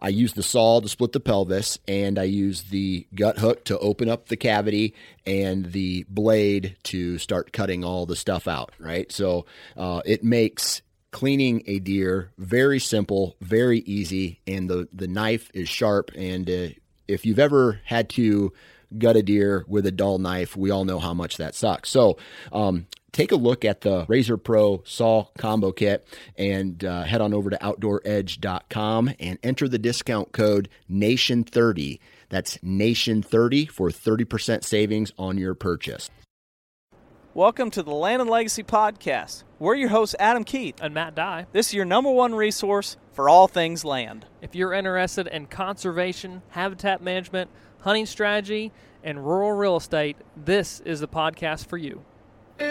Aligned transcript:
I 0.00 0.08
use 0.08 0.34
the 0.34 0.42
saw 0.42 0.80
to 0.80 0.88
split 0.88 1.12
the 1.12 1.20
pelvis, 1.20 1.78
and 1.88 2.18
I 2.18 2.24
use 2.24 2.62
the 2.64 3.06
gut 3.14 3.38
hook 3.38 3.64
to 3.64 3.78
open 3.78 4.08
up 4.08 4.26
the 4.26 4.36
cavity, 4.36 4.94
and 5.26 5.72
the 5.72 6.04
blade 6.08 6.76
to 6.84 7.18
start 7.18 7.52
cutting 7.52 7.84
all 7.84 8.06
the 8.06 8.16
stuff 8.16 8.46
out. 8.46 8.72
Right, 8.78 9.10
so 9.10 9.46
uh, 9.76 10.02
it 10.04 10.22
makes 10.22 10.82
cleaning 11.10 11.62
a 11.66 11.78
deer 11.78 12.32
very 12.38 12.78
simple, 12.78 13.36
very 13.40 13.80
easy, 13.80 14.40
and 14.46 14.68
the 14.68 14.88
the 14.92 15.08
knife 15.08 15.50
is 15.54 15.68
sharp. 15.68 16.10
And 16.14 16.48
uh, 16.48 16.68
if 17.06 17.26
you've 17.26 17.38
ever 17.38 17.80
had 17.84 18.08
to 18.10 18.52
gut 18.96 19.16
a 19.16 19.22
deer 19.22 19.64
with 19.68 19.86
a 19.86 19.92
dull 19.92 20.18
knife, 20.18 20.56
we 20.56 20.70
all 20.70 20.84
know 20.84 20.98
how 20.98 21.14
much 21.14 21.36
that 21.36 21.54
sucks. 21.54 21.90
So, 21.90 22.18
um, 22.52 22.86
take 23.12 23.32
a 23.32 23.36
look 23.36 23.64
at 23.64 23.80
the 23.82 24.04
Razor 24.08 24.36
Pro 24.36 24.82
Saw 24.84 25.26
Combo 25.38 25.72
Kit 25.72 26.06
and 26.36 26.84
uh, 26.84 27.04
head 27.04 27.20
on 27.20 27.32
over 27.34 27.50
to 27.50 27.56
OutdoorEdge.com 27.56 29.10
and 29.18 29.38
enter 29.42 29.68
the 29.68 29.78
discount 29.78 30.32
code 30.32 30.68
NATION30. 30.90 31.98
That's 32.28 32.58
NATION30 32.58 33.70
for 33.70 33.90
30% 33.90 34.64
savings 34.64 35.12
on 35.18 35.38
your 35.38 35.54
purchase. 35.54 36.10
Welcome 37.34 37.70
to 37.72 37.82
the 37.82 37.92
Land 37.92 38.20
and 38.20 38.30
Legacy 38.30 38.64
Podcast. 38.64 39.44
We're 39.60 39.76
your 39.76 39.90
hosts, 39.90 40.16
Adam 40.18 40.44
Keith. 40.44 40.80
And 40.80 40.92
Matt 40.92 41.14
Dye. 41.14 41.46
This 41.52 41.68
is 41.68 41.74
your 41.74 41.84
number 41.84 42.10
one 42.10 42.34
resource 42.34 42.96
for 43.12 43.28
all 43.28 43.46
things 43.46 43.84
land. 43.84 44.26
If 44.42 44.54
you're 44.54 44.72
interested 44.72 45.28
in 45.28 45.46
conservation, 45.46 46.42
habitat 46.48 47.00
management, 47.00 47.50
hunting 47.80 48.06
strategy, 48.06 48.72
and 49.04 49.24
rural 49.24 49.52
real 49.52 49.76
estate, 49.76 50.16
this 50.36 50.80
is 50.80 51.00
the 51.00 51.06
podcast 51.06 51.66
for 51.66 51.76
you. 51.76 52.02
Hey 52.58 52.66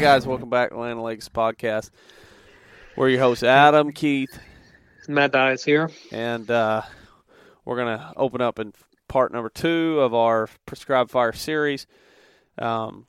guys, 0.00 0.24
welcome 0.24 0.50
back 0.50 0.70
to 0.70 0.78
Land 0.78 1.02
Legacy 1.02 1.30
podcast. 1.34 1.90
We're 2.96 3.08
your 3.08 3.18
hosts, 3.20 3.42
Adam, 3.42 3.90
Keith, 3.90 4.38
Matt 5.08 5.32
Dye's 5.32 5.64
here, 5.64 5.90
and 6.12 6.48
uh, 6.48 6.82
we're 7.64 7.76
gonna 7.76 8.12
open 8.16 8.40
up 8.40 8.60
in 8.60 8.72
part 9.08 9.32
number 9.32 9.48
two 9.48 9.98
of 10.00 10.14
our 10.14 10.48
prescribed 10.64 11.10
fire 11.10 11.32
series. 11.32 11.88
Um, 12.56 13.06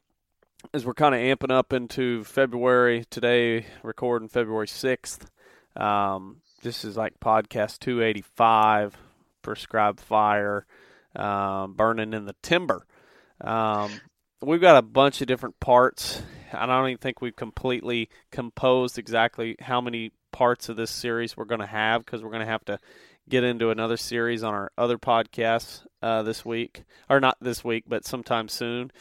as 0.73 0.87
we're 0.87 0.95
kind 0.95 1.13
of 1.13 1.21
amping 1.21 1.51
up 1.51 1.71
into 1.71 2.23
February 2.23 3.05
today, 3.11 3.67
recording 3.83 4.27
February 4.27 4.67
sixth. 4.67 5.29
Um, 5.75 6.37
this 6.61 6.83
is 6.83 6.97
like 6.97 7.19
podcast 7.19 7.79
285, 7.79 8.97
prescribed 9.41 9.99
fire, 9.99 10.65
um, 11.15 11.73
burning 11.73 12.13
in 12.13 12.25
the 12.25 12.35
timber. 12.41 12.85
Um, 13.41 13.91
we've 14.41 14.61
got 14.61 14.77
a 14.77 14.81
bunch 14.81 15.21
of 15.21 15.27
different 15.27 15.59
parts. 15.59 16.21
I 16.51 16.65
don't 16.65 16.87
even 16.87 16.97
think 16.97 17.21
we've 17.21 17.35
completely 17.35 18.09
composed 18.31 18.97
exactly 18.97 19.55
how 19.59 19.81
many 19.81 20.11
parts 20.31 20.69
of 20.69 20.75
this 20.75 20.91
series 20.91 21.37
we're 21.37 21.45
going 21.45 21.61
to 21.61 21.67
have 21.67 22.05
because 22.05 22.23
we're 22.23 22.31
going 22.31 22.45
to 22.45 22.51
have 22.51 22.65
to 22.65 22.79
get 23.27 23.43
into 23.43 23.69
another 23.69 23.97
series 23.97 24.43
on 24.43 24.53
our 24.53 24.71
other 24.77 24.97
podcasts 24.97 25.85
uh, 26.01 26.23
this 26.23 26.43
week, 26.43 26.83
or 27.09 27.19
not 27.19 27.37
this 27.39 27.63
week, 27.63 27.85
but 27.87 28.05
sometime 28.05 28.47
soon. 28.47 28.91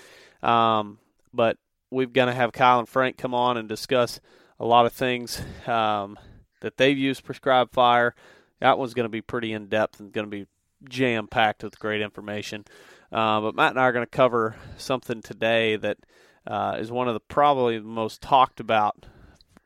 Um, 0.42 0.98
but 1.32 1.56
we're 1.90 2.06
going 2.06 2.28
to 2.28 2.34
have 2.34 2.52
Kyle 2.52 2.78
and 2.78 2.88
Frank 2.88 3.16
come 3.16 3.34
on 3.34 3.56
and 3.56 3.68
discuss 3.68 4.20
a 4.60 4.66
lot 4.66 4.86
of 4.86 4.92
things 4.92 5.40
um, 5.66 6.18
that 6.60 6.76
they've 6.76 6.98
used 6.98 7.24
prescribed 7.24 7.72
fire. 7.72 8.14
That 8.60 8.78
one's 8.78 8.94
going 8.94 9.04
to 9.04 9.10
be 9.10 9.22
pretty 9.22 9.52
in 9.52 9.66
depth 9.66 10.00
and 10.00 10.12
going 10.12 10.26
to 10.26 10.30
be 10.30 10.46
jam 10.88 11.26
packed 11.26 11.62
with 11.62 11.78
great 11.78 12.00
information. 12.00 12.64
Uh, 13.10 13.40
but 13.40 13.54
Matt 13.54 13.70
and 13.70 13.80
I 13.80 13.84
are 13.84 13.92
going 13.92 14.04
to 14.04 14.10
cover 14.10 14.56
something 14.76 15.22
today 15.22 15.76
that 15.76 15.98
uh, 16.46 16.76
is 16.78 16.90
one 16.90 17.08
of 17.08 17.14
the 17.14 17.20
probably 17.20 17.78
the 17.78 17.84
most 17.84 18.20
talked 18.20 18.60
about 18.60 19.06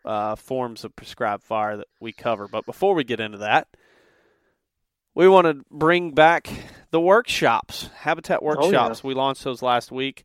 uh, 0.04 0.36
forms 0.36 0.84
of 0.84 0.94
prescribed 0.96 1.42
fire 1.42 1.76
that 1.76 1.88
we 2.00 2.12
cover. 2.12 2.48
But 2.48 2.66
before 2.66 2.94
we 2.94 3.04
get 3.04 3.20
into 3.20 3.38
that, 3.38 3.68
we 5.14 5.28
want 5.28 5.46
to 5.46 5.64
bring 5.70 6.12
back 6.12 6.48
the 6.90 7.00
workshops, 7.00 7.90
habitat 7.96 8.42
workshops. 8.42 9.00
Oh, 9.00 9.08
yeah. 9.08 9.08
We 9.08 9.14
launched 9.14 9.44
those 9.44 9.62
last 9.62 9.90
week, 9.90 10.24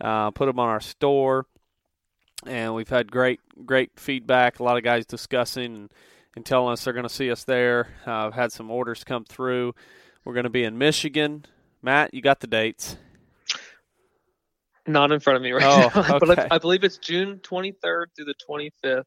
uh, 0.00 0.30
put 0.30 0.46
them 0.46 0.58
on 0.58 0.68
our 0.68 0.80
store 0.80 1.46
and 2.46 2.74
we've 2.74 2.88
had 2.88 3.10
great 3.10 3.40
great 3.64 3.90
feedback. 3.96 4.58
A 4.58 4.62
lot 4.62 4.76
of 4.76 4.82
guys 4.82 5.06
discussing 5.06 5.74
and, 5.74 5.92
and 6.36 6.46
telling 6.46 6.72
us 6.72 6.84
they're 6.84 6.92
going 6.92 7.08
to 7.08 7.14
see 7.14 7.30
us 7.30 7.44
there. 7.44 7.88
Uh, 8.06 8.26
I've 8.26 8.34
had 8.34 8.52
some 8.52 8.70
orders 8.70 9.04
come 9.04 9.24
through. 9.24 9.74
We're 10.24 10.34
going 10.34 10.44
to 10.44 10.50
be 10.50 10.64
in 10.64 10.78
Michigan. 10.78 11.44
Matt, 11.82 12.12
you 12.12 12.20
got 12.20 12.40
the 12.40 12.46
dates? 12.46 12.96
Not 14.86 15.12
in 15.12 15.20
front 15.20 15.36
of 15.36 15.42
me 15.42 15.52
right 15.52 15.64
oh, 15.64 15.90
now, 15.94 16.16
okay. 16.16 16.26
but 16.26 16.52
I 16.52 16.58
believe 16.58 16.82
it's 16.82 16.98
June 16.98 17.40
23rd 17.42 18.06
through 18.16 18.24
the 18.24 18.34
25th. 18.48 19.04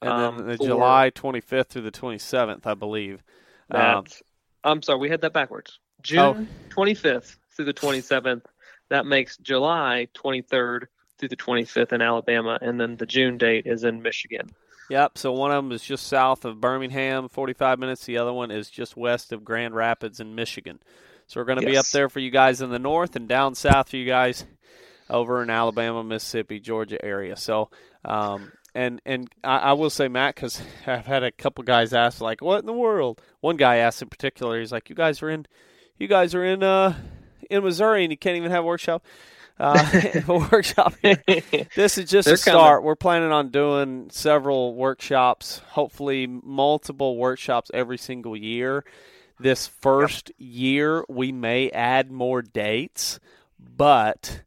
And 0.00 0.10
um, 0.10 0.38
then 0.38 0.46
the 0.48 0.56
for... 0.56 0.66
July 0.66 1.12
25th 1.14 1.68
through 1.68 1.82
the 1.82 1.92
27th, 1.92 2.66
I 2.66 2.74
believe. 2.74 3.22
Um, 3.70 4.04
I'm 4.64 4.82
sorry, 4.82 4.98
we 4.98 5.10
had 5.10 5.20
that 5.20 5.32
backwards. 5.32 5.78
June 6.02 6.48
oh. 6.48 6.74
25th 6.74 7.36
through 7.54 7.66
the 7.66 7.74
27th. 7.74 8.42
That 8.90 9.06
makes 9.06 9.36
July 9.38 10.08
23rd 10.14 10.86
through 11.22 11.28
the 11.28 11.36
25th 11.36 11.92
in 11.92 12.02
Alabama, 12.02 12.58
and 12.60 12.80
then 12.80 12.96
the 12.96 13.06
June 13.06 13.38
date 13.38 13.64
is 13.64 13.84
in 13.84 14.02
Michigan. 14.02 14.50
Yep. 14.90 15.18
So 15.18 15.30
one 15.30 15.52
of 15.52 15.62
them 15.62 15.70
is 15.70 15.84
just 15.84 16.08
south 16.08 16.44
of 16.44 16.60
Birmingham, 16.60 17.28
45 17.28 17.78
minutes. 17.78 18.04
The 18.04 18.18
other 18.18 18.32
one 18.32 18.50
is 18.50 18.68
just 18.68 18.96
west 18.96 19.32
of 19.32 19.44
Grand 19.44 19.76
Rapids 19.76 20.18
in 20.18 20.34
Michigan. 20.34 20.80
So 21.28 21.38
we're 21.38 21.44
going 21.44 21.60
to 21.60 21.64
yes. 21.64 21.72
be 21.72 21.78
up 21.78 21.86
there 21.92 22.08
for 22.08 22.18
you 22.18 22.32
guys 22.32 22.60
in 22.60 22.70
the 22.70 22.80
north 22.80 23.14
and 23.14 23.28
down 23.28 23.54
south 23.54 23.90
for 23.90 23.96
you 23.98 24.04
guys 24.04 24.44
over 25.08 25.44
in 25.44 25.48
Alabama, 25.48 26.02
Mississippi, 26.02 26.58
Georgia 26.58 27.02
area. 27.04 27.36
So, 27.36 27.70
um, 28.04 28.50
and 28.74 29.00
and 29.06 29.30
I, 29.44 29.58
I, 29.58 29.72
will 29.74 29.90
say, 29.90 30.08
Matt, 30.08 30.34
because 30.34 30.60
I've 30.88 31.06
had 31.06 31.22
a 31.22 31.30
couple 31.30 31.62
guys 31.62 31.92
ask, 31.92 32.20
like, 32.20 32.40
"What 32.40 32.58
in 32.58 32.66
the 32.66 32.72
world?" 32.72 33.22
One 33.40 33.56
guy 33.56 33.76
asked 33.76 34.02
in 34.02 34.08
particular, 34.08 34.58
he's 34.58 34.72
like, 34.72 34.90
"You 34.90 34.96
guys 34.96 35.22
are 35.22 35.30
in, 35.30 35.46
you 35.98 36.08
guys 36.08 36.34
are 36.34 36.44
in, 36.44 36.64
uh, 36.64 36.96
in 37.48 37.62
Missouri, 37.62 38.02
and 38.02 38.10
you 38.10 38.18
can't 38.18 38.36
even 38.36 38.50
have 38.50 38.64
a 38.64 38.66
workshop." 38.66 39.04
Uh, 39.62 40.20
workshop. 40.50 40.94
this 41.74 41.98
is 41.98 42.10
just 42.10 42.26
They're 42.26 42.34
a 42.34 42.38
start. 42.38 42.78
Coming. 42.78 42.86
We're 42.86 42.96
planning 42.96 43.32
on 43.32 43.50
doing 43.50 44.10
several 44.10 44.74
workshops, 44.74 45.58
hopefully 45.70 46.26
multiple 46.26 47.16
workshops 47.16 47.70
every 47.72 47.98
single 47.98 48.36
year. 48.36 48.84
This 49.38 49.66
first 49.66 50.30
yep. 50.36 50.36
year, 50.38 51.04
we 51.08 51.32
may 51.32 51.70
add 51.70 52.10
more 52.10 52.42
dates, 52.42 53.18
but 53.58 54.42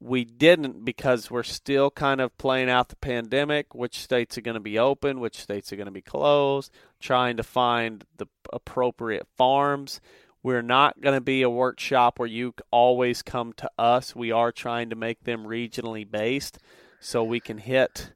we 0.00 0.24
didn't 0.24 0.84
because 0.84 1.30
we're 1.30 1.42
still 1.42 1.90
kind 1.90 2.20
of 2.20 2.36
playing 2.38 2.70
out 2.70 2.88
the 2.88 2.96
pandemic, 2.96 3.74
which 3.74 4.00
states 4.00 4.36
are 4.36 4.42
going 4.42 4.54
to 4.54 4.60
be 4.60 4.78
open, 4.78 5.20
which 5.20 5.36
states 5.40 5.72
are 5.72 5.76
going 5.76 5.86
to 5.86 5.92
be 5.92 6.02
closed, 6.02 6.72
trying 7.00 7.36
to 7.36 7.42
find 7.42 8.04
the 8.16 8.26
appropriate 8.52 9.26
farms. 9.36 10.00
We're 10.46 10.62
not 10.62 11.00
going 11.00 11.16
to 11.16 11.20
be 11.20 11.42
a 11.42 11.50
workshop 11.50 12.20
where 12.20 12.28
you 12.28 12.54
always 12.70 13.20
come 13.20 13.52
to 13.54 13.68
us. 13.76 14.14
We 14.14 14.30
are 14.30 14.52
trying 14.52 14.90
to 14.90 14.96
make 14.96 15.24
them 15.24 15.44
regionally 15.44 16.08
based 16.08 16.58
so 17.00 17.24
we 17.24 17.40
can 17.40 17.58
hit 17.58 18.12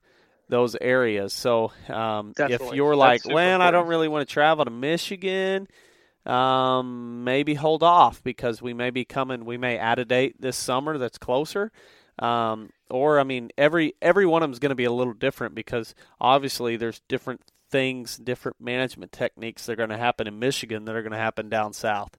those 0.48 0.76
areas. 0.80 1.32
So 1.32 1.72
um, 1.88 2.32
if 2.38 2.62
you're 2.72 2.94
like, 2.94 3.26
Len, 3.26 3.60
I 3.60 3.72
don't 3.72 3.88
really 3.88 4.06
want 4.06 4.28
to 4.28 4.32
travel 4.32 4.64
to 4.64 4.70
Michigan, 4.70 5.66
um, 6.24 7.24
maybe 7.24 7.54
hold 7.54 7.82
off 7.82 8.22
because 8.22 8.62
we 8.62 8.74
may 8.74 8.90
be 8.90 9.04
coming. 9.04 9.44
We 9.44 9.56
may 9.56 9.76
add 9.76 9.98
a 9.98 10.04
date 10.04 10.40
this 10.40 10.56
summer 10.56 10.98
that's 10.98 11.18
closer. 11.18 11.72
Um, 12.20 12.70
or 12.88 13.18
I 13.18 13.24
mean, 13.24 13.50
every 13.58 13.94
every 14.00 14.24
one 14.24 14.44
of 14.44 14.48
them 14.48 14.52
is 14.52 14.60
going 14.60 14.70
to 14.70 14.76
be 14.76 14.84
a 14.84 14.92
little 14.92 15.14
different 15.14 15.56
because 15.56 15.96
obviously 16.20 16.76
there's 16.76 17.00
different 17.08 17.40
things, 17.70 18.16
different 18.16 18.60
management 18.60 19.12
techniques 19.12 19.66
that 19.66 19.72
are 19.72 19.76
going 19.76 19.90
to 19.90 19.96
happen 19.96 20.26
in 20.26 20.38
Michigan 20.38 20.84
that 20.84 20.94
are 20.94 21.02
going 21.02 21.12
to 21.12 21.18
happen 21.18 21.48
down 21.48 21.72
south, 21.72 22.18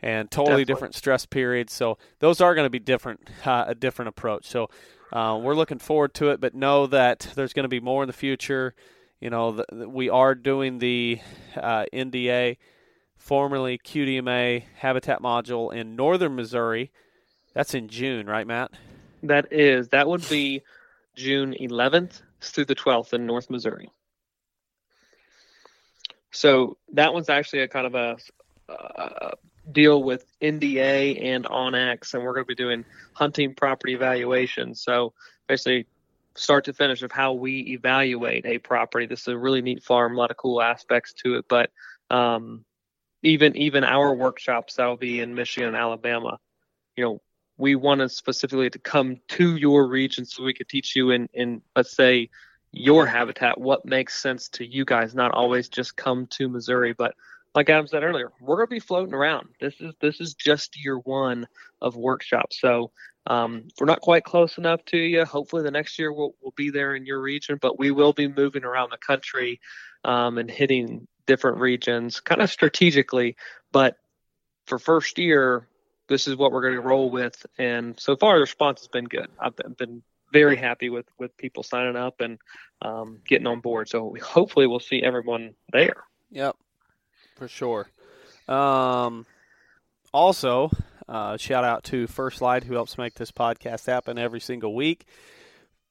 and 0.00 0.30
totally 0.30 0.64
Definitely. 0.64 0.64
different 0.64 0.94
stress 0.94 1.26
periods. 1.26 1.72
So 1.72 1.98
those 2.18 2.40
are 2.40 2.54
going 2.54 2.66
to 2.66 2.70
be 2.70 2.78
different, 2.78 3.28
uh, 3.44 3.64
a 3.68 3.74
different 3.74 4.08
approach. 4.08 4.46
So 4.46 4.70
uh, 5.12 5.38
we're 5.40 5.54
looking 5.54 5.78
forward 5.78 6.14
to 6.14 6.30
it, 6.30 6.40
but 6.40 6.54
know 6.54 6.86
that 6.88 7.28
there's 7.34 7.52
going 7.52 7.64
to 7.64 7.68
be 7.68 7.80
more 7.80 8.02
in 8.02 8.06
the 8.06 8.12
future. 8.12 8.74
You 9.20 9.30
know, 9.30 9.52
the, 9.52 9.64
the, 9.70 9.88
we 9.88 10.10
are 10.10 10.34
doing 10.34 10.78
the 10.78 11.20
uh, 11.56 11.84
NDA, 11.92 12.58
formerly 13.16 13.78
QDMA 13.78 14.64
habitat 14.76 15.22
module 15.22 15.72
in 15.72 15.96
northern 15.96 16.34
Missouri. 16.36 16.90
That's 17.54 17.74
in 17.74 17.88
June, 17.88 18.26
right, 18.26 18.46
Matt? 18.46 18.72
That 19.22 19.52
is. 19.52 19.88
That 19.88 20.08
would 20.08 20.28
be 20.28 20.62
June 21.14 21.54
11th 21.58 22.20
through 22.42 22.66
the 22.66 22.74
12th 22.74 23.14
in 23.14 23.26
North 23.26 23.48
Missouri. 23.48 23.90
So 26.32 26.76
that 26.92 27.14
one's 27.14 27.28
actually 27.28 27.60
a 27.60 27.68
kind 27.68 27.86
of 27.86 27.94
a, 27.94 28.16
a 28.68 29.32
deal 29.70 30.02
with 30.02 30.26
NDA 30.40 31.24
and 31.24 31.44
onX, 31.44 32.14
and 32.14 32.22
we're 32.22 32.34
going 32.34 32.44
to 32.44 32.48
be 32.48 32.54
doing 32.54 32.84
hunting 33.12 33.54
property 33.54 33.94
evaluation. 33.94 34.74
So 34.74 35.12
basically, 35.48 35.86
start 36.34 36.64
to 36.66 36.72
finish 36.72 37.02
of 37.02 37.12
how 37.12 37.32
we 37.32 37.60
evaluate 37.60 38.46
a 38.46 38.58
property. 38.58 39.06
This 39.06 39.22
is 39.22 39.28
a 39.28 39.38
really 39.38 39.62
neat 39.62 39.82
farm, 39.82 40.14
a 40.14 40.18
lot 40.18 40.30
of 40.30 40.36
cool 40.36 40.60
aspects 40.60 41.14
to 41.24 41.36
it. 41.36 41.46
But 41.48 41.70
um, 42.10 42.64
even 43.22 43.56
even 43.56 43.84
our 43.84 44.14
workshops 44.14 44.74
that'll 44.74 44.96
be 44.96 45.20
in 45.20 45.34
Michigan 45.34 45.74
Alabama, 45.74 46.38
you 46.96 47.04
know, 47.04 47.22
we 47.58 47.74
wanted 47.74 48.10
specifically 48.10 48.70
to 48.70 48.78
come 48.78 49.18
to 49.28 49.56
your 49.56 49.86
region 49.86 50.24
so 50.24 50.44
we 50.44 50.54
could 50.54 50.68
teach 50.68 50.94
you 50.94 51.10
in 51.10 51.28
in 51.32 51.62
let's 51.74 51.96
say 51.96 52.30
your 52.72 53.06
habitat 53.06 53.58
what 53.58 53.84
makes 53.84 54.20
sense 54.20 54.48
to 54.50 54.66
you 54.66 54.84
guys, 54.84 55.14
not 55.14 55.32
always 55.32 55.68
just 55.68 55.96
come 55.96 56.26
to 56.26 56.48
Missouri, 56.48 56.92
but 56.92 57.14
like 57.54 57.70
Adam 57.70 57.86
said 57.86 58.02
earlier, 58.02 58.30
we're 58.40 58.56
going 58.56 58.66
to 58.66 58.70
be 58.70 58.80
floating 58.80 59.14
around. 59.14 59.48
This 59.60 59.74
is 59.80 59.94
this 60.00 60.20
is 60.20 60.34
just 60.34 60.82
year 60.82 60.98
one 60.98 61.48
of 61.80 61.96
workshops. 61.96 62.60
So 62.60 62.90
um, 63.26 63.64
we're 63.80 63.86
not 63.86 64.02
quite 64.02 64.24
close 64.24 64.58
enough 64.58 64.84
to 64.86 64.98
you. 64.98 65.24
Hopefully, 65.24 65.62
the 65.62 65.70
next 65.70 65.98
year 65.98 66.12
we'll, 66.12 66.34
we'll 66.42 66.54
be 66.54 66.70
there 66.70 66.94
in 66.94 67.06
your 67.06 67.20
region, 67.20 67.58
but 67.60 67.78
we 67.78 67.90
will 67.90 68.12
be 68.12 68.28
moving 68.28 68.64
around 68.64 68.90
the 68.90 68.98
country 68.98 69.60
um, 70.04 70.36
and 70.38 70.50
hitting 70.50 71.08
different 71.26 71.58
regions, 71.58 72.20
kind 72.20 72.42
of 72.42 72.50
strategically. 72.50 73.36
But 73.72 73.96
for 74.66 74.78
first 74.78 75.18
year, 75.18 75.66
this 76.08 76.28
is 76.28 76.36
what 76.36 76.52
we're 76.52 76.62
going 76.62 76.74
to 76.74 76.80
roll 76.80 77.10
with. 77.10 77.44
And 77.58 77.98
so 77.98 78.16
far, 78.16 78.34
the 78.34 78.42
response 78.42 78.80
has 78.80 78.88
been 78.88 79.06
good. 79.06 79.28
I've 79.40 79.56
been, 79.56 79.72
been 79.72 80.02
very 80.32 80.56
happy 80.56 80.90
with 80.90 81.06
with 81.18 81.36
people 81.36 81.62
signing 81.62 81.96
up 81.96 82.20
and 82.20 82.38
um, 82.82 83.20
getting 83.26 83.46
on 83.46 83.60
board. 83.60 83.88
So 83.88 84.16
hopefully, 84.22 84.66
we'll 84.66 84.80
see 84.80 85.02
everyone 85.02 85.54
there. 85.72 86.04
Yep 86.30 86.56
for 87.36 87.48
sure. 87.48 87.88
Um, 88.48 89.26
also, 90.12 90.70
uh, 91.08 91.36
shout 91.36 91.64
out 91.64 91.84
to 91.84 92.06
First 92.06 92.40
Lite 92.40 92.64
who 92.64 92.74
helps 92.74 92.98
make 92.98 93.14
this 93.14 93.30
podcast 93.30 93.86
happen 93.86 94.18
every 94.18 94.40
single 94.40 94.74
week. 94.74 95.06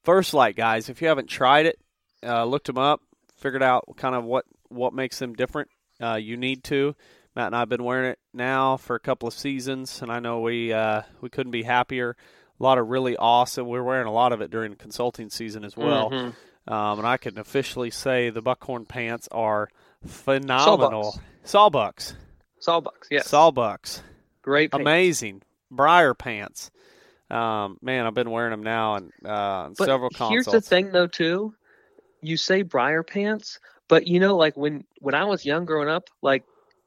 First 0.03 0.33
Lite 0.33 0.55
guys, 0.55 0.89
if 0.89 1.01
you 1.01 1.07
haven't 1.07 1.29
tried 1.29 1.67
it, 1.67 1.79
uh, 2.23 2.43
looked 2.43 2.67
them 2.67 2.77
up, 2.77 3.01
figured 3.37 3.63
out 3.63 3.85
kind 3.95 4.15
of 4.15 4.23
what 4.23 4.45
what 4.69 4.93
makes 4.93 5.19
them 5.19 5.33
different, 5.33 5.69
uh, 6.01 6.15
you 6.15 6.35
need 6.35 6.63
to. 6.65 6.95
Matt 7.35 7.47
and 7.47 7.55
I 7.55 7.59
have 7.59 7.69
been 7.69 7.83
wearing 7.83 8.11
it 8.11 8.19
now 8.33 8.77
for 8.77 8.95
a 8.95 8.99
couple 8.99 9.27
of 9.27 9.33
seasons, 9.33 10.01
and 10.01 10.11
I 10.11 10.19
know 10.19 10.41
we 10.41 10.73
uh, 10.73 11.03
we 11.21 11.29
couldn't 11.29 11.51
be 11.51 11.63
happier. 11.63 12.15
A 12.59 12.63
lot 12.63 12.77
of 12.77 12.87
really 12.87 13.17
awesome. 13.17 13.67
We're 13.67 13.83
wearing 13.83 14.07
a 14.07 14.13
lot 14.13 14.31
of 14.31 14.41
it 14.41 14.49
during 14.49 14.75
consulting 14.75 15.29
season 15.29 15.65
as 15.65 15.75
well. 15.75 16.09
Mm-hmm. 16.09 16.73
Um, 16.73 16.99
and 16.99 17.07
I 17.07 17.17
can 17.17 17.37
officially 17.37 17.91
say 17.91 18.29
the 18.29 18.41
Buckhorn 18.41 18.85
pants 18.85 19.27
are 19.31 19.69
phenomenal. 20.05 21.19
Sawbucks. 21.45 22.15
Sawbucks, 22.59 23.07
yes. 23.11 23.27
Sawbucks. 23.29 24.01
Great 24.41 24.71
pants. 24.71 24.81
Amazing. 24.81 25.41
Briar 25.69 26.13
pants. 26.13 26.71
Um, 27.29 27.77
man, 27.81 28.05
I've 28.05 28.13
been 28.13 28.31
wearing 28.31 28.51
them 28.51 28.63
now 28.63 28.95
and 28.95 29.11
uh, 29.25 29.69
but 29.77 29.85
several 29.85 30.09
consults. 30.09 30.31
Here's 30.31 30.45
the 30.45 30.61
thing, 30.61 30.91
though, 30.91 31.07
too. 31.07 31.53
You 32.21 32.37
say 32.37 32.61
briar 32.61 33.03
pants, 33.03 33.59
but 33.87 34.07
you 34.07 34.19
know, 34.19 34.35
like 34.35 34.55
when 34.55 34.85
when 34.99 35.13
I 35.13 35.25
was 35.25 35.45
young 35.45 35.65
growing 35.65 35.89
up, 35.89 36.09
like 36.21 36.43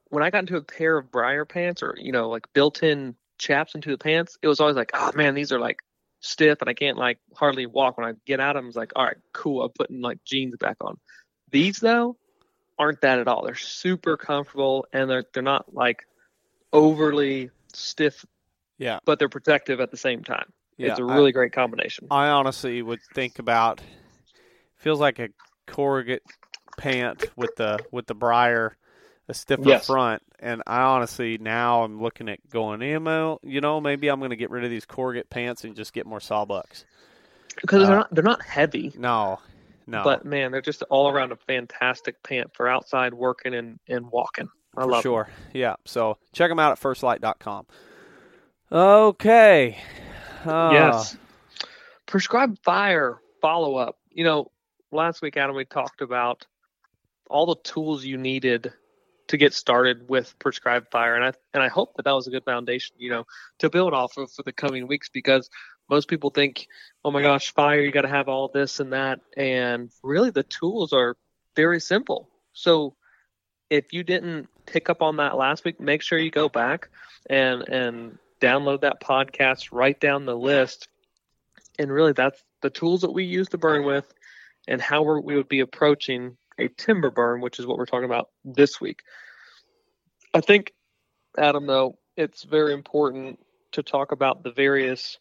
when 0.09 0.25
I 0.25 0.31
got 0.31 0.41
into 0.41 0.57
a 0.57 0.63
pair 0.63 0.97
of 0.97 1.13
briar 1.13 1.45
pants 1.45 1.83
or 1.83 1.95
you 1.99 2.11
know, 2.11 2.29
like 2.29 2.53
built-in 2.53 3.15
chaps 3.39 3.75
into 3.75 3.91
the 3.91 3.99
pants, 3.99 4.39
it 4.43 4.49
was 4.49 4.61
always 4.61 4.77
like, 4.77 4.91
oh 4.95 5.13
man, 5.15 5.35
these 5.35 5.53
are 5.53 5.61
like 5.61 5.79
stiff 6.21 6.61
and 6.61 6.69
I 6.69 6.75
can't 6.75 6.99
like 6.99 7.19
hardly 7.35 7.67
walk. 7.67 7.99
When 7.99 8.09
I 8.09 8.13
get 8.27 8.41
out 8.41 8.57
of 8.57 8.63
them, 8.63 8.69
it's 8.69 8.77
like, 8.77 8.93
all 8.97 9.05
right, 9.05 9.17
cool. 9.33 9.65
I'm 9.65 9.71
putting 9.71 10.01
like 10.01 10.25
jeans 10.25 10.57
back 10.57 10.77
on. 10.81 10.99
These 11.51 11.79
though, 11.79 12.17
aren't 12.79 13.01
that 13.01 13.19
at 13.19 13.29
all. 13.29 13.45
They're 13.45 13.55
super 13.55 14.17
comfortable 14.17 14.87
and 14.93 15.09
they're 15.09 15.25
they're 15.33 15.43
not 15.43 15.75
like 15.75 16.07
overly 16.73 17.51
stiff. 17.73 18.25
Yeah. 18.79 18.99
But 19.05 19.19
they're 19.19 19.29
protective 19.29 19.81
at 19.81 19.91
the 19.91 19.97
same 19.97 20.23
time. 20.23 20.53
Yeah, 20.77 20.91
it's 20.91 21.01
a 21.01 21.05
really 21.05 21.31
I, 21.31 21.33
great 21.33 21.53
combination. 21.53 22.07
I 22.11 22.29
honestly 22.29 22.81
would 22.83 23.01
think 23.13 23.41
about 23.41 23.81
feels 24.77 25.01
like 25.01 25.19
a 25.19 25.31
corrugate 25.67 26.23
pant 26.79 27.25
with 27.37 27.57
the 27.57 27.81
with 27.91 28.07
the 28.07 28.15
briar 28.15 28.77
a 29.29 29.35
stiffer 29.35 29.63
yes. 29.69 29.87
front 29.87 30.23
and 30.41 30.63
I 30.67 30.81
honestly 30.81 31.39
now 31.39 31.85
I'm 31.85 32.01
looking 32.03 32.29
at 32.29 32.49
going 32.51 32.83
email 32.83 33.41
you 33.43 33.61
know 33.61 33.81
maybe 33.81 34.09
I'm 34.09 34.21
going 34.21 34.31
to 34.31 34.37
get 34.37 34.51
rid 34.51 34.65
of 34.65 34.71
these 34.71 34.87
corrugate 34.87 35.29
pants 35.29 35.65
and 35.65 35.77
just 35.77 35.93
get 35.93 36.07
more 36.07 36.19
sawbucks 36.19 36.85
because 37.61 37.83
uh, 37.83 37.87
they're 37.87 37.97
not 37.97 38.15
they're 38.15 38.25
not 38.25 38.43
heavy 38.43 38.93
no 38.97 39.39
no. 39.89 40.05
But 40.05 40.27
man, 40.27 40.53
they're 40.53 40.61
just 40.61 40.83
all 40.91 41.09
around 41.09 41.33
a 41.33 41.37
fantastic 41.37 42.23
pant 42.23 42.55
for 42.55 42.69
outside 42.69 43.15
working 43.15 43.55
and, 43.55 43.81
and 43.89 44.07
walking. 44.11 44.49
I 44.77 44.83
for 44.83 44.91
love 44.91 45.03
sure. 45.03 45.25
Them. 45.25 45.35
Yeah. 45.55 45.77
So 45.87 46.19
check 46.35 46.51
them 46.51 46.59
out 46.59 46.73
at 46.73 46.81
firstlite.com. 46.81 47.67
Okay. 48.71 49.79
Uh, 50.45 50.71
yes. 50.75 51.17
Prescribed 52.05 52.59
fire 52.63 53.19
follow 53.41 53.77
up. 53.77 53.97
You 54.11 54.25
know, 54.25 54.51
last 54.93 55.23
week, 55.23 55.39
Adam, 55.39 55.57
we 55.57 55.65
talked 55.65 56.03
about 56.03 56.47
all 57.31 57.47
the 57.47 57.57
tools 57.63 58.05
you 58.05 58.19
needed 58.19 58.71
to 59.29 59.37
get 59.37 59.55
started 59.55 60.09
with 60.09 60.39
prescribed 60.39 60.91
fire, 60.91 61.15
and 61.15 61.25
I 61.25 61.33
and 61.55 61.63
I 61.63 61.69
hope 61.69 61.95
that 61.97 62.05
that 62.05 62.13
was 62.13 62.27
a 62.27 62.31
good 62.31 62.45
foundation, 62.45 62.97
you 62.99 63.11
know, 63.11 63.25
to 63.59 63.71
build 63.71 63.95
off 63.95 64.17
of 64.17 64.33
for 64.33 64.43
the 64.43 64.53
coming 64.53 64.87
weeks 64.87 65.09
because 65.09 65.49
most 65.89 66.09
people 66.09 66.31
think, 66.31 66.67
oh 67.05 67.11
my 67.11 67.23
gosh, 67.23 67.53
fire, 67.55 67.81
you 67.81 67.91
got 67.91 68.03
to 68.03 68.09
have 68.09 68.29
all 68.29 68.49
this 68.49 68.81
and 68.81 68.93
that. 68.93 69.21
And 69.37 69.91
really, 70.03 70.31
the 70.31 70.43
tools 70.43 70.93
are 70.93 71.17
very 71.57 71.81
simple. 71.81 72.29
So 72.53 72.95
if 73.71 73.93
you 73.93 74.03
didn't 74.03 74.49
pick 74.67 74.91
up 74.91 75.03
on 75.03 75.17
that 75.17 75.37
last 75.37 75.65
week, 75.65 75.81
make 75.81 76.03
sure 76.03 76.19
you 76.19 76.31
go 76.31 76.49
back 76.49 76.89
and 77.29 77.69
and 77.69 78.19
download 78.41 78.83
that 78.83 79.01
podcast, 79.01 79.69
write 79.73 80.01
down 80.01 80.25
the 80.25 80.37
list, 80.37 80.89
and 81.79 81.93
really 81.93 82.13
that's 82.13 82.43
the 82.63 82.71
tools 82.71 83.03
that 83.03 83.13
we 83.13 83.25
use 83.25 83.49
to 83.49 83.59
burn 83.59 83.85
with, 83.85 84.13
and 84.67 84.81
how 84.81 85.03
we 85.03 85.37
would 85.37 85.49
be 85.49 85.61
approaching 85.61 86.37
a 86.59 86.69
timber 86.69 87.11
burn, 87.11 87.41
which 87.41 87.59
is 87.59 87.67
what 87.67 87.79
we're 87.79 87.87
talking 87.87 88.05
about 88.05 88.31
this 88.45 88.81
week. 88.81 89.03
I 90.35 90.41
think, 90.41 90.73
Adam, 91.37 91.67
though, 91.67 91.99
it's 92.17 92.43
very 92.43 92.75
important 92.75 93.39
to 93.73 93.83
talk 93.83 94.13
about 94.13 94.43
the 94.43 94.51
various 94.51 95.19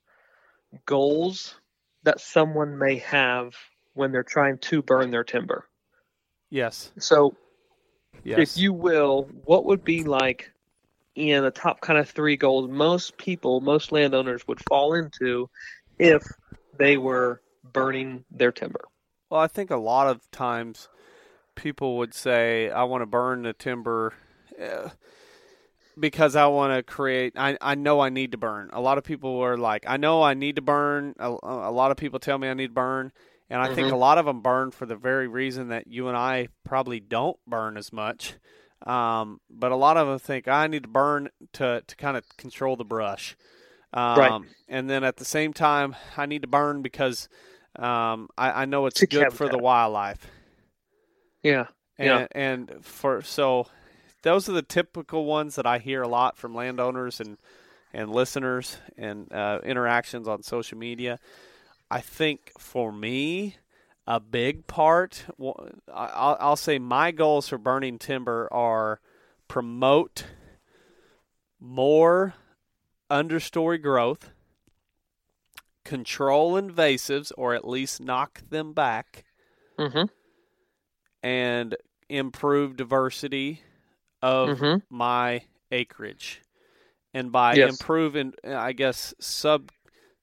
goals 0.85 1.55
that 2.03 2.19
someone 2.19 2.77
may 2.77 2.97
have 2.97 3.55
when 3.93 4.11
they're 4.11 4.23
trying 4.23 4.57
to 4.59 4.81
burn 4.81 5.11
their 5.11 5.23
timber. 5.23 5.67
Yes. 6.49 6.91
So, 6.99 7.35
yes. 8.23 8.39
if 8.39 8.57
you 8.57 8.73
will, 8.73 9.29
what 9.45 9.65
would 9.65 9.83
be 9.83 10.03
like 10.03 10.51
in 11.15 11.43
the 11.43 11.51
top 11.51 11.81
kind 11.81 11.99
of 11.99 12.09
three 12.09 12.37
goals 12.37 12.69
most 12.69 13.17
people, 13.17 13.59
most 13.59 13.91
landowners 13.91 14.47
would 14.47 14.61
fall 14.69 14.93
into 14.93 15.49
if 15.99 16.23
they 16.77 16.97
were 16.97 17.41
burning 17.73 18.23
their 18.31 18.51
timber? 18.51 18.81
Well, 19.29 19.41
I 19.41 19.47
think 19.47 19.71
a 19.71 19.77
lot 19.77 20.07
of 20.07 20.29
times 20.31 20.87
people 21.57 21.97
would 21.97 22.13
say, 22.13 22.69
I 22.71 22.83
want 22.85 23.01
to 23.01 23.05
burn 23.05 23.41
the 23.43 23.53
timber. 23.53 24.13
Uh, 24.61 24.89
because 25.99 26.35
I 26.35 26.45
want 26.47 26.73
to 26.75 26.83
create. 26.83 27.33
I 27.35 27.57
I 27.59 27.75
know 27.75 27.99
I 27.99 28.09
need 28.09 28.31
to 28.31 28.37
burn. 28.37 28.69
A 28.71 28.81
lot 28.81 28.97
of 28.97 29.03
people 29.03 29.39
are 29.39 29.57
like, 29.57 29.83
I 29.87 29.97
know 29.97 30.21
I 30.23 30.33
need 30.33 30.55
to 30.57 30.61
burn. 30.61 31.15
A, 31.19 31.29
a 31.29 31.71
lot 31.71 31.91
of 31.91 31.97
people 31.97 32.19
tell 32.19 32.37
me 32.37 32.47
I 32.47 32.53
need 32.53 32.67
to 32.67 32.73
burn, 32.73 33.11
and 33.49 33.61
I 33.61 33.73
think 33.73 33.87
Mhm. 33.87 33.93
a 33.93 33.97
lot 33.97 34.17
of 34.17 34.25
them 34.25 34.41
burn 34.41 34.71
for 34.71 34.85
the 34.85 34.95
very 34.95 35.27
reason 35.27 35.69
that 35.69 35.87
you 35.87 36.07
and 36.07 36.15
I 36.17 36.49
probably 36.63 36.99
don't 36.99 37.37
burn 37.47 37.77
as 37.77 37.91
much. 37.91 38.35
Um, 38.85 39.41
but 39.49 39.71
a 39.71 39.75
lot 39.75 39.97
of 39.97 40.07
them 40.07 40.19
think 40.19 40.47
I 40.47 40.67
need 40.67 40.83
to 40.83 40.89
burn 40.89 41.29
to 41.53 41.81
to 41.85 41.95
kind 41.95 42.15
of 42.15 42.23
control 42.37 42.75
the 42.75 42.85
brush. 42.85 43.35
Um, 43.93 44.17
Right. 44.17 44.41
And 44.69 44.89
then 44.89 45.03
at 45.03 45.17
the 45.17 45.25
same 45.25 45.53
time, 45.53 45.95
I 46.15 46.25
need 46.27 46.43
to 46.43 46.47
burn 46.47 46.81
because 46.83 47.27
um, 47.79 48.29
I, 48.37 48.63
I 48.63 48.65
know 48.65 48.85
it's 48.85 49.01
good 49.01 49.33
for 49.33 49.49
the 49.49 49.57
wildlife. 49.57 50.27
Yeah. 51.47 51.67
And, 51.97 52.07
Yeah. 52.07 52.27
and 52.31 52.85
for 52.85 53.21
so 53.21 53.67
those 54.23 54.49
are 54.49 54.53
the 54.53 54.61
typical 54.61 55.25
ones 55.25 55.55
that 55.55 55.65
I 55.65 55.79
hear 55.79 56.01
a 56.01 56.07
lot 56.07 56.37
from 56.37 56.53
landowners 56.53 57.19
and 57.19 57.37
and 57.93 58.11
listeners 58.11 58.77
and 58.97 59.31
uh, 59.31 59.59
interactions 59.63 60.27
on 60.27 60.43
social 60.43 60.77
media. 60.77 61.19
I 61.89 62.01
think 62.01 62.51
for 62.59 62.91
me, 62.91 63.55
a 64.05 64.19
big 64.19 64.67
part. 64.67 65.25
well, 65.37 65.69
I'll, 65.93 66.37
I'll 66.39 66.55
say 66.57 66.79
my 66.79 67.11
goals 67.11 67.47
for 67.47 67.57
burning 67.57 67.97
timber 67.97 68.49
are 68.51 68.99
promote 69.47 70.25
more 71.59 72.33
understory 73.09 73.81
growth, 73.81 74.31
control 75.85 76.53
invasives 76.61 77.31
or 77.37 77.55
at 77.55 77.67
least 77.67 78.01
knock 78.01 78.41
them 78.49 78.73
back 78.73 79.23
Mm-hmm. 79.79 80.05
And 81.27 81.75
improve 82.07 82.77
diversity 82.77 83.61
of 84.21 84.61
Mhm. 84.61 84.81
my 84.89 85.41
acreage. 85.73 86.41
And 87.13 87.33
by 87.33 87.55
Yes. 87.55 87.69
improving, 87.71 88.33
I 88.45 88.71
guess 88.71 89.13
sub 89.19 89.69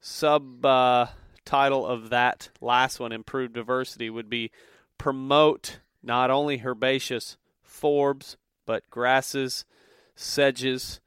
sub 0.00 0.64
uh, 0.64 1.08
title 1.44 1.84
of 1.86 2.08
that 2.08 2.48
last 2.62 3.00
one, 3.00 3.12
improve 3.12 3.52
diversity, 3.52 4.08
would 4.08 4.30
be 4.30 4.50
promote 4.96 5.80
not 6.02 6.30
only 6.30 6.60
herbaceous 6.60 7.36
forbs 7.62 8.36
but 8.64 8.88
grasses, 8.88 9.66
sedges, 10.16 11.00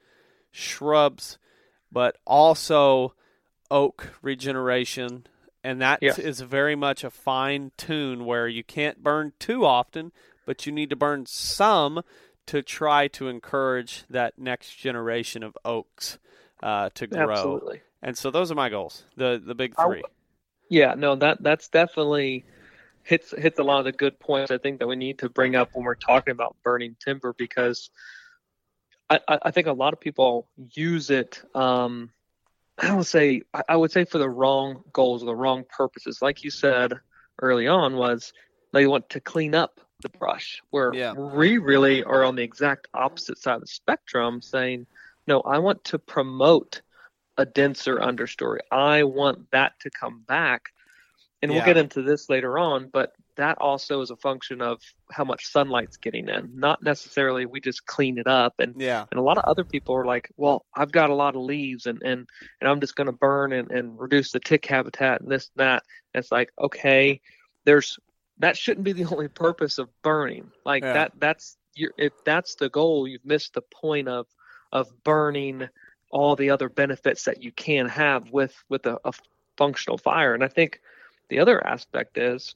shrubs, 0.52 1.40
but 1.92 2.18
also 2.28 3.16
oak 3.72 4.14
regeneration. 4.22 5.26
And 5.68 5.82
that 5.82 6.02
is 6.02 6.18
Yes. 6.18 6.40
very 6.40 6.76
much 6.78 7.04
a 7.04 7.10
fine 7.10 7.72
tune 7.76 8.24
where 8.24 8.48
you 8.48 8.64
can't 8.64 9.04
burn 9.04 9.34
too 9.38 9.66
often, 9.66 10.14
but 10.46 10.66
you 10.66 10.72
need 10.72 10.90
to 10.92 10.96
burn 10.96 11.26
some 11.26 12.04
to 12.46 12.62
try 12.62 13.10
to 13.10 13.28
encourage 13.28 14.06
that 14.10 14.40
next 14.40 14.78
generation 14.78 15.44
of 15.44 15.58
oaks 15.66 16.20
uh, 16.64 16.90
to 16.96 17.06
grow. 17.06 17.42
Absolutely. 17.42 17.82
And 18.02 18.18
so 18.18 18.32
those 18.32 18.50
are 18.50 18.56
my 18.56 18.70
goals. 18.70 19.04
The 19.18 19.42
the 19.46 19.56
big 19.56 19.76
I- 19.78 19.84
three. 19.84 20.04
Yeah, 20.70 20.94
no, 20.96 21.16
that 21.18 21.44
that's 21.44 21.68
definitely 21.68 22.46
hits 23.04 23.34
hits 23.38 23.60
a 23.60 23.64
lot 23.64 23.80
of 23.80 23.86
the 23.86 23.92
good 23.92 24.18
points 24.22 24.52
I 24.52 24.58
think 24.58 24.80
that 24.80 24.88
we 24.88 24.96
need 24.96 25.20
to 25.20 25.30
bring 25.30 25.58
up 25.58 25.70
when 25.74 25.84
we're 25.84 25.96
talking 25.96 26.32
about 26.32 26.56
burning 26.64 26.96
timber 27.04 27.34
because 27.38 27.90
I, 29.10 29.20
I 29.28 29.40
I 29.44 29.52
think 29.52 29.68
a 29.68 29.74
lot 29.74 29.92
of 29.92 30.00
people 30.00 30.48
use 30.74 31.10
it 31.10 31.42
um 31.56 32.12
I 32.80 32.94
would 32.94 33.08
say 33.08 33.42
I 33.68 33.76
would 33.76 33.92
say 33.92 34.06
for 34.06 34.18
the 34.18 34.30
wrong 34.30 34.84
goals 34.94 35.24
or 35.24 35.28
the 35.28 35.36
wrong 35.36 35.64
purposes. 35.70 36.22
Like 36.22 36.44
you 36.44 36.52
said 36.52 36.94
early 37.42 37.68
on 37.68 37.96
was 37.96 38.34
they 38.74 38.88
want 38.88 39.10
to 39.10 39.20
clean 39.20 39.56
up 39.56 39.80
the 40.02 40.10
brush 40.10 40.62
where 40.70 40.94
Yeah. 40.94 41.14
we 41.14 41.58
really 41.58 42.04
are 42.04 42.24
on 42.24 42.36
the 42.36 42.44
exact 42.44 42.88
opposite 42.94 43.38
side 43.40 43.56
of 43.56 43.62
the 43.62 43.68
spectrum 43.68 44.42
saying 44.42 44.86
no 45.26 45.42
i 45.42 45.58
want 45.58 45.84
to 45.86 45.98
promote 45.98 46.82
a 47.38 47.46
denser 47.46 47.98
understory 47.98 48.60
i 48.72 49.04
want 49.04 49.50
that 49.52 49.74
to 49.80 49.90
come 49.90 50.24
back 50.28 50.70
and 51.42 51.52
we'll 51.52 51.66
get 51.66 51.78
into 51.78 52.04
this 52.04 52.30
later 52.30 52.60
on 52.60 52.90
but 52.94 53.14
that 53.38 53.58
also 53.60 54.02
is 54.02 54.12
a 54.12 54.16
function 54.18 54.62
of 54.62 54.82
how 55.12 55.24
much 55.24 55.46
sunlight's 55.46 55.98
getting 55.98 56.28
in 56.28 56.52
not 56.54 56.84
necessarily 56.84 57.46
we 57.46 57.60
just 57.62 57.86
clean 57.86 58.18
it 58.18 58.28
up 58.28 58.54
and 58.60 58.80
Yeah. 58.82 59.06
and 59.12 59.20
a 59.20 59.24
lot 59.24 59.38
of 59.38 59.46
other 59.46 59.64
people 59.64 59.96
are 59.96 60.06
like, 60.06 60.30
well, 60.38 60.66
I've 60.76 60.92
got 60.92 61.10
a 61.10 61.16
lot 61.16 61.36
of 61.36 61.42
leaves 61.44 61.86
and, 61.86 62.02
and, 62.04 62.28
and 62.60 62.70
I'm 62.70 62.82
just 62.82 62.96
going 62.96 63.06
to 63.08 63.14
burn 63.14 63.54
and, 63.54 63.72
and 63.72 64.00
reduce 64.00 64.32
the 64.32 64.40
tick 64.40 64.66
habitat 64.66 65.22
and 65.22 65.32
this 65.32 65.50
and 65.56 65.66
that. 65.66 65.84
And 66.14 66.22
it's 66.24 66.32
like, 66.32 66.52
okay, 66.60 67.22
there's, 67.66 67.98
that 68.40 68.58
shouldn't 68.58 68.84
be 68.86 68.94
the 68.94 69.06
only 69.14 69.28
purpose 69.30 69.78
of 69.78 69.90
burning. 70.02 70.52
Like 70.66 70.84
Yeah. 70.84 70.94
that, 70.94 71.12
that's, 71.18 71.58
your, 71.76 71.92
if 71.98 72.14
that's 72.26 72.56
the 72.56 72.70
goal, 72.70 73.08
you've 73.08 73.26
missed 73.26 73.54
the 73.54 73.62
point 73.62 74.08
of, 74.08 74.26
of 74.72 74.92
burning 75.04 75.70
all 76.12 76.36
the 76.36 76.50
other 76.50 76.70
benefits 76.70 77.24
that 77.26 77.44
you 77.44 77.52
can 77.52 77.88
have 77.88 78.32
with, 78.32 78.56
with 78.70 78.86
a, 78.86 78.98
a 79.06 79.14
functional 79.58 79.98
fire. 79.98 80.34
And 80.34 80.44
I 80.44 80.48
think 80.48 80.82
the 81.30 81.40
other 81.40 81.66
aspect 81.66 82.18
is 82.18 82.56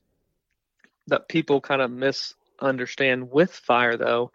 that 1.08 1.28
people 1.28 1.62
kind 1.62 1.82
of 1.82 1.92
misunderstand 1.92 3.32
with 3.32 3.52
fire 3.52 3.98
though 3.98 4.32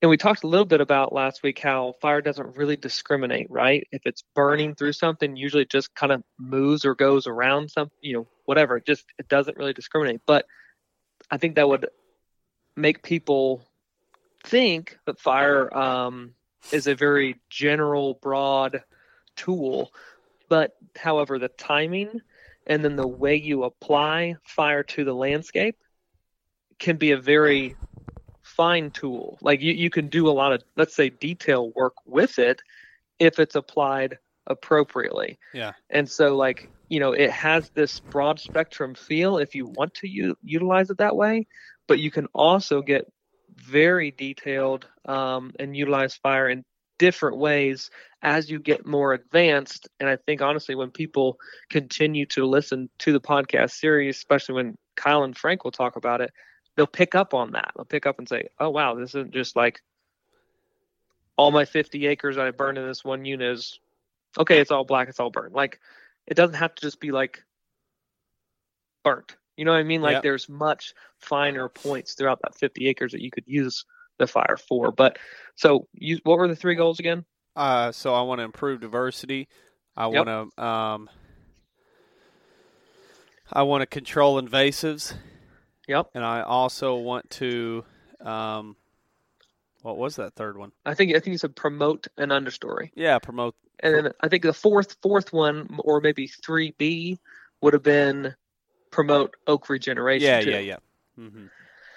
and 0.00 0.08
we 0.10 0.16
talked 0.16 0.44
a 0.44 0.48
little 0.48 0.66
bit 0.66 0.80
about 0.80 1.12
last 1.12 1.42
week 1.42 1.58
how 1.58 1.94
fire 2.00 2.20
doesn't 2.20 2.56
really 2.56 2.76
discriminate, 2.76 3.50
right? 3.50 3.86
If 3.90 4.02
it's 4.04 4.22
burning 4.34 4.76
through 4.76 4.92
something, 4.92 5.36
usually 5.36 5.62
it 5.62 5.70
just 5.70 5.92
kind 5.94 6.12
of 6.12 6.22
moves 6.38 6.84
or 6.84 6.94
goes 6.94 7.26
around 7.26 7.70
something, 7.70 7.98
you 8.00 8.14
know, 8.14 8.28
whatever. 8.44 8.76
It 8.76 8.86
just 8.86 9.04
it 9.18 9.28
doesn't 9.28 9.56
really 9.56 9.72
discriminate. 9.72 10.20
But 10.24 10.46
I 11.30 11.38
think 11.38 11.56
that 11.56 11.68
would 11.68 11.88
make 12.76 13.02
people 13.02 13.62
think 14.44 14.96
that 15.06 15.18
fire 15.18 15.76
um, 15.76 16.34
is 16.70 16.86
a 16.86 16.94
very 16.94 17.40
general, 17.50 18.14
broad 18.14 18.84
tool. 19.34 19.92
But 20.48 20.76
however, 20.96 21.40
the 21.40 21.48
timing 21.48 22.20
and 22.68 22.84
then 22.84 22.96
the 22.96 23.06
way 23.06 23.36
you 23.36 23.64
apply 23.64 24.36
fire 24.44 24.82
to 24.82 25.04
the 25.04 25.14
landscape 25.14 25.76
can 26.78 26.96
be 26.96 27.12
a 27.12 27.18
very 27.18 27.74
fine 28.42 28.90
tool. 28.90 29.38
Like 29.40 29.60
you, 29.60 29.72
you 29.72 29.90
can 29.90 30.08
do 30.08 30.28
a 30.28 30.30
lot 30.30 30.52
of, 30.52 30.62
let's 30.76 30.94
say, 30.94 31.10
detail 31.10 31.70
work 31.74 31.94
with 32.06 32.38
it 32.38 32.60
if 33.18 33.38
it's 33.38 33.56
applied 33.56 34.18
appropriately. 34.46 35.38
Yeah. 35.52 35.72
And 35.90 36.08
so, 36.08 36.36
like, 36.36 36.70
you 36.88 37.00
know, 37.00 37.12
it 37.12 37.30
has 37.30 37.70
this 37.74 38.00
broad 38.00 38.40
spectrum 38.40 38.94
feel 38.94 39.38
if 39.38 39.54
you 39.54 39.66
want 39.66 39.94
to 39.94 40.08
u- 40.08 40.38
utilize 40.42 40.90
it 40.90 40.98
that 40.98 41.16
way, 41.16 41.46
but 41.86 41.98
you 41.98 42.10
can 42.10 42.26
also 42.34 42.80
get 42.80 43.10
very 43.56 44.10
detailed 44.10 44.86
um, 45.04 45.52
and 45.58 45.76
utilize 45.76 46.14
fire 46.14 46.48
in 46.48 46.64
different 46.98 47.38
ways 47.38 47.90
as 48.22 48.50
you 48.50 48.58
get 48.58 48.86
more 48.86 49.12
advanced. 49.14 49.88
And 50.00 50.08
I 50.08 50.16
think, 50.16 50.42
honestly, 50.42 50.74
when 50.74 50.90
people 50.90 51.38
continue 51.70 52.26
to 52.26 52.44
listen 52.44 52.88
to 53.00 53.12
the 53.12 53.20
podcast 53.20 53.72
series, 53.72 54.16
especially 54.16 54.56
when 54.56 54.76
Kyle 54.96 55.22
and 55.24 55.36
Frank 55.36 55.64
will 55.64 55.70
talk 55.72 55.96
about 55.96 56.20
it, 56.20 56.32
they'll 56.76 56.86
pick 56.86 57.14
up 57.14 57.34
on 57.34 57.52
that. 57.52 57.72
They'll 57.76 57.84
pick 57.84 58.06
up 58.06 58.18
and 58.18 58.28
say, 58.28 58.48
"Oh 58.58 58.70
wow, 58.70 58.94
this 58.94 59.10
isn't 59.10 59.32
just 59.32 59.56
like 59.56 59.82
all 61.36 61.50
my 61.50 61.64
50 61.64 62.06
acres 62.06 62.36
I 62.38 62.50
burned 62.50 62.78
in 62.78 62.86
this 62.86 63.04
one 63.04 63.24
unit 63.24 63.52
is 63.52 63.80
okay. 64.38 64.60
It's 64.60 64.70
all 64.70 64.84
black. 64.84 65.08
It's 65.08 65.20
all 65.20 65.30
burned. 65.30 65.54
Like 65.54 65.80
it 66.26 66.34
doesn't 66.34 66.56
have 66.56 66.74
to 66.74 66.82
just 66.82 67.00
be 67.00 67.12
like 67.12 67.44
burnt. 69.04 69.36
You 69.56 69.64
know 69.64 69.72
what 69.72 69.78
I 69.78 69.84
mean? 69.84 70.02
Like 70.02 70.14
Yep. 70.16 70.22
there's 70.22 70.48
much 70.48 70.94
finer 71.18 71.68
points 71.68 72.14
throughout 72.14 72.40
that 72.42 72.58
50 72.58 72.88
acres 72.88 73.12
that 73.12 73.22
you 73.22 73.30
could 73.30 73.44
use 73.46 73.84
the 74.18 74.26
fire 74.26 74.56
for. 74.56 74.92
But 74.92 75.18
so, 75.56 75.88
you, 75.92 76.18
what 76.24 76.38
were 76.38 76.48
the 76.48 76.56
three 76.56 76.74
goals 76.74 76.98
again? 76.98 77.24
Uh, 77.56 77.90
so 77.92 78.14
I 78.14 78.22
want 78.22 78.38
to 78.40 78.44
improve 78.44 78.80
diversity. 78.80 79.48
I 79.96 80.06
Yep. 80.06 80.26
want 80.26 80.52
to 80.56 80.62
um, 80.64 81.10
I 83.52 83.62
want 83.62 83.82
to 83.82 83.86
control 83.86 84.40
invasives, 84.40 85.14
Yep. 85.88 86.10
and 86.14 86.24
I 86.24 86.42
also 86.42 86.96
want 86.96 87.28
to 87.30 87.84
um, 88.20 88.76
what 89.82 89.96
was 89.96 90.16
that 90.16 90.34
third 90.34 90.56
one? 90.56 90.72
I 90.84 90.94
think 90.94 91.10
I 91.16 91.20
think 91.20 91.32
you 91.32 91.38
said 91.38 91.56
promote 91.56 92.06
an 92.16 92.28
understory. 92.28 92.90
Yeah, 92.94 93.18
promote. 93.18 93.54
And 93.80 93.94
then 93.94 94.12
I 94.20 94.28
think 94.28 94.42
the 94.42 94.52
fourth 94.52 94.96
fourth 95.02 95.32
one, 95.32 95.78
or 95.80 96.00
maybe 96.00 96.26
three 96.26 96.74
B, 96.78 97.18
would 97.60 97.72
have 97.72 97.82
been 97.82 98.34
promote 98.90 99.34
oak 99.46 99.68
regeneration. 99.68 100.26
Yeah, 100.28 100.40
too. 100.40 100.50
yeah, 100.50 100.58
yeah. 100.58 100.76
hmm 101.16 101.46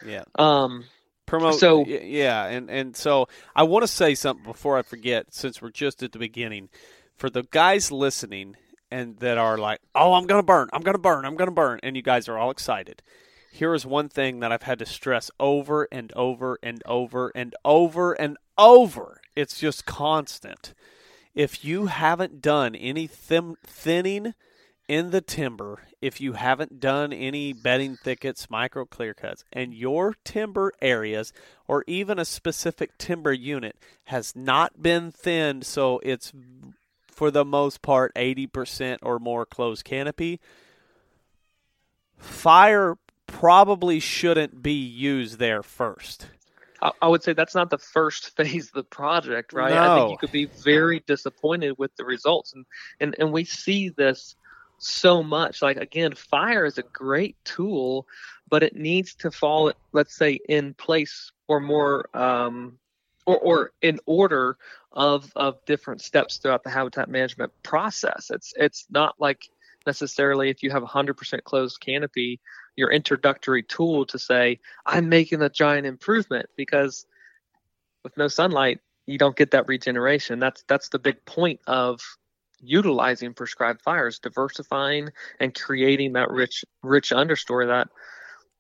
Yeah. 0.05 0.23
Um, 0.35 0.85
promote 1.31 1.59
So- 1.59 1.85
yeah 1.85 2.45
and 2.45 2.69
and 2.69 2.95
so 2.95 3.27
i 3.55 3.63
want 3.63 3.83
to 3.83 3.88
say 3.88 4.13
something 4.15 4.45
before 4.45 4.77
i 4.77 4.81
forget 4.83 5.33
since 5.33 5.61
we're 5.61 5.71
just 5.71 6.03
at 6.03 6.11
the 6.11 6.19
beginning. 6.19 6.69
For 7.17 7.29
the 7.29 7.43
guys 7.43 7.91
listening 7.91 8.55
and 8.89 9.17
that 9.19 9.38
are 9.38 9.57
like 9.57 9.79
oh 9.95 10.13
i'm 10.13 10.25
gonna 10.25 10.43
burn 10.43 10.69
i'm 10.73 10.81
gonna 10.81 10.97
burn 10.97 11.23
i'm 11.25 11.35
gonna 11.35 11.51
burn 11.51 11.79
and 11.83 11.95
you 11.95 12.01
guys 12.01 12.27
are 12.27 12.38
all 12.38 12.50
excited 12.51 13.01
here 13.51 13.73
is 13.75 13.85
one 13.85 14.09
thing 14.09 14.39
that 14.39 14.51
i've 14.51 14.63
had 14.63 14.79
to 14.79 14.85
stress 14.85 15.29
over 15.39 15.88
and 15.91 16.11
over 16.13 16.57
and 16.63 16.81
over 16.85 17.31
and 17.35 17.53
over 17.63 18.13
and 18.13 18.38
over. 18.57 19.21
It's 19.35 19.59
just 19.59 19.85
constant. 19.85 20.73
If 21.33 21.63
you 21.65 21.85
haven't 21.88 22.41
done 22.41 22.75
any 22.75 23.07
thin- 23.07 23.55
thinning 23.65 24.33
in 24.91 25.12
the 25.12 25.21
timber, 25.21 25.79
if 26.01 26.19
you 26.19 26.33
haven't 26.33 26.81
done 26.81 27.13
any 27.13 27.53
bedding 27.53 27.95
thickets, 27.95 28.50
micro 28.50 28.83
clear 28.83 29.13
cuts, 29.13 29.45
and 29.53 29.74
your 29.74 30.15
timber 30.25 30.74
areas 30.81 31.31
or 31.65 31.86
even 31.88 32.19
a 32.19 32.25
specific 32.25 32.98
timber 32.98 33.31
unit 33.31 33.77
has 34.07 34.36
not 34.36 34.83
been 34.83 35.10
thinned 35.10 35.65
so 35.65 36.01
it's 36.03 36.33
for 37.07 37.31
the 37.31 37.45
most 37.45 37.81
part 37.81 38.13
80% 38.15 38.98
or 39.01 39.17
more 39.17 39.45
closed 39.45 39.86
canopy, 39.86 40.41
fire 42.17 42.98
probably 43.27 44.01
shouldn't 44.01 44.62
be 44.62 44.74
used 44.74 45.39
there 45.39 45.63
first. 45.63 46.27
I 47.01 47.07
would 47.07 47.24
say 47.24 47.31
that's 47.31 47.55
not 47.55 47.69
the 47.69 47.77
first 47.77 48.36
phase 48.36 48.67
of 48.67 48.74
the 48.74 48.83
project, 48.83 49.53
right? 49.53 49.74
No. 49.74 49.81
I 49.81 50.00
think 50.00 50.12
you 50.12 50.17
could 50.17 50.33
be 50.33 50.45
very 50.48 51.01
disappointed 51.07 51.77
with 51.77 51.95
the 51.95 52.03
results, 52.03 52.53
and 52.53 52.65
and 53.00 53.15
and 53.19 53.31
we 53.31 53.45
see 53.45 53.89
this 53.89 54.36
so 54.83 55.23
much. 55.23 55.61
Like 55.61 55.77
again, 55.77 56.13
fire 56.13 56.65
is 56.65 56.77
a 56.77 56.83
great 56.83 57.38
tool, 57.43 58.07
but 58.50 58.63
it 58.63 58.75
needs 58.75 59.15
to 59.15 59.31
fall, 59.31 59.71
let's 59.93 60.15
say, 60.15 60.39
in 60.47 60.73
place 60.73 61.31
or 61.47 61.59
more, 61.59 62.05
um, 62.17 62.77
or 63.25 63.38
or 63.38 63.71
in 63.81 64.00
order 64.05 64.57
of 64.91 65.31
of 65.35 65.63
different 65.65 66.01
steps 66.01 66.38
throughout 66.38 66.63
the 66.63 66.69
habitat 66.69 67.09
management 67.09 67.51
process. 67.63 68.29
It's 68.29 68.53
it's 68.57 68.85
not 68.89 69.15
like 69.19 69.47
necessarily 69.85 70.50
if 70.50 70.63
you 70.63 70.69
have 70.71 70.83
100% 70.83 71.43
closed 71.43 71.79
canopy 71.79 72.39
your 72.75 72.91
introductory 72.91 73.63
tool 73.63 74.05
to 74.05 74.19
say 74.19 74.59
i'm 74.85 75.09
making 75.09 75.41
a 75.41 75.50
giant 75.50 75.85
improvement 75.85 76.47
because 76.55 77.05
with 78.03 78.15
no 78.17 78.27
sunlight 78.27 78.79
you 79.07 79.17
don't 79.17 79.35
get 79.35 79.51
that 79.51 79.67
regeneration 79.67 80.39
that's 80.39 80.63
that's 80.67 80.89
the 80.89 81.00
big 81.00 81.23
point 81.25 81.59
of 81.67 82.00
utilizing 82.61 83.33
prescribed 83.33 83.81
fires 83.81 84.19
diversifying 84.19 85.09
and 85.39 85.53
creating 85.53 86.13
that 86.13 86.29
rich 86.29 86.63
rich 86.83 87.09
understory 87.11 87.67
that 87.67 87.87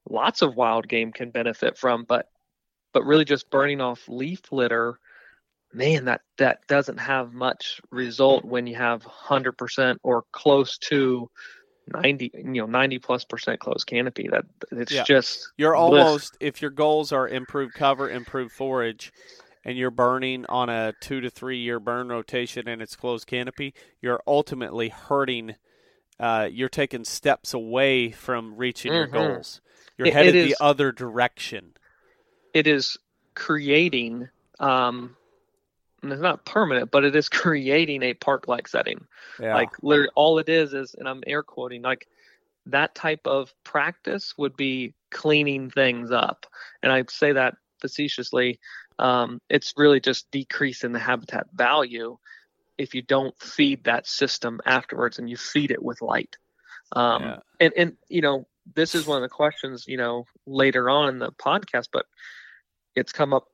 lots 0.09 0.41
of 0.41 0.55
wild 0.55 0.87
game 0.87 1.11
can 1.11 1.29
benefit 1.29 1.77
from 1.77 2.03
but 2.03 2.27
but 2.93 3.03
really 3.05 3.25
just 3.25 3.49
burning 3.49 3.81
off 3.81 4.07
leaf 4.07 4.51
litter 4.51 4.99
man 5.73 6.05
that 6.05 6.21
that 6.37 6.65
doesn't 6.67 6.97
have 6.97 7.33
much 7.33 7.79
result 7.91 8.43
when 8.43 8.67
you 8.67 8.75
have 8.75 9.03
100% 9.03 9.97
or 10.03 10.23
close 10.31 10.77
to 10.77 11.29
90 11.93 12.31
you 12.33 12.43
know 12.43 12.65
90 12.65 12.99
plus 12.99 13.25
percent 13.25 13.59
closed 13.59 13.87
canopy 13.87 14.27
that 14.29 14.45
it's 14.71 14.91
Yeah. 14.91 15.03
just 15.03 15.51
You're 15.57 15.75
bliss. 15.75 16.03
almost 16.03 16.37
if 16.39 16.61
your 16.61 16.71
goals 16.71 17.11
are 17.11 17.27
improved 17.27 17.73
cover, 17.73 18.09
improved 18.09 18.51
forage, 18.51 19.11
and 19.63 19.77
you're 19.77 19.91
burning 19.91 20.45
on 20.47 20.69
a 20.69 20.93
two 21.01 21.21
to 21.21 21.29
three 21.29 21.57
year 21.59 21.79
burn 21.79 22.09
rotation 22.09 22.67
and 22.67 22.81
it's 22.81 22.95
closed 22.95 23.27
canopy, 23.27 23.73
you're 24.01 24.21
ultimately 24.27 24.89
hurting. 24.89 25.55
Uh, 26.19 26.47
you're 26.51 26.69
taking 26.69 27.03
steps 27.03 27.53
away 27.53 28.11
from 28.11 28.55
reaching 28.55 28.93
your 28.93 29.07
Mhm. 29.07 29.11
goals. 29.13 29.61
You're 29.97 30.07
It- 30.07 30.11
it 30.11 30.13
headed 30.13 30.35
is- 30.35 30.47
the 30.49 30.63
other 30.63 30.91
direction. 30.91 31.73
it 32.53 32.67
is 32.67 32.97
creating 33.33 34.27
um 34.59 35.15
and 36.03 36.11
it's 36.11 36.21
not 36.21 36.43
permanent 36.45 36.91
but 36.91 37.05
it 37.05 37.15
is 37.15 37.29
creating 37.29 38.03
a 38.03 38.13
park 38.13 38.47
like 38.49 38.67
setting 38.67 39.07
Yeah. 39.39 39.55
like 39.55 39.69
literally 39.81 40.09
all 40.15 40.37
it 40.37 40.49
is 40.49 40.73
is 40.73 40.93
and 40.95 41.07
i'm 41.07 41.23
air 41.25 41.43
quoting 41.43 41.81
like 41.81 42.07
that 42.65 42.93
type 42.93 43.25
of 43.25 43.53
practice 43.63 44.37
would 44.37 44.57
be 44.57 44.93
cleaning 45.11 45.69
things 45.69 46.11
up 46.11 46.45
and 46.83 46.91
i 46.91 47.03
say 47.09 47.31
that 47.31 47.55
facetiously 47.81 48.59
um, 48.99 49.41
it's 49.49 49.73
really 49.77 49.99
just 49.99 50.29
decreasing 50.31 50.91
the 50.91 50.99
habitat 50.99 51.47
value 51.53 52.17
if 52.77 52.95
you 52.95 53.01
don't 53.01 53.37
feed 53.39 53.83
that 53.83 54.07
system 54.07 54.59
afterwards 54.65 55.19
and 55.19 55.29
you 55.29 55.37
feed 55.37 55.71
it 55.71 55.83
with 55.83 56.01
light. 56.01 56.37
Um, 56.95 57.23
Yeah. 57.23 57.39
and 57.59 57.73
and 57.77 57.97
you 58.09 58.21
know 58.21 58.47
this 58.75 58.95
is 58.95 59.05
one 59.07 59.17
of 59.17 59.23
the 59.23 59.29
questions 59.29 59.85
you 59.87 59.97
know 59.97 60.25
later 60.45 60.89
on 60.89 61.09
in 61.09 61.19
the 61.19 61.31
podcast 61.31 61.87
but 61.91 62.05
it's 62.95 63.11
come 63.11 63.33
up 63.33 63.47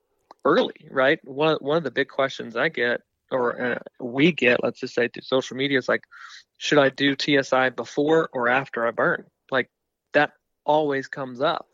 early 0.43 0.87
right? 0.89 1.19
One 1.23 1.53
of, 1.55 1.61
one 1.61 1.77
of 1.77 1.83
the 1.83 1.91
big 1.91 2.09
questions 2.09 2.55
i 2.55 2.69
get 2.69 3.01
or 3.31 3.61
uh, 3.61 3.79
we 3.99 4.31
get 4.31 4.63
let's 4.63 4.79
just 4.79 4.95
say 4.95 5.07
through 5.07 5.23
social 5.23 5.57
media 5.57 5.77
is 5.77 5.87
like 5.89 6.03
should 6.57 6.79
i 6.79 6.89
do 6.89 7.15
tsi 7.15 7.69
before 7.75 8.29
or 8.33 8.47
after 8.47 8.87
i 8.87 8.91
burn? 8.91 9.25
Like 9.51 9.69
that 10.13 10.31
always 10.65 11.07
comes 11.07 11.41
up 11.41 11.67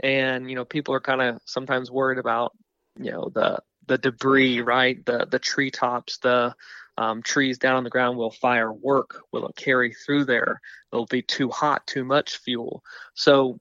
and 0.00 0.48
you 0.48 0.56
know 0.56 0.64
people 0.64 0.94
are 0.94 1.00
kind 1.00 1.22
of 1.22 1.40
sometimes 1.44 1.90
worried 1.90 2.18
about 2.18 2.52
you 2.98 3.10
know 3.10 3.30
the 3.34 3.58
the 3.86 3.98
debris 3.98 4.60
right? 4.60 5.04
The 5.04 5.26
the 5.30 5.38
treetops 5.38 6.18
the 6.18 6.54
um, 6.98 7.22
trees 7.22 7.58
down 7.58 7.76
on 7.76 7.84
the 7.84 7.90
ground 7.90 8.16
will 8.16 8.30
fire 8.30 8.72
work 8.72 9.20
will 9.32 9.46
it 9.48 9.56
carry 9.56 9.92
through 9.92 10.24
there? 10.24 10.60
It'll 10.92 11.06
be 11.06 11.22
too 11.22 11.50
hot 11.50 11.86
too 11.86 12.04
much 12.04 12.38
fuel. 12.38 12.82
So 13.14 13.60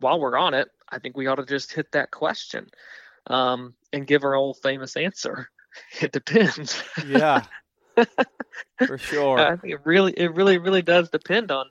while 0.00 0.20
we're 0.20 0.36
on 0.36 0.52
it 0.52 0.68
i 0.90 0.98
think 0.98 1.16
we 1.16 1.26
ought 1.26 1.36
to 1.36 1.46
just 1.46 1.72
hit 1.72 1.90
that 1.92 2.10
question 2.10 2.68
um, 3.28 3.74
and 3.92 4.06
give 4.06 4.24
our 4.24 4.34
old 4.34 4.58
famous 4.62 4.96
answer. 4.96 5.48
It 6.00 6.10
depends. 6.10 6.82
Yeah. 7.06 7.44
For 8.86 8.96
sure. 8.96 9.38
I 9.38 9.56
think 9.56 9.74
it 9.74 9.80
really, 9.84 10.14
it 10.14 10.32
really, 10.34 10.56
really 10.56 10.80
does 10.80 11.10
depend 11.10 11.50
on 11.50 11.66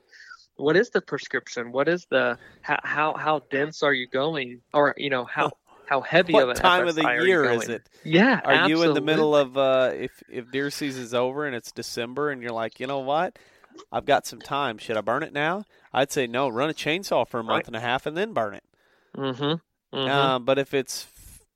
what 0.56 0.76
is 0.76 0.90
the 0.90 1.00
prescription, 1.00 1.72
what 1.72 1.88
is 1.88 2.06
the 2.10 2.38
how 2.62 2.78
how, 2.82 3.14
how 3.14 3.38
dense 3.50 3.82
are 3.82 3.92
you 3.92 4.06
going, 4.08 4.60
or 4.72 4.94
you 4.96 5.10
know 5.10 5.24
how 5.24 5.52
how 5.86 6.00
heavy 6.00 6.34
of 6.36 6.48
what 6.48 6.56
an 6.56 6.62
time 6.62 6.88
of 6.88 6.94
the 6.94 7.02
TSI 7.02 7.08
are 7.08 7.20
you 7.20 7.26
year 7.26 7.44
is 7.44 7.68
it? 7.68 7.88
Yeah, 8.04 8.40
Are 8.44 8.68
you 8.68 8.82
in 8.82 8.94
the 8.94 9.00
middle 9.00 9.34
of 9.34 9.56
uh, 9.56 9.92
if 9.94 10.22
if 10.30 10.50
deer 10.50 10.70
season's 10.70 11.14
over 11.14 11.46
and 11.46 11.54
it's 11.54 11.72
December 11.72 12.30
and 12.30 12.42
you're 12.42 12.52
like, 12.52 12.80
you 12.80 12.86
know 12.86 13.00
what? 13.00 13.38
I've 13.92 14.06
got 14.06 14.26
some 14.26 14.40
time. 14.40 14.78
Should 14.78 14.96
I 14.96 15.02
burn 15.02 15.22
it 15.22 15.32
now? 15.32 15.64
I'd 15.92 16.10
say 16.10 16.26
no. 16.26 16.48
Run 16.48 16.70
a 16.70 16.74
chainsaw 16.74 17.26
for 17.28 17.40
a 17.40 17.44
month 17.44 17.58
Right. 17.58 17.66
and 17.68 17.76
a 17.76 17.80
half 17.80 18.06
and 18.06 18.16
then 18.16 18.32
burn 18.32 18.54
it. 18.54 18.64
Mm-hmm. 19.16 19.42
mm-hmm. 19.44 19.96
Uh, 19.96 20.38
but 20.38 20.58
if 20.58 20.74
it's 20.74 21.06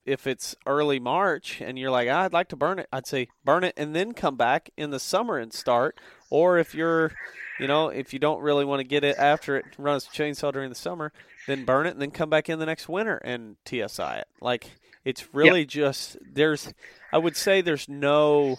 if 0.04 0.26
it's 0.26 0.54
early 0.66 0.98
March 0.98 1.60
and 1.60 1.78
you're 1.78 1.90
like, 1.90 2.08
"Ah, 2.10 2.22
I'd 2.22 2.32
like 2.32 2.48
to 2.48 2.56
burn 2.56 2.78
it, 2.78 2.88
I'd 2.92 3.06
say 3.06 3.28
burn 3.44 3.64
it 3.64 3.74
and 3.76 3.94
then 3.94 4.12
come 4.12 4.36
back 4.36 4.70
in 4.76 4.90
the 4.90 5.00
summer 5.00 5.38
and 5.38 5.52
start. 5.52 5.98
Or 6.30 6.58
if 6.58 6.74
you're, 6.74 7.12
you 7.58 7.66
know, 7.66 7.88
if 7.88 8.12
you 8.12 8.18
don't 8.18 8.40
really 8.40 8.64
want 8.64 8.80
to 8.80 8.84
get 8.84 9.04
it 9.04 9.18
after 9.18 9.56
it, 9.56 9.66
runs 9.78 10.06
chainsaw 10.06 10.52
during 10.52 10.68
the 10.68 10.74
summer, 10.74 11.12
then 11.46 11.64
burn 11.64 11.86
it 11.86 11.90
and 11.90 12.00
then 12.00 12.10
come 12.10 12.30
back 12.30 12.48
in 12.48 12.58
the 12.58 12.66
next 12.66 12.88
winter 12.88 13.16
and 13.18 13.56
TSI 13.66 14.18
it. 14.18 14.28
Like 14.40 14.70
it's 15.04 15.34
really 15.34 15.66
just 15.66 16.16
there's, 16.20 16.72
I 17.12 17.18
would 17.18 17.36
say 17.36 17.60
there's 17.60 17.88
no 17.88 18.58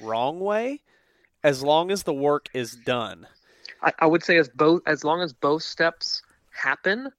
wrong 0.00 0.40
way, 0.40 0.80
as 1.42 1.62
long 1.62 1.90
as 1.90 2.02
the 2.02 2.12
work 2.12 2.48
is 2.52 2.74
done. 2.74 3.26
I, 3.82 3.92
I 4.00 4.06
would 4.06 4.22
say 4.22 4.36
as 4.36 4.48
both 4.48 4.82
as 4.86 5.04
long 5.04 5.22
as 5.22 5.32
both 5.32 5.62
steps 5.62 6.22
happen, 6.50 7.10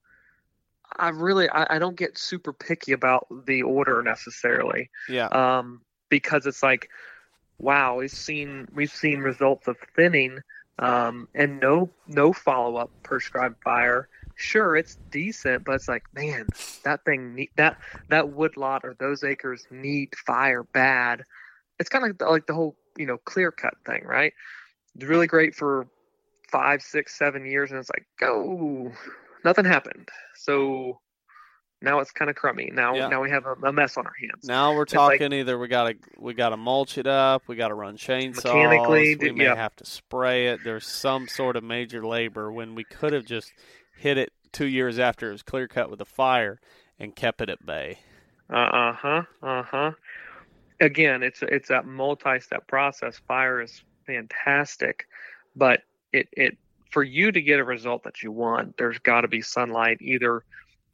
I 0.97 1.09
really 1.09 1.49
I, 1.49 1.75
I 1.75 1.79
don't 1.79 1.95
get 1.95 2.17
super 2.17 2.53
picky 2.53 2.91
about 2.91 3.27
the 3.45 3.63
order 3.63 4.01
necessarily. 4.01 4.89
Yeah. 5.09 5.27
um, 5.27 5.81
because 6.09 6.45
it's 6.45 6.61
like, 6.61 6.89
wow, 7.57 7.97
we've 7.97 8.11
seen 8.11 8.67
we've 8.73 8.91
seen 8.91 9.19
results 9.19 9.67
of 9.67 9.77
thinning 9.95 10.39
um, 10.79 11.27
and 11.33 11.59
no 11.59 11.89
no 12.07 12.33
follow 12.33 12.77
up 12.77 12.91
prescribed 13.03 13.61
fire. 13.63 14.09
Sure, 14.35 14.75
it's 14.75 14.97
decent, 15.11 15.63
but 15.63 15.75
it's 15.75 15.87
like, 15.87 16.03
man, 16.15 16.47
that 16.83 17.05
thing 17.05 17.35
need, 17.35 17.49
that 17.57 17.77
that 18.09 18.29
wood 18.29 18.57
lot 18.57 18.81
or 18.83 18.95
those 18.99 19.23
acres 19.23 19.65
need 19.69 20.09
fire 20.25 20.63
bad. 20.63 21.23
It's 21.79 21.89
kind 21.89 22.03
of 22.03 22.09
like 22.09 22.17
the, 22.17 22.25
like 22.25 22.47
the 22.47 22.53
whole 22.53 22.75
you 22.97 23.05
know 23.05 23.17
clear 23.19 23.51
cut 23.51 23.75
thing, 23.85 24.03
right? 24.03 24.33
It's 24.95 25.05
really 25.05 25.27
great 25.27 25.55
for 25.55 25.87
five, 26.51 26.81
six, 26.81 27.17
seven 27.17 27.45
years, 27.45 27.71
and 27.71 27.79
it's 27.79 27.89
like, 27.89 28.05
go, 28.19 28.91
nothing 29.45 29.65
happened. 29.65 30.09
So 30.35 30.99
now 31.81 31.99
it's 31.99 32.11
kind 32.11 32.29
of 32.29 32.35
crummy. 32.35 32.69
Now 32.73 32.95
Yeah. 32.95 33.07
now 33.07 33.21
we 33.21 33.29
have 33.31 33.45
a, 33.45 33.53
a 33.53 33.73
mess 33.73 33.97
on 33.97 34.05
our 34.05 34.13
hands. 34.19 34.45
Now 34.45 34.73
we're 34.75 34.83
It's 34.83 34.93
like- 34.93 35.19
talking 35.19 35.33
either 35.33 35.57
we 35.57 35.67
gotta 35.67 35.95
we 36.17 36.33
gotta 36.33 36.57
mulch 36.57 36.97
it 36.97 37.07
up, 37.07 37.43
we 37.47 37.55
gotta 37.55 37.73
run 37.73 37.97
chainsaws, 37.97 38.45
Mechanically, 38.45 39.15
we 39.15 39.31
may 39.31 39.45
yeah. 39.45 39.55
have 39.55 39.75
to 39.77 39.85
spray 39.85 40.47
it. 40.47 40.59
There's 40.63 40.85
some 40.87 41.27
sort 41.27 41.55
of 41.55 41.63
major 41.63 42.05
labor 42.05 42.51
when 42.51 42.75
we 42.75 42.83
could 42.83 43.13
have 43.13 43.25
just 43.25 43.51
hit 43.97 44.17
it 44.17 44.31
two 44.51 44.67
years 44.67 44.99
after 44.99 45.29
it 45.29 45.31
was 45.33 45.43
clear 45.43 45.67
cut 45.67 45.89
with 45.89 46.01
a 46.01 46.05
fire 46.05 46.59
and 46.99 47.15
kept 47.15 47.41
it 47.41 47.49
at 47.49 47.65
bay. 47.65 47.99
Uh 48.49 48.93
huh. 48.93 49.23
Uh 49.41 49.63
huh. 49.63 49.91
Again, 50.79 51.23
it's 51.23 51.41
it's 51.41 51.69
that 51.69 51.85
multi-step 51.85 52.67
process. 52.67 53.19
Fire 53.27 53.61
is 53.61 53.83
fantastic, 54.05 55.07
but 55.55 55.81
it 56.11 56.27
it 56.33 56.57
for 56.91 57.03
you 57.03 57.31
to 57.31 57.41
get 57.41 57.59
a 57.59 57.63
result 57.63 58.03
that 58.03 58.21
you 58.21 58.31
want, 58.31 58.77
there's 58.77 58.99
got 58.99 59.21
to 59.21 59.27
be 59.27 59.41
sunlight 59.41 59.97
either 60.01 60.43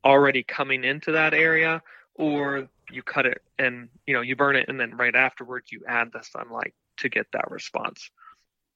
already 0.06 0.44
coming 0.44 0.84
into 0.84 1.12
that 1.12 1.34
area 1.34 1.82
or 2.16 2.70
you 2.90 3.04
cut 3.04 3.26
it 3.26 3.42
and 3.60 3.90
you 4.06 4.14
know 4.14 4.22
you 4.22 4.36
burn 4.36 4.56
it 4.56 4.70
and 4.70 4.80
then 4.80 4.96
right 4.96 5.16
afterwards 5.16 5.72
you 5.72 5.82
add 5.88 6.10
the 6.14 6.22
sunlight 6.22 6.74
to 6.98 7.10
get 7.10 7.28
that 7.34 7.50
response. 7.52 8.10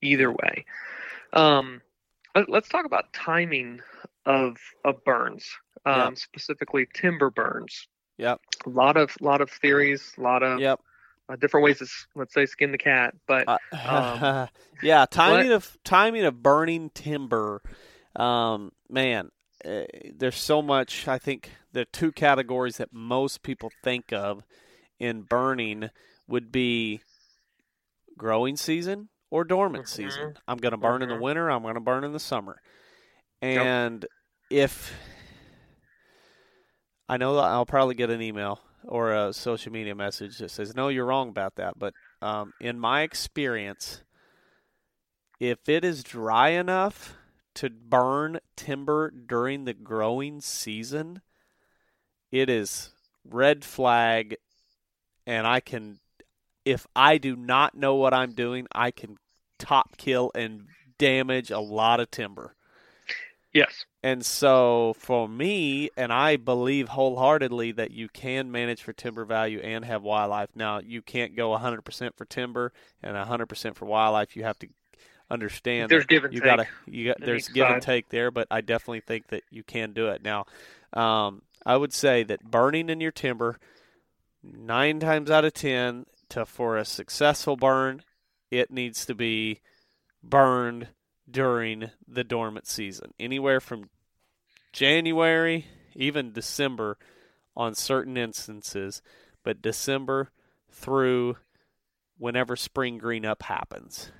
Either 0.02 0.30
way, 0.32 0.64
um, 1.32 1.80
let, 2.34 2.48
let's 2.50 2.68
talk 2.68 2.84
about 2.84 3.12
timing 3.12 3.80
of 4.26 4.56
of 4.84 5.02
burns, 5.04 5.48
um, 5.86 5.96
Yeah. 5.96 6.10
specifically 6.14 6.86
timber 6.92 7.30
burns 7.30 7.88
Yep. 8.18 8.40
a 8.66 8.68
lot 8.68 8.96
of 8.96 9.16
lot 9.20 9.40
of 9.40 9.50
theories, 9.50 10.12
a 10.18 10.20
lot 10.20 10.42
of 10.42 10.60
Yep. 10.60 10.80
Uh, 11.32 11.36
different 11.36 11.64
ways 11.64 11.78
to 11.78 11.86
let's 12.14 12.34
say 12.34 12.46
skin 12.46 12.72
the 12.72 12.78
cat, 12.78 13.14
but 13.26 13.48
uh, 13.48 13.58
um, 13.72 14.48
yeah, 14.82 15.06
timing 15.06 15.48
what? 15.48 15.56
of 15.56 15.78
timing 15.84 16.24
of 16.24 16.42
burning 16.42 16.90
timber, 16.90 17.62
um, 18.16 18.72
man, 18.88 19.30
uh, 19.64 19.84
there's 20.14 20.36
so 20.36 20.60
much. 20.60 21.08
I 21.08 21.18
think 21.18 21.50
the 21.72 21.86
two 21.86 22.12
categories 22.12 22.76
that 22.76 22.92
most 22.92 23.42
people 23.42 23.70
think 23.82 24.12
of 24.12 24.42
in 24.98 25.22
burning 25.22 25.90
would 26.28 26.52
be 26.52 27.00
growing 28.18 28.56
season 28.56 29.08
or 29.30 29.44
dormant 29.44 29.86
mm-hmm. 29.86 30.02
season. 30.02 30.36
I'm 30.46 30.58
going 30.58 30.72
to 30.72 30.78
burn 30.78 30.94
mm-hmm. 30.94 31.02
in 31.04 31.08
the 31.08 31.14
mm-hmm. 31.14 31.24
winter. 31.24 31.50
I'm 31.50 31.62
going 31.62 31.74
to 31.74 31.80
burn 31.80 32.04
in 32.04 32.12
the 32.12 32.20
summer, 32.20 32.60
and 33.40 34.04
yep. 34.50 34.68
if 34.68 34.92
I 37.08 37.16
know 37.16 37.36
that 37.36 37.44
I'll 37.44 37.66
probably 37.66 37.94
get 37.94 38.10
an 38.10 38.20
email 38.20 38.60
or 38.84 39.12
a 39.12 39.32
social 39.32 39.72
media 39.72 39.94
message 39.94 40.38
that 40.38 40.50
says, 40.50 40.74
"No, 40.74 40.88
you're 40.88 41.06
wrong 41.06 41.28
about 41.28 41.56
that." 41.56 41.78
But 41.78 41.94
um, 42.20 42.52
in 42.60 42.78
my 42.78 43.02
experience, 43.02 44.02
if 45.40 45.68
it 45.68 45.84
is 45.84 46.02
dry 46.02 46.50
enough 46.50 47.16
to 47.54 47.70
burn 47.70 48.40
timber 48.56 49.10
during 49.10 49.64
the 49.64 49.74
growing 49.74 50.40
season, 50.40 51.20
it 52.30 52.48
is 52.48 52.90
red 53.24 53.64
flag, 53.64 54.36
and 55.26 55.46
I 55.46 55.60
can, 55.60 55.98
if 56.64 56.86
I 56.96 57.18
do 57.18 57.36
not 57.36 57.74
know 57.74 57.94
what 57.94 58.14
I'm 58.14 58.32
doing, 58.32 58.66
I 58.72 58.90
can 58.90 59.18
top 59.58 59.96
kill 59.96 60.30
and 60.34 60.66
damage 60.98 61.50
a 61.50 61.58
lot 61.58 62.00
of 62.00 62.10
timber. 62.10 62.54
Yes. 63.52 63.84
And 64.02 64.26
so 64.26 64.94
for 64.98 65.28
me, 65.28 65.90
and 65.96 66.12
I 66.12 66.36
believe 66.36 66.88
wholeheartedly 66.88 67.72
that 67.72 67.92
you 67.92 68.08
can 68.08 68.50
manage 68.50 68.82
for 68.82 68.92
timber 68.92 69.24
value 69.24 69.60
and 69.60 69.84
have 69.84 70.02
wildlife. 70.02 70.50
Now, 70.56 70.80
you 70.80 71.02
can't 71.02 71.36
go 71.36 71.50
100% 71.56 72.16
for 72.16 72.24
timber 72.24 72.72
and 73.00 73.16
100% 73.16 73.76
for 73.76 73.84
wildlife. 73.84 74.34
You 74.34 74.42
have 74.42 74.58
to 74.58 74.68
understand 75.30 75.88
there's 75.88 76.04
give 76.04 76.24
and 76.24 76.34
you 76.34 76.40
take. 76.40 76.46
gotta 76.46 76.66
you 76.86 77.06
got 77.06 77.20
there's 77.20 77.48
give 77.48 77.66
side. 77.66 77.72
and 77.74 77.82
take 77.82 78.08
there, 78.10 78.30
but 78.30 78.46
I 78.50 78.60
definitely 78.60 79.00
think 79.00 79.28
that 79.28 79.44
you 79.50 79.62
can 79.62 79.92
do 79.92 80.08
it. 80.08 80.22
Now, 80.22 80.46
um, 80.92 81.42
I 81.64 81.76
would 81.76 81.92
say 81.92 82.22
that 82.24 82.42
burning 82.50 82.90
in 82.90 83.00
your 83.00 83.12
timber 83.12 83.58
nine 84.42 85.00
times 85.00 85.30
out 85.30 85.44
of 85.44 85.54
ten 85.54 86.06
to 86.30 86.44
for 86.44 86.76
a 86.76 86.84
successful 86.84 87.56
burn, 87.56 88.02
it 88.50 88.70
needs 88.70 89.06
to 89.06 89.14
be 89.14 89.60
burned 90.22 90.88
during 91.30 91.90
the 92.06 92.24
dormant 92.24 92.66
season. 92.66 93.12
Anywhere 93.18 93.60
from 93.60 93.90
January, 94.72 95.66
even 95.94 96.32
December 96.32 96.98
on 97.56 97.74
certain 97.74 98.16
instances, 98.16 99.02
but 99.44 99.62
December 99.62 100.30
through 100.70 101.36
whenever 102.18 102.56
spring 102.56 102.98
green 102.98 103.24
up 103.24 103.42
happens. 103.42 104.10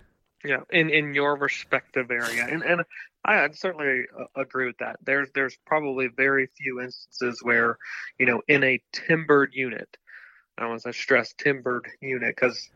Yeah, 0.45 0.62
in 0.71 0.91
in 0.91 1.15
your 1.15 1.37
respective 1.37 2.11
area, 2.11 2.45
and 2.51 2.62
and 2.65 2.83
I 3.25 3.49
certainly 3.53 4.07
uh, 4.19 4.25
agree 4.35 4.67
with 4.67 4.79
that. 4.79 4.97
There's 5.05 5.29
there's 5.35 5.57
probably 5.65 6.09
very 6.09 6.49
few 6.59 6.81
instances 6.81 7.38
where, 7.43 7.79
you 8.19 8.27
know, 8.27 8.43
in 8.49 8.65
a 8.65 8.83
timbered 8.93 9.55
unit, 9.55 9.97
I 10.59 10.67
want 10.67 10.83
to 10.83 10.93
stress 10.93 11.33
timbered 11.35 11.88
unit 12.01 12.35
because 12.35 12.69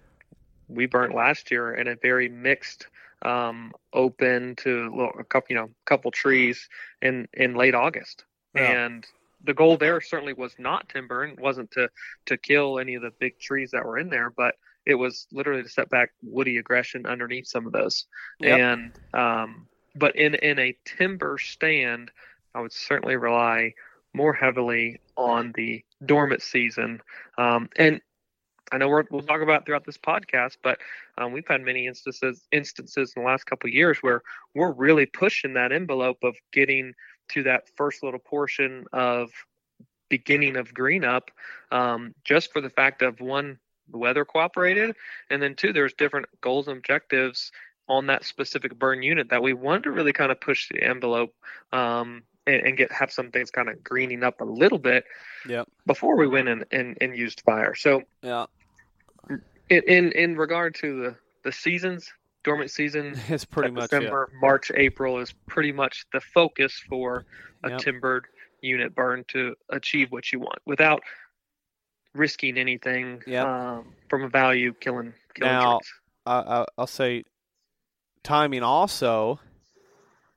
we 0.68 0.86
burnt 0.86 1.14
last 1.14 1.50
year 1.50 1.74
in 1.74 1.88
a 1.88 1.96
very 1.96 2.28
mixed 2.28 2.86
um, 3.22 3.72
open 3.92 4.56
to 4.56 5.10
a 5.18 5.24
couple, 5.24 5.46
you 5.50 5.56
know, 5.56 5.70
couple 5.84 6.10
trees 6.10 6.68
in 7.02 7.28
in 7.32 7.54
late 7.54 7.74
August, 7.74 8.24
yeah. 8.54 8.84
and 8.84 9.06
the 9.44 9.54
goal 9.54 9.76
there 9.76 10.00
certainly 10.00 10.32
was 10.32 10.54
not 10.58 10.88
timber 10.88 11.22
and 11.22 11.38
wasn't 11.38 11.70
to 11.72 11.88
to 12.26 12.36
kill 12.36 12.78
any 12.78 12.94
of 12.94 13.02
the 13.02 13.12
big 13.18 13.38
trees 13.38 13.70
that 13.72 13.84
were 13.84 13.98
in 13.98 14.10
there, 14.10 14.30
but 14.30 14.56
it 14.84 14.94
was 14.94 15.26
literally 15.32 15.62
to 15.62 15.68
set 15.68 15.90
back 15.90 16.12
woody 16.22 16.58
aggression 16.58 17.06
underneath 17.06 17.46
some 17.46 17.66
of 17.66 17.72
those. 17.72 18.06
Yep. 18.40 18.58
And 18.58 18.92
um, 19.14 19.66
but 19.94 20.16
in 20.16 20.34
in 20.36 20.58
a 20.58 20.76
timber 20.84 21.38
stand, 21.38 22.10
I 22.54 22.60
would 22.60 22.72
certainly 22.72 23.16
rely 23.16 23.74
more 24.14 24.32
heavily 24.32 25.00
on 25.16 25.52
the 25.54 25.84
dormant 26.04 26.42
season. 26.42 27.00
Um, 27.36 27.68
and 27.76 28.00
I 28.72 28.78
know 28.78 28.88
we 28.88 29.02
will 29.10 29.22
talk 29.22 29.42
about 29.42 29.64
throughout 29.64 29.84
this 29.84 29.98
podcast, 29.98 30.56
but 30.62 30.78
um, 31.18 31.32
we've 31.32 31.46
had 31.46 31.62
many 31.62 31.86
instances 31.86 32.46
instances 32.50 33.12
in 33.16 33.22
the 33.22 33.28
last 33.28 33.44
couple 33.44 33.68
of 33.68 33.74
years 33.74 33.98
where 33.98 34.22
we're 34.54 34.72
really 34.72 35.06
pushing 35.06 35.54
that 35.54 35.72
envelope 35.72 36.18
of 36.24 36.36
getting 36.52 36.94
to 37.30 37.42
that 37.44 37.68
first 37.76 38.02
little 38.02 38.20
portion 38.20 38.84
of 38.92 39.30
beginning 40.08 40.56
of 40.56 40.72
green 40.74 41.04
up, 41.04 41.30
um, 41.70 42.14
just 42.24 42.52
for 42.52 42.60
the 42.60 42.70
fact 42.70 43.02
of 43.02 43.20
one, 43.20 43.58
the 43.90 43.98
weather 43.98 44.24
cooperated, 44.24 44.94
and 45.30 45.42
then 45.42 45.54
two, 45.54 45.72
there's 45.72 45.94
different 45.94 46.26
goals 46.40 46.68
and 46.68 46.78
objectives 46.78 47.50
on 47.88 48.06
that 48.06 48.24
specific 48.24 48.76
burn 48.78 49.02
unit 49.02 49.28
that 49.30 49.42
we 49.42 49.52
wanted 49.52 49.84
to 49.84 49.90
really 49.90 50.12
kind 50.12 50.32
of 50.32 50.40
push 50.40 50.68
the 50.68 50.82
envelope 50.82 51.34
um, 51.72 52.22
and, 52.46 52.66
and, 52.66 52.76
get 52.76 52.92
have 52.92 53.10
some 53.10 53.30
things 53.30 53.50
kind 53.50 53.68
of 53.68 53.82
greening 53.82 54.22
up 54.22 54.40
a 54.40 54.44
little 54.44 54.78
bit 54.78 55.04
yep. 55.48 55.68
before 55.86 56.16
we 56.16 56.26
went 56.26 56.48
and, 56.48 56.64
and, 56.70 56.96
and 57.00 57.16
used 57.16 57.40
fire. 57.40 57.74
So 57.74 58.02
yeah, 58.22 58.46
in 59.68 60.12
in 60.12 60.36
regard 60.36 60.74
to 60.76 61.00
the 61.00 61.16
the 61.44 61.52
seasons, 61.52 62.12
dormant 62.44 62.70
season, 62.70 63.18
it's 63.28 63.44
pretty 63.44 63.70
much 63.70 63.90
December, 63.90 64.30
yeah. 64.32 64.40
March, 64.40 64.70
April 64.74 65.18
is 65.18 65.32
pretty 65.46 65.72
much 65.72 66.04
the 66.12 66.20
focus 66.20 66.80
for 66.88 67.24
a 67.64 67.70
yep. 67.70 67.78
timbered 67.78 68.26
unit 68.62 68.94
burn 68.94 69.24
to 69.28 69.54
achieve 69.70 70.10
what 70.10 70.32
you 70.32 70.40
want 70.40 70.58
without 70.66 71.02
risking 72.14 72.58
anything 72.58 73.22
yep. 73.26 73.46
um, 73.46 73.92
from 74.08 74.24
a 74.24 74.28
value 74.28 74.72
killing. 74.80 75.12
killing 75.34 75.52
now, 75.52 75.80
uh, 76.24 76.64
I'll 76.78 76.86
say 76.86 77.24
timing 78.22 78.62
also 78.62 79.38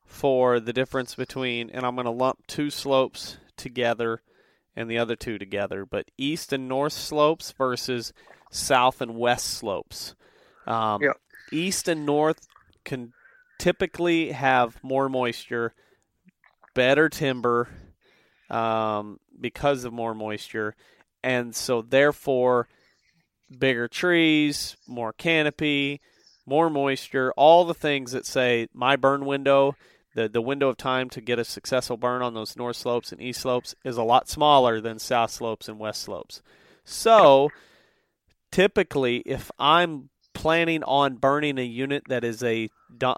for 0.10 0.60
the 0.60 0.74
difference 0.74 1.14
between, 1.14 1.70
and 1.70 1.86
I'm 1.86 1.96
going 1.96 2.06
to 2.06 2.12
lump 2.12 2.48
two 2.48 2.72
slopes 2.72 3.38
together 3.56 4.22
and 4.76 4.90
the 4.90 4.98
other 4.98 5.16
two 5.16 5.38
together, 5.38 5.86
but 5.86 6.10
east 6.18 6.52
and 6.52 6.68
north 6.68 6.94
slopes 6.94 7.52
versus 7.52 8.12
south 8.52 9.02
and 9.02 9.16
west 9.16 9.46
slopes. 9.46 10.16
Um, 10.66 11.04
yeah. 11.04 11.12
East 11.52 11.88
and 11.88 12.06
north 12.06 12.48
can 12.84 13.14
typically 13.60 14.32
have 14.32 14.84
more 14.84 15.10
moisture, 15.10 15.74
better 16.74 17.08
timber 17.08 17.70
um, 18.50 19.20
because 19.40 19.86
of 19.86 19.94
more 19.94 20.16
moisture, 20.16 20.76
and 21.24 21.56
so 21.56 21.84
therefore 21.84 22.68
bigger 23.58 23.88
trees, 23.88 24.76
more 24.88 25.14
canopy, 25.14 26.02
more 26.48 26.70
moisture, 26.70 27.32
all 27.38 27.64
the 27.66 27.74
things 27.76 28.12
that 28.12 28.26
say 28.26 28.68
my 28.74 28.96
burn 28.96 29.26
window, 29.26 29.76
the 30.20 30.30
the 30.30 30.42
window 30.42 30.70
of 30.70 30.78
time 30.78 31.10
to 31.10 31.22
get 31.22 31.40
a 31.40 31.46
successful 31.46 31.98
burn 31.98 32.22
on 32.22 32.34
those 32.34 32.56
north 32.56 32.76
slopes 32.76 33.12
and 33.12 33.22
east 33.22 33.42
slopes 33.42 33.76
is 33.84 33.98
a 33.98 34.04
lot 34.04 34.28
smaller 34.28 34.82
than 34.82 35.00
south 35.00 35.32
slopes 35.32 35.68
and 35.68 35.80
west 35.80 36.02
slopes. 36.02 36.42
So 36.84 37.50
typically 38.52 39.18
if 39.26 39.52
I'm 39.58 40.10
planning 40.34 40.84
on 40.84 41.16
burning 41.16 41.58
a 41.58 41.64
unit 41.64 42.04
that 42.08 42.24
is 42.24 42.44
a 42.44 42.70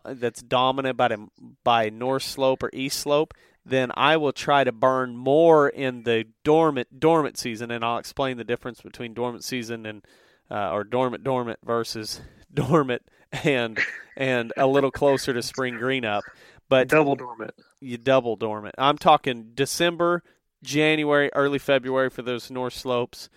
that's 0.05 0.41
dominant 0.41 0.97
by 0.97 1.15
by 1.63 1.89
north 1.89 2.23
slope 2.23 2.63
or 2.63 2.69
east 2.73 2.99
slope, 2.99 3.33
then 3.65 3.91
I 3.95 4.17
will 4.17 4.33
try 4.33 4.63
to 4.63 4.71
burn 4.71 5.15
more 5.15 5.69
in 5.69 6.03
the 6.03 6.25
dormant 6.43 6.99
dormant 6.99 7.37
season, 7.37 7.71
and 7.71 7.83
I'll 7.83 7.97
explain 7.97 8.37
the 8.37 8.43
difference 8.43 8.81
between 8.81 9.13
dormant 9.13 9.43
season 9.43 9.85
and 9.85 10.05
uh, 10.49 10.71
or 10.71 10.83
dormant 10.83 11.23
dormant 11.23 11.59
versus 11.63 12.21
dormant 12.53 13.03
and 13.43 13.79
and 14.17 14.53
a 14.57 14.67
little 14.67 14.91
closer 14.91 15.33
to 15.33 15.41
spring 15.41 15.77
green 15.77 16.05
up. 16.05 16.23
But 16.71 16.87
double 16.87 17.17
dormant. 17.17 17.53
You 17.81 17.97
double 17.97 18.37
dormant. 18.37 18.75
I'm 18.77 18.97
talking 18.97 19.51
December, 19.53 20.23
January, 20.63 21.29
early 21.33 21.59
February 21.59 22.09
for 22.09 22.21
those 22.21 22.49
north 22.49 22.73
slopes, 22.73 23.27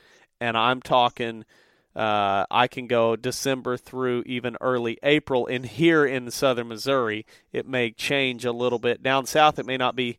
and 0.40 0.56
I'm 0.56 0.80
talking 0.80 1.44
uh, 1.96 2.46
I 2.48 2.68
can 2.68 2.86
go 2.86 3.16
December 3.16 3.76
through 3.76 4.22
even 4.26 4.56
early 4.60 4.98
April. 5.02 5.48
And 5.48 5.66
here 5.66 6.06
in 6.06 6.30
southern 6.30 6.68
Missouri, 6.68 7.26
it 7.52 7.66
may 7.66 7.90
change 7.90 8.44
a 8.44 8.52
little 8.52 8.78
bit. 8.78 9.02
Down 9.02 9.26
south, 9.26 9.58
it 9.58 9.66
may 9.66 9.76
not 9.76 9.96
be 9.96 10.16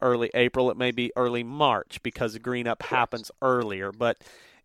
early 0.00 0.30
April, 0.32 0.70
it 0.70 0.78
may 0.78 0.90
be 0.90 1.12
early 1.16 1.42
March 1.42 2.02
because 2.02 2.38
green 2.38 2.66
up 2.66 2.84
happens 2.84 3.30
earlier. 3.42 3.92
But 3.92 4.16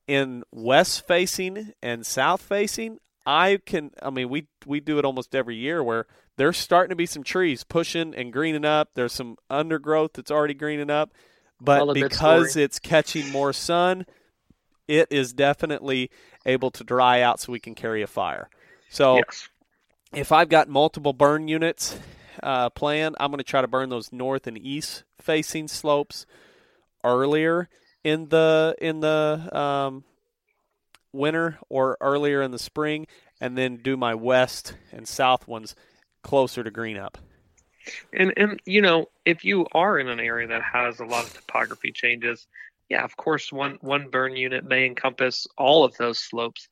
in 0.08 0.44
west 0.54 1.06
facing 1.06 1.74
and 1.84 2.06
south 2.06 2.42
facing, 2.42 3.00
I 3.26 3.60
can, 3.66 3.92
I 4.02 4.10
mean, 4.10 4.30
we, 4.30 4.48
we 4.66 4.80
do 4.80 5.00
it 5.00 5.06
almost 5.06 5.36
every 5.36 5.58
year 5.58 5.84
where 5.84 6.08
there's 6.40 6.56
starting 6.56 6.90
to 6.92 6.96
be 6.96 7.06
some 7.06 7.22
trees 7.22 7.66
pushing 7.66 8.16
and 8.16 8.32
greening 8.32 8.64
up. 8.64 8.92
There's 8.96 9.12
some 9.12 9.36
undergrowth 9.50 10.14
that's 10.14 10.32
already 10.32 10.54
greening 10.54 10.90
up. 10.90 11.12
But 11.60 11.94
because 11.94 12.56
it's 12.56 12.80
catching 12.80 13.30
more 13.30 13.52
sun, 13.52 14.06
it 14.88 15.10
is 15.12 15.34
definitely 15.34 16.10
able 16.46 16.72
to 16.72 16.86
dry 16.86 17.20
out 17.20 17.42
so 17.42 17.52
we 17.52 17.60
can 17.60 17.76
carry 17.76 18.02
a 18.04 18.08
fire. 18.08 18.50
So 18.90 19.18
yes. 19.18 19.50
if 20.14 20.32
I've 20.32 20.48
got 20.48 20.70
multiple 20.70 21.12
burn 21.12 21.50
units 21.50 22.00
uh, 22.42 22.70
planned, 22.70 23.18
I'm 23.20 23.32
going 23.32 23.40
to 23.40 23.44
try 23.44 23.60
to 23.60 23.68
burn 23.68 23.90
those 23.90 24.14
north 24.14 24.48
and 24.48 24.58
east 24.58 25.04
facing 25.20 25.68
slopes 25.68 26.26
earlier 27.04 27.68
in 28.06 28.30
the 28.30 28.78
in 28.80 29.02
the 29.02 29.50
um, 29.52 30.06
winter 31.12 31.60
or 31.68 31.98
earlier 32.00 32.42
in 32.42 32.52
the 32.52 32.60
spring, 32.60 33.08
and 33.42 33.58
then 33.58 33.76
do 33.76 33.98
my 33.98 34.16
west 34.16 34.76
and 34.94 35.06
south 35.06 35.46
ones 35.46 35.76
closer 36.24 36.64
to 36.64 36.72
green 36.72 36.98
up. 36.98 37.18
And 38.14 38.34
and 38.38 38.60
you 38.66 38.82
know, 38.82 39.08
if 39.26 39.44
you 39.44 39.66
are 39.74 40.00
in 40.00 40.10
an 40.10 40.20
area 40.20 40.48
that 40.48 40.62
has 40.62 41.00
a 41.00 41.06
lot 41.06 41.26
of 41.26 41.34
topography 41.34 41.92
changes, 41.92 42.48
yeah, 42.90 43.04
of 43.04 43.16
course, 43.18 43.52
one 43.52 43.78
one 43.82 44.10
burn 44.10 44.36
unit 44.36 44.66
may 44.66 44.86
encompass 44.86 45.48
all 45.58 45.84
of 45.84 45.96
those 45.98 46.20
slopes. 46.20 46.68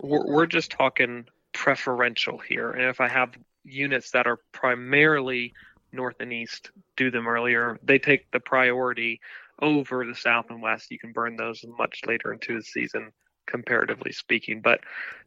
We're, 0.00 0.26
we're 0.26 0.46
just 0.46 0.70
talking 0.70 1.26
preferential 1.52 2.38
here, 2.38 2.70
and 2.70 2.82
if 2.82 3.00
I 3.00 3.08
have 3.08 3.36
units 3.64 4.10
that 4.12 4.26
are 4.26 4.40
primarily 4.52 5.52
north 5.92 6.16
and 6.20 6.32
east, 6.32 6.70
do 6.96 7.10
them 7.10 7.28
earlier. 7.28 7.78
They 7.82 7.98
take 7.98 8.30
the 8.30 8.40
priority 8.40 9.20
over 9.60 10.04
the 10.04 10.14
south 10.14 10.46
and 10.50 10.62
west. 10.62 10.90
You 10.90 10.98
can 10.98 11.12
burn 11.12 11.36
those 11.36 11.64
much 11.78 12.00
later 12.06 12.32
into 12.32 12.56
the 12.56 12.62
season, 12.62 13.12
comparatively 13.46 14.12
speaking. 14.12 14.60
But 14.62 14.80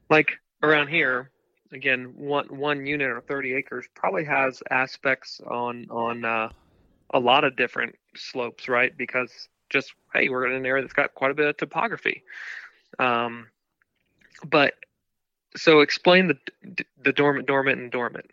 like 0.09 0.33
around 0.63 0.87
here, 0.87 1.31
again, 1.75 2.13
one 2.15 2.47
one 2.47 2.85
unit 2.85 3.09
or 3.09 3.21
30 3.21 3.53
acres 3.53 3.85
probably 3.93 4.23
has 4.25 4.63
aspects 4.71 5.41
on 5.45 5.87
on 5.89 6.25
uh, 6.25 6.49
a 7.11 7.19
lot 7.19 7.43
of 7.43 7.55
different 7.55 7.95
slopes, 8.15 8.67
right? 8.67 8.97
Because 8.97 9.49
just 9.69 9.93
hey, 10.13 10.29
we're 10.29 10.47
in 10.47 10.53
an 10.53 10.65
area 10.65 10.81
that's 10.81 10.93
got 10.93 11.13
quite 11.13 11.31
a 11.31 11.33
bit 11.33 11.47
of 11.47 11.57
topography. 11.57 12.23
Um, 12.97 13.47
but 14.43 14.73
so 15.55 15.81
explain 15.81 16.27
the 16.27 16.85
the 17.03 17.13
dormant, 17.13 17.47
dormant, 17.47 17.79
and 17.79 17.91
dormant. 17.91 18.31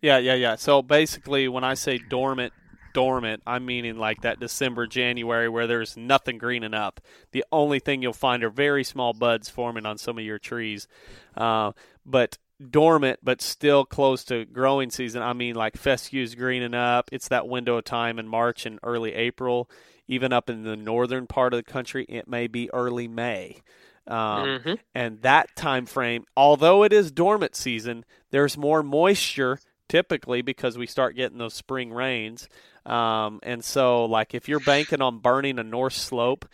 Yeah, 0.00 0.18
yeah, 0.18 0.34
yeah. 0.34 0.56
So 0.56 0.82
basically, 0.82 1.48
when 1.48 1.64
I 1.64 1.74
say 1.74 1.98
dormant, 1.98 2.52
dormant, 2.92 3.42
I'm 3.46 3.66
meaning 3.66 3.96
like 3.96 4.22
that 4.22 4.40
December, 4.40 4.86
January 4.86 5.48
where 5.48 5.66
there's 5.66 5.96
nothing 5.96 6.38
greening 6.38 6.74
up. 6.74 7.00
The 7.32 7.44
only 7.52 7.78
thing 7.78 8.02
you'll 8.02 8.12
find 8.12 8.42
are 8.44 8.50
very 8.50 8.84
small 8.84 9.12
buds 9.12 9.48
forming 9.48 9.86
on 9.86 9.98
some 9.98 10.18
of 10.18 10.24
your 10.24 10.38
trees. 10.38 10.88
Uh, 11.36 11.72
but 12.04 12.38
dormant, 12.70 13.20
but 13.22 13.40
still 13.40 13.84
close 13.84 14.24
to 14.24 14.44
growing 14.44 14.90
season. 14.90 15.22
I 15.22 15.32
mean, 15.32 15.54
like 15.54 15.76
fescue's 15.76 16.34
greening 16.34 16.74
up. 16.74 17.08
It's 17.12 17.28
that 17.28 17.48
window 17.48 17.76
of 17.76 17.84
time 17.84 18.18
in 18.18 18.28
March 18.28 18.66
and 18.66 18.78
early 18.82 19.14
April. 19.14 19.70
Even 20.06 20.32
up 20.32 20.48
in 20.48 20.62
the 20.62 20.76
northern 20.76 21.26
part 21.26 21.52
of 21.52 21.58
the 21.58 21.70
country, 21.70 22.06
it 22.08 22.26
may 22.26 22.46
be 22.46 22.70
early 22.72 23.06
May. 23.08 23.58
Um, 24.06 24.16
mm-hmm. 24.16 24.74
And 24.94 25.20
that 25.20 25.54
time 25.54 25.84
frame, 25.84 26.24
although 26.34 26.82
it 26.82 26.94
is 26.94 27.10
dormant 27.10 27.54
season, 27.54 28.06
there's 28.30 28.56
more 28.56 28.82
moisture 28.82 29.60
typically 29.88 30.42
because 30.42 30.76
we 30.76 30.86
start 30.86 31.16
getting 31.16 31.38
those 31.38 31.54
spring 31.54 31.92
rains. 31.92 32.48
Um, 32.86 33.40
and 33.42 33.64
so, 33.64 34.04
like 34.04 34.34
if 34.34 34.48
you're 34.48 34.60
banking 34.60 35.02
on 35.02 35.18
burning 35.18 35.58
a 35.58 35.64
north 35.64 35.94
slope 35.94 36.46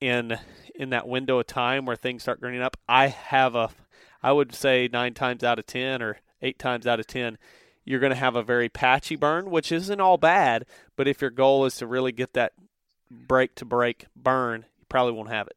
in 0.00 0.38
in 0.74 0.90
that 0.90 1.08
window 1.08 1.38
of 1.38 1.46
time 1.46 1.84
where 1.84 1.96
things 1.96 2.22
start 2.22 2.40
greening 2.40 2.62
up, 2.62 2.76
I 2.88 3.08
have 3.08 3.54
a, 3.54 3.70
I 4.22 4.32
would 4.32 4.54
say 4.54 4.88
nine 4.92 5.14
times 5.14 5.44
out 5.44 5.58
of 5.58 5.66
ten 5.66 6.02
or 6.02 6.18
eight 6.40 6.58
times 6.58 6.86
out 6.86 7.00
of 7.00 7.06
ten, 7.06 7.38
you're 7.84 8.00
going 8.00 8.10
to 8.12 8.16
have 8.16 8.36
a 8.36 8.42
very 8.42 8.68
patchy 8.68 9.16
burn, 9.16 9.50
which 9.50 9.72
isn't 9.72 10.00
all 10.00 10.16
bad. 10.16 10.64
But 10.96 11.08
if 11.08 11.20
your 11.20 11.30
goal 11.30 11.64
is 11.66 11.76
to 11.76 11.86
really 11.86 12.12
get 12.12 12.34
that 12.34 12.52
break 13.10 13.54
to 13.56 13.64
break 13.64 14.06
burn, 14.16 14.64
you 14.78 14.86
probably 14.88 15.12
won't 15.12 15.30
have 15.30 15.46
it. 15.46 15.56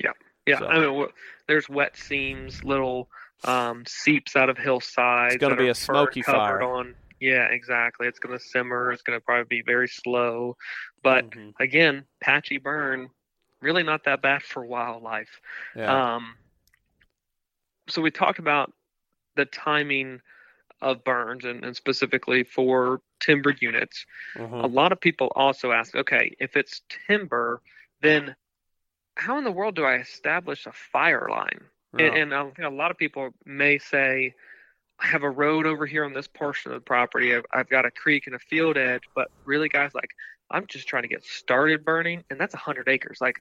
Yeah. 0.00 0.12
Yeah, 0.46 0.58
so. 0.58 0.66
I 0.66 0.80
mean, 0.80 1.06
there's 1.46 1.68
wet 1.68 1.96
seams, 1.96 2.64
little 2.64 3.08
um, 3.44 3.84
seeps 3.86 4.36
out 4.36 4.50
of 4.50 4.58
hillsides. 4.58 5.34
It's 5.34 5.40
going 5.40 5.56
to 5.56 5.62
be 5.62 5.68
a 5.68 5.74
smoky 5.74 6.22
fire. 6.22 6.62
On. 6.62 6.94
Yeah, 7.20 7.46
exactly. 7.46 8.06
It's 8.06 8.18
going 8.18 8.36
to 8.36 8.42
simmer. 8.42 8.92
It's 8.92 9.02
going 9.02 9.18
to 9.18 9.24
probably 9.24 9.44
be 9.44 9.62
very 9.62 9.88
slow. 9.88 10.56
But 11.02 11.30
mm-hmm. 11.30 11.50
again, 11.60 12.04
patchy 12.20 12.58
burn, 12.58 13.10
really 13.60 13.82
not 13.82 14.04
that 14.04 14.22
bad 14.22 14.42
for 14.42 14.64
wildlife. 14.64 15.40
Yeah. 15.76 16.14
Um, 16.14 16.34
so 17.88 18.00
we 18.00 18.10
talked 18.10 18.38
about 18.38 18.72
the 19.36 19.44
timing 19.44 20.20
of 20.80 21.04
burns 21.04 21.44
and, 21.44 21.64
and 21.64 21.76
specifically 21.76 22.42
for 22.42 23.00
timber 23.20 23.54
units. 23.60 24.06
Mm-hmm. 24.36 24.54
A 24.54 24.66
lot 24.66 24.92
of 24.92 25.00
people 25.00 25.30
also 25.34 25.72
ask, 25.72 25.94
okay, 25.94 26.34
if 26.40 26.56
it's 26.56 26.80
timber, 27.06 27.60
then 28.00 28.34
how 29.16 29.36
in 29.36 29.44
the 29.44 29.52
world 29.52 29.76
do 29.76 29.84
I 29.84 29.96
establish 29.96 30.66
a 30.66 30.72
fire 30.72 31.28
line? 31.30 31.60
Yeah. 31.98 32.06
And, 32.06 32.16
and 32.16 32.34
I 32.34 32.42
think 32.44 32.58
a 32.60 32.68
lot 32.68 32.90
of 32.90 32.98
people 32.98 33.30
may 33.44 33.78
say, 33.78 34.34
I 34.98 35.06
have 35.06 35.22
a 35.22 35.30
road 35.30 35.66
over 35.66 35.86
here 35.86 36.04
on 36.04 36.12
this 36.12 36.28
portion 36.28 36.72
of 36.72 36.76
the 36.76 36.84
property. 36.84 37.34
I've, 37.34 37.46
I've 37.52 37.68
got 37.68 37.86
a 37.86 37.90
creek 37.90 38.26
and 38.26 38.36
a 38.36 38.38
field 38.38 38.76
edge, 38.76 39.04
but 39.14 39.30
really, 39.44 39.68
guys, 39.68 39.92
like 39.94 40.10
I'm 40.50 40.66
just 40.66 40.86
trying 40.86 41.02
to 41.02 41.08
get 41.08 41.24
started 41.24 41.84
burning, 41.84 42.24
and 42.30 42.38
that's 42.38 42.54
100 42.54 42.88
acres. 42.88 43.18
Like 43.20 43.40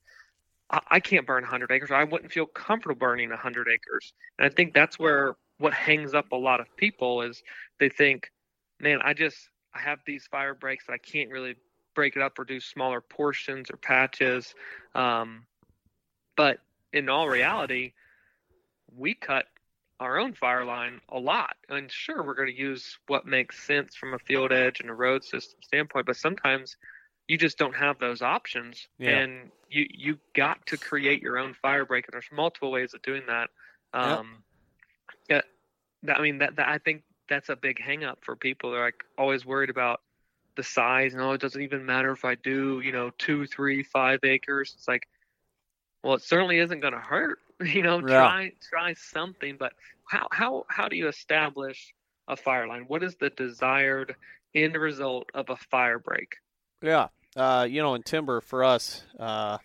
I, 0.69 0.79
I 0.89 0.99
can't 0.99 1.25
burn 1.25 1.43
100 1.43 1.71
acres. 1.71 1.91
I 1.91 2.03
wouldn't 2.03 2.31
feel 2.31 2.45
comfortable 2.45 2.95
burning 2.95 3.29
100 3.29 3.67
acres. 3.67 4.13
And 4.37 4.45
I 4.45 4.49
think 4.49 4.73
that's 4.73 4.97
where 4.97 5.35
what 5.57 5.73
hangs 5.73 6.13
up 6.13 6.31
a 6.31 6.37
lot 6.37 6.61
of 6.61 6.75
people 6.77 7.21
is 7.21 7.43
they 7.79 7.89
think, 7.89 8.31
man, 8.79 8.99
I 9.03 9.13
just 9.13 9.37
I 9.73 9.79
have 9.79 9.99
these 10.05 10.25
fire 10.27 10.53
breaks 10.53 10.85
that 10.87 10.93
I 10.93 10.97
can't 10.97 11.29
really 11.29 11.55
break 11.93 12.15
it 12.15 12.21
up 12.21 12.39
or 12.39 12.45
do 12.45 12.59
smaller 12.59 13.01
portions 13.01 13.69
or 13.69 13.77
patches. 13.77 14.53
Um, 14.95 15.45
but 16.37 16.59
in 16.93 17.09
all 17.09 17.27
reality, 17.27 17.91
we 18.95 19.13
cut 19.13 19.45
our 19.99 20.17
own 20.17 20.33
fire 20.33 20.63
line 20.63 21.01
a 21.09 21.19
lot. 21.19 21.55
And 21.67 21.91
sure, 21.91 22.23
we're 22.23 22.35
going 22.35 22.53
to 22.53 22.57
use 22.57 22.97
what 23.07 23.25
makes 23.25 23.61
sense 23.65 23.95
from 23.95 24.13
a 24.13 24.19
field 24.19 24.51
edge 24.51 24.79
and 24.79 24.89
a 24.89 24.93
road 24.93 25.23
system 25.23 25.59
standpoint, 25.61 26.05
but 26.05 26.15
sometimes 26.15 26.77
you 27.27 27.37
just 27.37 27.57
don't 27.57 27.75
have 27.75 27.99
those 27.99 28.21
options. 28.21 28.87
Yeah. 28.97 29.19
And 29.19 29.51
you 29.69 29.85
you 29.89 30.19
got 30.35 30.65
to 30.67 30.77
create 30.77 31.21
your 31.21 31.37
own 31.37 31.53
fire 31.53 31.85
break, 31.85 32.07
and 32.07 32.13
there's 32.13 32.29
multiple 32.31 32.71
ways 32.71 32.93
of 32.93 33.01
doing 33.01 33.23
that. 33.27 33.49
Um, 33.93 34.43
yep. 35.29 35.45
yeah, 36.03 36.13
I 36.13 36.21
mean 36.21 36.39
that, 36.39 36.55
that 36.55 36.67
I 36.67 36.79
think 36.79 37.03
that's 37.27 37.49
a 37.49 37.55
big 37.55 37.79
hangup 37.79 38.15
for 38.21 38.35
people. 38.35 38.71
They're 38.71 38.83
like 38.83 39.03
always 39.17 39.45
worried 39.45 39.69
about 39.69 40.01
the 40.55 40.63
size, 40.63 41.13
and 41.13 41.21
oh, 41.21 41.33
it 41.33 41.41
doesn't 41.41 41.61
even 41.61 41.85
matter 41.85 42.11
if 42.11 42.25
I 42.25 42.35
do, 42.35 42.81
you 42.83 42.91
know, 42.91 43.11
two, 43.17 43.45
three, 43.45 43.83
five 43.83 44.21
acres. 44.23 44.73
It's 44.75 44.87
like 44.87 45.07
well, 46.03 46.15
it 46.15 46.21
certainly 46.21 46.59
isn't 46.59 46.79
going 46.79 46.93
to 46.93 46.99
hurt. 46.99 47.39
You 47.65 47.83
know, 47.83 47.99
yeah. 47.99 48.07
try 48.07 48.51
try 48.69 48.93
something. 48.93 49.57
But 49.59 49.73
how 50.07 50.27
how 50.31 50.65
how 50.69 50.87
do 50.87 50.95
you 50.95 51.09
establish 51.09 51.93
a 52.27 52.37
fire 52.37 52.67
line? 52.67 52.85
What 52.87 53.03
is 53.03 53.15
the 53.15 53.31
desired 53.31 54.15
end 54.55 54.75
result 54.75 55.29
of 55.33 55.49
a 55.49 55.57
fire 55.57 55.99
break? 55.99 56.37
Yeah, 56.81 57.07
uh, 57.35 57.67
you 57.69 57.81
know, 57.81 57.95
in 57.95 58.03
timber 58.03 58.39
for 58.39 58.63
us, 58.63 59.03
uh, 59.19 59.57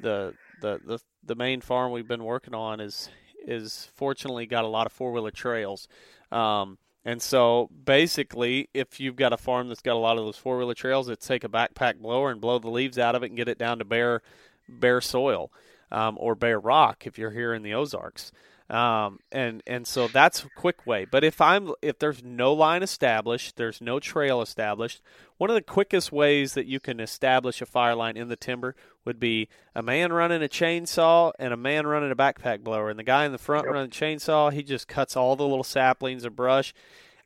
the 0.00 0.34
the 0.62 0.80
the 0.84 0.98
the 1.24 1.34
main 1.34 1.60
farm 1.60 1.92
we've 1.92 2.08
been 2.08 2.24
working 2.24 2.54
on 2.54 2.80
is 2.80 3.10
is 3.46 3.90
fortunately 3.96 4.46
got 4.46 4.64
a 4.64 4.68
lot 4.68 4.86
of 4.86 4.92
four 4.92 5.12
wheeler 5.12 5.30
trails. 5.30 5.88
Um, 6.32 6.78
and 7.04 7.20
so 7.20 7.70
basically, 7.84 8.68
if 8.74 9.00
you've 9.00 9.16
got 9.16 9.32
a 9.32 9.36
farm 9.36 9.68
that's 9.68 9.80
got 9.80 9.94
a 9.94 9.98
lot 9.98 10.18
of 10.18 10.24
those 10.24 10.36
four 10.36 10.58
wheeler 10.58 10.74
trails, 10.74 11.08
it's 11.08 11.26
take 11.26 11.44
a 11.44 11.48
backpack 11.48 11.96
blower 11.96 12.30
and 12.30 12.40
blow 12.40 12.58
the 12.58 12.70
leaves 12.70 12.98
out 12.98 13.14
of 13.14 13.22
it 13.22 13.26
and 13.26 13.36
get 13.36 13.48
it 13.48 13.58
down 13.58 13.78
to 13.78 13.84
bare 13.84 14.22
bare 14.68 15.00
soil 15.00 15.50
um, 15.90 16.16
or 16.20 16.34
bare 16.34 16.60
rock 16.60 17.06
if 17.06 17.18
you're 17.18 17.30
here 17.30 17.54
in 17.54 17.62
the 17.62 17.74
Ozarks. 17.74 18.32
Um, 18.70 19.18
and 19.32 19.64
and 19.66 19.84
so 19.84 20.06
that's 20.06 20.44
a 20.44 20.48
quick 20.50 20.86
way. 20.86 21.04
But 21.04 21.24
if 21.24 21.40
I'm 21.40 21.72
if 21.82 21.98
there's 21.98 22.22
no 22.22 22.52
line 22.52 22.84
established, 22.84 23.56
there's 23.56 23.80
no 23.80 23.98
trail 23.98 24.40
established. 24.40 25.02
One 25.38 25.50
of 25.50 25.54
the 25.54 25.62
quickest 25.62 26.12
ways 26.12 26.54
that 26.54 26.66
you 26.66 26.78
can 26.78 27.00
establish 27.00 27.60
a 27.60 27.66
fire 27.66 27.96
line 27.96 28.16
in 28.16 28.28
the 28.28 28.36
timber 28.36 28.76
would 29.04 29.18
be 29.18 29.48
a 29.74 29.82
man 29.82 30.12
running 30.12 30.40
a 30.40 30.48
chainsaw 30.48 31.32
and 31.40 31.52
a 31.52 31.56
man 31.56 31.84
running 31.84 32.12
a 32.12 32.16
backpack 32.16 32.60
blower. 32.60 32.90
And 32.90 32.98
the 32.98 33.04
guy 33.04 33.24
in 33.24 33.32
the 33.32 33.38
front 33.38 33.64
yep. 33.64 33.74
running 33.74 33.90
the 33.90 33.96
chainsaw, 33.96 34.52
he 34.52 34.62
just 34.62 34.86
cuts 34.86 35.16
all 35.16 35.34
the 35.34 35.48
little 35.48 35.64
saplings 35.64 36.24
or 36.24 36.30
brush, 36.30 36.72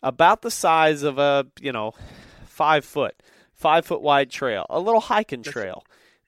about 0.02 0.40
the 0.40 0.50
size 0.50 1.02
of 1.02 1.18
a 1.18 1.46
you 1.60 1.72
know 1.72 1.92
five 2.46 2.86
foot, 2.86 3.22
five 3.52 3.84
foot 3.84 4.00
wide 4.00 4.30
trail, 4.30 4.64
a 4.70 4.80
little 4.80 5.02
hiking 5.02 5.42
trail. 5.42 5.84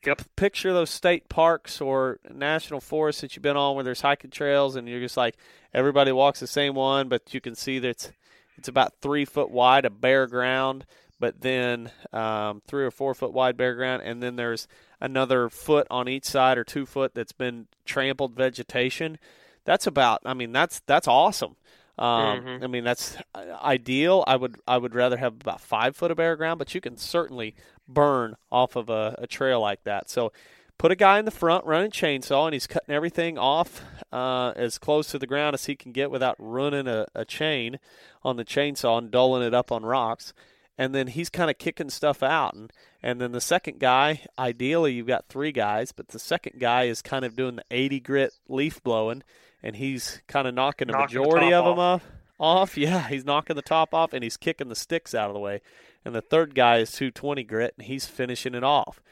Yep. 0.07 0.23
Picture 0.37 0.73
those 0.73 0.91
state 0.91 1.29
parks 1.29 1.81
or 1.81 2.21
national 2.33 2.81
forests 2.81 3.21
that 3.21 3.35
you've 3.35 3.43
been 3.43 3.57
on 3.57 3.75
where 3.75 3.85
there's 3.85 4.01
hiking 4.01 4.31
trails 4.31 4.77
and 4.77 4.89
you're 4.89 5.01
just 5.01 5.17
like 5.17 5.37
everybody 5.75 6.13
walks 6.13 6.41
the 6.41 6.47
same 6.47 6.75
one, 6.75 7.09
but 7.09 7.35
you 7.35 7.41
can 7.41 7.55
see 7.55 7.79
that 7.81 7.89
it's, 7.89 8.13
it's 8.57 8.69
about 8.69 8.95
three 9.03 9.25
foot 9.25 9.51
wide 9.51 9.85
of 9.85 10.01
bare 10.01 10.27
ground, 10.27 10.87
but 11.19 11.41
then 11.41 11.91
um, 12.13 12.63
three 12.67 12.85
or 12.85 12.91
four 12.91 13.15
foot 13.15 13.33
wide 13.33 13.57
bare 13.57 13.75
ground, 13.75 14.03
and 14.05 14.23
then 14.23 14.37
there's 14.37 14.69
another 15.01 15.49
foot 15.49 15.87
on 15.91 16.09
each 16.09 16.25
side 16.25 16.57
or 16.57 16.65
two 16.65 16.87
foot 16.87 17.15
that's 17.15 17.33
been 17.33 17.67
trampled 17.85 18.35
vegetation. 18.35 19.19
That's 19.65 19.87
about. 19.87 20.21
I 20.25 20.35
mean, 20.35 20.53
that's 20.53 20.81
that's 20.87 21.09
awesome. 21.09 21.57
Um, 21.99 22.41
mm-hmm. 22.41 22.65
I 22.65 22.67
mean, 22.67 22.85
that's 22.85 23.17
uh, 23.35 23.57
ideal. 23.63 24.23
I 24.27 24.37
would 24.37 24.57
I 24.69 24.79
would 24.79 24.95
rather 24.95 25.17
have 25.17 25.35
about 25.35 25.61
five 25.61 25.97
foot 25.97 26.11
of 26.11 26.19
bare 26.19 26.37
ground, 26.37 26.59
but 26.59 26.75
you 26.75 26.81
can 26.81 26.97
certainly 26.97 27.55
burn 27.89 28.37
off 28.51 28.77
of 28.77 28.89
a, 28.91 29.15
a 29.19 29.27
trail 29.27 29.61
like 29.61 29.85
that. 29.85 30.09
So 30.11 30.33
put 30.79 30.93
a 30.93 30.97
guy 30.97 31.19
in 31.19 31.25
the 31.25 31.31
front 31.31 31.65
running 31.65 31.91
chainsaw, 31.91 32.47
and 32.47 32.55
he's 32.55 32.67
cutting 32.67 32.95
everything 32.95 33.39
off 33.39 33.83
uh, 34.13 34.53
as 34.57 34.79
close 34.79 35.11
to 35.11 35.19
the 35.19 35.27
ground 35.27 35.55
as 35.55 35.67
he 35.67 35.77
can 35.77 35.93
get 35.93 36.11
without 36.11 36.37
running 36.39 36.87
a, 36.87 37.07
a 37.15 37.25
chain 37.25 37.79
on 38.23 38.37
the 38.37 38.45
chainsaw 38.45 38.99
and 38.99 39.11
dulling 39.11 39.43
it 39.47 39.55
up 39.55 39.71
on 39.73 39.85
rocks. 39.85 40.33
and 40.79 40.95
then 40.95 41.07
he's 41.09 41.31
kind 41.31 41.51
of 41.51 41.59
kicking 41.59 41.91
stuff 41.91 42.23
out 42.23 42.55
and 42.55 42.73
and 43.03 43.21
then 43.21 43.33
the 43.33 43.41
second 43.41 43.79
guy 43.79 44.21
ideally 44.39 44.93
you've 44.93 45.07
got 45.07 45.25
three 45.29 45.53
guys 45.53 45.93
but 45.93 46.09
the 46.09 46.19
second 46.19 46.61
guy 46.61 46.85
is 46.85 47.03
kind 47.03 47.25
of 47.25 47.37
doing 47.37 47.57
the 47.57 47.65
80 47.71 48.01
grit 48.01 48.33
leaf 48.49 48.83
blowing 48.83 49.23
and 49.63 49.77
he's 49.77 50.21
kind 50.29 50.47
of 50.47 50.55
knocking 50.55 50.89
the 50.89 50.93
Knocking 50.93 51.19
majority 51.19 51.51
top 51.51 51.65
of 51.65 51.77
them 51.77 51.79
off 51.79 52.05
off 52.39 52.77
yeah 52.79 53.09
he's 53.09 53.25
knocking 53.25 53.57
the 53.57 53.63
top 53.63 53.95
off 53.95 54.13
and 54.13 54.23
he's 54.23 54.37
kicking 54.37 54.69
the 54.69 54.77
sticks 54.77 55.15
out 55.15 55.29
of 55.31 55.35
the 55.35 55.41
way 55.41 55.61
and 56.07 56.15
the 56.15 56.23
third 56.23 56.55
guy 56.55 56.79
is 56.79 56.93
220 56.93 57.43
grit 57.45 57.75
and 57.77 57.87
he's 57.87 58.07
finishing 58.07 58.55
it 58.55 58.65
off 58.65 59.03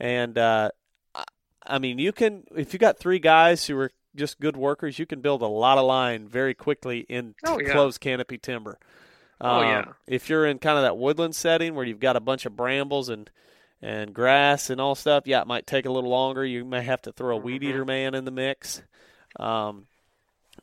and 0.00 0.36
uh 0.38 0.70
I- 1.66 1.78
mean 1.78 1.98
you 1.98 2.12
can 2.12 2.44
if 2.56 2.72
you 2.72 2.78
got 2.78 2.98
three 2.98 3.18
guys 3.18 3.66
who 3.66 3.78
are 3.78 3.90
just 4.16 4.40
good 4.40 4.56
workers 4.56 4.98
you 4.98 5.06
can 5.06 5.20
build 5.20 5.42
a 5.42 5.46
lot 5.46 5.78
of 5.78 5.84
line 5.86 6.26
very 6.26 6.54
quickly 6.54 7.00
in 7.08 7.34
Oh, 7.46 7.60
yeah. 7.60 7.70
closed 7.72 8.00
canopy 8.00 8.38
timber 8.38 8.78
Oh, 9.40 9.58
um, 9.60 9.62
yeah. 9.64 9.84
If 10.08 10.28
you're 10.28 10.44
in 10.46 10.58
kind 10.58 10.78
of 10.78 10.82
that 10.82 10.98
woodland 10.98 11.36
setting 11.36 11.76
where 11.76 11.84
you've 11.84 12.00
got 12.00 12.16
a 12.16 12.20
bunch 12.20 12.44
of 12.44 12.56
brambles 12.56 13.08
and 13.08 13.30
and 13.80 14.12
grass 14.12 14.68
and 14.68 14.80
all 14.80 14.96
stuff, 14.96 15.28
yeah, 15.28 15.40
it 15.42 15.46
might 15.46 15.64
take 15.64 15.86
a 15.86 15.92
little 15.92 16.10
longer. 16.10 16.44
You 16.44 16.64
may 16.64 16.82
have 16.82 17.00
to 17.02 17.12
throw 17.12 17.36
a 17.36 17.40
weed 17.40 17.62
Mm-hmm. 17.62 17.70
eater 17.70 17.84
man 17.84 18.16
in 18.16 18.24
the 18.24 18.32
mix. 18.32 18.82
Um, 19.38 19.86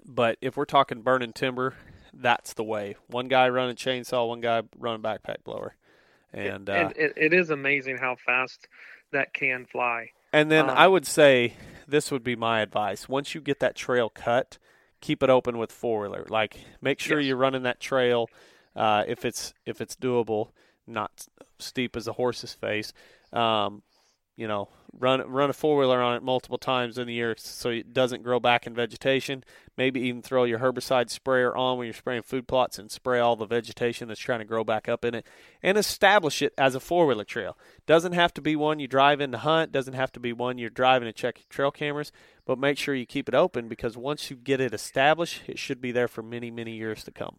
but 0.06 0.38
if 0.42 0.58
we're 0.58 0.66
talking 0.66 1.04
burning 1.04 1.32
timber, 1.32 1.76
that's 2.16 2.54
the 2.54 2.64
way. 2.64 2.96
One 3.08 3.28
guy 3.28 3.50
running 3.50 3.76
chainsaw, 3.76 4.28
one 4.28 4.42
guy 4.42 4.64
running 4.78 5.02
backpack 5.02 5.44
blower, 5.44 5.76
and 6.34 6.70
uh, 6.70 6.74
and 6.74 6.94
it, 6.98 7.14
it 7.18 7.34
is 7.34 7.50
amazing 7.50 7.98
how 7.98 8.16
fast 8.16 8.68
that 9.12 9.34
can 9.34 9.66
fly. 9.66 10.10
and 10.34 10.50
then 10.52 10.70
Um, 10.70 10.78
I 10.78 10.88
would 10.88 11.06
say 11.06 11.54
this 11.88 12.12
would 12.12 12.24
be 12.24 12.36
my 12.36 12.62
advice. 12.62 13.08
Once 13.08 13.36
you 13.36 13.42
get 13.42 13.60
that 13.60 13.76
trail 13.76 14.10
cut, 14.10 14.58
keep 15.02 15.22
it 15.22 15.30
open 15.30 15.58
with 15.58 15.72
four 15.72 16.02
wheeler. 16.02 16.26
Like 16.30 16.58
make 16.82 17.00
sure 17.00 17.20
Yes. 17.20 17.28
you're 17.28 17.38
running 17.38 17.64
that 17.64 17.80
trail 17.80 18.30
uh, 18.76 19.04
if 19.08 19.24
it's 19.26 19.54
if 19.66 19.80
it's 19.82 19.96
doable, 19.96 20.50
not 20.88 21.28
steep 21.60 21.96
as 21.96 22.08
a 22.08 22.14
horse's 22.14 22.54
face. 22.54 22.92
Um, 23.32 23.84
you 24.36 24.48
know, 24.48 24.70
run 24.98 25.22
run 25.30 25.50
a 25.50 25.54
four 25.54 25.78
wheeler 25.78 26.02
on 26.02 26.16
it 26.16 26.24
multiple 26.24 26.58
times 26.58 26.98
in 26.98 27.06
the 27.08 27.14
year 27.14 27.36
so 27.38 27.70
it 27.70 27.94
doesn't 27.94 28.24
grow 28.24 28.40
back 28.40 28.66
in 28.66 28.74
vegetation. 28.74 29.44
Maybe 29.78 30.02
even 30.02 30.22
throw 30.22 30.46
your 30.46 30.60
herbicide 30.60 31.10
sprayer 31.10 31.56
on 31.56 31.78
when 31.78 31.86
you're 31.88 31.94
spraying 31.94 32.22
food 32.22 32.48
plots 32.48 32.80
and 32.80 32.90
spray 32.90 33.20
all 33.20 33.36
the 33.36 33.46
vegetation 33.46 34.08
that's 34.08 34.20
trying 34.20 34.40
to 34.40 34.46
grow 34.46 34.64
back 34.64 34.88
up 34.88 35.04
in 35.04 35.16
it, 35.16 35.28
and 35.62 35.78
establish 35.78 36.42
it 36.42 36.54
as 36.58 36.76
a 36.76 36.80
four 36.80 37.06
wheeler 37.08 37.24
trail. 37.26 37.58
Doesn't 37.86 38.14
have 38.14 38.34
to 38.36 38.42
be 38.42 38.56
one 38.56 38.80
you 38.80 38.88
drive 38.88 39.20
in 39.22 39.32
to 39.32 39.38
hunt. 39.38 39.72
Doesn't 39.72 39.94
have 39.96 40.12
to 40.14 40.20
be 40.20 40.34
one 40.34 40.58
you're 40.58 40.70
driving 40.70 41.08
to 41.08 41.14
check 41.14 41.40
your 41.40 41.48
trail 41.50 41.72
cameras. 41.72 42.12
But 42.46 42.60
make 42.60 42.78
sure 42.78 42.94
you 42.94 43.06
keep 43.06 43.28
it 43.28 43.36
open 43.36 43.68
because 43.68 43.98
once 43.98 44.30
you 44.30 44.36
get 44.36 44.62
it 44.62 44.74
established, 44.74 45.42
it 45.48 45.58
should 45.60 45.82
be 45.82 45.92
there 45.92 46.08
for 46.08 46.22
many 46.22 46.52
many 46.52 46.74
years 46.76 47.04
to 47.06 47.12
come. 47.12 47.38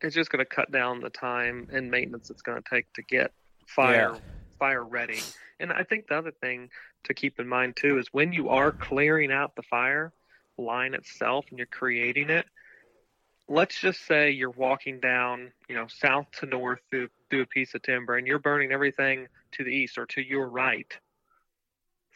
It's 0.00 0.14
just 0.14 0.30
going 0.30 0.44
to 0.44 0.54
cut 0.54 0.70
down 0.70 1.00
the 1.00 1.10
time 1.10 1.68
and 1.72 1.90
maintenance 1.90 2.30
it's 2.30 2.42
going 2.42 2.62
to 2.62 2.68
take 2.68 2.92
to 2.94 3.02
get 3.02 3.32
fire 3.66 4.12
Yeah. 4.14 4.18
fire 4.58 4.84
ready. 4.84 5.20
And 5.58 5.72
I 5.72 5.84
think 5.84 6.08
the 6.08 6.16
other 6.16 6.32
thing 6.32 6.70
to 7.04 7.14
keep 7.14 7.40
in 7.40 7.48
mind 7.48 7.76
too 7.76 7.98
is 7.98 8.08
when 8.12 8.32
you 8.32 8.50
are 8.50 8.72
clearing 8.72 9.32
out 9.32 9.56
the 9.56 9.62
fire 9.62 10.12
line 10.58 10.94
itself 10.94 11.46
and 11.50 11.58
you're 11.58 11.66
creating 11.66 12.30
it, 12.30 12.46
let's 13.48 13.80
just 13.80 14.04
say 14.06 14.30
you're 14.30 14.50
walking 14.50 15.00
down, 15.00 15.52
you 15.68 15.74
know, 15.74 15.86
south 15.88 16.26
to 16.40 16.46
north 16.46 16.80
through 16.90 17.08
through 17.30 17.42
a 17.42 17.46
piece 17.46 17.74
of 17.74 17.82
timber 17.82 18.16
and 18.16 18.26
you're 18.26 18.38
burning 18.38 18.72
everything 18.72 19.26
to 19.52 19.64
the 19.64 19.70
east 19.70 19.98
or 19.98 20.06
to 20.06 20.20
your 20.20 20.48
right. 20.48 20.92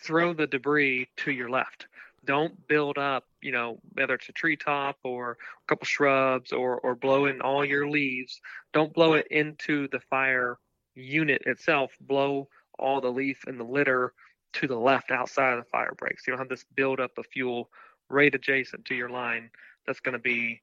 Throw 0.02 0.32
the 0.32 0.46
debris 0.46 1.08
to 1.18 1.30
your 1.30 1.50
left. 1.50 1.86
Don't 2.24 2.66
build 2.68 2.98
up, 2.98 3.24
you 3.40 3.52
know, 3.52 3.78
whether 3.94 4.14
it's 4.14 4.28
a 4.28 4.32
treetop 4.32 4.98
or 5.02 5.32
a 5.32 5.36
couple 5.66 5.86
shrubs 5.86 6.52
or 6.52 6.78
or 6.80 6.94
blow 6.94 7.26
in 7.26 7.40
all 7.40 7.64
your 7.64 7.88
leaves. 7.88 8.40
Don't 8.72 8.92
blow 8.92 9.14
it 9.14 9.26
into 9.30 9.88
the 9.88 10.00
fire 10.00 10.58
unit 10.94 11.42
itself. 11.46 11.92
Blow 12.00 12.48
all 12.80 13.00
the 13.00 13.12
leaf 13.12 13.44
and 13.46 13.60
the 13.60 13.64
litter 13.64 14.14
to 14.54 14.66
the 14.66 14.78
left 14.78 15.10
outside 15.12 15.52
of 15.52 15.64
the 15.64 15.70
fire 15.70 15.94
break. 15.96 16.18
So 16.20 16.24
you 16.26 16.32
don't 16.32 16.40
have 16.40 16.48
this 16.48 16.64
buildup 16.74 17.18
of 17.18 17.26
fuel 17.26 17.70
right 18.08 18.34
adjacent 18.34 18.86
to 18.86 18.94
your 18.94 19.10
line. 19.10 19.50
That's 19.86 20.00
going 20.00 20.14
to 20.14 20.18
be 20.18 20.62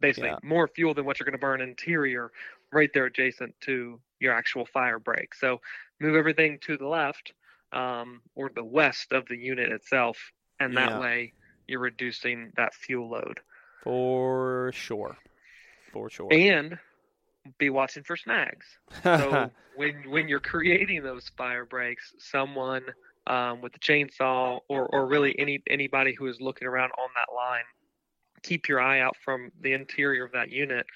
basically 0.00 0.30
Yeah. 0.30 0.38
more 0.42 0.68
fuel 0.68 0.94
than 0.94 1.04
what 1.04 1.18
you're 1.18 1.24
going 1.26 1.32
to 1.32 1.38
burn 1.38 1.60
interior 1.60 2.32
right 2.72 2.90
there 2.92 3.06
adjacent 3.06 3.54
to 3.62 4.00
your 4.20 4.32
actual 4.34 4.66
fire 4.66 4.98
break. 4.98 5.34
So 5.34 5.60
move 6.00 6.16
everything 6.16 6.58
to 6.62 6.76
the 6.76 6.86
left 6.86 7.32
um, 7.72 8.22
or 8.34 8.50
the 8.54 8.64
west 8.64 9.12
of 9.12 9.26
the 9.28 9.36
unit 9.36 9.70
itself, 9.72 10.32
and 10.60 10.76
that 10.76 10.94
Yeah. 10.94 10.96
way 10.96 11.34
you're 11.66 11.80
reducing 11.80 12.52
that 12.56 12.74
fuel 12.74 13.10
load. 13.10 13.40
For 13.82 14.70
sure, 14.72 15.16
for 15.92 16.08
sure. 16.10 16.40
And 16.40 16.78
be 17.58 17.70
watching 17.70 18.02
for 18.02 18.16
snags. 18.16 18.66
So 19.02 19.50
when 19.76 20.08
when 20.08 20.28
you're 20.28 20.40
creating 20.40 21.02
those 21.02 21.30
fire 21.36 21.64
breaks, 21.64 22.14
someone 22.18 22.82
um, 23.26 23.60
with 23.60 23.74
a 23.74 23.78
chainsaw 23.78 24.60
or, 24.68 24.86
or 24.86 25.06
really 25.06 25.38
any 25.38 25.62
anybody 25.68 26.14
who 26.14 26.26
is 26.26 26.40
looking 26.40 26.68
around 26.68 26.92
on 26.98 27.08
that 27.16 27.34
line, 27.34 27.64
keep 28.42 28.68
your 28.68 28.80
eye 28.80 29.00
out 29.00 29.16
from 29.24 29.50
the 29.60 29.72
interior 29.72 30.24
of 30.24 30.32
that 30.32 30.50
unit. 30.50 30.86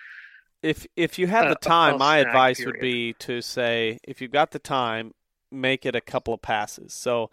if 0.62 0.86
if 0.96 1.18
you 1.18 1.26
have 1.26 1.46
a- 1.46 1.48
the 1.50 1.56
time, 1.56 1.98
my 1.98 2.18
advice 2.18 2.64
would 2.64 2.80
be 2.80 3.14
to 3.14 3.40
say 3.40 3.98
if 4.04 4.20
you've 4.20 4.30
got 4.30 4.50
the 4.50 4.58
time, 4.58 5.14
make 5.50 5.84
it 5.84 5.94
a 5.96 6.00
couple 6.00 6.34
of 6.34 6.42
passes. 6.42 6.92
So, 6.94 7.30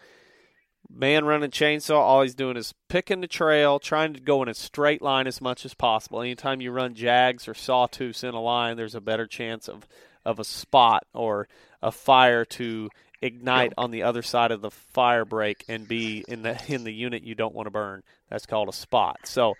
man 0.89 1.25
running 1.25 1.51
chainsaw, 1.51 1.95
all 1.95 2.21
he's 2.21 2.35
doing 2.35 2.57
is 2.57 2.73
picking 2.87 3.21
the 3.21 3.27
trail, 3.27 3.79
trying 3.79 4.13
to 4.13 4.19
go 4.19 4.41
in 4.43 4.49
a 4.49 4.53
straight 4.53 5.01
line 5.01 5.27
as 5.27 5.41
much 5.41 5.65
as 5.65 5.73
possible. 5.73 6.21
Anytime 6.21 6.61
you 6.61 6.71
run 6.71 6.95
jags 6.95 7.47
or 7.47 7.53
sawtooths 7.53 8.23
in 8.23 8.33
a 8.33 8.41
line, 8.41 8.77
there's 8.77 8.95
a 8.95 9.01
better 9.01 9.27
chance 9.27 9.67
of 9.67 9.87
of 10.25 10.39
a 10.39 10.43
spot 10.43 11.07
or 11.13 11.47
a 11.81 11.91
fire 11.91 12.43
to 12.43 12.89
ignite 13.21 13.73
on 13.77 13.91
the 13.91 14.03
other 14.03 14.21
side 14.21 14.51
of 14.51 14.61
the 14.61 14.69
fire 14.69 15.25
break 15.25 15.63
and 15.67 15.87
be 15.87 16.23
in 16.27 16.41
the 16.41 16.61
in 16.67 16.83
the 16.83 16.93
unit 16.93 17.23
you 17.23 17.35
don't 17.35 17.55
want 17.55 17.67
to 17.67 17.71
burn. 17.71 18.03
That's 18.29 18.45
called 18.45 18.69
a 18.69 18.73
spot. 18.73 19.19
So 19.25 19.55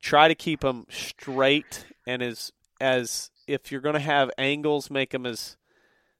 try 0.00 0.28
to 0.28 0.34
keep 0.34 0.60
them 0.60 0.86
straight 0.90 1.84
and 2.06 2.22
as 2.22 2.52
as 2.80 3.30
if 3.46 3.70
you're 3.70 3.80
going 3.80 3.94
to 3.94 4.00
have 4.00 4.30
angles, 4.38 4.90
make 4.90 5.10
them 5.10 5.26
as 5.26 5.56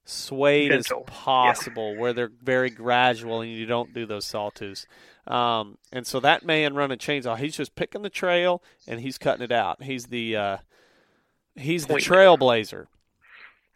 swayed 0.05 0.71
Gentle. 0.71 1.05
as 1.07 1.13
possible, 1.13 1.95
where 1.95 2.13
they're 2.13 2.31
very 2.43 2.69
gradual 2.69 3.41
and 3.41 3.51
you 3.51 3.65
don't 3.65 3.93
do 3.93 4.05
those 4.05 4.25
sawtooths. 4.25 4.85
Um, 5.27 5.77
and 5.91 6.05
so 6.07 6.19
that 6.19 6.43
man 6.43 6.73
running 6.73 6.97
chainsaw, 6.97 7.37
he's 7.37 7.55
just 7.55 7.75
picking 7.75 8.01
the 8.01 8.09
trail 8.09 8.63
and 8.87 8.99
he's 8.99 9.17
cutting 9.17 9.43
it 9.43 9.51
out. 9.51 9.83
He's 9.83 10.05
the 10.07 10.35
uh, 10.35 10.57
he's 11.55 11.85
the 11.85 11.93
Point. 11.93 12.03
trailblazer 12.05 12.87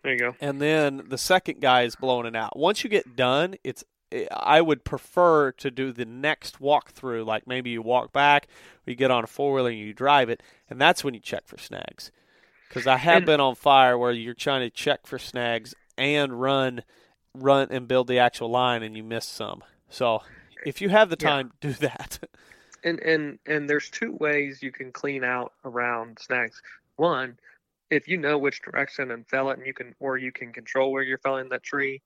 There 0.04 0.14
you 0.14 0.20
go. 0.20 0.36
and 0.42 0.60
then 0.62 1.04
the 1.08 1.18
second 1.20 1.62
guy 1.62 1.84
is 1.84 1.96
blowing 1.96 2.26
it 2.26 2.36
out. 2.36 2.58
Once 2.58 2.84
you 2.84 2.90
get 2.90 3.16
done, 3.16 3.56
it's 3.64 3.84
I 4.32 4.62
would 4.62 4.84
prefer 4.86 5.52
to 5.54 5.70
do 5.72 5.92
the 5.92 6.06
next 6.06 6.60
walkthrough, 6.60 7.26
like 7.26 7.46
maybe 7.48 7.70
you 7.72 7.82
walk 7.82 8.12
back, 8.14 8.48
or 8.88 8.92
you 8.92 8.96
get 8.96 9.12
on 9.12 9.24
a 9.24 9.28
four 9.28 9.54
wheeler 9.54 9.70
and 9.70 9.80
you 9.80 9.94
drive 9.94 10.30
it, 10.30 10.42
and 10.70 10.80
that's 10.82 11.04
when 11.04 11.14
you 11.14 11.20
check 11.20 11.48
for 11.48 11.58
snags. 11.58 12.12
Because 12.68 12.88
I 12.88 12.98
have 12.98 13.18
And- 13.18 13.26
been 13.28 13.40
on 13.40 13.56
fire 13.56 13.98
where 13.98 14.12
you're 14.12 14.34
trying 14.34 14.62
to 14.62 14.70
check 14.70 15.06
for 15.06 15.20
snags 15.20 15.76
and 15.98 16.40
run, 16.40 16.84
run 17.34 17.68
and 17.72 17.88
build 17.88 18.08
the 18.08 18.20
actual 18.20 18.50
line, 18.50 18.84
and 18.84 18.96
you 18.96 19.04
miss 19.04 19.26
some. 19.26 19.64
So 19.90 20.22
if 20.66 20.82
you 20.82 20.90
have 20.90 21.10
the 21.10 21.16
Yeah. 21.22 21.30
time, 21.30 21.52
do 21.62 21.74
that. 21.74 22.20
And 22.84 23.00
and 23.00 23.40
and 23.48 23.70
there's 23.70 23.90
two 23.90 24.16
ways 24.20 24.62
you 24.62 24.72
can 24.72 24.92
clean 24.92 25.24
out 25.24 25.54
around 25.64 26.20
snags. 26.20 26.62
One, 26.98 27.38
if 27.90 28.08
you 28.08 28.18
know 28.18 28.38
which 28.38 28.62
direction 28.62 29.12
and 29.12 29.28
fell 29.28 29.50
it, 29.50 29.58
and 29.58 29.66
you 29.66 29.74
can 29.74 29.96
or 30.00 30.18
you 30.18 30.32
can 30.32 30.54
control 30.54 30.92
where 30.92 31.04
you're 31.04 31.18
felling 31.20 31.50
that 31.50 31.64
tree, 31.64 32.02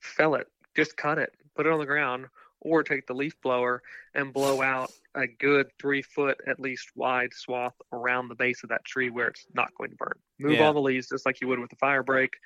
fell 0.00 0.34
it. 0.34 0.46
Just 0.76 0.96
cut 0.96 1.18
it, 1.18 1.34
put 1.56 1.66
it 1.66 1.72
on 1.72 1.80
the 1.80 1.86
ground, 1.86 2.26
or 2.64 2.82
take 2.82 3.06
the 3.06 3.14
leaf 3.14 3.34
blower 3.42 3.82
and 4.14 4.32
blow 4.32 4.62
out 4.62 4.90
a 5.14 5.26
good 5.26 5.66
three 5.78 6.00
foot 6.00 6.38
at 6.46 6.58
least 6.60 6.90
wide 6.94 7.34
swath 7.34 7.74
around 7.92 8.28
the 8.28 8.34
base 8.34 8.62
of 8.62 8.68
that 8.70 8.84
tree 8.84 9.10
where 9.10 9.28
it's 9.28 9.46
not 9.52 9.74
going 9.76 9.90
to 9.90 9.96
burn. 9.96 10.14
Move 10.38 10.52
Yeah. 10.52 10.66
all 10.66 10.72
the 10.72 10.80
leaves 10.80 11.08
just 11.08 11.26
like 11.26 11.40
you 11.40 11.48
would 11.48 11.58
with 11.58 11.70
the 11.70 11.76
fire 11.76 12.02
break 12.02 12.36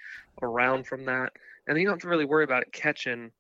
around 0.43 0.87
from 0.87 1.05
that, 1.05 1.33
and 1.67 1.77
then 1.77 1.79
you 1.79 1.87
don't 1.87 1.95
have 1.95 2.03
to 2.03 2.09
really 2.09 2.25
worry 2.25 2.45
about 2.45 2.63
it 2.63 2.73
catching 2.73 3.31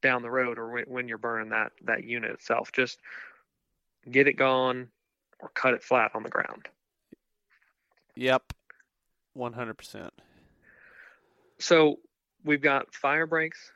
down 0.00 0.22
the 0.22 0.30
road 0.30 0.58
or 0.58 0.70
when, 0.72 0.84
when 0.84 1.08
you're 1.08 1.18
burning 1.18 1.50
that 1.50 1.72
that 1.84 2.02
unit 2.04 2.30
itself. 2.32 2.72
Just 2.72 2.98
get 4.10 4.26
it 4.26 4.32
gone 4.34 4.88
or 5.38 5.48
cut 5.50 5.74
it 5.74 5.82
flat 5.82 6.10
on 6.14 6.22
the 6.22 6.28
ground. 6.30 6.68
yep, 8.16 8.52
one 9.34 9.52
hundred 9.52 9.74
percent. 9.74 10.12
So 11.58 12.00
we've 12.44 12.60
got 12.62 12.92
fire 12.94 13.26
breaks. 13.26 13.70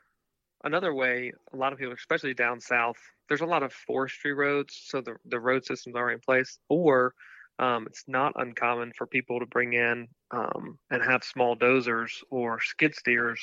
Another 0.66 0.92
way, 0.92 1.32
a 1.52 1.56
lot 1.56 1.72
of 1.72 1.78
people, 1.78 1.94
especially 1.94 2.34
down 2.34 2.60
south, 2.60 2.96
there's 3.28 3.40
a 3.40 3.46
lot 3.46 3.62
of 3.62 3.72
forestry 3.72 4.32
roads, 4.34 4.76
so 4.84 5.00
the 5.00 5.14
the 5.26 5.38
road 5.38 5.64
system's 5.64 5.94
are 5.94 6.10
in 6.10 6.18
place. 6.18 6.58
Or 6.68 7.14
um, 7.60 7.86
it's 7.86 8.02
not 8.08 8.32
uncommon 8.34 8.92
for 8.98 9.06
people 9.06 9.38
to 9.38 9.46
bring 9.46 9.74
in 9.74 10.08
um, 10.32 10.76
and 10.90 11.04
have 11.04 11.22
small 11.22 11.56
dozers 11.56 12.10
or 12.30 12.60
skid 12.60 12.96
steers 12.96 13.40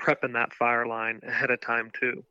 prepping 0.00 0.34
that 0.34 0.54
fire 0.54 0.86
line 0.86 1.18
ahead 1.26 1.50
of 1.50 1.60
time 1.60 1.90
too. 1.98 2.22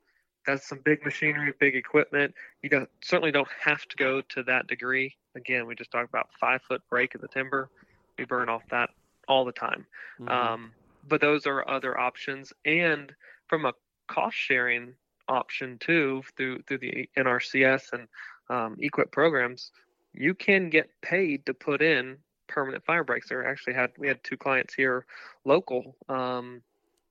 That's 0.46 0.66
some 0.66 0.80
big 0.82 1.04
machinery, 1.04 1.52
big 1.60 1.76
equipment. 1.76 2.34
You 2.62 2.70
don't 2.70 2.88
certainly 3.02 3.32
don't 3.32 3.46
have 3.62 3.86
to 3.88 3.96
go 3.96 4.22
to 4.22 4.42
that 4.44 4.66
degree. 4.68 5.14
Again, 5.34 5.66
we 5.66 5.74
just 5.74 5.90
talked 5.90 6.08
about 6.08 6.30
five 6.40 6.62
foot 6.62 6.80
break 6.88 7.14
in 7.14 7.20
the 7.20 7.28
timber. 7.28 7.68
We 8.16 8.24
burn 8.24 8.48
off 8.48 8.62
that 8.70 8.88
all 9.28 9.44
the 9.44 9.52
time. 9.52 9.86
Mhm. 10.18 10.30
Um, 10.30 10.72
but 11.06 11.20
those 11.20 11.46
are 11.46 11.68
other 11.68 12.00
options. 12.00 12.54
And 12.64 13.14
from 13.46 13.66
a 13.66 13.74
cost 14.10 14.36
sharing 14.36 14.92
option 15.28 15.78
too, 15.78 16.22
through 16.36 16.62
through 16.62 16.78
the 16.78 17.08
NRCS 17.16 17.92
and 17.92 18.08
um, 18.50 18.76
EQIP 18.76 19.12
programs, 19.12 19.70
you 20.12 20.34
can 20.34 20.68
get 20.68 20.90
paid 21.00 21.46
to 21.46 21.54
put 21.54 21.80
in 21.80 22.16
permanent 22.48 22.84
fire 22.84 23.04
breaks. 23.04 23.28
There 23.28 23.46
actually 23.46 23.74
had 23.74 23.92
we 23.96 24.08
had 24.08 24.22
two 24.24 24.36
clients 24.36 24.74
here 24.74 25.06
local 25.44 25.96
um, 26.08 26.60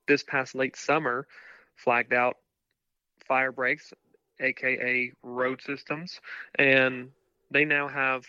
this 0.06 0.22
past 0.22 0.54
late 0.54 0.76
summer 0.76 1.26
flagged 1.76 2.12
out 2.12 2.36
fire 3.26 3.52
breaks, 3.52 3.92
aka 4.38 5.10
road 5.22 5.62
systems, 5.62 6.20
and 6.56 7.08
they 7.50 7.64
now 7.64 7.88
have 7.88 8.26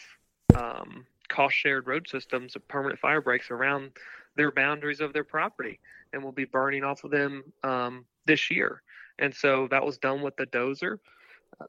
um, 0.55 1.05
cost 1.27 1.55
shared 1.55 1.87
road 1.87 2.07
systems 2.07 2.55
of 2.55 2.65
permanent 2.69 2.99
fire 2.99 3.21
breaks 3.21 3.51
around 3.51 3.91
their 4.37 4.51
boundaries 4.51 5.01
of 5.01 5.11
their 5.11 5.25
property 5.25 5.77
and 6.13 6.23
will 6.23 6.31
be 6.31 6.45
burning 6.45 6.85
off 6.85 7.03
of 7.03 7.11
them 7.11 7.43
um, 7.63 8.05
this 8.25 8.51
year. 8.51 8.81
And 9.19 9.33
so 9.33 9.67
that 9.71 9.85
was 9.85 9.97
done 9.97 10.21
with 10.21 10.35
the 10.37 10.45
dozer. 10.47 10.97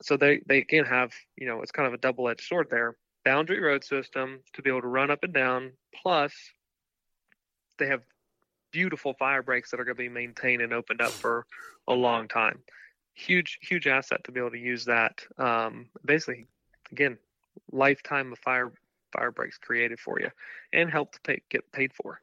So 0.01 0.17
they, 0.17 0.41
they 0.47 0.59
again 0.59 0.85
have, 0.85 1.13
you 1.37 1.47
know, 1.47 1.61
it's 1.61 1.73
kind 1.73 1.87
of 1.87 1.95
a 1.95 1.99
double 1.99 2.29
edged 2.29 2.47
sword 2.47 2.69
there. 2.71 2.97
Boundary 3.25 3.61
road 3.61 3.85
system 3.85 4.41
to 4.55 4.63
be 4.63 4.71
able 4.71 4.81
to 4.81 4.89
run 4.89 5.11
up 5.11 5.23
and 5.23 5.33
down, 5.33 5.73
plus 5.95 6.33
they 7.79 7.87
have 7.87 8.03
beautiful 8.73 9.15
fire 9.15 9.43
breaks 9.43 9.71
that 9.71 9.79
are 9.79 9.85
going 9.85 9.97
to 9.97 10.03
be 10.03 10.09
maintained 10.09 10.63
and 10.63 10.73
opened 10.73 11.01
up 11.01 11.13
for 11.13 11.47
a 11.87 11.93
long 11.93 12.27
time. 12.27 12.61
Huge, 13.15 13.59
huge 13.61 13.87
asset 13.87 14.25
to 14.25 14.33
be 14.33 14.41
able 14.41 14.51
to 14.51 14.59
use 14.59 14.87
that. 14.87 15.21
Um, 15.39 15.87
basically, 16.05 16.47
again, 16.91 17.19
lifetime 17.71 18.33
of 18.33 18.39
fire 18.39 18.73
fire 19.13 19.31
breaks 19.31 19.59
created 19.59 20.01
for 20.01 20.19
you, 20.19 20.31
and 20.73 20.91
help 20.91 21.13
to 21.13 21.21
pay, 21.21 21.43
get 21.51 21.71
paid 21.71 21.93
for. 21.93 22.21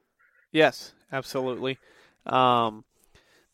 Yes, 0.52 0.94
absolutely. 1.12 1.78
Um, 2.26 2.84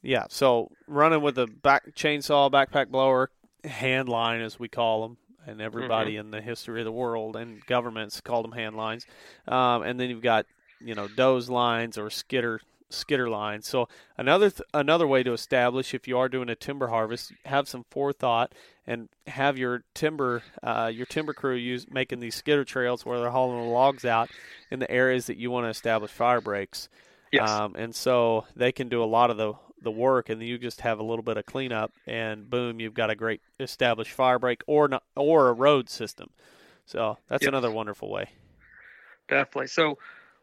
yeah, 0.05 0.25
so 0.29 0.71
running 0.87 1.21
with 1.21 1.37
a 1.37 1.47
back 1.47 1.95
chainsaw, 1.95 2.51
backpack 2.51 2.89
blower, 2.89 3.31
hand 3.63 4.07
line 4.07 4.41
as 4.41 4.59
we 4.59 4.67
call 4.67 5.01
them, 5.01 5.17
and 5.47 5.61
everybody 5.61 6.11
mm-hmm. 6.11 6.27
in 6.27 6.31
the 6.31 6.41
history 6.41 6.81
of 6.81 6.85
the 6.85 6.91
world 6.91 7.35
and 7.35 7.65
governments 7.65 8.21
called 8.21 8.45
them 8.45 8.51
hand 8.51 8.75
lines. 8.75 9.05
Um, 9.47 9.81
and 9.83 9.99
then 9.99 10.09
you've 10.09 10.21
got 10.21 10.45
you 10.79 10.95
know 10.95 11.07
doze 11.07 11.49
lines 11.49 11.97
or 11.97 12.09
skitter 12.09 12.61
skidder 12.89 13.29
lines. 13.29 13.67
So 13.67 13.87
another 14.17 14.49
th- 14.49 14.67
another 14.73 15.07
way 15.07 15.23
to 15.23 15.33
establish 15.33 15.93
if 15.93 16.07
you 16.07 16.17
are 16.17 16.29
doing 16.29 16.49
a 16.49 16.55
timber 16.55 16.87
harvest, 16.87 17.33
have 17.45 17.67
some 17.67 17.85
forethought 17.89 18.53
and 18.85 19.09
have 19.27 19.57
your 19.57 19.83
timber 19.93 20.43
uh, 20.61 20.91
your 20.93 21.05
timber 21.05 21.33
crew 21.33 21.55
use 21.55 21.87
making 21.89 22.19
these 22.19 22.35
skidder 22.35 22.63
trails 22.63 23.05
where 23.05 23.19
they're 23.19 23.31
hauling 23.31 23.63
the 23.63 23.69
logs 23.69 24.05
out 24.05 24.29
in 24.71 24.79
the 24.79 24.89
areas 24.91 25.25
that 25.27 25.37
you 25.37 25.51
want 25.51 25.65
to 25.65 25.69
establish 25.69 26.11
fire 26.11 26.41
breaks. 26.41 26.89
Yes. 27.31 27.49
Um, 27.49 27.75
and 27.75 27.93
so 27.93 28.45
they 28.55 28.71
can 28.71 28.87
do 28.87 29.03
a 29.03 29.05
lot 29.05 29.29
of 29.29 29.37
the 29.37 29.55
the 29.85 29.91
work, 29.91 30.29
and 30.29 30.43
you 30.43 30.57
just 30.57 30.81
have 30.81 30.99
a 30.99 31.03
little 31.03 31.23
bit 31.23 31.37
of 31.37 31.45
cleanup, 31.45 31.93
and 32.05 32.49
boom, 32.49 32.81
you've 32.81 32.93
got 32.93 33.09
a 33.09 33.15
great 33.15 33.41
established 33.59 34.11
fire 34.11 34.37
break 34.37 34.61
or 34.67 34.89
not, 34.89 35.03
or 35.15 35.47
a 35.47 35.53
road 35.53 35.89
system. 35.89 36.31
So 36.85 37.17
that's 37.29 37.43
yep. 37.43 37.49
another 37.49 37.71
wonderful 37.71 38.11
way. 38.11 38.29
Definitely. 39.29 39.67
So 39.67 39.97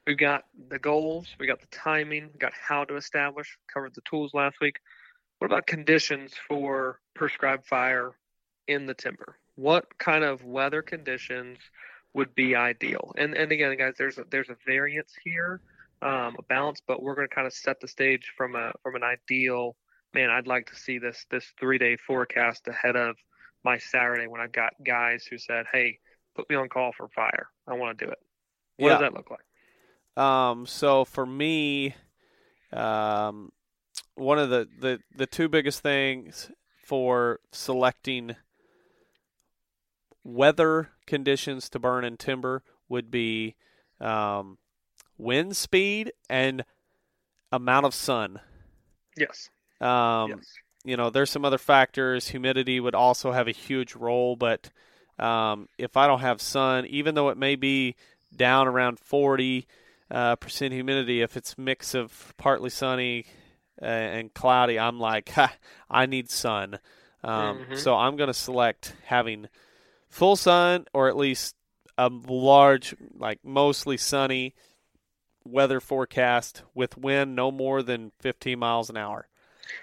we've 0.07 0.17
got 0.17 0.45
the 0.69 0.79
goals, 0.79 1.29
we 1.39 1.47
got 1.47 1.61
the 1.61 1.67
timing, 1.67 2.31
we 2.33 2.39
got 2.39 2.53
how 2.55 2.85
to 2.85 2.97
establish. 2.97 3.59
Covered 3.73 3.95
the 3.95 4.01
tools 4.03 4.33
last 4.33 4.57
week. 4.61 4.81
What 5.39 5.47
about 5.47 5.67
conditions 5.67 6.33
for 6.49 7.01
prescribed 7.15 7.67
fire 7.67 8.13
in 8.69 8.87
the 8.87 8.95
timber? 8.95 9.37
What 9.57 9.99
kind 9.99 10.25
of 10.25 10.45
weather 10.45 10.83
conditions 10.83 11.59
would 12.15 12.35
be 12.35 12.57
ideal? 12.57 13.13
And 13.17 13.35
and 13.35 13.53
again, 13.53 13.77
guys, 13.77 13.95
there's 13.99 14.19
a, 14.19 14.25
there's 14.31 14.51
a 14.51 14.57
variance 14.67 15.13
here, 15.23 15.61
um, 16.03 16.37
a 16.39 16.43
balance, 16.49 16.83
but 16.87 17.03
we're 17.03 17.15
going 17.15 17.29
to 17.29 17.35
kind 17.35 17.47
of 17.47 17.53
set 17.53 17.81
the 17.81 17.89
stage 17.89 18.33
from 18.37 18.55
a 18.57 18.73
from 18.83 18.97
an 18.97 19.03
ideal. 19.03 19.77
Man, 20.15 20.31
I'd 20.31 20.47
like 20.47 20.67
to 20.67 20.77
see 20.77 20.99
this 20.99 21.25
this 21.31 21.47
three 21.59 21.79
day 21.79 21.97
forecast 21.97 22.69
ahead 22.69 22.97
of 22.97 23.17
my 23.65 23.79
Saturday 23.79 24.27
when 24.27 24.41
I've 24.41 24.53
got 24.53 24.73
guys 24.85 25.25
who 25.25 25.39
said, 25.39 25.67
"Hey, 25.73 25.99
put 26.35 26.49
me 26.51 26.57
on 26.57 26.69
call 26.69 26.93
for 26.97 27.09
fire. 27.09 27.49
I 27.67 27.75
want 27.75 27.99
to 27.99 28.07
do 28.07 28.11
it." 28.11 28.19
What 28.77 28.89
yeah. 28.89 28.95
does 28.95 29.01
that 29.01 29.15
look 29.15 29.31
like? 29.31 30.23
Um, 30.23 30.67
so 30.67 31.05
for 31.05 31.25
me, 31.25 31.95
um, 32.73 33.53
one 34.15 34.39
of 34.39 34.51
the, 34.51 34.69
the, 34.79 35.01
the 35.17 35.27
two 35.27 35.49
biggest 35.49 35.81
things 35.81 36.51
for 36.85 37.41
selecting 37.51 38.37
weather 40.25 40.91
conditions 41.07 41.69
to 41.71 41.79
burn 41.79 42.05
in 42.05 42.17
timber 42.17 42.63
would 42.89 43.11
be 43.11 43.57
um, 44.01 44.59
wind 45.23 45.57
speed 45.57 46.13
and 46.29 46.65
amount 47.51 47.87
of 47.87 47.95
sun. 47.95 48.41
Yes. 49.17 49.51
Um, 49.81 50.31
yes. 50.31 50.47
You 50.85 50.97
know, 50.97 51.11
there's 51.11 51.31
some 51.31 51.45
other 51.45 51.59
factors. 51.59 52.29
Humidity 52.29 52.81
would 52.81 52.95
also 52.95 53.33
have 53.33 53.47
a 53.47 53.53
huge 53.53 53.95
role, 53.95 54.35
but 54.35 54.71
um, 55.19 55.69
if 55.79 55.97
I 55.97 56.07
don't 56.07 56.21
have 56.21 56.41
sun, 56.41 56.87
even 56.87 57.15
though 57.15 57.29
it 57.29 57.37
may 57.37 57.55
be 57.55 57.95
down 58.35 58.67
around 58.67 58.99
40 58.99 59.67
uh, 60.11 60.37
percent 60.37 60.73
humidity, 60.73 61.23
if 61.23 61.37
it's 61.37 61.57
mix 61.57 61.95
of 61.95 62.35
partly 62.37 62.71
sunny 62.71 63.27
uh, 63.81 63.85
and 63.85 64.35
cloudy, 64.35 64.79
I'm 64.79 64.99
like, 64.99 65.29
ha, 65.35 65.55
I 65.89 66.07
need 66.07 66.31
sun. 66.31 66.79
Um, 67.23 67.59
mm-hmm. 67.59 67.77
So 67.77 67.95
I'm 67.95 68.17
going 68.17 68.29
to 68.29 68.35
select 68.35 68.95
having 69.05 69.49
full 70.09 70.35
sun 70.35 70.87
or 70.93 71.09
at 71.09 71.17
least 71.17 71.55
a 71.97 72.09
large, 72.09 72.97
like 73.17 73.39
mostly 73.45 73.97
sunny 73.97 74.55
weather 75.45 75.81
forecast 75.81 76.63
with 76.75 76.97
wind 76.97 77.35
no 77.35 77.51
more 77.51 77.83
than 77.83 78.13
15 78.21 78.59
miles 78.59 78.91
an 78.91 78.97
hour. 78.97 79.29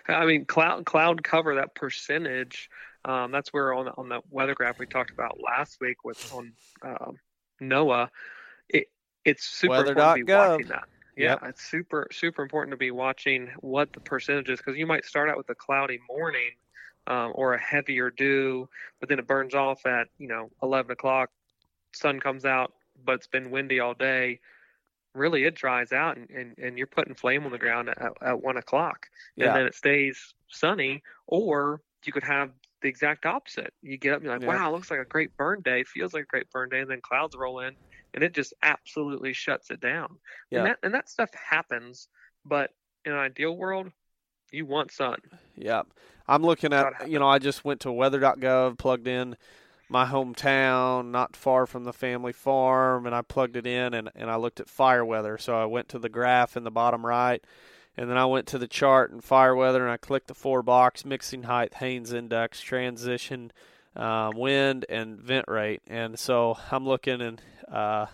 I 0.07 0.25
mean, 0.25 0.45
cloud 0.45 0.85
cloud 0.85 1.23
cover 1.23 1.55
that 1.55 1.75
percentage. 1.75 2.69
Um, 3.05 3.31
that's 3.31 3.53
where 3.53 3.73
on 3.73 3.85
the, 3.85 3.91
on 3.91 4.09
the 4.09 4.21
weather 4.29 4.53
graph 4.53 4.77
we 4.77 4.85
talked 4.85 5.11
about 5.11 5.39
last 5.39 5.79
week 5.79 6.03
with 6.03 6.33
on 6.33 6.53
um, 6.83 7.17
NOAA. 7.61 8.09
It 8.67 8.87
it's 9.25 9.45
super 9.45 9.71
Weather. 9.71 9.91
important 9.91 10.17
to 10.19 10.25
be 10.25 10.33
watching 10.33 10.67
that. 10.67 10.83
Yeah, 11.15 11.31
yep. 11.31 11.39
it's 11.43 11.63
super 11.63 12.07
super 12.11 12.41
important 12.41 12.71
to 12.71 12.77
be 12.77 12.91
watching 12.91 13.49
what 13.59 13.91
the 13.93 13.99
percentage 13.99 14.49
is 14.49 14.59
because 14.59 14.77
you 14.77 14.85
might 14.85 15.05
start 15.05 15.29
out 15.29 15.37
with 15.37 15.49
a 15.49 15.55
cloudy 15.55 15.99
morning 16.09 16.51
um, 17.07 17.31
or 17.35 17.53
a 17.53 17.59
heavier 17.59 18.09
dew, 18.09 18.69
but 18.99 19.09
then 19.09 19.19
it 19.19 19.27
burns 19.27 19.53
off 19.53 19.85
at 19.85 20.07
you 20.17 20.27
know 20.27 20.49
11 20.61 20.91
o'clock. 20.91 21.29
Sun 21.93 22.19
comes 22.19 22.45
out, 22.45 22.73
but 23.03 23.13
it's 23.13 23.27
been 23.27 23.51
windy 23.51 23.79
all 23.79 23.93
day. 23.93 24.39
Really, 25.15 25.45
it 25.45 25.55
dries 25.55 25.91
out, 25.91 26.17
and, 26.17 26.29
and, 26.29 26.57
and 26.57 26.77
you're 26.77 26.87
putting 26.87 27.15
flame 27.15 27.45
on 27.45 27.51
the 27.51 27.57
ground 27.57 27.89
at, 27.89 28.13
at 28.21 28.41
one 28.41 28.57
o'clock, 28.57 29.07
and 29.37 29.45
yeah. 29.45 29.53
then 29.53 29.65
it 29.65 29.75
stays 29.75 30.33
sunny. 30.49 31.03
Or 31.27 31.81
you 32.05 32.13
could 32.13 32.23
have 32.23 32.51
the 32.81 32.89
exact 32.89 33.25
opposite. 33.25 33.73
You 33.81 33.97
get 33.97 34.13
up 34.13 34.17
and 34.17 34.25
you're 34.25 34.33
like, 34.33 34.43
yeah. 34.43 34.47
wow, 34.47 34.71
looks 34.71 34.91
like 34.91 34.99
a 34.99 35.05
great 35.05 35.35
burn 35.35 35.61
day, 35.61 35.83
feels 35.83 36.13
like 36.13 36.23
a 36.23 36.27
great 36.27 36.49
burn 36.51 36.69
day, 36.69 36.79
and 36.79 36.89
then 36.89 37.01
clouds 37.01 37.35
roll 37.35 37.59
in, 37.59 37.75
and 38.13 38.23
it 38.23 38.33
just 38.33 38.53
absolutely 38.61 39.33
shuts 39.33 39.71
it 39.71 39.81
down. 39.81 40.17
Yeah. 40.49 40.59
And 40.59 40.67
that 40.67 40.77
and 40.83 40.93
that 40.93 41.09
stuff 41.09 41.29
happens, 41.33 42.07
but 42.45 42.71
in 43.05 43.11
an 43.11 43.19
ideal 43.19 43.55
world, 43.55 43.91
you 44.51 44.65
want 44.65 44.91
sun. 44.91 45.17
Yeah. 45.55 45.83
I'm 46.27 46.43
looking 46.43 46.73
at, 46.73 47.09
you 47.09 47.17
know, 47.17 47.27
I 47.27 47.39
just 47.39 47.65
went 47.65 47.81
to 47.81 47.91
weather.gov, 47.91 48.77
plugged 48.77 49.07
in 49.07 49.35
my 49.89 50.05
hometown, 50.05 51.09
not 51.09 51.35
far 51.35 51.65
from 51.65 51.83
the 51.83 51.93
family 51.93 52.31
farm, 52.31 53.05
and 53.05 53.15
I 53.15 53.21
plugged 53.23 53.55
it 53.55 53.65
in 53.65 53.93
and, 53.93 54.09
and 54.15 54.29
I 54.29 54.35
looked 54.35 54.59
at 54.59 54.69
fire 54.69 55.03
weather. 55.03 55.37
So 55.37 55.59
I 55.59 55.65
went 55.65 55.89
to 55.89 55.99
the 55.99 56.09
graph 56.09 56.55
in 56.55 56.63
the 56.63 56.71
bottom 56.71 57.05
right, 57.05 57.43
and 57.97 58.09
then 58.09 58.17
I 58.17 58.25
went 58.25 58.45
to 58.47 58.59
the 58.59 58.67
chart 58.67 59.11
and 59.11 59.23
fire 59.23 59.55
weather, 59.55 59.83
and 59.83 59.91
I 59.91 59.97
clicked 59.97 60.27
the 60.27 60.35
four 60.35 60.61
box 60.61 61.03
mixing 61.03 61.43
height, 61.43 61.73
Haines 61.73 62.13
index, 62.13 62.61
transition, 62.61 63.51
um, 63.95 64.37
wind, 64.37 64.85
and 64.89 65.19
vent 65.19 65.47
rate. 65.47 65.81
And 65.87 66.17
so 66.19 66.57
I'm 66.71 66.85
looking 66.85 67.19
and, 67.21 67.41
uh, 67.69 68.05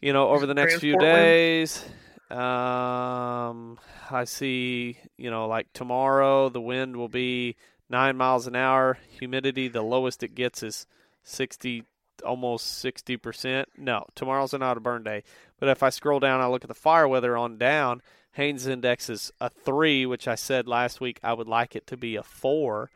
you 0.00 0.12
know, 0.12 0.28
over 0.28 0.44
the 0.44 0.54
next 0.54 0.78
few 0.78 0.98
days. 0.98 1.82
Um, 2.30 3.78
I 4.10 4.24
see, 4.24 4.98
you 5.16 5.30
know, 5.30 5.46
like 5.46 5.72
tomorrow 5.72 6.48
the 6.48 6.60
wind 6.60 6.96
will 6.96 7.08
be 7.08 7.56
nine 7.88 8.16
miles 8.16 8.46
an 8.46 8.56
hour. 8.56 8.98
Humidity, 9.18 9.68
the 9.68 9.82
lowest 9.82 10.22
it 10.22 10.34
gets 10.34 10.62
is 10.62 10.86
60, 11.22 11.84
almost 12.24 12.84
60%. 12.84 13.66
No, 13.76 14.06
tomorrow's 14.14 14.52
not 14.52 14.76
a 14.76 14.80
burn 14.80 15.02
day. 15.02 15.22
But 15.58 15.68
if 15.68 15.82
I 15.82 15.90
scroll 15.90 16.20
down, 16.20 16.40
I 16.40 16.46
look 16.46 16.64
at 16.64 16.68
the 16.68 16.74
fire 16.74 17.08
weather 17.08 17.36
on 17.36 17.58
down. 17.58 18.02
Haines 18.32 18.66
index 18.66 19.08
is 19.08 19.32
a 19.40 19.48
three, 19.48 20.04
which 20.04 20.28
I 20.28 20.34
said 20.34 20.68
last 20.68 21.00
week 21.00 21.18
I 21.22 21.32
would 21.32 21.48
like 21.48 21.74
it 21.74 21.86
to 21.88 21.96
be 21.96 22.16
a 22.16 22.22
four. 22.22 22.90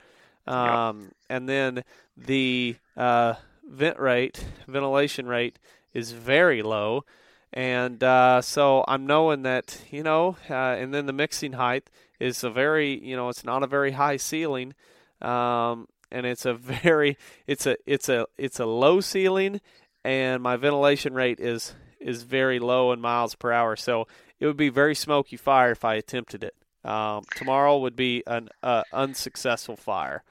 Um, 0.47 1.01
yep. 1.01 1.12
And 1.30 1.49
then 1.49 1.84
the 2.16 2.76
uh, 2.97 3.34
vent 3.66 3.99
rate, 3.99 4.45
ventilation 4.66 5.26
rate, 5.26 5.59
is 5.95 6.12
very 6.12 6.62
low. 6.62 7.05
And 7.53 8.03
uh, 8.05 8.43
so 8.43 8.85
I'm 8.87 9.07
knowing 9.07 9.43
that, 9.43 9.81
you 9.91 10.03
know, 10.03 10.37
uh, 10.49 10.55
and 10.55 10.95
then 10.95 11.07
the 11.07 11.13
mixing 11.13 11.55
height 11.55 11.91
is 12.21 12.45
a 12.45 12.51
very, 12.51 13.03
you 13.05 13.17
know, 13.17 13.29
it's 13.29 13.45
not 13.45 13.63
a 13.63 13.67
very 13.67 13.93
high 13.93 14.19
ceiling. 14.19 14.75
Um, 15.21 15.89
and 16.13 16.27
it's 16.27 16.45
a 16.45 16.55
very, 16.83 17.17
it's 17.47 17.67
a, 17.67 17.77
it's 17.87 18.09
a, 18.09 18.27
it's 18.39 18.61
a 18.61 18.67
low 18.67 19.01
ceiling 19.01 19.61
and 20.05 20.43
my 20.43 20.57
ventilation 20.57 21.13
rate 21.15 21.41
is, 21.41 21.75
is 21.99 22.23
very 22.23 22.59
low 22.61 22.93
in 22.93 23.01
miles 23.01 23.35
per 23.35 23.51
hour. 23.53 23.75
So 23.77 24.07
it 24.39 24.47
would 24.47 24.57
be 24.57 24.69
very 24.69 24.95
smoky 24.95 25.37
fire 25.37 25.73
if 25.73 25.85
I 25.85 25.95
attempted 25.95 26.45
it. 26.45 26.55
Um, 26.89 27.25
tomorrow 27.35 27.77
would 27.79 27.97
be 27.97 28.23
an 28.27 28.49
uh, 28.63 28.85
unsuccessful 28.93 29.77
fire. 29.77 30.23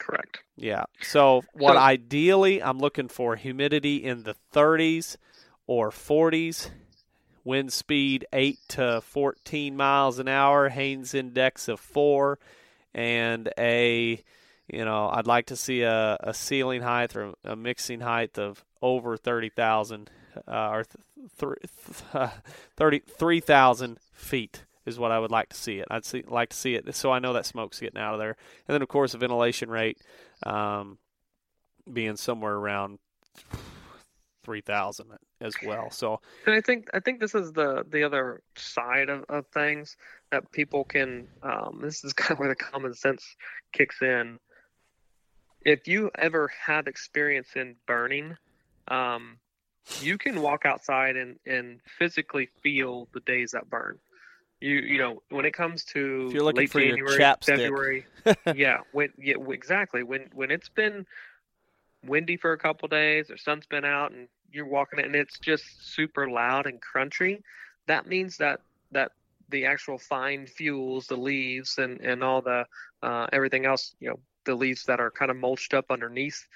Correct. 0.00 0.42
Yeah. 0.56 0.84
So 1.00 1.42
what 1.52 1.74
So- 1.74 1.78
ideally 1.78 2.60
I'm 2.62 2.78
looking 2.78 3.08
for 3.08 3.36
humidity 3.36 3.96
in 4.04 4.24
the 4.24 4.34
30s 4.52 5.16
or 5.70 5.90
40s, 5.90 6.68
wind 7.44 7.72
speed 7.72 8.26
8 8.32 8.58
to 8.70 9.00
14 9.02 9.76
miles 9.76 10.18
an 10.18 10.26
hour, 10.26 10.68
Haines 10.68 11.14
index 11.14 11.68
of 11.68 11.78
4 11.78 12.40
and 12.92 13.52
a 13.56 14.20
you 14.66 14.84
know, 14.84 15.08
I'd 15.08 15.28
like 15.28 15.46
to 15.46 15.56
see 15.56 15.82
a, 15.82 16.16
a 16.20 16.34
ceiling 16.34 16.82
height 16.82 17.14
or 17.14 17.34
a 17.44 17.54
mixing 17.54 18.00
height 18.00 18.36
of 18.36 18.64
over 18.82 19.16
30,000 19.16 20.10
uh, 20.48 20.68
or 20.70 20.84
th- 20.84 21.56
th- 21.62 22.02
uh, 22.14 22.30
30 22.76 23.02
3,000 23.16 23.98
feet 24.12 24.64
is 24.86 24.98
what 24.98 25.12
I 25.12 25.20
would 25.20 25.30
like 25.30 25.50
to 25.50 25.56
see 25.56 25.78
it. 25.78 25.86
I'd 25.88 26.04
see, 26.04 26.24
like 26.26 26.48
to 26.48 26.56
see 26.56 26.74
it 26.74 26.92
so 26.96 27.12
I 27.12 27.20
know 27.20 27.32
that 27.32 27.46
smoke's 27.46 27.78
getting 27.78 28.00
out 28.00 28.14
of 28.14 28.18
there. 28.18 28.36
And 28.66 28.74
then, 28.74 28.82
of 28.82 28.88
course, 28.88 29.12
the 29.12 29.18
ventilation 29.18 29.70
rate 29.70 29.98
um, 30.42 30.98
being 31.92 32.16
somewhere 32.16 32.54
around 32.54 32.98
3,000 34.50 35.06
as 35.40 35.54
well. 35.64 35.92
So, 35.92 36.20
And 36.44 36.56
I 36.56 36.60
think 36.60 36.88
I 36.92 36.98
think 36.98 37.20
this 37.20 37.36
is 37.36 37.52
the 37.52 37.84
the 37.88 38.02
other 38.02 38.42
side 38.56 39.08
of, 39.08 39.24
of 39.28 39.46
things 39.54 39.96
that 40.32 40.50
people 40.50 40.82
can. 40.82 41.28
Um, 41.44 41.78
this 41.80 42.02
is 42.02 42.12
kind 42.20 42.32
of 42.32 42.40
where 42.40 42.48
the 42.48 42.56
common 42.56 42.92
sense 42.94 43.36
kicks 43.72 44.02
in. 44.02 44.40
If 45.64 45.86
you 45.86 46.10
ever 46.18 46.50
have 46.66 46.88
experience 46.88 47.50
in 47.54 47.76
burning, 47.86 48.34
um, 48.88 49.38
you 50.00 50.18
can 50.18 50.42
walk 50.42 50.66
outside 50.66 51.14
and, 51.14 51.38
and 51.46 51.78
physically 51.96 52.48
feel 52.60 53.06
the 53.14 53.20
days 53.20 53.52
that 53.52 53.70
burn. 53.70 54.00
You 54.60 54.74
you 54.74 54.98
know 54.98 55.22
when 55.28 55.44
it 55.44 55.54
comes 55.54 55.84
to 55.94 56.26
If 56.26 56.34
you're 56.34 56.42
looking 56.42 56.62
late 56.62 56.70
for 56.70 56.80
your 56.80 56.96
January, 56.96 57.18
chapstick. 57.20 57.56
February, 57.58 58.06
yeah, 58.56 58.78
when 58.90 59.10
yeah 59.16 59.36
exactly 59.50 60.02
when 60.02 60.28
when 60.34 60.50
it's 60.50 60.68
been 60.68 61.06
windy 62.04 62.36
for 62.36 62.52
a 62.52 62.58
couple 62.58 62.88
days 62.88 63.30
or 63.30 63.36
sun's 63.36 63.66
been 63.66 63.84
out 63.84 64.12
and 64.12 64.28
you're 64.52 64.66
walking 64.66 64.98
it 64.98 65.06
and 65.06 65.14
it's 65.14 65.38
just 65.38 65.64
super 65.94 66.30
loud 66.30 66.66
and 66.66 66.80
crunchy, 66.80 67.42
that 67.86 68.06
means 68.06 68.36
that 68.38 68.60
that 68.92 69.12
the 69.50 69.66
actual 69.66 69.98
fine 69.98 70.46
fuels, 70.46 71.06
the 71.06 71.16
leaves 71.16 71.78
and 71.78 72.00
and 72.00 72.22
all 72.22 72.42
the 72.42 72.64
uh, 73.02 73.26
everything 73.32 73.66
else, 73.66 73.94
you 74.00 74.08
know, 74.08 74.18
the 74.44 74.54
leaves 74.54 74.84
that 74.84 75.00
are 75.00 75.10
kind 75.10 75.30
of 75.30 75.36
mulched 75.36 75.74
up 75.74 75.86
underneath, 75.90 76.46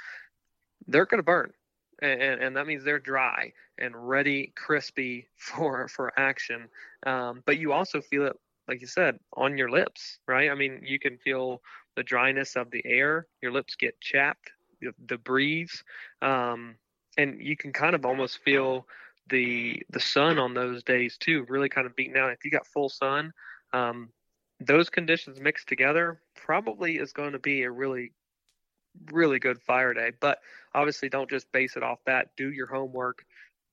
they're 0.87 1.07
going 1.07 1.19
to 1.19 1.25
burn, 1.25 1.53
and, 2.01 2.23
and 2.23 2.43
and 2.43 2.57
that 2.57 2.67
means 2.67 2.85
they're 2.85 2.99
dry 2.99 3.53
and 3.79 4.09
ready, 4.09 4.53
crispy 4.57 5.29
for 5.37 5.89
for 5.89 6.13
action. 6.19 6.69
Um, 7.07 7.43
but 7.47 7.59
you 7.59 7.73
also 7.73 8.01
feel 8.01 8.27
it, 8.27 8.37
like 8.69 8.81
you 8.81 8.87
said, 8.87 9.19
on 9.35 9.59
your 9.59 9.71
lips, 9.71 10.19
right? 10.27 10.51
I 10.51 10.55
mean, 10.55 10.81
you 10.83 10.99
can 10.99 11.19
feel 11.19 11.61
the 11.97 12.03
dryness 12.03 12.57
of 12.57 12.71
the 12.71 12.83
air. 12.85 13.27
Your 13.43 13.53
lips 13.53 13.77
get 13.77 14.01
chapped, 14.01 14.51
the, 15.07 15.19
breeze, 15.19 15.83
um, 16.23 16.77
and 17.17 17.41
you 17.41 17.57
can 17.57 17.73
kind 17.73 17.95
of 17.95 18.05
almost 18.05 18.39
feel 18.45 18.87
the 19.31 19.83
the 19.91 20.01
sun 20.01 20.39
on 20.39 20.53
those 20.53 20.83
days 20.83 21.17
too, 21.17 21.47
really 21.49 21.69
kind 21.69 21.87
of 21.87 21.97
beating 21.97 22.13
down. 22.13 22.31
If 22.31 22.45
you 22.45 22.51
got 22.51 22.67
full 22.67 22.89
sun, 22.89 23.33
um, 23.73 24.11
those 24.61 24.91
conditions 24.91 25.41
mixed 25.41 25.69
together 25.69 26.21
probably 26.35 26.97
is 26.97 27.13
going 27.13 27.33
to 27.33 27.39
be 27.39 27.63
a 27.63 27.71
really 27.71 28.13
really 29.11 29.39
good 29.39 29.61
fire 29.61 29.95
day. 29.95 30.13
But 30.21 30.39
obviously, 30.75 31.09
don't 31.09 31.31
just 31.31 31.51
base 31.53 31.77
it 31.77 31.83
off 31.83 31.99
that. 32.07 32.31
Do 32.37 32.51
your 32.51 32.67
homework. 32.67 33.25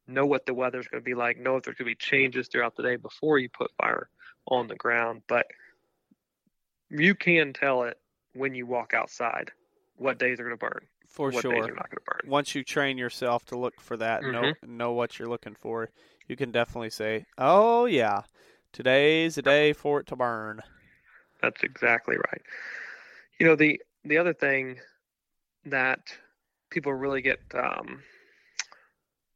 Know 0.08 0.26
what 0.26 0.46
the 0.46 0.54
weather's 0.54 0.88
going 0.88 1.02
to 1.02 1.06
be 1.06 1.14
like. 1.14 1.38
Know 1.38 1.58
if 1.58 1.64
there's 1.64 1.78
going 1.78 1.90
to 1.90 1.92
be 1.92 1.96
changes 1.96 2.48
throughout 2.48 2.76
the 2.76 2.84
day 2.84 2.96
before 2.96 3.38
you 3.38 3.50
put 3.50 3.72
fire 3.80 4.10
on 4.48 4.68
the 4.68 4.76
ground. 4.76 5.22
But 5.28 5.48
you 6.90 7.16
can 7.16 7.54
tell 7.54 7.84
it 7.84 7.98
when 8.34 8.56
you 8.56 8.66
walk 8.66 8.94
outside 8.94 9.52
what 9.96 10.20
days 10.20 10.40
are 10.40 10.44
going 10.44 10.58
to 10.58 10.66
burn, 10.66 10.82
for 11.12 11.30
what 11.32 11.42
sure. 11.42 11.54
are 11.54 11.62
not 11.62 11.90
going 11.90 11.98
to 11.98 12.02
burn. 12.06 12.32
once 12.32 12.56
you 12.56 12.64
train 12.64 12.98
yourself 12.98 13.46
to 13.46 13.58
look 13.58 13.80
for 13.82 13.98
that, 13.98 14.24
know 14.24 14.42
Mm-hmm. 14.44 14.78
know 14.78 14.94
what 14.94 15.20
you're 15.20 15.30
looking 15.30 15.56
for, 15.56 15.90
you 16.28 16.36
can 16.36 16.52
definitely 16.52 16.90
say, 16.90 17.26
"Oh 17.38 17.86
yeah, 17.86 18.22
today's 18.72 19.36
the 19.36 19.42
day 19.42 19.74
for 19.74 20.00
it 20.00 20.08
to 20.08 20.16
burn." 20.16 20.62
That's 21.42 21.64
exactly 21.64 22.16
right. 22.18 22.42
You 23.40 23.48
know 23.48 23.56
the 23.56 23.82
the 24.06 24.18
other 24.18 24.34
thing 24.34 24.78
that 25.66 26.00
people 26.70 26.94
really 26.94 27.22
get 27.22 27.40
um, 27.54 28.02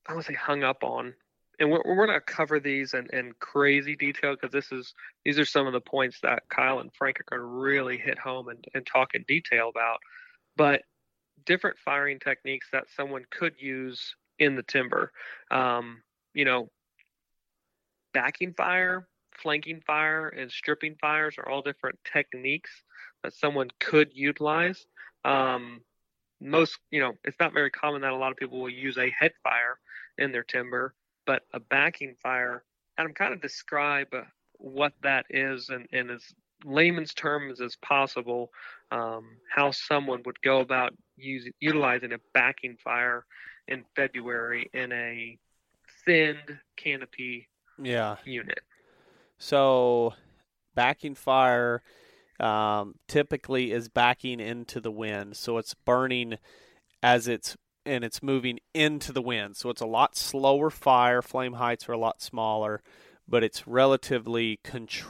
I 0.08 0.14
want 0.14 0.26
to 0.26 0.32
say 0.32 0.38
hung 0.38 0.64
up 0.64 0.84
on, 0.84 1.14
and 1.60 1.70
we're 1.72 1.82
we're 1.86 2.06
going 2.08 2.20
to 2.20 2.22
cover 2.22 2.60
these 2.60 2.94
in, 2.94 3.08
in 3.12 3.34
crazy 3.40 3.96
detail 3.96 4.36
because 4.36 4.52
this 4.52 4.72
is 4.72 4.94
these 5.26 5.40
are 5.40 5.46
some 5.46 5.68
of 5.68 5.74
the 5.74 5.82
points 5.82 6.20
that 6.22 6.44
Kyle 6.50 6.80
and 6.80 6.94
Frank 6.94 7.20
are 7.20 7.26
going 7.30 7.42
to 7.42 7.46
really 7.46 7.98
hit 7.98 8.18
home 8.18 8.48
and, 8.50 8.64
and 8.74 8.86
talk 8.86 9.16
in 9.16 9.24
detail 9.28 9.70
about. 9.70 10.00
But 10.56 10.84
different 11.46 11.78
firing 11.78 12.20
techniques 12.20 12.68
that 12.72 12.86
someone 12.96 13.26
could 13.30 13.54
use 13.60 14.16
in 14.40 14.56
the 14.56 14.64
timber. 14.64 15.12
Um, 15.52 16.02
you 16.34 16.46
know, 16.46 16.70
backing 18.14 18.54
fire, 18.54 19.08
flanking 19.42 19.82
fire, 19.86 20.30
and 20.30 20.52
stripping 20.52 20.96
fires 21.00 21.36
are 21.38 21.50
all 21.50 21.62
different 21.62 22.00
techniques 22.12 22.72
that 23.24 23.34
someone 23.34 23.70
could 23.80 24.10
utilize. 24.14 24.86
Um, 25.24 25.82
most, 26.42 26.78
you 26.92 27.00
know, 27.00 27.14
it's 27.24 27.40
not 27.40 27.54
very 27.54 27.72
common 27.72 28.02
that 28.02 28.12
a 28.12 28.18
lot 28.18 28.32
of 28.32 28.38
people 28.38 28.60
will 28.60 28.70
use 28.70 28.98
a 28.98 29.14
head 29.18 29.32
fire 29.44 29.80
in 30.18 30.32
their 30.32 30.44
timber, 30.44 30.94
but 31.26 31.44
a 31.54 31.60
backing 31.60 32.16
fire, 32.22 32.64
and 32.98 33.08
I'm 33.08 33.14
kind 33.14 33.34
of 33.34 33.42
describe 33.42 34.08
what 34.58 34.94
that 35.04 35.26
is 35.30 35.70
and, 35.70 35.88
and 35.92 36.12
as 36.12 36.24
layman's 36.64 37.14
terms 37.14 37.62
as 37.62 37.76
possible, 37.78 38.52
um, 38.92 39.38
how 39.54 39.72
someone 39.72 40.22
would 40.26 40.42
go 40.42 40.60
about 40.60 40.94
use, 41.18 41.48
utilizing 41.60 42.14
a 42.14 42.18
backing 42.34 42.78
fire 42.84 43.26
in 43.68 43.84
February 43.96 44.70
in 44.74 44.92
a 44.92 45.38
thinned 46.06 46.60
canopy 46.78 47.48
Yeah. 47.82 48.18
unit. 48.26 48.62
So, 49.38 50.14
backing 50.76 51.16
fire 51.16 51.82
um, 52.40 52.96
typically 53.08 53.72
is 53.72 53.88
backing 53.88 54.40
into 54.40 54.80
the 54.82 54.92
wind, 54.92 55.38
so 55.38 55.58
it's 55.58 55.74
burning 55.74 56.38
as 57.02 57.28
it's 57.28 57.56
and 57.86 58.04
it's 58.04 58.24
moving 58.24 58.60
into 58.74 59.14
the 59.14 59.22
wind. 59.22 59.56
So 59.56 59.70
it's 59.70 59.82
a 59.82 59.86
lot 59.86 60.16
slower 60.16 60.72
fire. 60.72 61.22
Flame 61.22 61.54
heights 61.54 61.88
are 61.88 61.92
a 61.94 61.98
lot 61.98 62.20
smaller, 62.20 62.82
but 63.28 63.44
it's 63.44 63.68
relatively 63.68 64.60
contr- 64.64 65.06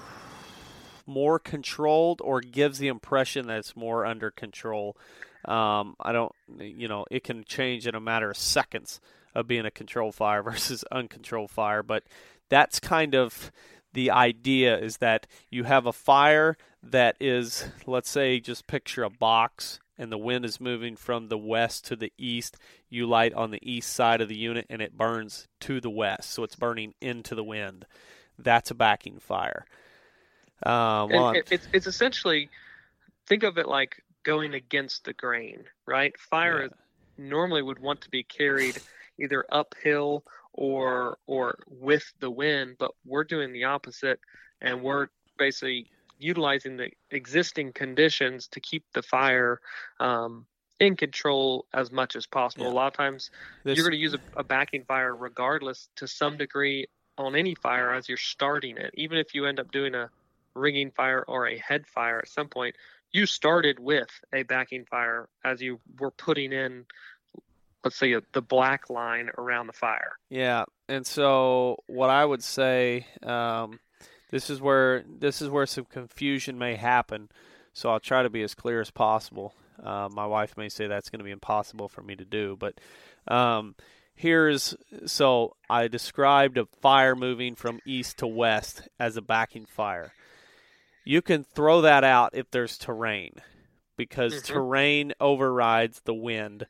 more 1.06 1.39
controlled, 1.39 2.20
or 2.22 2.41
gives 2.41 2.78
the 2.80 2.89
impression 2.89 3.47
that 3.47 3.60
it's 3.60 3.76
more 3.76 4.06
under 4.06 4.30
control. 4.30 4.97
Um, 5.48 5.96
I 6.00 6.12
don't, 6.12 6.32
you 6.60 6.88
know, 6.88 7.06
it 7.12 7.24
can 7.24 7.43
change 7.43 7.88
in 7.88 7.96
a 7.96 8.00
matter 8.00 8.30
of 8.30 8.38
seconds 8.38 9.00
of 9.34 9.48
being 9.48 9.66
a 9.66 9.72
controlled 9.72 10.16
fire 10.16 10.41
versus 10.43 10.84
uncontrolled 10.91 11.52
fire, 11.52 11.84
but 11.84 12.04
that's 12.50 12.80
kind 12.80 13.16
of 13.16 13.52
the 13.93 14.12
idea 14.12 14.78
is 14.78 14.98
that 14.98 15.26
you 15.50 15.64
have 15.64 15.86
a 15.86 15.93
fire 15.93 16.58
that 16.84 17.16
is, 17.20 17.66
let's 17.86 18.10
say, 18.10 18.39
just 18.39 18.68
picture 18.68 19.04
a 19.04 19.10
box 19.10 19.80
and 19.98 20.12
the 20.12 20.18
wind 20.18 20.46
is 20.46 20.60
moving 20.60 20.96
from 20.96 21.30
the 21.30 21.38
west 21.38 21.86
to 21.86 21.96
the 21.96 22.12
east. 22.18 22.58
You 22.89 23.08
light 23.08 23.34
on 23.34 23.52
the 23.52 23.60
east 23.62 23.93
side 23.93 24.22
of 24.22 24.28
the 24.28 24.38
unit 24.38 24.66
and 24.70 24.82
it 24.82 24.98
burns 24.98 25.48
to 25.62 25.80
the 25.80 25.89
west, 25.89 26.32
so 26.32 26.43
it's 26.43 26.56
burning 26.56 26.93
into 27.02 27.36
the 27.36 27.43
wind. 27.43 27.86
That's 28.38 28.72
a 28.72 28.76
backing 28.76 29.20
fire. 29.20 29.66
Um, 30.64 31.10
well, 31.10 31.28
And 31.30 31.38
it, 31.38 31.48
it's 31.52 31.68
it's 31.74 31.88
essentially 31.88 32.50
think 33.28 33.43
of 33.43 33.58
it 33.58 33.68
like 33.68 34.04
going 34.26 34.54
against 34.56 35.06
the 35.06 35.14
grain, 35.14 35.64
right? 35.86 36.18
Fire 36.20 36.64
Yeah. 36.64 36.70
normally 37.18 37.62
would 37.62 37.80
want 37.80 38.02
to 38.02 38.10
be 38.10 38.24
carried 38.24 38.78
either 39.18 39.46
uphill 39.50 40.26
or 40.52 41.18
or 41.28 41.60
with 41.70 42.12
the 42.20 42.30
wind, 42.30 42.76
but 42.78 42.92
we're 43.06 43.24
doing 43.24 43.54
the 43.54 43.64
opposite, 43.64 44.20
and 44.62 44.82
we're 44.82 45.08
basically 45.38 45.90
utilizing 46.18 46.76
the 46.78 46.90
existing 47.12 47.72
conditions 47.74 48.48
to 48.48 48.60
keep 48.60 48.84
the 48.94 49.02
fire 49.02 49.60
um, 50.00 50.46
in 50.80 50.96
control 50.96 51.66
as 51.74 51.92
much 51.92 52.16
as 52.16 52.26
possible. 52.26 52.66
Yeah. 52.66 52.72
A 52.72 52.74
lot 52.74 52.88
of 52.88 52.94
times 52.94 53.32
this- 53.64 53.78
you're 53.78 53.86
going 53.86 53.92
to 53.92 53.98
use 53.98 54.14
a, 54.14 54.20
a 54.38 54.44
backing 54.44 54.84
fire 54.86 55.16
regardless 55.16 55.90
to 55.98 56.08
some 56.08 56.36
degree 56.38 56.88
on 57.18 57.36
any 57.36 57.56
fire 57.56 57.94
as 57.94 58.10
you're 58.10 58.18
starting 58.18 58.76
it 58.78 58.92
even 58.96 59.18
if 59.18 59.34
you 59.34 59.46
end 59.46 59.58
up 59.58 59.72
doing 59.72 59.96
a 59.96 60.10
ringing 60.54 60.92
fire 60.92 61.24
or 61.30 61.48
a 61.48 61.58
head 61.58 61.88
fire 61.88 62.20
at 62.20 62.28
some 62.28 62.50
point 62.50 62.76
you 63.16 63.26
started 63.26 63.80
with 63.80 64.09
a 64.34 64.43
backing 64.43 64.84
fire 64.84 65.30
as 65.43 65.61
you 65.61 65.80
were 65.99 66.11
putting 66.11 66.51
in 66.51 66.86
let's 67.86 67.95
say 67.95 68.16
the 68.34 68.41
black 68.41 68.89
line 68.89 69.30
around 69.38 69.68
the 69.68 69.74
fire 69.74 70.18
Yeah, 70.30 70.66
and 70.89 71.05
so 71.05 71.78
what 71.88 72.09
I 72.09 72.26
would 72.26 72.43
say, 72.43 73.07
um, 73.24 73.80
this 74.32 74.49
is 74.49 74.59
where 74.59 75.03
this 75.07 75.41
is 75.41 75.49
where 75.49 75.66
some 75.66 75.86
confusion 75.86 76.57
may 76.57 76.76
happen. 76.76 77.30
So 77.74 77.89
I'll 77.89 77.99
try 77.99 78.24
to 78.24 78.30
be 78.30 78.41
as 78.41 78.55
clear 78.55 78.82
as 78.82 78.89
possible. 78.89 79.53
Uh, 79.82 80.09
my 80.11 80.26
wife 80.26 80.57
may 80.57 80.70
say 80.70 80.88
that's 80.88 81.09
going 81.09 81.20
to 81.20 81.26
be 81.26 81.32
impossible 81.32 81.89
for 81.89 82.01
me 82.01 82.16
to 82.16 82.26
do, 82.26 82.57
but 82.59 82.80
um, 83.28 83.76
here's 84.16 84.76
so 85.05 85.55
I 85.70 85.88
described 85.88 86.57
a 86.57 86.66
fire 86.82 87.16
moving 87.16 87.55
from 87.55 87.80
east 87.86 88.18
to 88.18 88.28
west 88.28 88.88
as 88.99 89.16
a 89.16 89.22
backing 89.22 89.66
fire. 89.66 90.11
You 91.06 91.22
can 91.22 91.43
throw 91.43 91.82
that 91.82 92.03
out 92.03 92.32
if 92.34 92.51
there's 92.51 92.78
terrain 92.78 93.36
because 93.95 94.34
Mhm. 94.41 94.45
terrain 94.45 95.14
overrides 95.22 96.01
the 96.01 96.14
wind. 96.14 96.68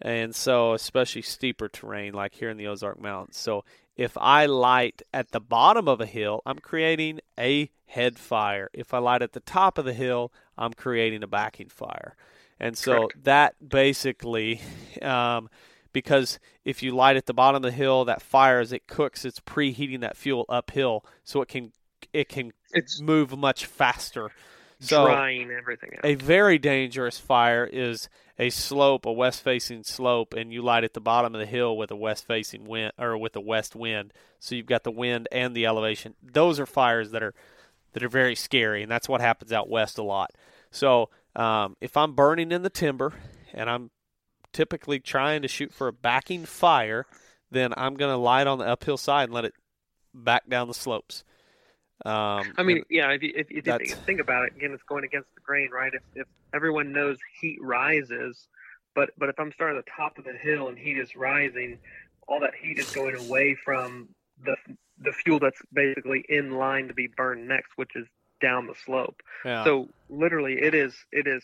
And 0.00 0.34
so, 0.34 0.72
especially 0.74 1.22
steeper 1.22 1.68
terrain 1.68 2.12
like 2.14 2.34
here 2.34 2.50
in 2.50 2.58
the 2.58 2.66
Ozark 2.66 3.00
Mountains. 3.00 3.38
So, 3.38 3.64
if 3.96 4.16
I 4.18 4.46
light 4.46 5.02
at 5.12 5.32
the 5.32 5.40
bottom 5.40 5.88
of 5.88 6.00
a 6.00 6.06
hill, 6.06 6.42
I'm 6.44 6.58
creating 6.58 7.20
a 7.38 7.70
head 7.86 8.18
fire. 8.18 8.68
If 8.74 8.92
I 8.92 8.98
light 8.98 9.22
at 9.22 9.32
the 9.32 9.40
top 9.40 9.78
of 9.78 9.84
the 9.84 9.94
hill, 9.94 10.32
I'm 10.58 10.74
creating 10.74 11.22
a 11.22 11.26
backing 11.26 11.68
fire. 11.68 12.14
And 12.60 12.76
so 12.76 13.08
Correct. 13.08 13.24
that 13.24 13.68
basically, 13.68 14.60
um, 15.02 15.48
because 15.92 16.38
if 16.64 16.82
you 16.82 16.94
light 16.94 17.16
at 17.16 17.26
the 17.26 17.34
bottom 17.34 17.56
of 17.56 17.62
the 17.62 17.76
hill, 17.76 18.04
that 18.04 18.20
fire 18.22 18.60
as 18.60 18.72
it 18.72 18.86
cooks, 18.86 19.24
it's 19.24 19.40
preheating 19.40 20.00
that 20.00 20.16
fuel 20.16 20.44
uphill, 20.48 21.04
so 21.24 21.40
it 21.40 21.48
can 21.48 21.72
it 22.16 22.28
can 22.28 22.52
It's 22.72 23.00
move 23.00 23.36
much 23.36 23.66
faster. 23.66 24.30
So 24.80 25.06
drying 25.06 25.50
everything 25.50 25.92
out. 25.96 26.04
a 26.04 26.14
very 26.16 26.58
dangerous 26.58 27.18
fire 27.18 27.64
is 27.64 28.08
a 28.38 28.50
slope, 28.50 29.06
a 29.06 29.12
west 29.12 29.42
facing 29.42 29.84
slope, 29.84 30.34
and 30.34 30.52
you 30.52 30.60
light 30.60 30.84
at 30.84 30.92
the 30.92 31.00
bottom 31.00 31.34
of 31.34 31.40
the 31.40 31.46
hill 31.46 31.76
with 31.76 31.90
a 31.90 31.96
west 31.96 32.26
facing 32.26 32.64
wind 32.64 32.92
or 32.98 33.16
with 33.16 33.34
a 33.36 33.40
west 33.40 33.74
wind. 33.74 34.12
So 34.38 34.54
you've 34.54 34.66
got 34.66 34.84
the 34.84 34.90
wind 34.90 35.28
and 35.32 35.54
the 35.54 35.64
elevation. 35.64 36.14
Those 36.22 36.60
are 36.60 36.66
fires 36.66 37.10
that 37.12 37.22
are 37.22 37.34
that 37.92 38.02
are 38.02 38.08
very 38.08 38.34
scary, 38.34 38.82
and 38.82 38.90
that's 38.90 39.08
what 39.08 39.22
happens 39.22 39.52
out 39.52 39.70
west 39.70 39.96
a 39.96 40.02
lot. 40.02 40.32
So 40.70 41.08
um, 41.34 41.76
if 41.80 41.96
I'm 41.96 42.12
burning 42.14 42.52
in 42.52 42.62
the 42.62 42.70
timber 42.70 43.14
and 43.54 43.70
I'm 43.70 43.90
typically 44.52 45.00
trying 45.00 45.40
to 45.42 45.48
shoot 45.48 45.72
for 45.72 45.88
a 45.88 45.92
backing 45.92 46.44
fire, 46.44 47.06
then 47.50 47.72
I'm 47.76 47.94
going 47.94 48.12
to 48.12 48.18
light 48.18 48.46
on 48.46 48.58
the 48.58 48.66
uphill 48.66 48.98
side 48.98 49.24
and 49.24 49.32
let 49.32 49.46
it 49.46 49.54
back 50.12 50.48
down 50.48 50.68
the 50.68 50.74
slopes. 50.74 51.24
Um, 52.06 52.52
I 52.56 52.62
mean, 52.62 52.84
yeah, 52.88 53.10
if 53.10 53.22
you, 53.22 53.32
if, 53.34 53.48
if 53.50 53.66
you 53.66 53.96
think, 54.06 54.20
about 54.20 54.44
it, 54.44 54.54
again, 54.54 54.70
it's 54.72 54.82
going 54.84 55.02
against 55.02 55.34
the 55.34 55.40
grain, 55.40 55.70
right? 55.72 55.92
If, 55.92 56.02
if 56.14 56.26
everyone 56.54 56.92
knows 56.92 57.18
heat 57.40 57.58
rises, 57.60 58.46
but 58.94 59.10
but 59.18 59.28
if 59.28 59.40
I'm 59.40 59.50
starting 59.52 59.76
at 59.76 59.84
the 59.84 59.90
top 59.90 60.16
of 60.16 60.24
the 60.24 60.32
hill 60.32 60.68
and 60.68 60.78
heat 60.78 60.98
is 60.98 61.16
rising, 61.16 61.78
all 62.28 62.38
that 62.40 62.52
heat 62.54 62.78
is 62.78 62.90
going 62.90 63.16
away 63.16 63.56
from 63.64 64.08
the 64.44 64.54
the 65.00 65.12
fuel 65.12 65.40
that's 65.40 65.60
basically 65.72 66.24
in 66.28 66.52
line 66.52 66.86
to 66.86 66.94
be 66.94 67.08
burned 67.08 67.48
next, 67.48 67.70
which 67.74 67.96
is 67.96 68.06
down 68.40 68.68
the 68.68 68.74
slope. 68.84 69.20
yeah. 69.44 69.64
So 69.64 69.88
literally, 70.08 70.62
it 70.62 70.74
is 70.74 70.94
it 71.10 71.26
is 71.26 71.42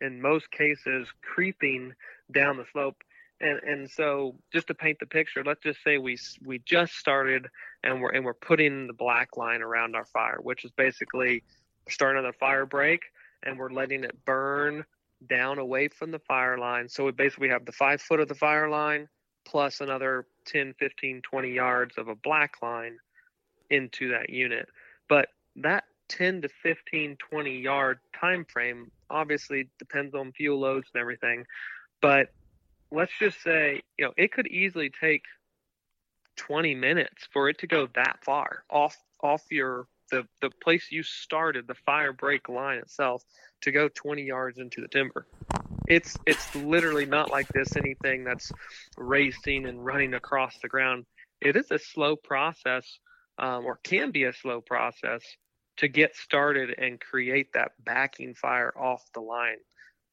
in 0.00 0.22
most 0.22 0.50
cases 0.50 1.08
creeping 1.22 1.92
down 2.32 2.56
the 2.56 2.64
slope. 2.72 2.96
And 3.40 3.60
and 3.62 3.90
so 3.90 4.34
just 4.52 4.66
to 4.66 4.74
paint 4.74 4.98
the 4.98 5.06
picture, 5.06 5.44
let's 5.44 5.62
just 5.62 5.82
say 5.84 5.98
we 5.98 6.18
we 6.44 6.58
just 6.58 6.94
started 6.94 7.46
and 7.84 8.00
we're 8.00 8.10
and 8.10 8.24
we're 8.24 8.34
putting 8.34 8.86
the 8.86 8.92
black 8.92 9.36
line 9.36 9.62
around 9.62 9.94
our 9.94 10.04
fire, 10.04 10.38
which 10.42 10.64
is 10.64 10.72
basically 10.72 11.44
starting 11.88 12.18
on 12.18 12.24
the 12.24 12.36
fire 12.38 12.66
break 12.66 13.02
and 13.44 13.58
we're 13.58 13.70
letting 13.70 14.04
it 14.04 14.24
burn 14.24 14.84
down 15.28 15.58
away 15.58 15.88
from 15.88 16.10
the 16.10 16.18
fire 16.18 16.58
line. 16.58 16.88
So 16.88 17.04
we 17.04 17.12
basically 17.12 17.48
have 17.48 17.64
the 17.64 17.72
five 17.72 18.00
foot 18.00 18.20
of 18.20 18.28
the 18.28 18.34
fire 18.34 18.68
line 18.68 19.08
plus 19.44 19.80
another 19.80 20.26
10, 20.46 20.74
15, 20.78 21.22
20 21.22 21.50
yards 21.50 21.96
of 21.96 22.08
a 22.08 22.14
black 22.14 22.54
line 22.62 22.98
into 23.70 24.10
that 24.10 24.30
unit. 24.30 24.68
But 25.08 25.28
that 25.56 25.84
10 26.08 26.42
to 26.42 26.48
15, 26.62 27.16
20 27.16 27.58
yard 27.58 27.98
time 28.18 28.44
frame 28.44 28.90
obviously 29.10 29.68
depends 29.78 30.14
on 30.14 30.32
fuel 30.32 30.60
loads 30.60 30.88
and 30.92 31.00
everything. 31.00 31.44
But 32.00 32.28
let's 32.90 33.12
just 33.18 33.42
say, 33.42 33.82
you 33.98 34.04
know, 34.04 34.12
it 34.16 34.32
could 34.32 34.46
easily 34.46 34.90
take 34.90 35.22
20 36.36 36.74
minutes 36.74 37.28
for 37.32 37.48
it 37.48 37.58
to 37.58 37.66
go 37.66 37.88
that 37.94 38.18
far 38.24 38.64
off 38.70 38.96
off 39.22 39.42
your 39.50 39.86
the 40.10 40.26
the 40.40 40.50
place 40.62 40.86
you 40.90 41.02
started 41.02 41.66
the 41.66 41.74
fire 41.74 42.12
break 42.12 42.48
line 42.48 42.78
itself 42.78 43.22
to 43.60 43.72
go 43.72 43.88
20 43.88 44.22
yards 44.22 44.58
into 44.58 44.80
the 44.80 44.88
timber. 44.88 45.26
It's 45.86 46.16
it's 46.26 46.48
literally 46.54 47.06
not 47.06 47.30
like 47.30 47.52
this 47.52 47.76
anything 47.76 48.24
that's 48.24 48.50
racing 48.96 49.66
and 49.66 49.84
running 49.84 50.14
across 50.14 50.56
the 50.62 50.68
ground. 50.68 51.04
It 51.40 51.56
is 51.56 51.70
a 51.70 51.78
slow 51.78 52.16
process 52.16 52.98
um, 53.38 53.64
or 53.66 53.78
can 53.82 54.10
be 54.10 54.24
a 54.24 54.32
slow 54.32 54.60
process 54.60 55.22
to 55.78 55.88
get 55.88 56.16
started 56.16 56.74
and 56.78 57.00
create 57.00 57.52
that 57.54 57.72
backing 57.84 58.34
fire 58.34 58.72
off 58.76 59.02
the 59.14 59.20
line. 59.20 59.58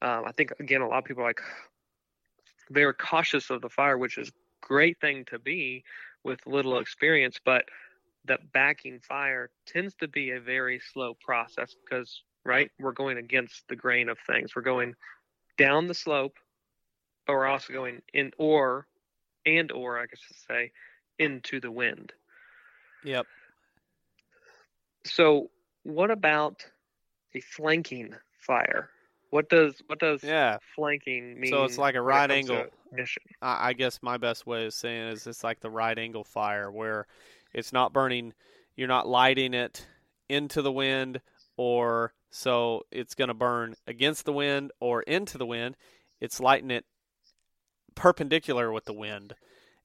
Um, 0.02 0.24
i 0.28 0.32
think 0.34 0.52
again 0.60 0.82
a 0.82 0.88
lot 0.88 1.00
of 1.00 1.06
people 1.06 1.24
are 1.24 1.28
like 1.28 1.42
they're 2.70 2.94
cautious 2.94 3.50
of 3.50 3.62
the 3.62 3.70
fire 3.70 3.98
which 3.98 4.18
is 4.18 4.30
a 4.30 4.32
great 4.62 5.00
thing 5.00 5.26
to 5.26 5.40
be 5.40 5.84
with 6.24 6.40
little 6.46 6.80
experience 6.80 7.40
but 7.44 7.66
that 8.28 8.52
backing 8.52 9.00
fire 9.00 9.50
tends 9.66 9.94
to 9.96 10.08
be 10.08 10.32
a 10.32 10.40
very 10.40 10.80
slow 10.94 11.14
process 11.14 11.76
because 11.84 12.24
right 12.44 12.72
we're 12.80 12.92
going 12.92 13.18
against 13.18 13.68
the 13.68 13.76
grain 13.76 14.10
of 14.10 14.18
things. 14.26 14.56
We're 14.56 14.62
going 14.62 14.96
down 15.58 15.88
the 15.88 15.94
slope 15.94 16.36
but 17.26 17.34
we're 17.34 17.48
also 17.48 17.74
going 17.74 18.02
in 18.14 18.32
or 18.38 18.88
and 19.46 19.72
or 19.72 20.00
i 20.00 20.06
guess 20.06 20.20
to 20.28 20.34
say 20.48 20.72
into 21.18 21.60
the 21.60 21.72
wind. 21.72 22.12
Yep. 23.04 23.26
so 25.06 25.50
what 25.84 26.12
about 26.12 26.66
a 27.34 27.42
flanking 27.42 28.16
fire 28.40 28.90
what 29.30 29.50
does 29.50 29.82
what 29.88 30.00
does 30.00 30.24
Yeah. 30.24 30.58
flanking 30.76 31.40
mean 31.40 31.50
So 31.50 31.66
it's 31.66 31.78
like 31.78 31.96
a 31.96 32.02
right 32.02 32.30
angle. 32.30 32.66
mission 32.92 33.24
I, 33.42 33.70
I 33.70 33.74
guess 33.74 34.00
my 34.02 34.18
best 34.18 34.46
way 34.48 34.66
of 34.66 34.74
saying 34.74 35.08
it 35.08 35.14
is 35.14 35.28
it's 35.28 35.44
like 35.44 35.60
the 35.60 35.70
right 35.70 35.98
angle 35.98 36.24
fire 36.24 36.72
where 36.72 37.08
it's 37.54 37.74
not 37.74 37.94
burning, 37.94 38.34
you're 38.76 38.88
not 38.88 39.08
lighting 39.08 39.54
it 39.54 39.88
into 40.30 40.62
the 40.62 40.72
wind, 40.72 41.22
or 41.58 42.14
so 42.30 42.84
it's 42.92 43.16
going 43.16 43.28
to 43.30 43.34
burn 43.34 43.76
against 43.88 44.26
the 44.26 44.34
wind 44.34 44.72
or 44.80 45.02
into 45.04 45.38
the 45.38 45.46
wind. 45.46 45.78
It's 46.20 46.40
lighting 46.40 46.72
it 46.72 46.86
perpendicular 47.96 48.72
with 48.72 48.86
the 48.86 48.94
wind. 48.94 49.36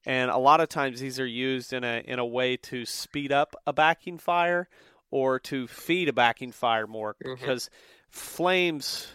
And 0.05 0.31
a 0.31 0.37
lot 0.37 0.61
of 0.61 0.69
times 0.69 0.99
these 0.99 1.19
are 1.19 1.25
used 1.27 1.73
in 1.73 1.83
a 1.83 2.03
in 2.05 2.19
a 2.19 2.25
way 2.25 2.57
to 2.57 2.85
speed 2.85 3.31
up 3.31 3.55
a 3.67 3.73
backing 3.73 4.17
fire 4.17 4.67
or 5.11 5.39
to 5.39 5.67
feed 5.67 6.09
a 6.09 6.13
backing 6.13 6.51
fire 6.51 6.87
more 6.87 7.15
Mhm. 7.23 7.37
because 7.39 7.69
flames 8.09 9.07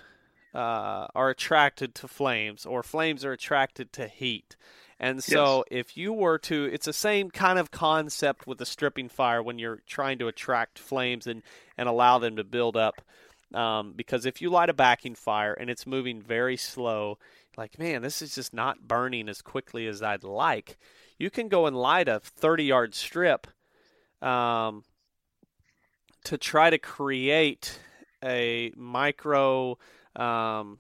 uh, 0.57 1.07
are 1.15 1.29
attracted 1.29 1.95
to 1.95 2.09
flames 2.09 2.65
or 2.65 2.83
flames 2.83 3.27
are 3.27 3.33
attracted 3.33 3.93
to 3.93 4.09
heat. 4.09 4.57
And 4.99 5.23
so 5.23 5.67
if 5.71 5.99
you 5.99 6.15
were 6.15 6.39
to 6.39 6.65
it's 6.73 6.87
the 6.87 6.93
same 6.95 7.31
kind 7.31 7.59
of 7.59 7.71
concept 7.71 8.47
with 8.47 8.59
a 8.63 8.67
stripping 8.67 9.11
fire 9.11 9.43
when 9.43 9.59
you're 9.59 9.83
trying 9.87 10.19
to 10.21 10.29
attract 10.29 10.79
flames 10.79 11.27
and, 11.27 11.43
and 11.77 11.91
allow 11.91 12.19
them 12.19 12.37
to 12.37 12.45
build 12.45 12.75
up. 12.75 13.03
Um, 13.53 13.93
because 13.95 14.25
if 14.25 14.41
you 14.41 14.49
light 14.49 14.71
a 14.71 14.75
backing 14.75 15.15
fire 15.15 15.53
and 15.53 15.69
it's 15.69 15.87
moving 15.87 16.23
very 16.23 16.57
slow, 16.57 17.19
like, 17.59 17.79
man, 17.79 18.01
this 18.01 18.23
is 18.23 18.35
just 18.35 18.55
not 18.55 18.89
burning 18.89 19.29
as 19.29 19.43
quickly 19.43 19.87
as 19.87 20.03
I'd 20.03 20.25
like, 20.25 20.79
you 21.19 21.29
can 21.29 21.49
go 21.49 21.67
and 21.67 21.77
light 21.77 22.09
a 22.09 22.21
30 22.21 22.65
yard 22.65 22.95
strip 22.95 23.47
um, 24.23 24.85
to 26.25 26.39
try 26.39 26.71
to 26.71 26.79
create 26.79 27.79
a 28.25 28.73
micro 28.75 29.77
um, 30.17 30.79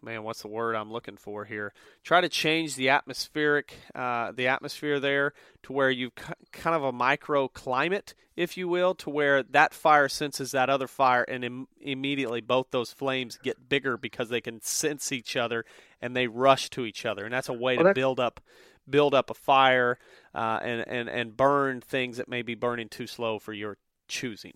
man 0.00 0.22
what's 0.22 0.42
the 0.42 0.48
word 0.48 0.76
i'm 0.76 0.92
looking 0.92 1.16
for 1.16 1.44
here? 1.44 1.72
Try 2.04 2.20
to 2.20 2.28
change 2.28 2.76
the 2.76 2.88
atmospheric 2.90 3.74
uh, 3.94 4.32
the 4.32 4.48
atmosphere 4.48 5.00
there 5.00 5.32
to 5.64 5.72
where 5.72 5.90
you've 5.90 6.14
kind 6.14 6.76
of 6.76 6.84
a 6.84 6.92
microclimate 6.92 8.14
if 8.38 8.56
you 8.56 8.68
will 8.68 8.94
to 8.94 9.10
where 9.10 9.42
that 9.42 9.74
fire 9.74 10.08
senses 10.08 10.52
that 10.52 10.70
other 10.70 10.86
fire 10.86 11.24
and 11.24 11.44
Im- 11.44 11.68
immediately 11.80 12.40
both 12.40 12.70
those 12.70 12.92
flames 12.92 13.36
get 13.42 13.68
bigger 13.68 13.96
because 13.96 14.28
they 14.28 14.40
can 14.40 14.60
sense 14.62 15.10
each 15.10 15.36
other 15.36 15.64
and 16.00 16.14
they 16.14 16.28
rush 16.28 16.70
to 16.70 16.86
each 16.86 17.04
other. 17.04 17.24
And 17.24 17.34
that's 17.34 17.48
a 17.48 17.52
way 17.52 17.76
Well, 17.76 17.86
to 17.86 17.94
build 17.94 18.20
up 18.20 18.40
build 18.88 19.12
up 19.12 19.28
a 19.28 19.34
fire 19.34 19.98
uh, 20.36 20.60
and, 20.62 20.86
and 20.86 21.08
and 21.08 21.36
burn 21.36 21.80
things 21.80 22.16
that 22.18 22.28
may 22.28 22.42
be 22.42 22.54
burning 22.54 22.88
too 22.88 23.08
slow 23.08 23.40
for 23.40 23.52
your 23.52 23.76
choosing. 24.06 24.54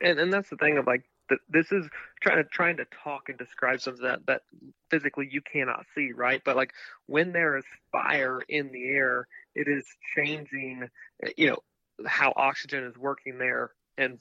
And 0.00 0.20
and 0.20 0.32
that's 0.32 0.50
the 0.50 0.56
thing 0.56 0.78
of 0.78 0.86
like 0.86 1.02
th- 1.32 1.40
this 1.48 1.72
is 1.72 1.88
trying 2.20 2.42
to 2.42 2.44
trying 2.44 2.76
to 2.76 2.86
talk 3.04 3.28
and 3.28 3.38
describe 3.38 3.80
something 3.80 4.04
that 4.04 4.26
that 4.26 4.42
physically 4.90 5.28
you 5.30 5.40
cannot 5.40 5.84
see 5.94 6.12
right? 6.12 6.42
But 6.44 6.56
like 6.56 6.72
when 7.06 7.32
there 7.32 7.56
is 7.56 7.64
fire 7.90 8.40
in 8.48 8.70
the 8.72 8.84
air 8.84 9.26
it 9.54 9.68
is 9.68 9.86
changing 10.16 10.88
eh, 11.24 11.30
you 11.36 11.48
know 11.48 11.58
how 12.06 12.32
oxygen 12.36 12.84
is 12.84 12.96
working 12.96 13.38
there 13.38 13.70
and 13.98 14.18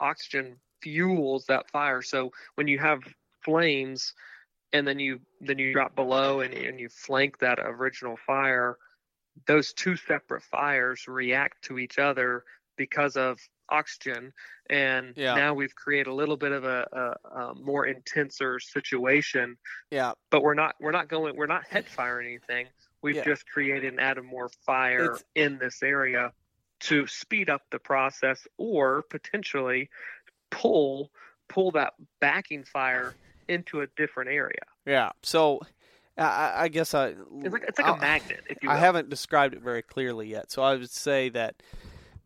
oxygen 0.00 0.56
fuels 0.82 1.46
that 1.46 1.70
fire. 1.70 2.02
So 2.02 2.30
when 2.54 2.68
you 2.68 2.78
have 2.78 3.00
flames 3.44 4.14
and 4.72 4.86
then 4.86 4.98
you 4.98 5.20
then 5.40 5.58
you 5.58 5.72
drop 5.72 5.94
below 5.94 6.40
and, 6.40 6.54
and 6.54 6.80
you 6.80 6.88
flank 6.88 7.38
that 7.38 7.58
original 7.60 8.16
fire 8.26 8.76
those 9.46 9.72
two 9.74 9.96
separate 9.96 10.42
fires 10.42 11.06
react 11.06 11.62
to 11.64 11.78
each 11.78 11.98
other 11.98 12.44
because 12.76 13.16
of 13.16 13.38
oxygen 13.70 14.32
and 14.70 15.12
Yeah. 15.16 15.34
now 15.34 15.54
we've 15.54 15.74
created 15.74 16.08
a 16.08 16.14
little 16.14 16.36
bit 16.36 16.52
of 16.52 16.64
a, 16.64 16.86
a, 17.34 17.40
a 17.40 17.54
more 17.54 17.86
intenser 17.86 18.58
situation 18.60 19.56
yeah 19.90 20.12
but 20.30 20.42
we're 20.42 20.54
not 20.54 20.74
we're 20.80 20.92
not 20.92 21.08
going 21.08 21.36
we're 21.36 21.46
not 21.46 21.64
head 21.66 21.86
firing 21.86 22.26
anything 22.28 22.66
We've 23.02 23.16
Yeah. 23.16 23.24
just 23.24 23.46
created 23.48 23.92
and 23.92 24.00
added 24.00 24.24
more 24.24 24.48
fire 24.64 25.04
It's- 25.04 25.24
in 25.36 25.58
this 25.58 25.82
area 25.82 26.32
to 26.80 27.06
speed 27.06 27.48
up 27.50 27.62
the 27.70 27.78
process 27.78 28.46
or 28.56 29.02
potentially 29.02 29.90
pull 30.50 31.10
pull 31.48 31.70
that 31.72 31.92
backing 32.20 32.64
fire 32.64 33.14
into 33.48 33.82
a 33.82 33.86
different 33.96 34.30
area. 34.30 34.62
Yeah. 34.86 35.10
So 35.22 35.60
I- 36.18 36.22
I, 36.24 36.62
I 36.64 36.68
guess 36.68 36.94
I 36.94 37.08
It's 37.08 37.52
like 37.52 37.64
it's 37.68 37.78
like 37.78 37.96
a 37.96 38.00
magnet, 38.00 38.42
if 38.48 38.58
you 38.62 38.70
I 38.70 38.76
haven't 38.76 39.08
described 39.08 39.54
it 39.54 39.60
very 39.62 39.82
clearly 39.82 40.26
yet. 40.28 40.50
So 40.50 40.62
I 40.62 40.74
would 40.74 40.90
say 40.90 41.28
that 41.28 41.62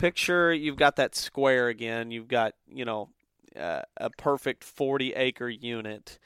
picture 0.00 0.52
you've 0.52 0.76
got 0.76 0.96
that 0.96 1.14
square 1.14 1.68
again. 1.68 2.10
You've 2.10 2.28
got, 2.28 2.54
you 2.66 2.84
know, 2.86 3.10
uh, 3.58 3.82
a 3.98 4.10
perfect 4.10 4.64
40 4.64 5.12
acre 5.12 5.48
unit 5.48 6.18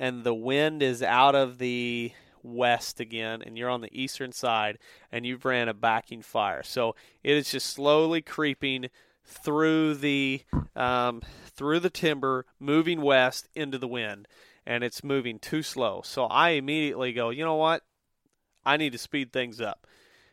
and 0.00 0.24
the 0.24 0.34
wind 0.34 0.82
is 0.82 1.02
out 1.02 1.34
of 1.34 1.58
the 1.58 2.10
west 2.42 3.00
again 3.00 3.42
and 3.42 3.56
you're 3.56 3.68
on 3.68 3.82
the 3.82 4.00
eastern 4.00 4.32
side 4.32 4.78
and 5.12 5.24
you've 5.24 5.44
ran 5.44 5.68
a 5.68 5.74
backing 5.74 6.22
fire. 6.22 6.62
So 6.62 6.96
it 7.22 7.36
is 7.36 7.52
just 7.52 7.68
slowly 7.68 8.20
creeping 8.20 8.88
through 9.24 9.94
the 9.94 10.42
um, 10.74 11.22
through 11.46 11.80
the 11.80 11.90
timber, 11.90 12.46
moving 12.58 13.00
west 13.00 13.48
into 13.54 13.78
the 13.78 13.86
wind, 13.86 14.26
and 14.66 14.82
it's 14.82 15.04
moving 15.04 15.38
too 15.38 15.62
slow. 15.62 16.00
So 16.04 16.24
I 16.24 16.50
immediately 16.50 17.12
go, 17.12 17.30
you 17.30 17.44
know 17.44 17.56
what? 17.56 17.82
I 18.64 18.76
need 18.76 18.92
to 18.92 18.98
speed 18.98 19.32
things 19.32 19.60
up. 19.60 19.86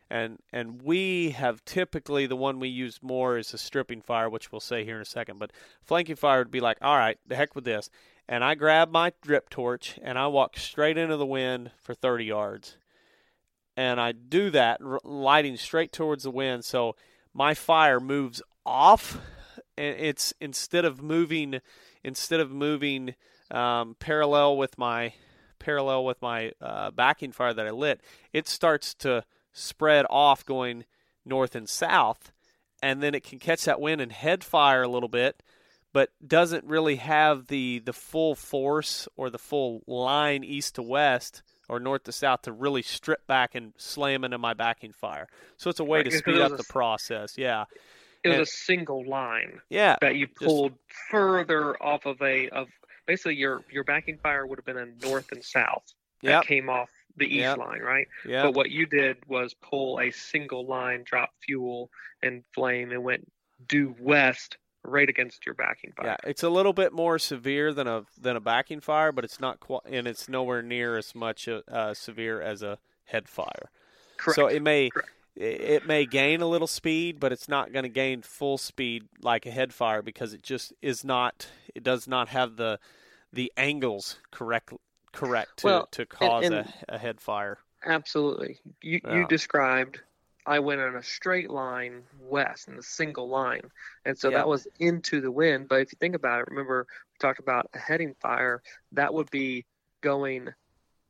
And 0.09 0.39
and 0.53 0.81
we 0.81 1.31
have 1.31 1.63
typically 1.65 2.27
the 2.27 2.35
one 2.35 2.59
we 2.59 2.69
use 2.69 2.99
more 3.01 3.37
is 3.37 3.53
a 3.53 3.57
stripping 3.57 4.01
fire, 4.01 4.29
which 4.29 4.51
we'll 4.51 4.61
say 4.61 4.85
here 4.85 4.95
in 4.95 5.01
a 5.01 5.05
second. 5.05 5.37
But 5.39 5.51
flanking 5.81 6.15
fire 6.15 6.39
would 6.39 6.51
be 6.51 6.61
like, 6.61 6.77
all 6.81 6.97
right, 6.97 7.17
the 7.27 7.35
heck 7.35 7.55
with 7.55 7.65
this. 7.65 7.89
And 8.29 8.43
I 8.43 8.55
grab 8.55 8.91
my 8.91 9.13
drip 9.21 9.49
torch 9.49 9.99
and 10.01 10.17
I 10.17 10.27
walk 10.27 10.57
straight 10.57 10.97
into 10.97 11.17
the 11.17 11.25
wind 11.25 11.71
for 11.81 11.93
30 11.93 12.25
yards. 12.25 12.77
And 13.75 14.01
I 14.01 14.11
do 14.11 14.49
that, 14.51 14.81
lighting 15.05 15.55
straight 15.55 15.91
towards 15.91 16.23
the 16.23 16.31
wind. 16.31 16.65
So 16.65 16.95
my 17.33 17.53
fire 17.53 17.99
moves 17.99 18.41
off. 18.65 19.19
And 19.77 19.95
it's 19.99 20.33
instead 20.41 20.85
of 20.85 21.03
moving, 21.03 21.61
instead 22.03 22.39
of 22.39 22.51
moving 22.51 23.13
um, 23.51 23.95
parallel 23.99 24.57
with 24.57 24.77
my 24.77 25.13
parallel 25.59 26.05
with 26.05 26.21
my 26.21 26.51
uh, 26.61 26.91
backing 26.91 27.31
fire 27.31 27.53
that 27.53 27.67
I 27.67 27.71
lit, 27.71 28.01
it 28.33 28.47
starts 28.47 28.93
to 28.95 29.23
spread 29.57 30.05
off 30.09 30.45
going 30.45 30.85
north 31.25 31.55
and 31.55 31.67
south, 31.67 32.31
and 32.81 33.01
then 33.01 33.15
it 33.15 33.23
can 33.23 33.39
catch 33.39 33.65
that 33.65 33.81
wind 33.81 33.99
and 34.01 34.11
head 34.11 34.43
fire 34.43 34.83
a 34.83 34.87
little 34.87 35.09
bit, 35.09 35.41
but 35.93 36.09
doesn't 36.25 36.63
really 36.65 36.97
have 36.97 37.47
the 37.47 37.79
the 37.79 37.93
full 37.93 38.35
force 38.35 39.07
or 39.17 39.29
the 39.29 39.39
full 39.39 39.81
line 39.87 40.43
east 40.43 40.75
to 40.75 40.81
west 40.83 41.41
or 41.69 41.79
north 41.79 42.03
to 42.03 42.11
south 42.11 42.43
to 42.43 42.51
really 42.51 42.81
strip 42.81 43.25
back 43.27 43.55
and 43.55 43.73
slam 43.77 44.23
into 44.23 44.37
my 44.37 44.53
backing 44.53 44.93
fire. 44.93 45.27
So 45.57 45.69
it's 45.69 45.79
a 45.79 45.83
way 45.83 45.99
Right, 45.99 46.05
to 46.05 46.11
speed 46.11 46.39
up 46.39 46.51
was 46.51 46.61
the 46.61 46.63
process. 46.71 47.37
Yeah, 47.37 47.65
it 48.23 48.29
was 48.29 48.35
and- 48.37 48.43
a 48.43 48.45
single 48.45 49.05
line 49.05 49.59
yeah, 49.69 49.97
that 50.01 50.15
you 50.15 50.27
pulled 50.27 50.73
further 51.09 51.81
off 51.81 52.05
of 52.05 52.21
a 52.21 52.49
of 52.49 52.67
basically 53.05 53.35
your 53.35 53.63
your 53.71 53.83
backing 53.83 54.17
fire 54.17 54.45
would 54.45 54.59
have 54.59 54.65
been 54.65 54.77
a 54.77 54.85
north 55.05 55.31
and 55.31 55.43
south 55.43 55.83
that 56.23 56.29
yep, 56.29 56.43
came 56.45 56.69
off 56.69 56.89
the 57.17 57.25
east 57.25 57.41
Yep. 57.41 57.57
line, 57.57 57.81
right? 57.81 58.07
yep. 58.25 58.43
But 58.43 58.53
what 58.53 58.69
you 58.69 58.85
did 58.85 59.17
was 59.27 59.53
pull 59.55 59.99
a 59.99 60.11
single 60.11 60.65
line, 60.65 61.03
drop 61.03 61.31
fuel 61.45 61.89
and 62.21 62.43
flame, 62.53 62.91
and 62.91 63.03
went 63.03 63.31
due 63.67 63.95
west 63.99 64.57
right 64.83 65.09
against 65.09 65.45
your 65.45 65.55
backing 65.55 65.91
fire. 65.97 66.07
Yeah, 66.07 66.29
it's 66.29 66.43
a 66.43 66.49
little 66.49 66.73
bit 66.73 66.93
more 66.93 67.19
severe 67.19 67.73
than 67.73 67.87
a 67.87 68.03
than 68.19 68.35
a 68.35 68.39
backing 68.39 68.79
fire, 68.79 69.11
but 69.11 69.23
it's 69.23 69.39
not 69.39 69.59
quite, 69.59 69.81
and 69.85 70.07
it's 70.07 70.29
nowhere 70.29 70.61
near 70.61 70.97
as 70.97 71.13
much 71.15 71.47
uh, 71.47 71.61
uh, 71.67 71.93
severe 71.93 72.41
as 72.41 72.61
a 72.61 72.77
head 73.05 73.27
fire. 73.27 73.69
Correct. 74.17 74.35
So 74.35 74.47
it 74.47 74.61
may 74.61 74.89
Correct. 74.89 75.09
it 75.35 75.61
it 75.61 75.87
may 75.87 76.05
gain 76.05 76.41
a 76.41 76.47
little 76.47 76.67
speed, 76.67 77.19
but 77.19 77.31
it's 77.31 77.49
not 77.49 77.73
going 77.73 77.83
to 77.83 77.89
gain 77.89 78.21
full 78.21 78.57
speed 78.57 79.03
like 79.21 79.45
a 79.45 79.51
head 79.51 79.73
fire 79.73 80.01
because 80.01 80.33
it 80.33 80.43
just 80.43 80.73
is 80.81 81.03
not. 81.03 81.47
It 81.75 81.83
does 81.83 82.07
not 82.07 82.29
have 82.29 82.55
the 82.55 82.79
the 83.33 83.51
angles 83.57 84.17
correct 84.31 84.71
correct 85.17 85.57
to 85.57 85.65
Well, 85.67 85.87
to 85.91 86.05
cause 86.05 86.45
and- 86.45 86.55
a, 86.55 86.73
a 86.89 86.97
head 86.97 87.19
fire. 87.19 87.57
Absolutely. 87.85 88.59
You 88.81 88.99
Yeah. 89.03 89.15
you 89.15 89.27
described 89.27 90.01
I 90.45 90.59
went 90.59 90.79
on 90.79 90.95
a 90.95 91.03
straight 91.03 91.49
line 91.49 92.03
west 92.21 92.69
in 92.69 92.77
a 92.77 92.81
single 92.81 93.27
line. 93.27 93.69
And 94.05 94.17
so 94.17 94.29
Yeah. 94.29 94.37
that 94.37 94.47
was 94.47 94.65
into 94.79 95.19
the 95.19 95.29
wind. 95.29 95.67
But 95.67 95.81
if 95.81 95.91
you 95.91 95.97
think 95.99 96.15
about 96.15 96.39
it, 96.39 96.47
remember 96.49 96.87
we 97.11 97.17
talked 97.19 97.39
about 97.39 97.69
a 97.73 97.79
heading 97.79 98.15
fire, 98.21 98.61
that 98.93 99.13
would 99.13 99.29
be 99.29 99.65
going 100.01 100.53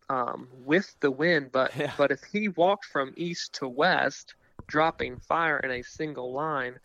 um, 0.10 0.48
with 0.66 0.96
the 1.02 1.12
wind. 1.12 1.52
But 1.52 1.76
Yeah. 1.76 1.94
but 1.98 2.10
if 2.12 2.24
he 2.24 2.48
walked 2.50 2.86
from 2.86 3.14
east 3.16 3.54
to 3.56 3.68
west, 3.68 4.34
dropping 4.66 5.20
fire 5.20 5.60
in 5.60 5.70
a 5.72 5.84
single 5.84 6.32
line, 6.34 6.80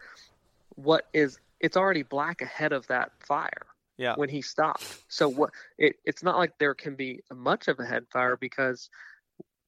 what 0.77 1.09
is 1.15 1.39
it's 1.61 1.77
already 1.77 2.03
black 2.03 2.43
ahead 2.43 2.73
of 2.73 2.87
that 2.89 3.13
fire 3.21 3.67
Yeah, 3.99 4.15
when 4.17 4.29
he 4.29 4.43
stopped. 4.43 5.05
So 5.09 5.29
what 5.29 5.51
it, 5.79 5.97
it's 6.05 6.23
not 6.23 6.39
like 6.39 6.59
there 6.59 6.75
can 6.75 6.97
be 6.97 7.21
much 7.33 7.69
of 7.69 7.79
a 7.79 7.85
head 7.85 8.07
fire 8.13 8.37
because 8.37 8.89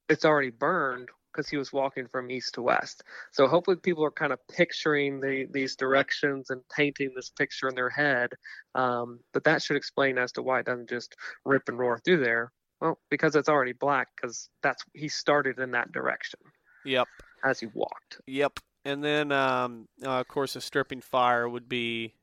it's 0.08 0.24
already 0.24 0.50
burned 0.50 1.08
because 1.34 1.48
he 1.48 1.56
was 1.56 1.72
walking 1.72 2.06
from 2.06 2.30
east 2.30 2.54
to 2.54 2.62
west. 2.62 3.02
So 3.32 3.46
hopefully 3.46 3.76
people 3.76 4.04
are 4.04 4.10
kind 4.10 4.32
of 4.32 4.38
picturing 4.48 5.20
the, 5.20 5.46
these 5.50 5.74
directions 5.74 6.50
and 6.50 6.60
painting 6.74 7.12
this 7.14 7.30
picture 7.30 7.68
in 7.68 7.74
their 7.74 7.90
head. 7.90 8.30
Um, 8.74 9.20
but 9.32 9.44
that 9.44 9.62
should 9.62 9.76
explain 9.76 10.16
as 10.16 10.32
to 10.32 10.42
why 10.42 10.60
it 10.60 10.66
doesn't 10.66 10.88
just 10.88 11.16
rip 11.44 11.68
and 11.68 11.78
roar 11.78 11.98
through 11.98 12.24
there. 12.24 12.52
Well, 12.80 12.98
because 13.10 13.34
it's 13.34 13.48
already 13.48 13.72
black 13.72 14.08
because 14.14 14.48
that's 14.62 14.84
he 14.94 15.08
started 15.08 15.58
in 15.58 15.72
that 15.72 15.92
direction 15.92 16.40
yep. 16.84 17.08
as 17.44 17.60
he 17.60 17.66
walked. 17.72 18.20
Yep. 18.26 18.60
And 18.84 19.02
then, 19.02 19.32
um, 19.32 19.88
uh, 20.04 20.20
of 20.20 20.28
course, 20.28 20.56
a 20.56 20.60
stripping 20.60 21.00
fire 21.00 21.48
would 21.48 21.68
be 21.68 22.14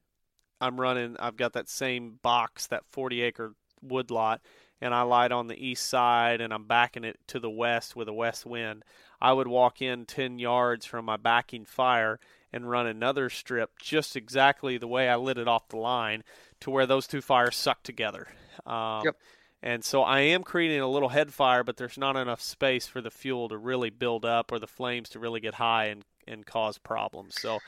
I'm 0.62 0.80
running, 0.80 1.18
I've 1.20 1.38
got 1.38 1.54
that 1.54 1.70
same 1.70 2.20
box, 2.22 2.68
that 2.68 2.86
40 2.86 3.22
acre 3.22 3.54
wood 3.82 4.12
lot, 4.12 4.42
and 4.80 4.94
I 4.94 5.02
light 5.02 5.32
on 5.32 5.48
the 5.48 5.58
east 5.58 5.88
side 5.88 6.42
and 6.42 6.54
I'm 6.54 6.66
backing 6.66 7.04
it 7.04 7.20
to 7.28 7.40
the 7.40 7.50
west 7.50 7.96
with 7.96 8.08
a 8.08 8.14
west 8.14 8.46
wind. 8.46 8.84
I 9.20 9.34
would 9.34 9.48
walk 9.48 9.82
in 9.82 10.06
10 10.06 10.40
yards 10.40 10.86
from 10.86 11.06
my 11.06 11.18
backing 11.18 11.66
fire 11.66 12.20
and 12.54 12.70
run 12.70 12.88
another 12.88 13.30
strip 13.30 13.80
just 13.80 14.16
exactly 14.16 14.78
the 14.78 14.88
way 14.88 15.08
I 15.10 15.16
lit 15.16 15.38
it 15.38 15.48
off 15.48 15.68
the 15.70 15.78
line 15.78 16.24
to 16.62 16.72
where 16.72 16.86
those 16.86 17.08
two 17.08 17.22
fires 17.22 17.56
suck 17.56 17.84
together. 17.84 18.28
Um, 18.66 19.02
Yep. 19.06 19.16
And 19.64 19.86
so 19.86 20.02
I 20.02 20.22
am 20.22 20.44
creating 20.44 20.80
a 20.80 20.88
little 20.88 21.10
head 21.10 21.32
fire, 21.32 21.64
but 21.64 21.78
there's 21.78 21.98
not 21.98 22.16
enough 22.16 22.42
space 22.42 22.88
for 22.88 23.00
the 23.00 23.12
fuel 23.12 23.48
to 23.50 23.58
really 23.58 23.92
build 23.92 24.26
up 24.26 24.52
or 24.52 24.58
the 24.58 24.68
flames 24.68 25.10
to 25.10 25.20
really 25.20 25.40
get 25.40 25.54
high 25.54 25.86
and, 25.86 26.04
and 26.28 26.46
cause 26.46 26.80
problems. 26.80 27.36
So 27.40 27.60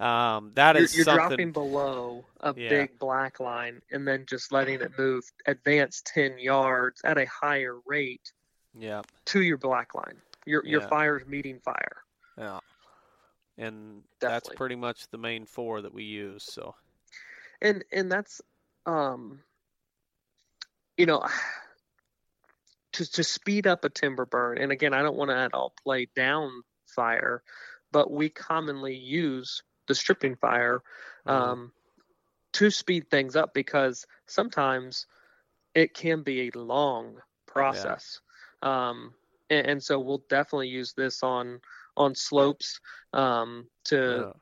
um, 0.00 0.52
that 0.54 0.76
You're, 0.76 0.84
is 0.84 0.94
you're 0.94 1.04
something. 1.04 1.28
dropping 1.28 1.52
below 1.52 2.26
a 2.40 2.52
Yeah. 2.52 2.68
big 2.68 2.98
black 2.98 3.40
line 3.40 3.80
and 3.90 4.06
then 4.06 4.26
just 4.26 4.52
letting 4.52 4.80
it 4.80 4.92
move, 4.98 5.24
advance 5.46 6.02
10 6.06 6.38
yards 6.38 7.00
at 7.04 7.18
a 7.18 7.26
higher 7.26 7.78
rate 7.86 8.32
Yeah, 8.74 9.02
to 9.26 9.40
your 9.40 9.58
black 9.58 9.94
line. 9.94 10.20
Your 10.46 10.64
your 10.66 10.80
Yeah. 10.82 10.88
fire's 10.88 11.26
meeting 11.26 11.60
fire. 11.60 12.02
yeah. 12.36 12.60
And 13.56 14.02
that's 14.20 14.48
pretty 14.56 14.74
much 14.74 15.08
the 15.10 15.18
main 15.18 15.46
four 15.46 15.82
that 15.82 15.94
we 15.94 16.02
use. 16.02 16.42
So 16.42 16.74
And 17.62 17.84
and 17.92 18.10
that's 18.10 18.40
um 18.84 19.42
you 20.96 21.06
know 21.06 21.24
to 22.94 23.10
to 23.12 23.24
speed 23.24 23.66
up 23.66 23.84
a 23.84 23.88
timber 23.88 24.26
burn. 24.26 24.58
And 24.58 24.72
again, 24.72 24.92
I 24.92 25.02
don't 25.02 25.16
want 25.16 25.30
to 25.30 25.36
at 25.36 25.54
all 25.54 25.72
play 25.84 26.08
down 26.16 26.62
fire, 26.86 27.42
but 27.92 28.10
we 28.10 28.28
commonly 28.28 28.96
use 28.96 29.62
the 29.86 29.94
stripping 29.94 30.36
fire 30.36 30.82
um, 31.26 31.72
to 32.52 32.70
speed 32.70 33.10
things 33.10 33.36
up 33.36 33.54
because 33.54 34.06
sometimes 34.26 35.06
it 35.74 35.94
can 35.94 36.22
be 36.22 36.48
a 36.48 36.58
long 36.58 37.16
process. 37.46 38.20
Um, 38.62 39.12
and, 39.50 39.66
and 39.66 39.82
so 39.82 39.98
we'll 39.98 40.24
definitely 40.28 40.68
use 40.68 40.92
this 40.94 41.22
on 41.22 41.60
on 41.96 42.14
slopes 42.14 42.80
um, 43.12 43.68
to 43.84 44.32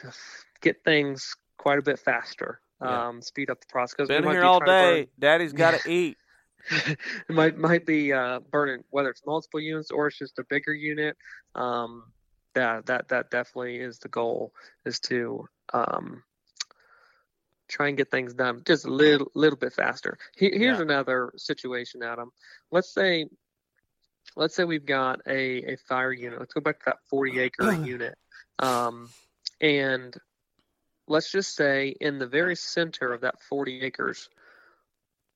yeah. 0.00 0.10
to 0.10 0.16
get 0.60 0.84
things 0.84 1.36
quite 1.56 1.78
a 1.78 1.82
bit 1.82 1.98
faster. 1.98 2.60
Yeah. 2.82 3.08
Um, 3.08 3.22
speed 3.22 3.50
up 3.50 3.60
the 3.60 3.66
process. 3.66 4.08
been 4.08 4.24
here 4.24 4.40
be 4.40 4.46
all 4.46 4.60
day. 4.60 5.08
Daddy's 5.18 5.52
got 5.52 5.80
to 5.80 5.90
eat. 5.90 6.16
it 6.70 6.98
might 7.28 7.56
might 7.56 7.86
be 7.86 8.12
uh, 8.12 8.40
burning 8.50 8.84
whether 8.90 9.10
it's 9.10 9.22
multiple 9.26 9.60
units 9.60 9.90
or 9.90 10.08
it's 10.08 10.18
just 10.18 10.38
a 10.38 10.44
bigger 10.44 10.72
unit. 10.72 11.16
Um, 11.54 12.04
that 12.54 12.86
that 12.86 13.08
that 13.08 13.30
definitely 13.30 13.76
is 13.76 13.98
the 13.98 14.08
goal 14.08 14.52
is 14.84 15.00
to 15.00 15.48
um, 15.72 16.22
try 17.68 17.88
and 17.88 17.96
get 17.96 18.10
things 18.10 18.34
done 18.34 18.62
just 18.66 18.84
a 18.86 18.90
little 18.90 19.30
little 19.34 19.58
bit 19.58 19.72
faster. 19.72 20.18
He, 20.36 20.46
here's 20.50 20.78
Yeah. 20.78 20.82
another 20.82 21.32
situation, 21.36 22.02
Adam. 22.02 22.32
Let's 22.70 22.92
say 22.92 23.26
let's 24.36 24.54
say 24.54 24.64
we've 24.64 24.86
got 24.86 25.20
a, 25.26 25.72
a 25.72 25.76
fire 25.76 26.12
unit. 26.12 26.38
Let's 26.38 26.52
go 26.54 26.60
back 26.60 26.78
to 26.80 26.84
that 26.86 26.98
40 27.10 27.40
acre 27.40 27.72
unit. 27.84 28.16
Um, 28.58 29.08
and 29.60 30.14
let's 31.06 31.30
just 31.32 31.54
say 31.56 31.94
in 32.00 32.18
the 32.18 32.26
very 32.26 32.54
center 32.56 33.12
of 33.12 33.22
that 33.22 33.40
40 33.42 33.80
acres, 33.82 34.28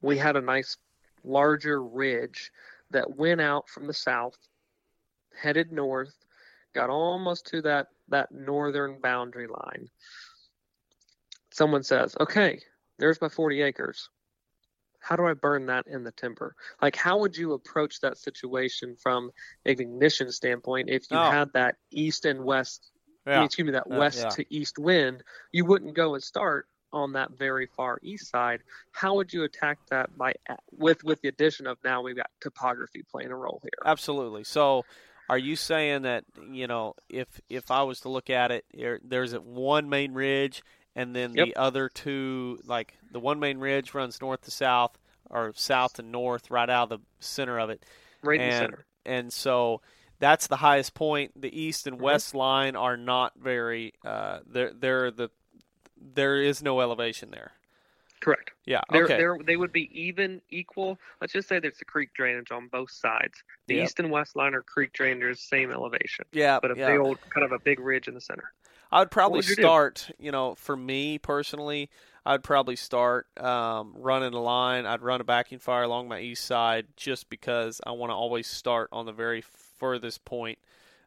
we 0.02 0.18
had 0.18 0.36
a 0.36 0.40
nice 0.40 0.76
larger 1.24 1.82
ridge 1.82 2.52
that 2.90 3.16
went 3.16 3.40
out 3.40 3.68
from 3.68 3.86
the 3.86 3.94
south 3.94 4.36
headed 5.40 5.72
north, 5.72 6.14
got 6.72 6.90
almost 6.90 7.46
to 7.48 7.62
that 7.62 7.88
that 8.08 8.32
northern 8.32 9.00
boundary 9.00 9.46
line. 9.46 9.88
Someone 11.50 11.82
says, 11.82 12.16
"Okay, 12.20 12.60
there's 12.98 13.20
my 13.20 13.28
40 13.28 13.62
acres. 13.62 14.08
How 15.00 15.16
do 15.16 15.26
I 15.26 15.34
burn 15.34 15.66
that 15.66 15.86
in 15.86 16.04
the 16.04 16.12
timber? 16.12 16.54
Like, 16.80 16.94
how 16.96 17.18
would 17.18 17.36
you 17.36 17.52
approach 17.54 18.00
that 18.00 18.16
situation 18.18 18.96
from 18.96 19.30
an 19.64 19.72
ignition 19.80 20.30
standpoint 20.30 20.88
if 20.88 21.10
you 21.10 21.18
Oh. 21.18 21.30
had 21.30 21.52
that 21.54 21.76
east 21.90 22.24
and 22.24 22.44
west 22.44 22.90
Yeah. 23.26 23.44
excuse 23.44 23.64
me, 23.66 23.72
that 23.72 23.90
Uh, 23.90 23.98
west 23.98 24.18
yeah. 24.18 24.28
to 24.30 24.54
east 24.54 24.78
wind, 24.78 25.22
you 25.52 25.64
wouldn't 25.64 25.94
go 25.94 26.14
and 26.14 26.22
start 26.24 26.68
on 26.92 27.12
that 27.12 27.30
very 27.32 27.66
far 27.66 27.98
east 28.02 28.28
side. 28.30 28.62
How 28.90 29.14
would 29.14 29.32
you 29.32 29.44
attack 29.44 29.78
that 29.90 30.16
by 30.18 30.34
with 30.72 31.02
with 31.04 31.20
the 31.22 31.28
addition 31.28 31.66
of 31.66 31.78
now 31.84 32.02
we've 32.02 32.16
got 32.16 32.30
topography 32.40 33.02
playing 33.04 33.30
a 33.30 33.36
role 33.36 33.60
here? 33.62 33.70
Absolutely. 33.84 34.44
So, 34.44 34.84
are 35.32 35.38
you 35.38 35.56
saying 35.56 36.02
that 36.02 36.24
you 36.50 36.66
know 36.66 36.94
if 37.08 37.40
if 37.48 37.70
I 37.70 37.82
was 37.84 38.00
to 38.00 38.10
look 38.10 38.28
at 38.28 38.50
it, 38.50 38.66
there's 39.02 39.32
one 39.32 39.88
main 39.88 40.12
ridge, 40.12 40.62
and 40.94 41.16
then 41.16 41.32
the 41.32 41.56
other 41.56 41.88
two, 41.88 42.58
like 42.66 42.98
the 43.10 43.18
one 43.18 43.40
main 43.40 43.56
ridge 43.56 43.94
runs 43.94 44.20
north 44.20 44.42
to 44.42 44.50
south 44.50 44.98
or 45.30 45.52
south 45.56 45.94
to 45.94 46.02
north, 46.02 46.50
right 46.50 46.68
out 46.68 46.92
of 46.92 47.00
the 47.00 47.06
center 47.20 47.58
of 47.58 47.70
it, 47.70 47.82
Right 48.22 48.38
in 48.40 48.46
the 48.46 48.52
and 48.52 48.64
center. 48.66 48.86
and 49.06 49.32
so 49.32 49.80
that's 50.18 50.48
the 50.48 50.56
highest 50.56 50.92
point. 50.92 51.40
The 51.40 51.58
east 51.58 51.86
and 51.86 51.96
Mhm. 51.96 52.02
west 52.02 52.34
line 52.34 52.76
are 52.76 52.98
not 52.98 53.32
very. 53.36 53.94
Uh, 54.04 54.40
they're 54.46 54.74
they're 54.74 55.10
the 55.10 55.30
there 55.96 56.36
is 56.42 56.62
no 56.62 56.80
elevation 56.82 57.30
there. 57.30 57.52
Correct. 58.22 58.52
Yeah. 58.66 58.80
They're, 58.90 59.04
okay. 59.04 59.16
they're, 59.16 59.36
they 59.44 59.56
would 59.56 59.72
be 59.72 59.90
even, 59.92 60.40
equal. 60.48 60.96
Let's 61.20 61.32
just 61.32 61.48
say 61.48 61.58
there's 61.58 61.80
a 61.80 61.84
creek 61.84 62.10
drainage 62.14 62.52
on 62.52 62.68
both 62.68 62.92
sides. 62.92 63.42
The 63.66 63.74
Yep. 63.74 63.84
east 63.84 63.98
and 63.98 64.10
west 64.10 64.36
line 64.36 64.54
are 64.54 64.62
creek 64.62 64.92
drainers, 64.92 65.38
same 65.38 65.72
elevation, 65.72 66.24
yeah. 66.32 66.60
but 66.62 66.70
a 66.70 66.74
yeah. 66.76 66.92
big 66.92 67.00
old 67.00 67.18
kind 67.30 67.44
of 67.44 67.50
a 67.50 67.58
big 67.58 67.80
ridge 67.80 68.06
in 68.06 68.14
the 68.14 68.20
center. 68.20 68.52
I 68.92 69.00
would 69.00 69.10
probably 69.10 69.38
would 69.38 69.48
you 69.48 69.56
do? 69.56 69.62
start, 69.62 70.10
you 70.20 70.30
know, 70.30 70.54
for 70.54 70.76
me 70.76 71.18
personally, 71.18 71.90
I'd 72.24 72.44
probably 72.44 72.76
start 72.76 73.26
um, 73.40 73.94
running 73.96 74.34
a 74.34 74.40
line. 74.40 74.86
I'd 74.86 75.02
run 75.02 75.20
a 75.20 75.24
backing 75.24 75.58
fire 75.58 75.82
along 75.82 76.08
my 76.08 76.20
east 76.20 76.44
side 76.44 76.86
just 76.96 77.28
because 77.28 77.80
I 77.84 77.90
want 77.92 78.10
to 78.10 78.14
always 78.14 78.46
start 78.46 78.88
on 78.92 79.06
the 79.06 79.12
very 79.12 79.42
furthest 79.78 80.24
point 80.24 80.58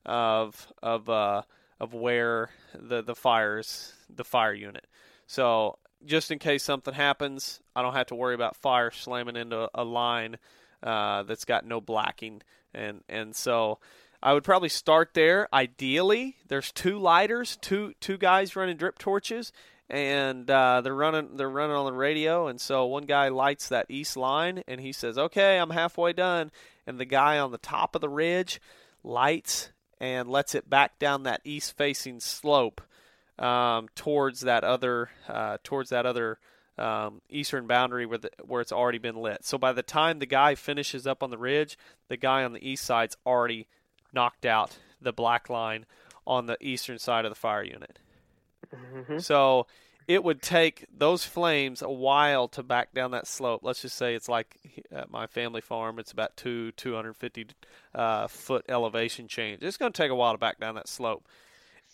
of 0.05 0.67
of 0.83 1.07
uh, 1.09 1.43
of 1.79 1.93
where 1.93 2.49
the 2.73 3.01
the 3.01 3.15
fires 3.15 3.93
the 4.09 4.25
fire 4.25 4.53
unit. 4.53 4.85
So 5.27 5.77
just 6.05 6.31
in 6.31 6.39
case 6.39 6.63
something 6.63 6.93
happens, 6.93 7.59
I 7.75 7.81
don't 7.81 7.93
have 7.93 8.07
to 8.07 8.15
worry 8.15 8.35
about 8.35 8.55
fire 8.55 8.91
slamming 8.91 9.35
into 9.35 9.69
a 9.73 9.83
line 9.83 10.37
uh, 10.83 11.23
that's 11.23 11.45
got 11.45 11.65
no 11.65 11.81
blacking, 11.81 12.41
and 12.73 13.01
and 13.09 13.35
so 13.35 13.79
I 14.21 14.33
would 14.33 14.43
probably 14.43 14.69
start 14.69 15.13
there. 15.13 15.47
Ideally, 15.53 16.37
there's 16.47 16.71
two 16.71 16.99
lighters, 16.99 17.57
two 17.61 17.93
two 17.99 18.17
guys 18.17 18.55
running 18.55 18.77
drip 18.77 18.97
torches, 18.97 19.51
and 19.89 20.49
uh, 20.49 20.81
they're 20.81 20.95
running 20.95 21.37
they're 21.37 21.49
running 21.49 21.75
on 21.75 21.85
the 21.85 21.93
radio. 21.93 22.47
And 22.47 22.59
so 22.59 22.85
one 22.85 23.05
guy 23.05 23.29
lights 23.29 23.69
that 23.69 23.85
east 23.89 24.17
line, 24.17 24.63
and 24.67 24.81
he 24.81 24.91
says, 24.91 25.17
"Okay, 25.17 25.59
I'm 25.59 25.69
halfway 25.71 26.13
done." 26.13 26.51
And 26.87 26.99
the 26.99 27.05
guy 27.05 27.39
on 27.39 27.51
the 27.51 27.57
top 27.57 27.95
of 27.95 28.01
the 28.01 28.09
ridge 28.09 28.61
lights 29.03 29.71
and 29.99 30.29
lets 30.29 30.55
it 30.55 30.69
back 30.69 30.99
down 30.99 31.23
that 31.23 31.41
east 31.43 31.77
facing 31.77 32.19
slope 32.19 32.81
um, 33.39 33.87
towards 33.95 34.41
that 34.41 34.63
other 34.63 35.09
uh, 35.27 35.57
towards 35.63 35.89
that 35.89 36.05
other 36.05 36.39
um, 36.77 37.21
eastern 37.29 37.67
boundary 37.67 38.05
where 38.05 38.17
the, 38.17 38.29
where 38.43 38.61
it's 38.61 38.71
already 38.71 38.97
been 38.97 39.15
lit. 39.15 39.45
So 39.45 39.57
by 39.57 39.73
the 39.73 39.83
time 39.83 40.19
the 40.19 40.25
guy 40.25 40.55
finishes 40.55 41.07
up 41.07 41.23
on 41.23 41.29
the 41.29 41.37
ridge, 41.37 41.77
the 42.09 42.17
guy 42.17 42.43
on 42.43 42.53
the 42.53 42.67
east 42.67 42.83
side's 42.85 43.17
already 43.25 43.67
knocked 44.13 44.45
out 44.45 44.77
the 45.01 45.13
black 45.13 45.49
line 45.49 45.85
on 46.27 46.45
the 46.47 46.57
eastern 46.61 46.99
side 46.99 47.25
of 47.25 47.31
the 47.31 47.35
fire 47.35 47.63
unit. 47.63 47.99
hmm 48.73 49.17
So 49.19 49.67
it 50.07 50.23
would 50.23 50.41
take 50.41 50.85
those 50.95 51.25
flames 51.25 51.81
a 51.81 51.89
while 51.89 52.47
to 52.49 52.61
back 52.63 52.93
down 52.93 53.11
that 53.11 53.27
slope. 53.27 53.61
Let's 53.63 53.81
just 53.81 53.95
say 53.95 54.13
it's 54.15 54.29
like 54.29 54.57
at 54.91 55.09
my 55.09 55.25
family 55.27 55.61
farm, 55.61 55.97
it's 55.99 56.11
about 56.11 56.37
two 56.37 56.71
250 56.73 57.47
uh, 57.93 58.27
foot 58.27 58.65
elevation 58.69 59.27
change. 59.27 59.63
It's 59.63 59.77
going 59.77 59.91
to 59.91 59.97
take 59.97 60.11
a 60.11 60.15
while 60.15 60.33
to 60.33 60.37
back 60.37 60.59
down 60.59 60.75
that 60.75 60.87
slope, 60.87 61.27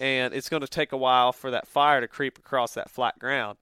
and 0.01 0.33
it's 0.33 0.49
going 0.49 0.61
to 0.61 0.67
take 0.67 0.91
a 0.91 0.97
while 0.97 1.31
for 1.31 1.51
that 1.51 1.67
fire 1.67 2.01
to 2.01 2.07
creep 2.07 2.39
across 2.39 2.73
that 2.73 2.89
flat 2.89 3.19
ground. 3.19 3.59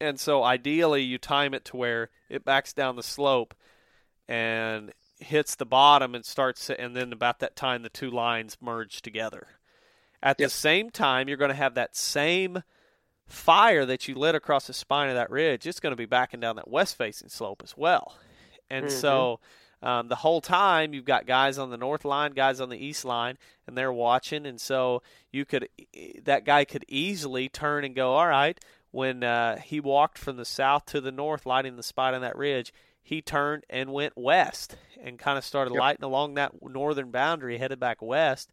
And 0.00 0.18
so 0.18 0.42
ideally, 0.42 1.02
you 1.02 1.18
time 1.18 1.52
it 1.52 1.66
to 1.66 1.76
where 1.76 2.08
it 2.30 2.44
backs 2.46 2.72
down 2.72 2.96
the 2.96 3.02
slope 3.02 3.54
and 4.26 4.92
hits 5.20 5.54
the 5.54 5.66
bottom 5.66 6.14
and 6.14 6.24
starts, 6.24 6.70
and 6.70 6.96
then 6.96 7.12
about 7.12 7.40
that 7.40 7.56
time, 7.56 7.82
the 7.82 7.90
two 7.90 8.10
lines 8.10 8.56
merge 8.60 9.02
together. 9.02 9.48
At 10.22 10.38
Yep. 10.38 10.46
the 10.46 10.50
same 10.50 10.90
time, 10.90 11.28
you're 11.28 11.36
going 11.36 11.50
to 11.50 11.54
have 11.54 11.74
that 11.74 11.94
same 11.94 12.62
fire 13.26 13.84
that 13.84 14.08
you 14.08 14.14
lit 14.14 14.34
across 14.34 14.68
the 14.68 14.72
spine 14.72 15.10
of 15.10 15.14
that 15.14 15.30
ridge. 15.30 15.66
It's 15.66 15.80
going 15.80 15.92
to 15.92 15.96
be 15.96 16.06
backing 16.06 16.40
down 16.40 16.56
that 16.56 16.68
west 16.68 16.96
facing 16.96 17.28
slope 17.28 17.60
as 17.62 17.76
well. 17.76 18.16
And 18.70 18.86
Mhm. 18.86 18.90
so 18.90 19.40
um, 19.82 20.08
the 20.08 20.16
whole 20.16 20.40
time 20.40 20.94
you've 20.94 21.04
got 21.04 21.26
guys 21.26 21.58
on 21.58 21.70
the 21.70 21.76
north 21.76 22.04
line, 22.04 22.32
guys 22.32 22.60
on 22.60 22.68
the 22.68 22.78
east 22.78 23.04
line, 23.04 23.36
and 23.66 23.76
they're 23.76 23.92
watching. 23.92 24.46
And 24.46 24.60
so 24.60 25.02
you 25.30 25.44
could 25.44 25.68
that 26.24 26.44
guy 26.44 26.64
could 26.64 26.84
easily 26.88 27.48
turn 27.48 27.84
and 27.84 27.94
go, 27.94 28.14
all 28.14 28.28
right. 28.28 28.58
When 28.92 29.24
uh, 29.24 29.56
he 29.56 29.80
walked 29.80 30.18
from 30.18 30.36
the 30.36 30.44
south 30.44 30.84
to 30.86 31.00
the 31.00 31.10
north, 31.10 31.46
lighting 31.46 31.76
the 31.76 31.82
spot 31.82 32.12
on 32.12 32.20
that 32.20 32.36
ridge, 32.36 32.74
he 33.02 33.22
turned 33.22 33.64
and 33.70 33.90
went 33.90 34.12
west 34.18 34.76
and 35.02 35.18
kind 35.18 35.38
of 35.38 35.46
started 35.46 35.72
Yep. 35.72 35.80
lighting 35.80 36.04
along 36.04 36.34
that 36.34 36.52
northern 36.62 37.10
boundary, 37.10 37.56
headed 37.56 37.80
back 37.80 38.02
west 38.02 38.52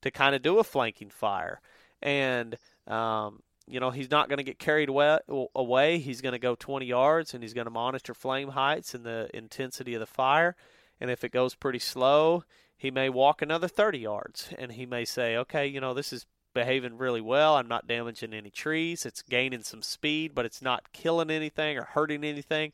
to 0.00 0.10
kind 0.10 0.34
of 0.34 0.40
do 0.40 0.58
a 0.58 0.64
flanking 0.64 1.10
fire. 1.10 1.60
And 2.00 2.56
um, 2.86 3.42
you 3.66 3.80
know 3.80 3.90
he's 3.90 4.10
not 4.10 4.28
going 4.28 4.38
to 4.38 4.44
get 4.44 4.58
carried 4.58 4.88
away. 4.88 5.98
He's 5.98 6.20
going 6.20 6.32
to 6.32 6.38
go 6.38 6.54
20 6.54 6.86
yards 6.86 7.34
and 7.34 7.42
he's 7.42 7.54
going 7.54 7.66
to 7.66 7.70
monitor 7.70 8.14
flame 8.14 8.50
heights 8.50 8.94
and 8.94 9.04
the 9.04 9.30
intensity 9.32 9.94
of 9.94 10.00
the 10.00 10.06
fire. 10.06 10.56
And 11.00 11.10
if 11.10 11.24
it 11.24 11.32
goes 11.32 11.54
pretty 11.54 11.78
slow, 11.78 12.44
he 12.76 12.90
may 12.90 13.08
walk 13.08 13.42
another 13.42 13.68
30 13.68 13.98
yards 13.98 14.50
and 14.58 14.72
he 14.72 14.86
may 14.86 15.04
say, 15.04 15.36
"Okay, 15.36 15.66
you 15.66 15.80
know 15.80 15.94
this 15.94 16.12
is 16.12 16.26
behaving 16.52 16.98
really 16.98 17.20
well. 17.20 17.56
I'm 17.56 17.68
not 17.68 17.86
damaging 17.86 18.34
any 18.34 18.50
trees. 18.50 19.06
It's 19.06 19.22
gaining 19.22 19.62
some 19.62 19.82
speed, 19.82 20.34
but 20.34 20.44
it's 20.44 20.62
not 20.62 20.92
killing 20.92 21.30
anything 21.30 21.78
or 21.78 21.84
hurting 21.84 22.24
anything." 22.24 22.72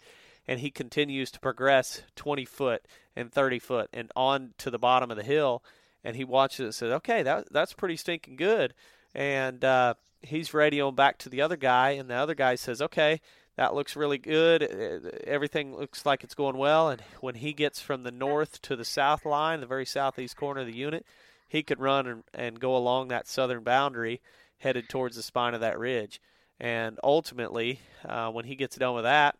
And 0.48 0.60
he 0.60 0.70
continues 0.70 1.30
to 1.32 1.40
progress 1.40 2.02
20 2.16 2.44
foot 2.44 2.86
and 3.14 3.32
30 3.32 3.58
foot 3.60 3.90
and 3.92 4.10
on 4.16 4.54
to 4.58 4.70
the 4.70 4.78
bottom 4.78 5.10
of 5.10 5.16
the 5.16 5.22
hill. 5.22 5.62
And 6.02 6.16
he 6.16 6.24
watches 6.24 6.60
it 6.60 6.64
and 6.64 6.74
says, 6.74 6.92
"Okay, 6.92 7.22
that 7.22 7.52
that's 7.52 7.74
pretty 7.74 7.96
stinking 7.96 8.36
good." 8.36 8.74
And 9.14 9.64
uh, 9.64 9.94
he's 10.22 10.50
radioing 10.50 10.94
back 10.94 11.18
to 11.18 11.28
the 11.28 11.40
other 11.40 11.56
guy, 11.56 11.90
and 11.90 12.08
the 12.08 12.14
other 12.14 12.34
guy 12.34 12.54
says, 12.54 12.80
"Okay, 12.80 13.20
that 13.56 13.74
looks 13.74 13.96
really 13.96 14.18
good. 14.18 14.62
Uh, 14.62 15.10
Everything 15.24 15.76
looks 15.76 16.06
like 16.06 16.22
it's 16.22 16.34
going 16.34 16.56
well." 16.56 16.88
And 16.88 17.02
when 17.20 17.36
he 17.36 17.52
gets 17.52 17.80
from 17.80 18.02
the 18.02 18.12
north 18.12 18.62
to 18.62 18.76
the 18.76 18.84
south 18.84 19.24
line, 19.24 19.60
the 19.60 19.66
very 19.66 19.86
southeast 19.86 20.36
corner 20.36 20.60
of 20.60 20.66
the 20.66 20.76
unit, 20.76 21.04
he 21.48 21.62
could 21.62 21.80
run 21.80 22.06
and, 22.06 22.22
and 22.32 22.60
go 22.60 22.76
along 22.76 23.08
that 23.08 23.26
southern 23.26 23.64
boundary, 23.64 24.20
headed 24.58 24.88
towards 24.88 25.16
the 25.16 25.22
spine 25.22 25.54
of 25.54 25.60
that 25.60 25.78
ridge. 25.78 26.20
And 26.60 26.98
ultimately, 27.02 27.80
uh, 28.04 28.30
when 28.30 28.44
he 28.44 28.54
gets 28.54 28.76
done 28.76 28.94
with 28.94 29.04
that, 29.04 29.36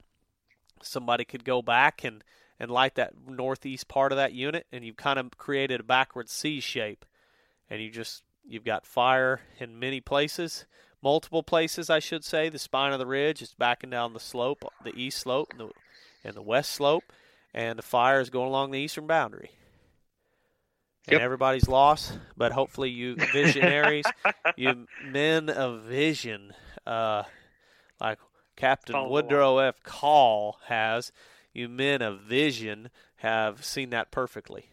somebody 0.83 1.25
could 1.25 1.45
go 1.45 1.62
back 1.62 2.03
and 2.05 2.25
and 2.59 2.71
light 2.71 2.97
that 2.97 3.14
northeast 3.27 3.89
part 3.89 4.12
of 4.12 4.16
that 4.16 4.35
unit, 4.35 4.66
and 4.71 4.85
you've 4.85 4.97
kind 4.97 5.18
of 5.18 5.31
created 5.39 5.81
a 5.81 5.85
backward 5.85 6.29
C 6.29 6.61
shape, 6.61 7.07
and 7.71 7.81
you 7.81 7.91
just 7.91 8.23
you've 8.47 8.64
got 8.64 8.86
fire 8.86 9.41
in 9.59 9.78
many 9.78 10.01
places, 10.01 10.66
multiple 11.03 11.43
places, 11.43 11.91
I 11.91 11.99
should 11.99 12.24
say. 12.24 12.49
The 12.49 12.59
spine 12.59 12.93
of 12.93 12.99
the 12.99 13.07
ridge 13.07 13.43
is 13.43 13.55
backing 13.55 13.91
down 13.91 14.12
the 14.12 14.20
slope, 14.20 14.64
the 14.82 14.99
east 14.99 15.18
slope, 15.18 15.49
and 15.51 15.61
the, 15.61 15.70
and 16.24 16.34
the 16.34 16.43
west 16.43 16.72
slope, 16.72 17.12
and 17.55 17.78
the 17.78 17.82
fire 17.82 18.20
is 18.20 18.30
going 18.30 18.49
along 18.49 18.70
the 18.70 18.78
eastern 18.78 19.07
boundary. 19.07 19.51
And 21.07 21.14
Yep. 21.14 21.22
everybody's 21.22 21.68
lost, 21.68 22.18
but 22.36 22.53
hopefully 22.53 22.91
you 22.91 23.16
visionaries, 23.32 24.07
you 24.57 24.86
men 25.03 25.49
of 25.49 25.82
vision, 25.82 26.53
uh, 26.86 27.24
like 28.01 28.18
Captain 28.57 28.95
Follow 28.95 29.09
Woodrow 29.11 29.59
F. 29.59 29.82
Call 29.82 30.59
has, 30.66 31.11
you 31.53 31.68
men 31.68 32.03
of 32.03 32.20
vision 32.20 32.91
have 33.16 33.64
seen 33.64 33.91
that 33.91 34.11
perfectly. 34.11 34.66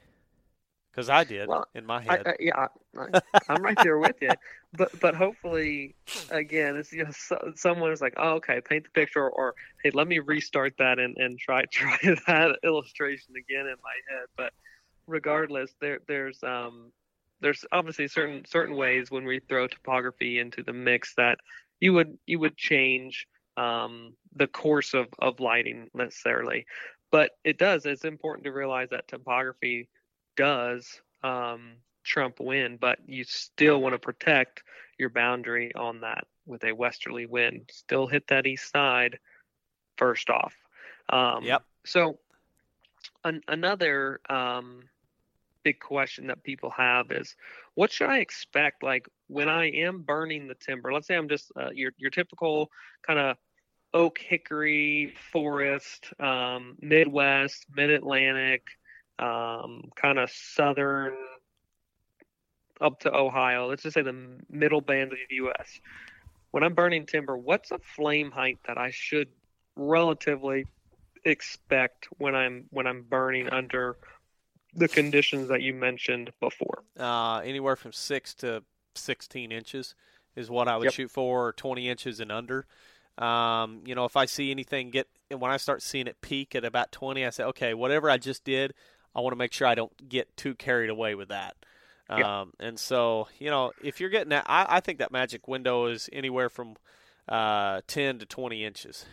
Because 0.97 1.11
I 1.11 1.25
did 1.25 1.47
Well, 1.47 1.67
in 1.75 1.85
my 1.85 2.01
head. 2.01 2.25
I, 2.25 2.35
yeah, 2.39 2.67
I, 2.97 3.21
I'm 3.49 3.61
right 3.61 3.77
there 3.83 3.99
with 3.99 4.15
you. 4.19 4.31
But 4.73 4.99
but 4.99 5.13
hopefully, 5.13 5.93
again, 6.31 6.75
it's 6.75 6.91
you 6.91 7.03
know 7.03 7.11
so, 7.11 7.51
someone 7.55 7.91
is 7.91 8.01
like, 8.01 8.15
oh, 8.17 8.31
okay, 8.37 8.61
paint 8.67 8.85
the 8.85 8.89
picture, 8.89 9.21
or, 9.21 9.29
or 9.29 9.55
hey, 9.83 9.91
let 9.93 10.07
me 10.07 10.17
restart 10.17 10.73
that 10.79 10.97
and, 10.97 11.15
and 11.17 11.37
try 11.37 11.65
try 11.71 11.99
that 12.01 12.57
illustration 12.63 13.35
again 13.37 13.67
in 13.67 13.75
my 13.83 13.93
head. 14.09 14.25
But 14.35 14.53
regardless, 15.05 15.71
there 15.79 15.99
there's 16.07 16.41
um 16.41 16.91
there's 17.41 17.63
obviously 17.71 18.07
certain 18.07 18.43
certain 18.45 18.75
ways 18.75 19.11
when 19.11 19.25
we 19.25 19.39
throw 19.39 19.67
topography 19.67 20.39
into 20.39 20.63
the 20.63 20.73
mix 20.73 21.13
that 21.13 21.37
you 21.79 21.93
would 21.93 22.17
you 22.25 22.39
would 22.39 22.57
change 22.57 23.27
um, 23.55 24.15
the 24.35 24.47
course 24.47 24.95
of, 24.95 25.05
of 25.19 25.39
lighting 25.39 25.89
necessarily. 25.93 26.65
But 27.11 27.31
it 27.43 27.59
does. 27.59 27.85
It's 27.85 28.03
important 28.03 28.45
to 28.45 28.51
realize 28.51 28.89
that 28.89 29.07
topography 29.07 29.89
does 30.37 31.01
um, 31.23 31.73
trump 32.03 32.39
wind, 32.39 32.79
but 32.79 32.99
you 33.05 33.25
still 33.25 33.81
want 33.81 33.93
to 33.93 33.99
protect 33.99 34.63
your 34.97 35.09
boundary 35.09 35.75
on 35.75 36.01
that 36.01 36.25
with 36.45 36.63
a 36.63 36.71
westerly 36.71 37.25
wind. 37.25 37.69
Still 37.71 38.07
hit 38.07 38.27
that 38.27 38.47
east 38.47 38.71
side 38.71 39.19
first 39.97 40.29
off. 40.29 40.55
Um, 41.09 41.43
yep. 41.43 41.63
So 41.85 42.19
an, 43.23 43.41
another 43.47 44.21
um, 44.29 44.83
big 45.63 45.79
question 45.79 46.27
that 46.27 46.43
people 46.43 46.69
have 46.71 47.11
is, 47.11 47.35
what 47.75 47.91
should 47.91 48.09
I 48.09 48.19
expect? 48.19 48.83
Like 48.83 49.07
when 49.27 49.49
I 49.49 49.69
am 49.71 50.01
burning 50.01 50.47
the 50.47 50.55
timber, 50.55 50.93
let's 50.93 51.07
say 51.07 51.15
I'm 51.15 51.29
just 51.29 51.51
uh, 51.55 51.69
your 51.73 51.91
your 51.97 52.09
typical 52.09 52.71
kind 53.05 53.19
of 53.19 53.37
oak 53.93 54.17
hickory 54.17 55.13
forest, 55.31 56.11
um, 56.19 56.77
Midwest, 56.81 57.65
Mid 57.75 57.89
Atlantic, 57.89 58.63
um, 59.19 59.89
kind 59.95 60.19
of 60.19 60.29
southern 60.31 61.15
up 62.79 62.99
to 63.01 63.13
Ohio. 63.13 63.67
Let's 63.67 63.83
just 63.83 63.95
say 63.95 64.01
the 64.01 64.15
middle 64.49 64.81
band 64.81 65.11
of 65.11 65.17
the 65.29 65.35
U.S. 65.35 65.79
When 66.51 66.63
I'm 66.63 66.73
burning 66.73 67.05
timber, 67.05 67.37
what's 67.37 67.71
a 67.71 67.79
flame 67.79 68.31
height 68.31 68.59
that 68.67 68.77
I 68.77 68.91
should 68.91 69.29
relatively 69.75 70.65
expect 71.25 72.07
when 72.17 72.35
I'm 72.35 72.65
when 72.69 72.87
I'm 72.87 73.03
burning 73.03 73.49
under 73.49 73.97
the 74.73 74.87
conditions 74.87 75.49
that 75.49 75.61
you 75.61 75.73
mentioned 75.73 76.31
before? 76.39 76.83
Uh, 76.99 77.39
anywhere 77.39 77.75
from 77.75 77.91
six 77.91 78.33
to 78.35 78.63
16 78.95 79.51
inches 79.51 79.95
is 80.35 80.49
what 80.49 80.67
I 80.67 80.77
would 80.77 80.85
yep. 80.85 80.93
shoot 80.93 81.11
for, 81.11 81.47
or 81.47 81.53
20 81.53 81.89
inches 81.89 82.19
and 82.19 82.31
under. 82.31 82.65
Um, 83.17 83.81
you 83.85 83.95
know, 83.95 84.05
if 84.05 84.15
I 84.15 84.25
see 84.25 84.51
anything 84.51 84.91
get 84.91 85.07
when 85.35 85.51
I 85.51 85.57
start 85.57 85.81
seeing 85.81 86.07
it 86.07 86.21
peak 86.21 86.55
at 86.55 86.63
about 86.63 86.91
20, 86.91 87.25
I 87.25 87.31
say, 87.31 87.43
okay, 87.45 87.73
whatever 87.73 88.09
I 88.09 88.17
just 88.17 88.43
did, 88.43 88.73
I 89.17 89.21
want 89.21 89.31
to 89.31 89.37
make 89.37 89.51
sure 89.51 89.67
I 89.67 89.73
don't 89.73 90.07
get 90.07 90.37
too 90.37 90.53
carried 90.53 90.91
away 90.91 91.15
with 91.15 91.29
that. 91.29 91.55
Yep. 92.09 92.25
Um, 92.25 92.53
and 92.59 92.79
so, 92.79 93.27
you 93.39 93.49
know, 93.49 93.73
if 93.83 93.99
you're 93.99 94.11
getting 94.11 94.29
that, 94.29 94.45
I, 94.47 94.77
I 94.77 94.79
think 94.79 94.99
that 94.99 95.11
magic 95.11 95.47
window 95.47 95.87
is 95.87 96.07
anywhere 96.13 96.49
from 96.49 96.75
uh, 97.27 97.81
10 97.87 98.19
to 98.19 98.25
20 98.25 98.63
inches. 98.63 99.05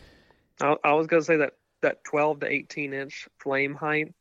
I, 0.60 0.76
I 0.84 0.92
was 0.92 1.06
going 1.06 1.22
to 1.22 1.26
say 1.26 1.38
that 1.38 1.54
that 1.80 2.04
12 2.04 2.40
to 2.40 2.50
18 2.50 2.92
inch 2.92 3.28
flame 3.38 3.74
height 3.74 4.14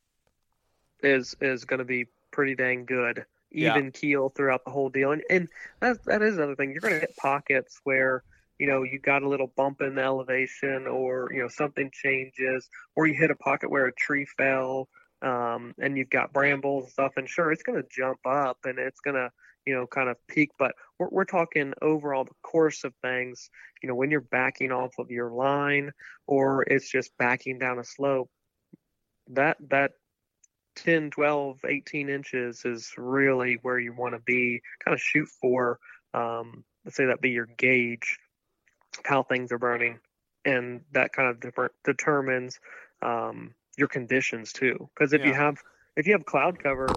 is 1.01 1.35
is 1.41 1.65
going 1.65 1.79
to 1.79 1.85
be 1.85 2.07
pretty 2.31 2.55
dang 2.55 2.85
good, 2.85 3.25
even 3.51 3.85
yeah. 3.85 3.89
keel 3.91 4.29
throughout 4.29 4.65
the 4.65 4.71
whole 4.71 4.89
deal. 4.89 5.11
And 5.11 5.21
and 5.29 5.47
that 5.81 6.03
that 6.05 6.21
is 6.21 6.37
another 6.37 6.55
thing. 6.55 6.71
You're 6.71 6.81
going 6.81 6.95
to 6.95 6.99
hit 6.99 7.15
pockets 7.17 7.79
where 7.83 8.23
you 8.57 8.67
know 8.67 8.83
you 8.83 8.99
got 8.99 9.21
a 9.21 9.29
little 9.29 9.51
bump 9.55 9.81
in 9.81 9.95
the 9.95 10.01
elevation, 10.01 10.87
or 10.87 11.29
you 11.31 11.41
know 11.41 11.47
something 11.49 11.91
changes, 11.93 12.69
or 12.95 13.05
you 13.05 13.13
hit 13.13 13.31
a 13.31 13.35
pocket 13.35 13.69
where 13.69 13.85
a 13.85 13.93
tree 13.93 14.25
fell 14.25 14.89
um, 15.23 15.73
and 15.79 15.97
you've 15.97 16.09
got 16.09 16.33
brambles 16.33 16.83
and 16.83 16.91
stuff, 16.91 17.13
and 17.15 17.29
sure, 17.29 17.51
it's 17.51 17.63
going 17.63 17.81
to 17.81 17.87
jump 17.89 18.19
up 18.25 18.57
and 18.65 18.77
it's 18.77 18.99
going 18.99 19.15
to, 19.15 19.31
you 19.65 19.73
know, 19.73 19.87
kind 19.87 20.09
of 20.09 20.17
peak. 20.27 20.51
But 20.59 20.75
we're, 20.99 21.07
we're 21.09 21.25
talking 21.25 21.73
overall 21.81 22.25
the 22.25 22.31
course 22.43 22.83
of 22.83 22.93
things, 23.01 23.49
you 23.81 23.87
know, 23.87 23.95
when 23.95 24.11
you're 24.11 24.21
backing 24.21 24.71
off 24.71 24.91
of 24.99 25.09
your 25.09 25.31
line 25.31 25.91
or 26.27 26.63
it's 26.63 26.91
just 26.91 27.17
backing 27.17 27.57
down 27.57 27.79
a 27.79 27.85
slope, 27.85 28.29
that, 29.29 29.57
that 29.69 29.91
10, 30.75 31.11
12, 31.11 31.59
18 31.65 32.09
inches 32.09 32.65
is 32.65 32.91
really 32.97 33.59
where 33.61 33.79
you 33.79 33.93
want 33.93 34.15
to 34.15 34.19
be, 34.19 34.61
kind 34.83 34.93
of 34.93 35.01
shoot 35.01 35.29
for, 35.39 35.79
um, 36.13 36.65
let's 36.83 36.97
say 36.97 37.05
that 37.05 37.21
be 37.21 37.29
your 37.29 37.47
gauge, 37.57 38.19
how 39.05 39.23
things 39.23 39.53
are 39.53 39.57
burning. 39.57 39.99
And 40.43 40.81
that 40.91 41.13
kind 41.13 41.29
of 41.29 41.39
different 41.39 41.71
determines, 41.85 42.59
um, 43.01 43.53
your 43.77 43.87
conditions 43.87 44.53
too. 44.53 44.89
Because 44.93 45.13
if 45.13 45.21
yeah. 45.21 45.27
you 45.27 45.33
have 45.33 45.57
if 45.95 46.07
you 46.07 46.13
have 46.13 46.25
cloud 46.25 46.61
cover 46.61 46.89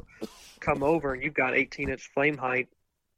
come 0.60 0.82
over 0.82 1.12
and 1.12 1.22
you've 1.22 1.34
got 1.34 1.54
18 1.54 1.90
inch 1.90 2.10
flame 2.14 2.36
height 2.36 2.68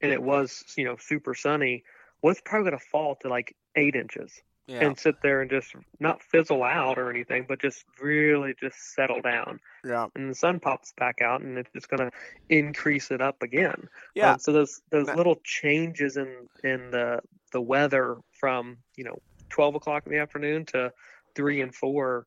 and 0.00 0.12
it 0.12 0.22
was 0.22 0.64
you 0.76 0.84
know 0.84 0.96
super 0.98 1.34
sunny, 1.34 1.84
well 2.22 2.30
it's 2.30 2.40
probably 2.44 2.70
going 2.70 2.80
to 2.80 2.86
fall 2.86 3.16
to 3.22 3.28
like 3.28 3.54
eight 3.76 3.94
inches 3.94 4.42
yeah. 4.68 4.84
and 4.84 4.98
sit 4.98 5.16
there 5.22 5.40
and 5.40 5.50
just 5.50 5.74
not 5.98 6.22
fizzle 6.22 6.62
out 6.62 6.98
or 6.98 7.10
anything, 7.10 7.46
but 7.48 7.58
just 7.58 7.84
really 8.00 8.54
just 8.60 8.94
settle 8.94 9.20
down. 9.22 9.58
Yeah. 9.84 10.06
And 10.14 10.30
the 10.30 10.34
sun 10.34 10.60
pops 10.60 10.92
back 10.96 11.22
out 11.22 11.40
and 11.40 11.58
it's 11.58 11.70
just 11.72 11.88
going 11.88 12.10
to 12.10 12.16
increase 12.50 13.10
it 13.10 13.20
up 13.20 13.42
again. 13.42 13.88
Yeah. 14.14 14.32
Um, 14.32 14.38
so 14.38 14.52
those 14.52 14.82
those 14.90 15.08
little 15.08 15.36
changes 15.42 16.16
in 16.16 16.48
in 16.62 16.90
the 16.90 17.20
the 17.52 17.62
weather 17.62 18.18
from 18.32 18.76
you 18.96 19.04
know 19.04 19.18
12 19.48 19.76
o'clock 19.76 20.04
in 20.06 20.12
the 20.12 20.18
afternoon 20.18 20.66
to 20.66 20.92
three 21.34 21.62
and 21.62 21.74
four 21.74 22.26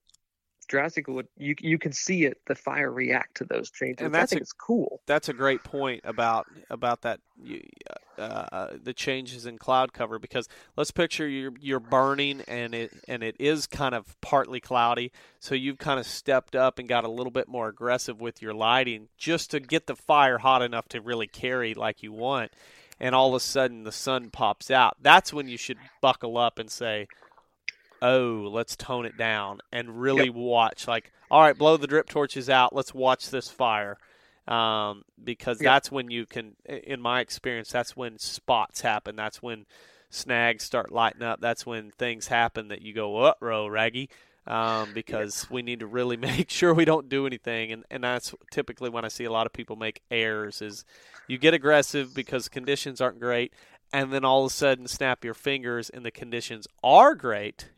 drastically 0.72 1.26
you 1.38 1.54
you 1.60 1.78
can 1.78 1.92
see 1.92 2.24
it 2.24 2.38
the 2.48 2.56
fire 2.56 2.90
react 2.90 3.36
to 3.36 3.44
those 3.44 3.70
changes. 3.70 4.06
And 4.06 4.16
that's 4.16 4.32
I 4.32 4.36
think 4.36 4.40
a, 4.40 4.44
it's 4.44 4.54
cool. 4.54 5.02
That's 5.06 5.28
a 5.28 5.34
great 5.34 5.64
point 5.66 6.02
about 6.06 6.48
about 6.70 7.02
that 7.02 7.20
uh, 8.18 8.22
uh, 8.22 8.68
the 8.82 8.94
changes 8.94 9.46
in 9.46 9.58
cloud 9.58 9.92
cover 9.92 10.18
because 10.18 10.48
let's 10.78 10.90
picture 10.90 11.28
you're 11.28 11.52
you're 11.60 11.82
burning 11.82 12.42
and 12.48 12.74
it 12.74 12.94
and 13.10 13.22
it 13.22 13.36
is 13.38 13.68
kind 13.68 13.94
of 13.94 14.20
partly 14.22 14.62
cloudy, 14.62 15.12
so 15.40 15.56
you've 15.56 15.78
kind 15.78 16.00
of 16.00 16.08
stepped 16.08 16.56
up 16.56 16.80
and 16.80 16.88
got 16.88 17.04
a 17.04 17.12
little 17.12 17.32
bit 17.32 17.50
more 17.50 17.68
aggressive 17.68 18.22
with 18.22 18.42
your 18.42 18.54
lighting 18.54 19.10
just 19.18 19.52
to 19.52 19.60
get 19.60 19.88
the 19.88 19.96
fire 19.96 20.38
hot 20.38 20.62
enough 20.62 20.88
to 20.88 21.02
really 21.02 21.28
carry 21.28 21.74
like 21.74 22.02
you 22.02 22.14
want. 22.14 22.52
And 22.98 23.14
all 23.14 23.30
of 23.30 23.34
a 23.34 23.40
sudden 23.42 23.84
the 23.84 23.92
sun 23.92 24.30
pops 24.30 24.72
out. 24.72 24.96
That's 25.02 25.34
when 25.34 25.50
you 25.50 25.58
should 25.58 25.80
buckle 26.02 26.38
up 26.38 26.60
and 26.60 26.70
say, 26.70 27.08
oh, 28.02 28.50
let's 28.52 28.76
tone 28.76 29.06
it 29.06 29.18
down 29.18 29.60
and 29.72 30.02
really 30.02 30.26
yep. 30.26 30.36
watch. 30.36 30.88
Like, 30.88 31.12
all 31.30 31.42
right, 31.42 31.58
blow 31.58 31.78
the 31.78 31.88
drip 31.88 32.10
torches 32.10 32.50
out. 32.50 32.76
Let's 32.76 32.94
watch 32.94 33.30
this 33.30 33.50
fire. 33.50 33.98
Um, 34.48 35.04
because 35.24 35.62
yep. 35.62 35.70
that's 35.70 35.92
when 35.92 36.10
you 36.10 36.26
can, 36.26 36.56
in 36.66 37.00
my 37.00 37.22
experience, 37.22 37.72
that's 37.72 37.96
when 37.96 38.18
spots 38.18 38.82
happen. 38.82 39.16
That's 39.16 39.42
when 39.42 39.66
snags 40.10 40.64
start 40.64 40.92
lighting 40.92 41.24
up. 41.24 41.42
That's 41.42 41.66
when 41.66 41.92
things 41.92 42.28
happen 42.28 42.68
that 42.70 42.82
you 42.82 42.94
go, 42.94 43.18
uh 43.18 43.34
oh, 43.42 43.68
raggy. 43.68 44.10
Um, 44.48 44.92
because 44.94 45.48
we 45.52 45.62
need 45.62 45.82
to 45.82 45.88
really 45.88 46.18
make 46.18 46.50
sure 46.50 46.74
we 46.74 46.84
don't 46.84 47.08
do 47.08 47.28
anything, 47.28 47.72
and 47.72 47.86
and 47.92 48.04
that's 48.04 48.34
typically 48.52 48.90
when 48.90 49.06
I 49.06 49.08
see 49.08 49.24
a 49.24 49.32
lot 49.32 49.46
of 49.46 49.54
people 49.54 49.76
make 49.76 50.02
errors. 50.10 50.64
Is 50.64 50.84
you 51.28 51.38
get 51.38 51.54
aggressive 51.54 52.16
because 52.16 52.50
conditions 52.50 53.00
aren't 53.00 53.20
great, 53.20 53.54
and 53.94 54.12
then 54.12 54.26
all 54.26 54.46
of 54.46 54.52
a 54.52 54.54
sudden 54.54 54.88
snap 54.88 55.24
your 55.24 55.36
fingers 55.36 55.90
and 55.90 56.04
the 56.04 56.12
conditions 56.12 56.68
are 56.84 57.14
great, 57.14 57.70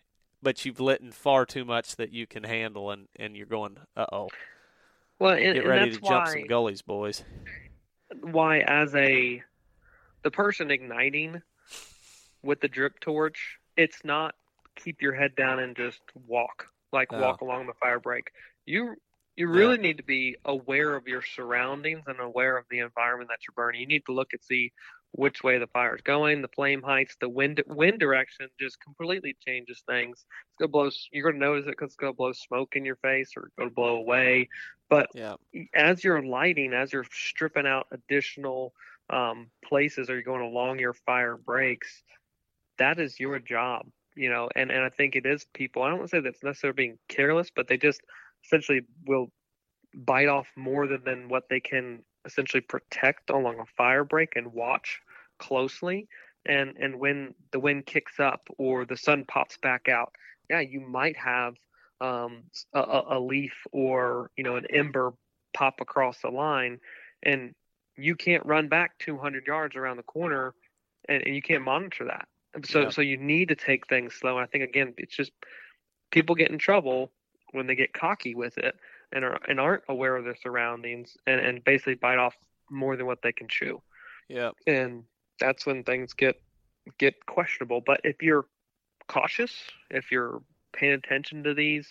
but 0.43 0.65
you've 0.65 0.79
lit 0.79 1.01
in 1.01 1.11
far 1.11 1.45
too 1.45 1.65
much 1.65 1.95
that 1.95 2.11
you 2.11 2.27
can 2.27 2.43
handle, 2.43 2.91
and, 2.91 3.07
and 3.15 3.35
you're 3.35 3.45
going, 3.45 3.77
uh 3.95 4.05
oh. 4.11 4.29
Well, 5.19 5.33
and, 5.33 5.53
get 5.55 5.65
ready 5.65 5.91
to 5.91 5.97
jump 5.97 6.25
why, 6.25 6.33
some 6.33 6.47
gullies, 6.47 6.81
boys. 6.81 7.23
Why, 8.21 8.59
as 8.59 8.93
a 8.93 9.41
the 10.23 10.31
person 10.31 10.71
igniting 10.71 11.41
with 12.43 12.59
the 12.61 12.67
drip 12.67 12.99
torch, 12.99 13.57
it's 13.77 14.03
not 14.03 14.35
keep 14.75 15.01
your 15.01 15.13
head 15.13 15.35
down 15.35 15.59
and 15.59 15.75
just 15.75 16.01
walk 16.27 16.67
like 16.91 17.09
oh. 17.11 17.19
walk 17.19 17.41
along 17.41 17.67
the 17.67 17.73
fire 17.81 17.99
break. 17.99 18.31
You 18.65 18.95
you 19.35 19.47
really 19.47 19.77
yeah. 19.77 19.81
need 19.81 19.97
to 19.97 20.03
be 20.03 20.35
aware 20.45 20.95
of 20.95 21.07
your 21.07 21.23
surroundings 21.23 22.03
and 22.07 22.19
aware 22.19 22.57
of 22.57 22.65
the 22.69 22.79
environment 22.79 23.29
that 23.29 23.39
you're 23.47 23.55
burning. 23.55 23.81
You 23.81 23.87
need 23.87 24.05
to 24.05 24.13
look 24.13 24.33
and 24.33 24.41
see 24.43 24.71
which 25.13 25.43
way 25.43 25.59
the 25.59 25.67
fire 25.67 25.95
is 25.95 26.01
going, 26.01 26.41
the 26.41 26.47
flame 26.47 26.81
heights, 26.81 27.15
the 27.21 27.29
wind 27.29 27.61
wind 27.67 27.99
direction 27.99 28.47
just 28.59 28.81
completely 28.81 29.35
changes 29.45 29.83
things. 29.87 30.25
It's 30.25 30.59
gonna 30.59 30.69
blow. 30.69 30.89
You're 31.11 31.31
gonna 31.31 31.45
notice 31.45 31.65
it 31.67 31.71
because 31.71 31.89
it's 31.91 31.95
gonna 31.95 32.13
blow 32.13 32.31
smoke 32.33 32.75
in 32.75 32.83
your 32.83 32.95
face 32.97 33.31
or 33.37 33.45
it's 33.45 33.55
gonna 33.55 33.69
blow 33.69 33.95
away. 33.95 34.49
But 34.89 35.09
yeah. 35.13 35.35
as 35.75 36.03
you're 36.03 36.23
lighting, 36.23 36.73
as 36.73 36.91
you're 36.91 37.05
stripping 37.11 37.67
out 37.67 37.87
additional 37.91 38.73
um, 39.11 39.47
places, 39.63 40.09
or 40.09 40.13
you're 40.13 40.23
going 40.23 40.41
along 40.41 40.79
your 40.79 40.93
fire 40.93 41.37
breaks, 41.37 42.03
that 42.79 42.99
is 42.99 43.19
your 43.19 43.37
job. 43.37 43.85
You 44.15 44.29
know, 44.29 44.49
and 44.55 44.71
and 44.71 44.83
I 44.83 44.89
think 44.89 45.15
it 45.15 45.27
is 45.27 45.45
people. 45.53 45.83
I 45.83 45.89
don't 45.89 45.99
want 45.99 46.09
to 46.09 46.17
say 46.17 46.21
that's 46.21 46.43
necessarily 46.43 46.75
being 46.75 46.97
careless, 47.07 47.51
but 47.55 47.67
they 47.67 47.77
just 47.77 48.01
essentially 48.43 48.81
will 49.05 49.31
bite 49.93 50.27
off 50.27 50.47
more 50.55 50.87
than, 50.87 51.03
than 51.03 51.29
what 51.29 51.43
they 51.49 51.59
can 51.59 52.03
essentially 52.25 52.61
protect 52.61 53.29
along 53.29 53.59
a 53.59 53.65
fire 53.77 54.03
break 54.03 54.35
and 54.35 54.53
watch 54.53 55.01
closely. 55.39 56.07
And 56.45 56.75
and 56.77 56.99
when 56.99 57.35
the 57.51 57.59
wind 57.59 57.85
kicks 57.85 58.19
up 58.19 58.47
or 58.57 58.85
the 58.85 58.97
sun 58.97 59.25
pops 59.25 59.57
back 59.57 59.87
out, 59.87 60.13
yeah, 60.49 60.59
you 60.59 60.81
might 60.81 61.17
have 61.17 61.55
um, 62.01 62.43
a, 62.73 63.01
a 63.11 63.19
leaf 63.19 63.53
or 63.71 64.29
you 64.35 64.43
know 64.43 64.57
an 64.57 64.65
ember 64.69 65.13
pop 65.53 65.79
across 65.79 66.19
the 66.19 66.29
line, 66.29 66.79
and 67.21 67.55
you 67.95 68.15
can't 68.15 68.45
run 68.45 68.67
back 68.67 68.97
200 68.99 69.47
yards 69.47 69.75
around 69.75 69.97
the 69.97 70.03
corner, 70.03 70.53
and, 71.07 71.23
and 71.25 71.35
you 71.35 71.41
can't 71.41 71.63
monitor 71.63 72.05
that. 72.05 72.27
So 72.65 72.81
yeah. 72.81 72.89
so 72.89 73.01
you 73.01 73.17
need 73.17 73.47
to 73.49 73.55
take 73.55 73.87
things 73.87 74.13
slow. 74.13 74.37
And 74.37 74.43
I 74.43 74.47
think 74.47 74.63
again, 74.63 74.93
it's 74.97 75.15
just 75.15 75.31
people 76.11 76.35
get 76.35 76.51
in 76.51 76.57
trouble 76.57 77.11
when 77.51 77.67
they 77.67 77.75
get 77.75 77.93
cocky 77.93 78.35
with 78.35 78.57
it 78.57 78.75
and 79.11 79.23
are 79.23 79.39
and 79.47 79.59
aren't 79.59 79.83
aware 79.87 80.15
of 80.15 80.25
their 80.25 80.35
surroundings 80.35 81.15
and, 81.25 81.39
and 81.39 81.63
basically 81.63 81.95
bite 81.95 82.17
off 82.17 82.35
more 82.69 82.95
than 82.95 83.05
what 83.05 83.21
they 83.21 83.31
can 83.31 83.47
chew. 83.47 83.81
Yeah. 84.27 84.51
And 84.67 85.03
that's 85.43 85.65
when 85.65 85.83
things 85.83 86.13
get 86.13 86.41
get 86.97 87.25
questionable. 87.25 87.81
But 87.85 88.01
if 88.03 88.21
you're 88.21 88.45
cautious, 89.07 89.53
if 89.89 90.11
you're 90.11 90.41
paying 90.71 90.93
attention 90.93 91.43
to 91.43 91.53
these 91.53 91.87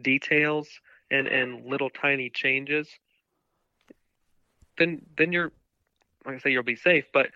details 0.00 0.68
and, 1.10 1.26
and 1.26 1.66
little 1.66 1.90
tiny 1.90 2.30
changes, 2.30 2.88
then 4.78 5.02
then 5.18 5.32
you're 5.32 5.52
like 6.24 6.36
I 6.36 6.38
say, 6.38 6.50
you'll 6.50 6.62
be 6.62 6.76
safe, 6.76 7.04
but 7.12 7.26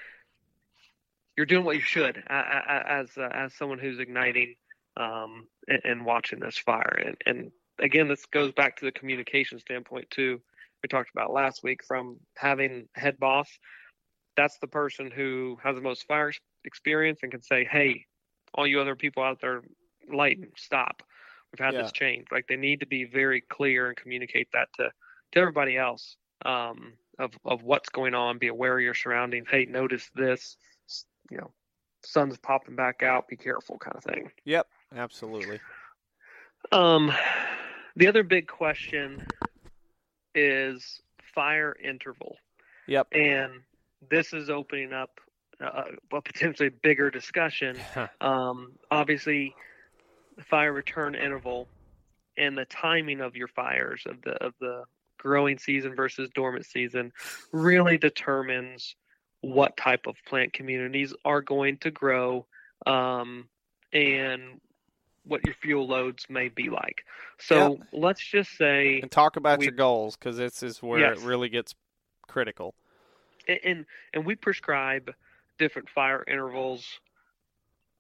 you're 1.36 1.46
doing 1.46 1.64
what 1.64 1.76
you 1.76 1.82
should 1.82 2.22
as 2.28 3.10
uh, 3.18 3.28
as 3.32 3.54
someone 3.54 3.78
who's 3.78 3.98
igniting 4.00 4.54
um, 4.96 5.46
and, 5.68 5.80
and, 5.84 6.04
watching 6.04 6.40
this 6.40 6.58
fire. 6.58 6.98
And, 7.06 7.16
and 7.26 7.52
again, 7.78 8.08
this 8.08 8.24
goes 8.26 8.52
back 8.52 8.78
to 8.78 8.86
the 8.86 8.90
communication 8.90 9.60
standpoint 9.60 10.10
too. 10.10 10.40
We 10.82 10.88
talked 10.88 11.10
about 11.14 11.32
last 11.32 11.62
week 11.62 11.84
from 11.86 12.16
having 12.36 12.88
head 12.94 13.18
boss. 13.20 13.48
That's 14.38 14.58
the 14.58 14.66
person 14.66 15.10
who 15.10 15.58
has 15.62 15.74
the 15.74 15.82
most 15.82 16.06
fire 16.06 16.32
experience 16.64 17.20
and 17.22 17.30
can 17.30 17.42
say, 17.42 17.64
"Hey, 17.64 18.06
all 18.54 18.66
you 18.66 18.80
other 18.80 18.96
people 18.96 19.22
out 19.22 19.40
there, 19.40 19.62
lighten, 20.10 20.52
stop. 20.56 21.02
We've 21.52 21.64
had 21.64 21.74
yeah. 21.74 21.82
this 21.82 21.92
change." 21.92 22.28
Like 22.30 22.46
they 22.46 22.56
need 22.56 22.80
to 22.80 22.86
be 22.86 23.04
very 23.04 23.40
clear 23.42 23.88
and 23.88 23.96
communicate 23.96 24.48
that 24.52 24.68
to 24.76 24.90
to 25.32 25.38
everybody 25.38 25.76
else 25.76 26.16
um, 26.46 26.92
of 27.18 27.32
of 27.44 27.64
what's 27.64 27.88
going 27.88 28.14
on. 28.14 28.38
Be 28.38 28.48
aware 28.48 28.78
of 28.78 28.84
your 28.84 28.94
surroundings. 28.94 29.48
Hey, 29.50 29.66
notice 29.66 30.08
this 30.14 30.56
you 31.30 31.38
know, 31.38 31.50
sun's 32.02 32.38
popping 32.38 32.76
back 32.76 33.02
out. 33.02 33.28
Be 33.28 33.36
careful, 33.36 33.78
kind 33.78 33.96
of 33.96 34.04
thing. 34.04 34.30
Yep, 34.44 34.66
absolutely. 34.96 35.60
Um, 36.72 37.12
the 37.96 38.06
other 38.06 38.22
big 38.22 38.48
question 38.48 39.26
is 40.34 41.00
fire 41.34 41.76
interval. 41.82 42.36
Yep. 42.86 43.08
And 43.12 43.52
this 44.10 44.32
is 44.32 44.50
opening 44.50 44.92
up 44.92 45.20
uh, 45.60 45.84
a 46.12 46.20
potentially 46.22 46.70
bigger 46.82 47.10
discussion. 47.10 47.76
um, 48.20 48.72
obviously, 48.90 49.54
the 50.36 50.44
fire 50.44 50.72
return 50.72 51.14
interval 51.14 51.68
and 52.36 52.56
the 52.56 52.64
timing 52.66 53.20
of 53.20 53.36
your 53.36 53.48
fires 53.48 54.02
of 54.06 54.22
the 54.22 54.32
of 54.44 54.54
the 54.60 54.84
growing 55.18 55.58
season 55.58 55.96
versus 55.96 56.30
dormant 56.34 56.64
season 56.64 57.12
really 57.52 57.98
determines 57.98 58.94
what 59.40 59.76
type 59.76 60.06
of 60.06 60.14
plant 60.26 60.52
communities 60.52 61.12
are 61.24 61.42
going 61.42 61.76
to 61.78 61.90
grow 61.90 62.46
um, 62.86 63.48
and 63.92 64.60
what 65.24 65.44
your 65.44 65.54
fuel 65.60 65.86
loads 65.86 66.24
may 66.28 66.48
be 66.48 66.70
like. 66.70 67.04
So 67.38 67.78
yep. 67.78 67.88
let's 67.92 68.24
just 68.24 68.56
say 68.56 69.00
and 69.00 69.10
talk 69.10 69.36
about 69.36 69.58
we, 69.58 69.66
your 69.66 69.74
goals 69.74 70.16
because 70.16 70.36
this 70.36 70.62
is 70.62 70.82
where 70.82 71.00
yes. 71.00 71.18
it 71.18 71.24
really 71.24 71.48
gets 71.48 71.74
critical. 72.26 72.74
And, 73.48 73.86
and 74.12 74.26
we 74.26 74.34
prescribe 74.34 75.12
different 75.58 75.88
fire 75.88 76.24
intervals 76.28 76.86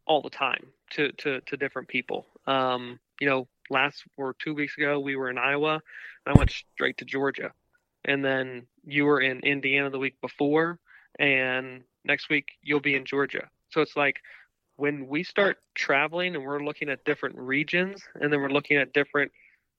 all 0.06 0.22
the 0.22 0.30
time 0.30 0.66
to 0.90 1.12
to, 1.12 1.40
to 1.42 1.56
different 1.56 1.88
people. 1.88 2.26
Um, 2.46 2.98
you 3.20 3.28
know, 3.28 3.48
last 3.70 4.04
or 4.16 4.34
two 4.34 4.54
weeks 4.54 4.76
ago 4.76 5.00
we 5.00 5.16
were 5.16 5.30
in 5.30 5.38
Iowa, 5.38 5.74
and 6.26 6.34
I 6.34 6.38
went 6.38 6.50
straight 6.50 6.98
to 6.98 7.04
Georgia, 7.04 7.52
and 8.04 8.24
then 8.24 8.66
you 8.84 9.04
were 9.04 9.20
in 9.20 9.40
Indiana 9.40 9.90
the 9.90 9.98
week 9.98 10.20
before 10.20 10.78
and 11.18 11.82
next 12.04 12.28
week 12.28 12.46
you'll 12.62 12.80
be 12.80 12.94
in 12.94 13.04
Georgia. 13.04 13.48
So 13.70 13.80
it's 13.80 13.96
like 13.96 14.20
when 14.76 15.08
we 15.08 15.24
start 15.24 15.58
traveling 15.74 16.34
and 16.34 16.44
we're 16.44 16.62
looking 16.62 16.88
at 16.88 17.04
different 17.04 17.36
regions 17.36 18.02
and 18.20 18.32
then 18.32 18.40
we're 18.40 18.50
looking 18.50 18.76
at 18.76 18.92
different 18.92 19.32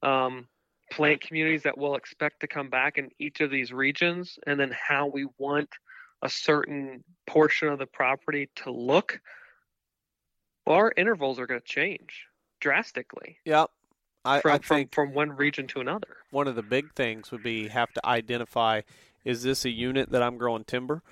um, 0.03 0.47
plant 0.90 1.22
communities 1.22 1.64
that 1.64 1.78
we'll 1.78 1.96
expect 1.96 2.42
to 2.42 2.48
come 2.48 2.70
back 2.70 2.98
in 2.98 3.10
each 3.20 3.42
of 3.42 3.52
these 3.52 3.72
regions 3.72 4.40
and 4.46 4.60
then 4.60 4.72
how 4.72 5.08
we 5.08 5.28
want 5.38 5.70
a 6.22 6.30
certain 6.30 7.04
portion 7.28 7.70
of 7.70 7.80
the 7.80 7.86
property 7.86 8.50
to 8.56 8.72
look, 8.72 9.20
our 10.68 10.94
intervals 10.98 11.40
are 11.40 11.48
going 11.48 11.60
to 11.60 11.66
change 11.66 12.26
drastically. 12.60 13.38
Yep. 13.46 13.70
I, 14.26 14.42
from, 14.42 14.52
I 14.52 14.58
from, 14.60 14.88
from 14.92 15.14
one 15.14 15.32
region 15.32 15.68
to 15.68 15.80
another. 15.80 16.18
One 16.32 16.48
of 16.48 16.56
the 16.56 16.64
big 16.64 16.94
things 16.94 17.32
would 17.32 17.44
be 17.44 17.70
have 17.70 17.92
to 17.94 18.06
identify 18.06 18.82
is 19.24 19.44
this 19.44 19.66
a 19.66 19.70
unit 19.70 20.12
that 20.12 20.24
I'm 20.24 20.38
growing 20.38 20.64
timber? 20.64 21.04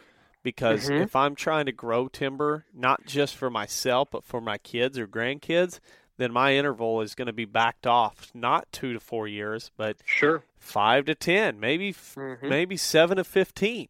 because 0.47 0.85
mm-hmm. 0.85 1.01
if 1.01 1.13
I'm 1.13 1.35
trying 1.35 1.65
to 1.65 1.73
grow 1.73 2.07
timber, 2.07 2.63
not 2.73 3.05
just 3.05 3.35
for 3.35 3.49
myself, 3.49 4.07
but 4.13 4.23
for 4.23 4.39
my 4.39 4.57
kids 4.57 4.97
or 4.97 5.05
grandkids, 5.05 5.81
then 6.17 6.31
my 6.31 6.55
interval 6.55 7.01
is 7.01 7.15
going 7.15 7.27
to 7.27 7.33
be 7.33 7.45
backed 7.45 7.87
off 7.87 8.31
not 8.33 8.67
two 8.71 8.93
to 8.93 8.99
four 8.99 9.27
years, 9.27 9.71
but 9.77 9.97
sure 10.05 10.43
five 10.59 11.05
to 11.05 11.15
ten, 11.15 11.59
maybe 11.59 11.93
mm-hmm. 11.93 12.47
maybe 12.47 12.77
seven 12.77 13.17
to 13.17 13.23
15 13.23 13.87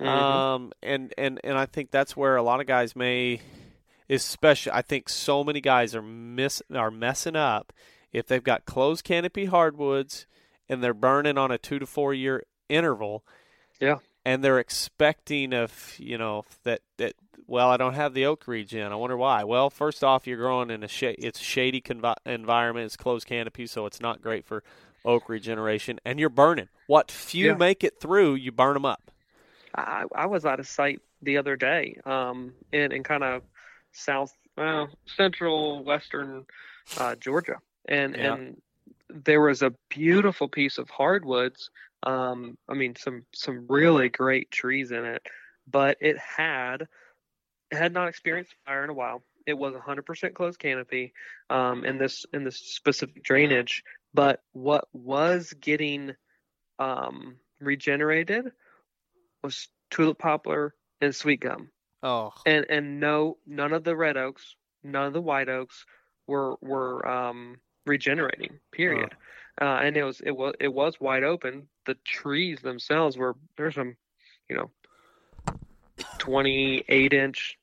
mm-hmm. 0.00 0.06
Um, 0.06 0.72
and 0.82 1.12
and 1.16 1.40
and 1.42 1.58
I 1.58 1.66
think 1.66 1.90
that's 1.90 2.16
where 2.16 2.36
a 2.36 2.42
lot 2.42 2.60
of 2.60 2.66
guys 2.66 2.94
may, 2.94 3.40
especially 4.08 4.72
I 4.72 4.82
think 4.82 5.08
so 5.08 5.42
many 5.42 5.60
guys 5.60 5.94
are 5.94 6.02
miss 6.02 6.62
are 6.74 6.90
messing 6.90 7.36
up 7.36 7.72
if 8.12 8.26
they've 8.26 8.44
got 8.44 8.66
closed 8.66 9.04
canopy 9.04 9.46
hardwoods 9.46 10.26
and 10.68 10.82
they're 10.82 10.94
burning 10.94 11.38
on 11.38 11.50
a 11.50 11.58
two 11.58 11.78
to 11.78 11.86
four 11.86 12.14
year 12.14 12.44
interval. 12.68 13.24
Yeah 13.80 13.98
and 14.24 14.42
they're 14.42 14.58
expecting 14.58 15.52
of 15.52 15.94
you 15.98 16.16
know 16.16 16.44
that 16.64 16.80
that 16.96 17.14
well 17.46 17.70
I 17.70 17.76
don't 17.76 17.94
have 17.94 18.14
the 18.14 18.26
oak 18.26 18.46
regen. 18.46 18.92
I 18.92 18.94
wonder 18.94 19.16
why. 19.16 19.44
Well, 19.44 19.70
first 19.70 20.02
off, 20.04 20.26
you're 20.26 20.38
growing 20.38 20.70
in 20.70 20.82
a 20.82 20.88
sh- 20.88 21.16
it's 21.18 21.40
shady 21.40 21.80
convi- 21.80 22.14
environment. 22.26 22.86
It's 22.86 22.96
closed 22.96 23.26
canopy, 23.26 23.66
so 23.66 23.86
it's 23.86 24.00
not 24.00 24.22
great 24.22 24.44
for 24.44 24.62
oak 25.04 25.28
regeneration. 25.28 26.00
And 26.04 26.18
you're 26.18 26.28
burning. 26.28 26.68
What 26.86 27.10
few 27.10 27.46
yeah. 27.46 27.54
make 27.54 27.84
it 27.84 28.00
through, 28.00 28.34
you 28.34 28.52
burn 28.52 28.74
them 28.74 28.84
up. 28.84 29.10
I, 29.74 30.04
I 30.14 30.26
was 30.26 30.44
out 30.44 30.60
of 30.60 30.68
sight 30.68 31.00
the 31.22 31.36
other 31.38 31.56
day, 31.56 31.98
um, 32.04 32.52
in 32.72 32.92
in 32.92 33.02
kind 33.02 33.24
of 33.24 33.42
south, 33.92 34.32
well, 34.56 34.88
central 35.06 35.82
western 35.82 36.44
uh, 36.98 37.16
Georgia, 37.16 37.56
and 37.88 38.16
yeah. 38.16 38.34
and 38.34 38.62
there 39.08 39.40
was 39.40 39.62
a 39.62 39.72
beautiful 39.88 40.48
piece 40.48 40.78
of 40.78 40.88
hardwoods 40.90 41.70
um, 42.04 42.58
I 42.68 42.74
mean, 42.74 42.94
some 42.96 43.24
some 43.34 43.66
really 43.68 44.08
great 44.08 44.50
trees 44.50 44.90
in 44.90 45.04
it, 45.04 45.22
but 45.70 45.96
it 46.00 46.18
had 46.18 46.86
had 47.70 47.92
not 47.92 48.08
experienced 48.08 48.54
fire 48.66 48.84
in 48.84 48.90
a 48.90 48.94
while. 48.94 49.22
It 49.46 49.54
was 49.54 49.74
100% 49.74 50.34
closed 50.34 50.58
canopy 50.58 51.12
um, 51.50 51.84
in 51.84 51.98
this 51.98 52.24
in 52.32 52.44
this 52.44 52.56
specific 52.56 53.22
drainage. 53.22 53.82
But 54.14 54.40
what 54.52 54.88
was 54.92 55.52
getting 55.60 56.14
um, 56.78 57.36
regenerated 57.60 58.52
was 59.42 59.68
tulip 59.90 60.18
poplar 60.18 60.74
and 61.00 61.14
sweet 61.14 61.40
gum. 61.40 61.70
Oh, 62.02 62.32
and 62.46 62.66
and 62.68 63.00
no, 63.00 63.38
none 63.46 63.72
of 63.72 63.84
the 63.84 63.96
red 63.96 64.16
oaks, 64.16 64.56
none 64.82 65.06
of 65.06 65.12
the 65.12 65.20
white 65.20 65.48
oaks 65.48 65.84
were 66.26 66.56
were 66.62 67.06
um, 67.06 67.58
regenerating. 67.86 68.60
Period. 68.72 69.10
Oh 69.12 69.16
uh, 69.60 69.78
and 69.82 69.96
it 69.96 70.04
was 70.04 70.20
it 70.20 70.32
was 70.32 70.54
it 70.60 70.72
was 70.72 71.00
wide 71.00 71.22
open. 71.22 71.68
The 71.86 71.96
trees 72.04 72.60
themselves 72.60 73.16
were 73.16 73.36
there's 73.56 73.74
some, 73.74 73.96
you 74.48 74.56
know, 74.56 74.70
28 76.24 77.12
inch 77.12 77.58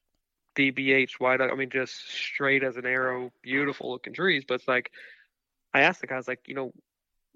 DBH 0.56 1.20
wide. 1.20 1.42
I 1.42 1.54
mean, 1.56 1.70
just 1.70 2.10
straight 2.10 2.64
as 2.64 2.78
an 2.78 2.86
arrow, 2.86 3.32
beautiful 3.42 3.92
looking 3.92 4.14
trees. 4.14 4.44
But 4.48 4.56
it's 4.56 4.68
like, 4.68 4.92
I 5.74 5.82
asked 5.82 6.02
the 6.02 6.08
guys 6.08 6.28
like, 6.28 6.42
you 6.48 6.56
know, 6.56 6.74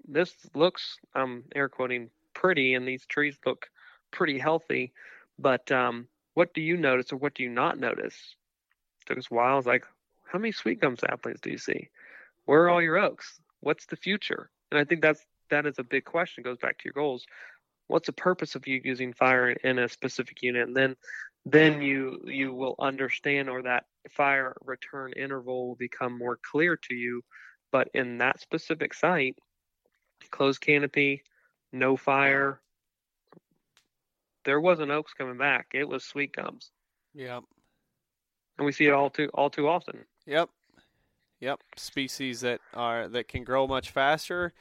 this 0.08 0.32
looks 0.54 0.98
um 1.14 1.44
air 1.54 1.68
quoting 1.68 2.10
pretty, 2.34 2.74
and 2.74 2.86
these 2.86 3.06
trees 3.06 3.38
look 3.44 3.70
pretty 4.10 4.38
healthy. 4.38 4.92
But 5.38 5.70
um, 5.72 6.06
what 6.34 6.54
do 6.54 6.60
you 6.60 6.76
notice, 6.76 7.12
or 7.12 7.16
what 7.16 7.34
do 7.34 7.42
you 7.42 7.50
not 7.50 7.78
notice? 7.78 8.14
It 9.00 9.06
took 9.06 9.18
us 9.18 9.26
a 9.30 9.34
while. 9.34 9.54
I 9.54 9.56
was 9.56 9.66
like, 9.66 9.84
how 10.30 10.38
many 10.38 10.52
sweet 10.52 10.80
gum 10.80 10.96
saplings 10.96 11.40
do 11.40 11.50
you 11.50 11.58
see? 11.58 11.88
Where 12.44 12.64
are 12.64 12.70
all 12.70 12.82
your 12.82 12.98
oaks? 12.98 13.40
what's 13.60 13.86
the 13.86 13.96
future? 13.96 14.50
And 14.70 14.78
I 14.78 14.84
think 14.84 15.02
that's 15.02 15.20
that 15.50 15.66
is 15.66 15.78
a 15.78 15.84
big 15.84 16.04
question. 16.04 16.42
It 16.42 16.44
goes 16.44 16.58
back 16.58 16.78
to 16.78 16.84
your 16.84 16.92
goals. 16.92 17.26
What's 17.88 18.06
the 18.06 18.12
purpose 18.12 18.54
of 18.54 18.66
you 18.66 18.80
using 18.82 19.12
fire 19.12 19.50
in 19.50 19.78
a 19.78 19.88
specific 19.88 20.42
unit? 20.42 20.66
And 20.66 20.76
then 20.76 20.96
then 21.44 21.80
you 21.80 22.20
you 22.24 22.52
will 22.52 22.74
understand 22.80 23.48
or 23.48 23.62
that 23.62 23.84
fire 24.10 24.56
return 24.64 25.12
interval 25.12 25.68
will 25.68 25.76
become 25.76 26.18
more 26.18 26.38
clear 26.50 26.76
to 26.76 26.94
you. 26.94 27.22
But 27.70 27.88
in 27.94 28.18
that 28.18 28.40
specific 28.40 28.94
site, 28.94 29.36
closed 30.30 30.60
canopy, 30.60 31.22
no 31.72 31.96
fire, 31.96 32.60
there 34.44 34.60
wasn't 34.60 34.90
oaks 34.90 35.12
coming 35.14 35.36
back. 35.36 35.68
It 35.74 35.88
was 35.88 36.04
sweet 36.04 36.34
gums. 36.34 36.70
Yep. 37.14 37.42
And 38.58 38.66
we 38.66 38.72
see 38.72 38.86
it 38.86 38.92
all 38.92 39.10
too 39.10 39.30
all 39.34 39.50
too 39.50 39.68
often. 39.68 40.04
Yep. 40.26 40.50
Yep, 41.40 41.60
species 41.76 42.40
that 42.40 42.60
are 42.72 43.08
that 43.08 43.28
can 43.28 43.44
grow 43.44 43.66
much 43.66 43.90
faster 43.90 44.54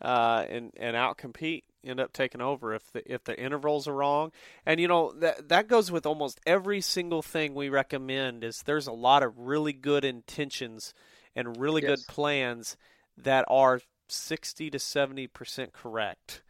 uh, 0.00 0.46
and 0.48 0.72
and 0.78 0.96
outcompete 0.96 1.64
end 1.84 2.00
up 2.00 2.12
taking 2.12 2.40
over 2.40 2.74
if 2.74 2.90
the 2.92 3.12
if 3.12 3.24
the 3.24 3.38
intervals 3.38 3.88
are 3.88 3.94
wrong. 3.94 4.32
And 4.64 4.80
you 4.80 4.88
know 4.88 5.12
that 5.12 5.48
that 5.48 5.68
goes 5.68 5.90
with 5.90 6.06
almost 6.06 6.40
every 6.46 6.80
single 6.80 7.22
thing 7.22 7.54
we 7.54 7.68
recommend. 7.68 8.44
Is 8.44 8.62
there's 8.62 8.86
a 8.86 8.92
lot 8.92 9.22
of 9.22 9.38
really 9.38 9.72
good 9.72 10.04
intentions 10.04 10.94
and 11.34 11.56
really 11.56 11.82
yes. 11.82 11.90
good 11.90 12.06
plans 12.12 12.76
that 13.16 13.44
are 13.48 13.80
sixty 14.08 14.70
to 14.70 14.78
seventy 14.78 15.26
percent 15.26 15.72
correct, 15.72 16.42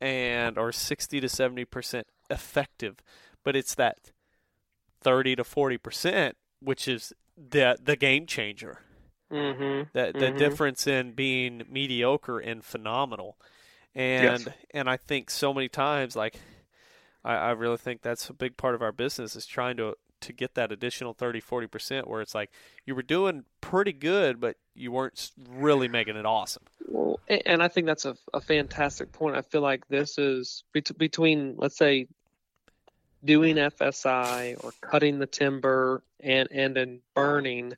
and 0.00 0.58
or 0.58 0.72
sixty 0.72 1.20
to 1.20 1.28
seventy 1.28 1.64
percent 1.64 2.06
effective, 2.30 2.96
but 3.44 3.56
it's 3.56 3.74
that 3.74 4.12
thirty 5.00 5.34
to 5.36 5.44
forty 5.44 5.78
percent 5.78 6.36
which 6.64 6.88
is 6.88 7.12
the 7.36 7.76
the 7.82 7.96
game 7.96 8.26
changer. 8.26 8.80
Mm-hmm. 9.30 9.88
The 9.92 10.12
the 10.12 10.26
mm-hmm. 10.26 10.38
difference 10.38 10.86
in 10.86 11.12
being 11.12 11.62
mediocre 11.68 12.38
and 12.38 12.64
phenomenal, 12.64 13.36
and 13.94 14.40
yes. 14.40 14.48
and 14.72 14.88
I 14.88 14.96
think 14.96 15.30
so 15.30 15.52
many 15.52 15.68
times 15.68 16.16
like 16.16 16.36
I, 17.24 17.34
I 17.34 17.50
really 17.50 17.76
think 17.76 18.02
that's 18.02 18.28
a 18.30 18.34
big 18.34 18.56
part 18.56 18.74
of 18.74 18.82
our 18.82 18.92
business 18.92 19.36
is 19.36 19.46
trying 19.46 19.76
to 19.78 19.96
to 20.22 20.32
get 20.32 20.54
that 20.54 20.72
additional 20.72 21.12
30 21.12 21.40
40% 21.40 22.06
where 22.06 22.20
it's 22.20 22.34
like 22.34 22.50
you 22.86 22.94
were 22.94 23.02
doing 23.02 23.44
pretty 23.60 23.92
good 23.92 24.40
but 24.40 24.56
you 24.74 24.92
weren't 24.92 25.32
really 25.50 25.88
making 25.88 26.16
it 26.16 26.24
awesome 26.24 26.62
well 26.86 27.18
and 27.28 27.62
i 27.62 27.68
think 27.68 27.86
that's 27.86 28.04
a, 28.04 28.16
a 28.32 28.40
fantastic 28.40 29.12
point 29.12 29.36
i 29.36 29.42
feel 29.42 29.60
like 29.60 29.86
this 29.88 30.18
is 30.18 30.64
between 30.96 31.54
let's 31.58 31.76
say 31.76 32.06
doing 33.24 33.56
TSI 33.56 34.56
or 34.60 34.72
cutting 34.80 35.18
the 35.18 35.26
timber 35.26 36.02
and 36.20 36.48
and 36.50 36.76
then 36.76 37.00
burning 37.14 37.74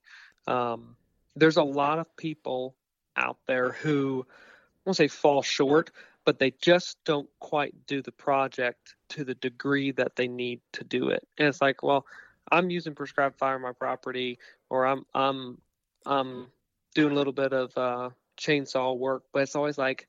um, 0.47 0.97
there's 1.36 1.57
a 1.57 1.62
lot 1.62 1.99
of 1.99 2.15
people 2.16 2.74
out 3.16 3.39
there 3.47 3.73
who 3.73 4.27
i 4.27 4.54
won't 4.85 4.97
say 4.97 5.09
fall 5.09 5.43
short 5.43 5.90
but 6.24 6.39
they 6.39 6.52
just 6.61 6.97
don't 7.05 7.28
quite 7.39 7.74
do 7.86 8.02
the 8.02 8.12
project 8.12 8.94
to 9.11 9.24
the 9.24 9.35
degree 9.35 9.90
that 9.93 10.16
they 10.16 10.27
need 10.27 10.61
to 10.73 10.85
do 10.85 11.11
it. 11.11 11.27
And 11.39 11.48
it's 11.48 11.61
like, 11.61 11.82
well, 11.82 12.06
I'm 12.51 12.70
using 12.70 12.94
prescribed 12.94 13.39
fire 13.39 13.56
on 13.56 13.62
my 13.62 13.73
property, 13.73 14.39
or 14.70 14.86
I'm 14.86 15.05
I'm 15.15 15.59
I'm 16.06 16.47
doing 16.94 17.12
a 17.12 17.15
little 17.15 17.32
bit 17.32 17.52
of 17.52 17.77
uh, 17.77 18.11
chainsaw 18.39 18.97
work, 18.97 19.24
but 19.32 19.43
it's 19.43 19.56
always 19.56 19.78
like, 19.78 20.09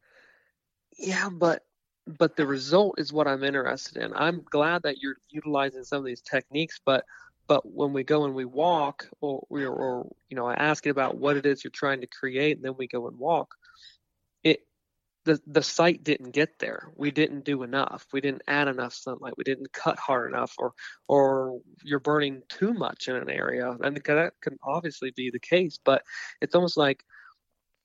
yeah, 0.98 1.30
but 1.30 1.66
but 2.08 2.36
the 2.36 2.46
result 2.46 3.00
is 3.00 3.12
what 3.12 3.28
I'm 3.28 3.44
interested 3.44 4.02
in. 4.04 4.14
I'm 4.14 4.44
glad 4.50 4.84
that 4.84 5.00
you're 5.02 5.18
utilizing 5.30 5.84
some 5.84 6.00
of 6.00 6.06
these 6.06 6.22
techniques, 6.22 6.80
but 6.84 7.06
but 7.48 7.70
when 7.72 7.94
we 7.94 8.04
go 8.04 8.26
and 8.26 8.34
we 8.34 8.46
walk, 8.46 9.08
or, 9.22 9.46
or 9.50 10.12
you 10.30 10.36
know, 10.36 10.48
I 10.48 10.56
ask 10.56 10.86
it 10.88 10.90
about 10.90 11.18
what 11.18 11.38
it 11.38 11.46
is 11.46 11.64
you're 11.64 11.72
trying 11.72 12.02
to 12.02 12.08
create, 12.08 12.58
and 12.58 12.66
then 12.66 12.76
we 12.78 12.88
go 12.88 13.08
and 13.08 13.18
walk 13.18 13.56
the 15.26 15.42
the 15.48 15.64
site 15.64 16.04
didn't 16.04 16.32
get 16.32 16.60
there. 16.60 16.90
We 16.96 17.12
didn't 17.12 17.44
do 17.44 17.64
enough. 17.64 18.06
We 18.14 18.22
didn't 18.22 18.44
add 18.48 18.68
enough 18.68 18.94
sunlight. 18.94 19.34
We 19.38 19.44
didn't 19.44 19.74
cut 19.74 20.00
hard 20.00 20.32
enough, 20.32 20.54
or 20.58 20.74
or 21.08 21.60
you're 21.84 22.00
burning 22.00 22.44
too 22.48 22.74
much 22.74 23.08
in 23.08 23.16
an 23.16 23.30
area, 23.30 23.72
and 23.72 23.98
that 23.98 24.34
can 24.42 24.58
obviously 24.64 25.12
be 25.12 25.32
the 25.32 25.40
case. 25.40 25.80
But 25.84 26.04
it's 26.42 26.56
almost 26.56 26.78
like 26.78 27.04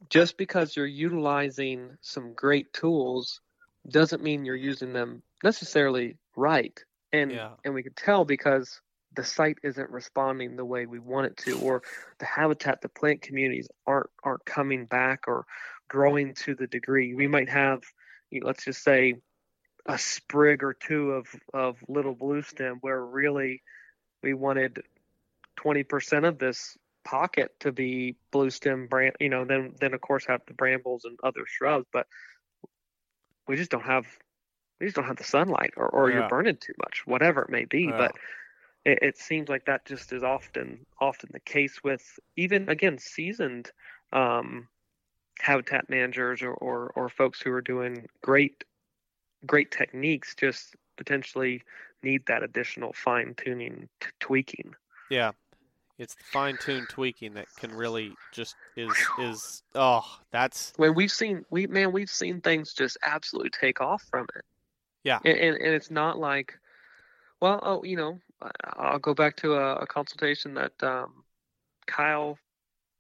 just 0.08 0.36
because 0.36 0.76
you're 0.76 0.86
utilizing 0.86 1.96
some 2.00 2.34
great 2.34 2.72
tools 2.72 3.40
doesn't 3.88 4.22
mean 4.22 4.44
you're 4.44 4.54
using 4.54 4.92
them 4.92 5.22
necessarily 5.42 6.16
right. 6.36 6.78
And 7.12 7.32
yeah. 7.32 7.52
and 7.64 7.74
we 7.74 7.82
can 7.82 7.94
tell 7.94 8.24
because 8.24 8.80
the 9.16 9.24
site 9.24 9.58
isn't 9.64 9.90
responding 9.90 10.56
the 10.56 10.64
way 10.64 10.86
we 10.86 10.98
want 10.98 11.26
it 11.26 11.36
to, 11.38 11.58
or 11.60 11.82
the 12.18 12.26
habitat, 12.26 12.80
the 12.80 12.88
plant 12.88 13.22
communities 13.22 13.68
aren't 13.86 14.10
aren't 14.22 14.44
coming 14.44 14.84
back, 14.84 15.26
or 15.26 15.46
growing 15.90 16.32
to 16.34 16.54
the 16.54 16.68
degree. 16.68 17.14
We 17.14 17.26
might 17.26 17.50
have, 17.50 17.82
let's 18.42 18.64
just 18.64 18.82
say, 18.82 19.16
a 19.86 19.98
sprig 19.98 20.62
or 20.62 20.72
two 20.72 21.10
of, 21.12 21.26
of 21.52 21.76
little 21.88 22.14
blue 22.14 22.42
stem 22.42 22.78
where 22.80 23.04
really 23.04 23.62
we 24.22 24.32
wanted 24.32 24.82
20% 25.58 26.28
of 26.28 26.38
this 26.38 26.78
pocket 27.04 27.52
to 27.60 27.72
be 27.72 28.14
blue 28.30 28.50
stem 28.50 28.86
brand, 28.86 29.16
you 29.18 29.28
know, 29.28 29.44
then, 29.44 29.74
then 29.80 29.92
of 29.92 30.00
course 30.00 30.24
have 30.26 30.42
the 30.46 30.54
brambles 30.54 31.04
and 31.04 31.18
other 31.24 31.44
shrubs, 31.44 31.86
but 31.92 32.06
we 33.48 33.56
just 33.56 33.70
don't 33.70 33.84
have, 33.84 34.06
we 34.78 34.86
just 34.86 34.94
don't 34.94 35.06
have 35.06 35.16
the 35.16 35.24
sunlight 35.24 35.72
or, 35.76 35.88
or 35.88 36.08
yeah. 36.08 36.20
you're 36.20 36.28
burning 36.28 36.56
too 36.56 36.74
much, 36.78 37.02
whatever 37.04 37.42
it 37.42 37.50
may 37.50 37.64
be. 37.64 37.84
Yeah. 37.90 37.96
But 37.96 38.16
it, 38.84 38.98
it, 39.02 39.18
seems 39.18 39.48
like 39.48 39.64
that 39.64 39.86
just 39.86 40.12
is 40.12 40.22
often, 40.22 40.86
often 41.00 41.30
the 41.32 41.40
case 41.40 41.82
with 41.82 42.20
even 42.36 42.68
again, 42.68 42.98
seasoned, 42.98 43.72
um, 44.12 44.68
habitat 45.40 45.88
managers 45.88 46.42
or, 46.42 46.52
or, 46.52 46.92
or 46.94 47.08
folks 47.08 47.40
who 47.40 47.52
are 47.52 47.62
doing 47.62 48.06
great 48.22 48.64
great 49.46 49.70
techniques 49.70 50.34
just 50.34 50.76
potentially 50.96 51.62
need 52.02 52.24
that 52.26 52.42
additional 52.42 52.92
fine 52.92 53.34
tuning 53.36 53.88
t- 54.00 54.08
tweaking. 54.20 54.74
Yeah. 55.10 55.32
It's 55.98 56.14
the 56.14 56.24
fine 56.24 56.56
tuned 56.56 56.88
tweaking 56.88 57.34
that 57.34 57.46
can 57.58 57.74
really 57.74 58.14
just 58.32 58.56
is 58.74 58.90
is 59.18 59.62
oh 59.74 60.02
that's 60.30 60.72
when 60.76 60.94
we've 60.94 61.12
seen 61.12 61.44
we 61.50 61.66
man 61.66 61.92
we've 61.92 62.08
seen 62.08 62.40
things 62.40 62.72
just 62.72 62.96
absolutely 63.02 63.50
take 63.50 63.82
off 63.82 64.02
from 64.10 64.26
it. 64.34 64.42
Yeah, 65.04 65.18
and 65.26 65.36
and, 65.36 65.56
and 65.56 65.74
it's 65.74 65.90
not 65.90 66.18
like, 66.18 66.58
well, 67.42 67.60
oh, 67.62 67.84
you 67.84 67.96
know, 67.96 68.18
I'll 68.64 68.98
go 68.98 69.12
back 69.12 69.36
to 69.36 69.56
a, 69.56 69.76
a 69.76 69.86
consultation 69.86 70.54
that 70.54 70.72
um, 70.82 71.22
Kyle 71.86 72.38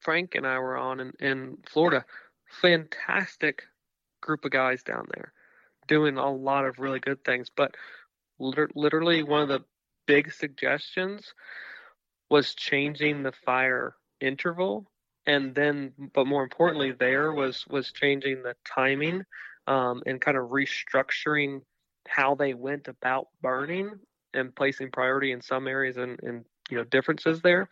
Frank 0.00 0.34
and 0.34 0.46
I 0.46 0.58
were 0.58 0.76
on 0.76 1.00
in, 1.00 1.12
in 1.20 1.58
Florida 1.70 2.04
fantastic 2.50 3.62
group 4.20 4.44
of 4.44 4.50
guys 4.50 4.82
down 4.82 5.06
there 5.14 5.32
doing 5.88 6.18
a 6.18 6.30
lot 6.30 6.64
of 6.64 6.78
really 6.78 7.00
good 7.00 7.24
things. 7.24 7.50
But 7.54 7.74
literally, 8.38 9.22
one 9.22 9.42
of 9.42 9.48
the 9.48 9.64
big 10.06 10.32
suggestions 10.32 11.34
was 12.30 12.54
changing 12.54 13.22
the 13.22 13.32
fire 13.32 13.94
interval 14.20 14.90
and 15.26 15.54
then 15.54 15.92
but 16.14 16.26
more 16.26 16.42
importantly 16.42 16.92
there 16.92 17.32
was 17.32 17.66
was 17.68 17.92
changing 17.92 18.42
the 18.42 18.54
timing 18.64 19.22
um, 19.66 20.02
and 20.06 20.20
kind 20.20 20.36
of 20.36 20.50
restructuring 20.50 21.60
how 22.08 22.34
they 22.34 22.54
went 22.54 22.88
about 22.88 23.28
burning 23.42 23.90
and 24.34 24.54
placing 24.54 24.90
priority 24.90 25.32
in 25.32 25.40
some 25.40 25.66
areas 25.66 25.96
and, 25.96 26.18
and 26.22 26.44
you 26.70 26.76
know 26.76 26.84
differences 26.84 27.40
there 27.42 27.68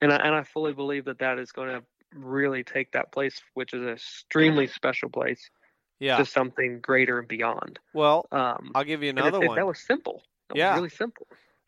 and 0.00 0.12
I, 0.12 0.16
and 0.16 0.34
I 0.34 0.42
fully 0.42 0.72
believe 0.72 1.06
that 1.06 1.18
that 1.18 1.38
is 1.38 1.52
going 1.52 1.70
to 1.70 1.82
really 2.14 2.64
take 2.64 2.92
that 2.92 3.12
place, 3.12 3.40
which 3.54 3.72
is 3.72 3.82
an 3.82 3.90
extremely 3.90 4.66
special 4.78 5.08
place, 5.08 5.50
yeah. 5.98 6.18
to 6.18 6.24
something 6.24 6.80
greater 6.80 7.18
and 7.18 7.28
beyond. 7.28 7.78
Well, 7.94 8.26
um, 8.32 8.72
I'll 8.74 8.84
give 8.84 9.02
you 9.02 9.10
another 9.10 9.42
it, 9.42 9.48
one. 9.48 9.56
that 9.56 9.66
was 9.66 9.80
simple. 9.80 10.22
That 10.48 10.56
yeah, 10.56 10.72
was 10.72 10.78
really 10.78 10.90
simple. 10.90 11.26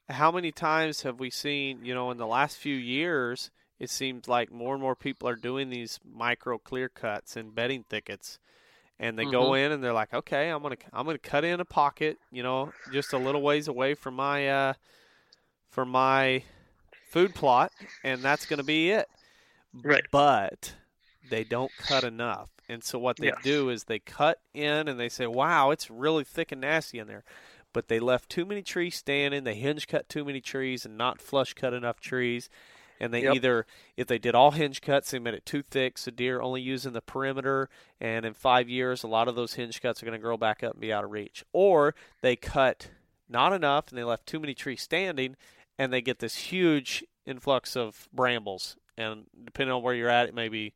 How 0.08 0.30
many 0.30 0.52
times 0.52 1.02
have 1.02 1.20
we 1.20 1.30
seen? 1.30 1.84
You 1.84 1.94
know, 1.94 2.10
in 2.10 2.18
the 2.18 2.26
last 2.26 2.56
few 2.56 2.76
years, 2.76 3.50
it 3.78 3.90
seems 3.90 4.26
like 4.26 4.50
more 4.50 4.74
and 4.74 4.82
more 4.82 4.96
people 4.96 5.28
are 5.28 5.36
doing 5.36 5.70
these 5.70 6.00
micro 6.04 6.58
clear 6.58 6.88
cuts 6.88 7.36
and 7.36 7.54
bedding 7.54 7.84
thickets 7.88 8.38
and 9.00 9.18
they 9.18 9.22
mm-hmm. 9.22 9.32
go 9.32 9.54
in 9.54 9.72
and 9.72 9.82
they're 9.82 9.92
like, 9.92 10.12
okay, 10.12 10.50
I'm 10.50 10.62
gonna 10.62 10.76
I'm 10.92 11.06
gonna 11.06 11.18
cut 11.18 11.44
in 11.44 11.60
a 11.60 11.64
pocket, 11.64 12.18
you 12.30 12.42
know, 12.42 12.72
just 12.92 13.12
a 13.12 13.18
little 13.18 13.42
ways 13.42 13.68
away 13.68 13.94
from 13.94 14.14
my 14.14 14.48
uh, 14.48 14.72
from 15.70 15.90
my 15.90 16.42
food 17.10 17.34
plot, 17.34 17.72
and 18.02 18.22
that's 18.22 18.46
gonna 18.46 18.64
be 18.64 18.90
it. 18.90 19.08
Right. 19.72 20.04
But 20.10 20.74
they 21.30 21.44
don't 21.44 21.72
cut 21.78 22.04
enough. 22.04 22.50
And 22.68 22.84
so 22.84 22.98
what 22.98 23.16
they 23.16 23.28
yes. 23.28 23.38
do 23.42 23.70
is 23.70 23.84
they 23.84 23.98
cut 23.98 24.40
in 24.52 24.88
and 24.88 25.00
they 25.00 25.08
say, 25.08 25.26
wow, 25.26 25.70
it's 25.70 25.90
really 25.90 26.24
thick 26.24 26.52
and 26.52 26.60
nasty 26.60 26.98
in 26.98 27.06
there. 27.06 27.24
But 27.72 27.88
they 27.88 28.00
left 28.00 28.30
too 28.30 28.44
many 28.44 28.62
trees 28.62 28.96
standing. 28.96 29.44
They 29.44 29.54
hinge 29.54 29.86
cut 29.86 30.08
too 30.08 30.24
many 30.24 30.40
trees 30.40 30.84
and 30.84 30.96
not 30.96 31.20
flush 31.20 31.54
cut 31.54 31.72
enough 31.72 32.00
trees. 32.00 32.48
And 33.00 33.14
they 33.14 33.22
yep. 33.22 33.36
either, 33.36 33.66
if 33.96 34.08
they 34.08 34.18
did 34.18 34.34
all 34.34 34.50
hinge 34.50 34.80
cuts, 34.80 35.10
they 35.10 35.18
made 35.18 35.34
it 35.34 35.46
too 35.46 35.62
thick, 35.62 35.98
so 35.98 36.10
deer 36.10 36.40
only 36.40 36.60
using 36.60 36.92
the 36.92 37.00
perimeter. 37.00 37.68
And 38.00 38.26
in 38.26 38.34
five 38.34 38.68
years, 38.68 39.02
a 39.02 39.08
lot 39.08 39.28
of 39.28 39.36
those 39.36 39.54
hinge 39.54 39.80
cuts 39.80 40.02
are 40.02 40.06
going 40.06 40.18
to 40.18 40.22
grow 40.22 40.36
back 40.36 40.64
up 40.64 40.72
and 40.72 40.80
be 40.80 40.92
out 40.92 41.04
of 41.04 41.12
reach. 41.12 41.44
Or 41.52 41.94
they 42.22 42.34
cut 42.34 42.90
not 43.28 43.52
enough 43.52 43.88
and 43.88 43.98
they 43.98 44.04
left 44.04 44.26
too 44.26 44.40
many 44.40 44.54
trees 44.54 44.82
standing, 44.82 45.36
and 45.78 45.92
they 45.92 46.00
get 46.00 46.18
this 46.18 46.36
huge 46.36 47.04
influx 47.24 47.76
of 47.76 48.08
brambles 48.12 48.76
and 48.98 49.24
depending 49.44 49.72
on 49.74 49.82
where 49.82 49.94
you're 49.94 50.10
at, 50.10 50.28
it 50.28 50.34
may 50.34 50.48
be 50.48 50.74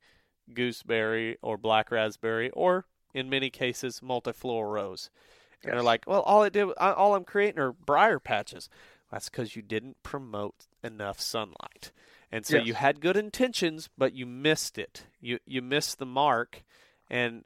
gooseberry 0.55 1.37
or 1.43 1.59
black 1.59 1.91
raspberry, 1.91 2.51
or 2.51 2.87
in 3.13 3.29
many 3.29 3.51
cases, 3.51 4.01
multiflora 4.01 4.73
rose. 4.73 5.11
Yes. 5.13 5.65
And 5.65 5.73
they're 5.73 5.83
like, 5.83 6.05
well, 6.07 6.23
all 6.23 6.45
it 6.45 6.53
did, 6.53 6.71
all 6.79 7.15
I'm 7.15 7.25
creating 7.25 7.61
are 7.61 7.73
briar 7.73 8.21
patches. 8.21 8.71
That's 9.11 9.29
because 9.29 9.57
you 9.57 9.63
didn't 9.63 10.03
promote 10.03 10.55
enough 10.83 11.21
sunlight, 11.21 11.93
and 12.31 12.47
so 12.47 12.57
yes. 12.57 12.67
you 12.67 12.75
had 12.75 13.01
good 13.01 13.17
intentions, 13.17 13.91
but 13.99 14.15
you 14.15 14.25
missed 14.25 14.79
it. 14.79 15.05
You 15.21 15.39
you 15.45 15.61
missed 15.61 15.99
the 15.99 16.07
mark, 16.07 16.63
and 17.11 17.45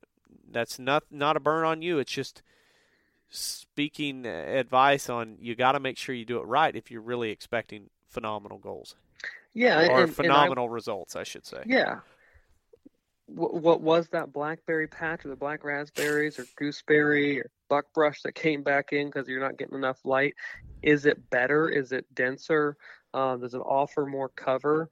that's 0.48 0.78
not 0.78 1.04
not 1.10 1.36
a 1.36 1.40
burn 1.40 1.64
on 1.64 1.82
you. 1.82 1.98
It's 1.98 2.12
just 2.12 2.42
speaking 3.28 4.26
advice 4.26 5.10
on 5.10 5.38
you 5.40 5.56
got 5.56 5.72
to 5.72 5.80
make 5.80 5.98
sure 5.98 6.14
you 6.14 6.24
do 6.24 6.38
it 6.38 6.46
right 6.46 6.76
if 6.76 6.88
you're 6.88 7.00
really 7.00 7.30
expecting 7.30 7.90
phenomenal 8.08 8.58
goals. 8.58 8.94
Yeah, 9.56 9.88
or 9.88 10.02
and, 10.02 10.14
phenomenal 10.14 10.64
and 10.64 10.70
I, 10.70 10.74
results, 10.74 11.16
I 11.16 11.22
should 11.22 11.46
say. 11.46 11.62
Yeah. 11.64 12.00
What, 13.24 13.54
what 13.54 13.80
was 13.80 14.06
that 14.08 14.30
blackberry 14.30 14.86
patch 14.86 15.24
or 15.24 15.28
the 15.28 15.36
black 15.36 15.64
raspberries 15.64 16.38
or 16.38 16.44
gooseberry 16.56 17.40
or 17.40 17.50
buckbrush 17.70 18.20
that 18.22 18.34
came 18.34 18.62
back 18.62 18.92
in 18.92 19.06
because 19.06 19.26
you're 19.26 19.40
not 19.40 19.56
getting 19.56 19.74
enough 19.74 19.98
light? 20.04 20.34
Is 20.82 21.06
it 21.06 21.30
better? 21.30 21.70
Is 21.70 21.92
it 21.92 22.04
denser? 22.14 22.76
Uh, 23.14 23.36
does 23.36 23.54
it 23.54 23.58
offer 23.58 24.04
more 24.04 24.28
cover? 24.28 24.90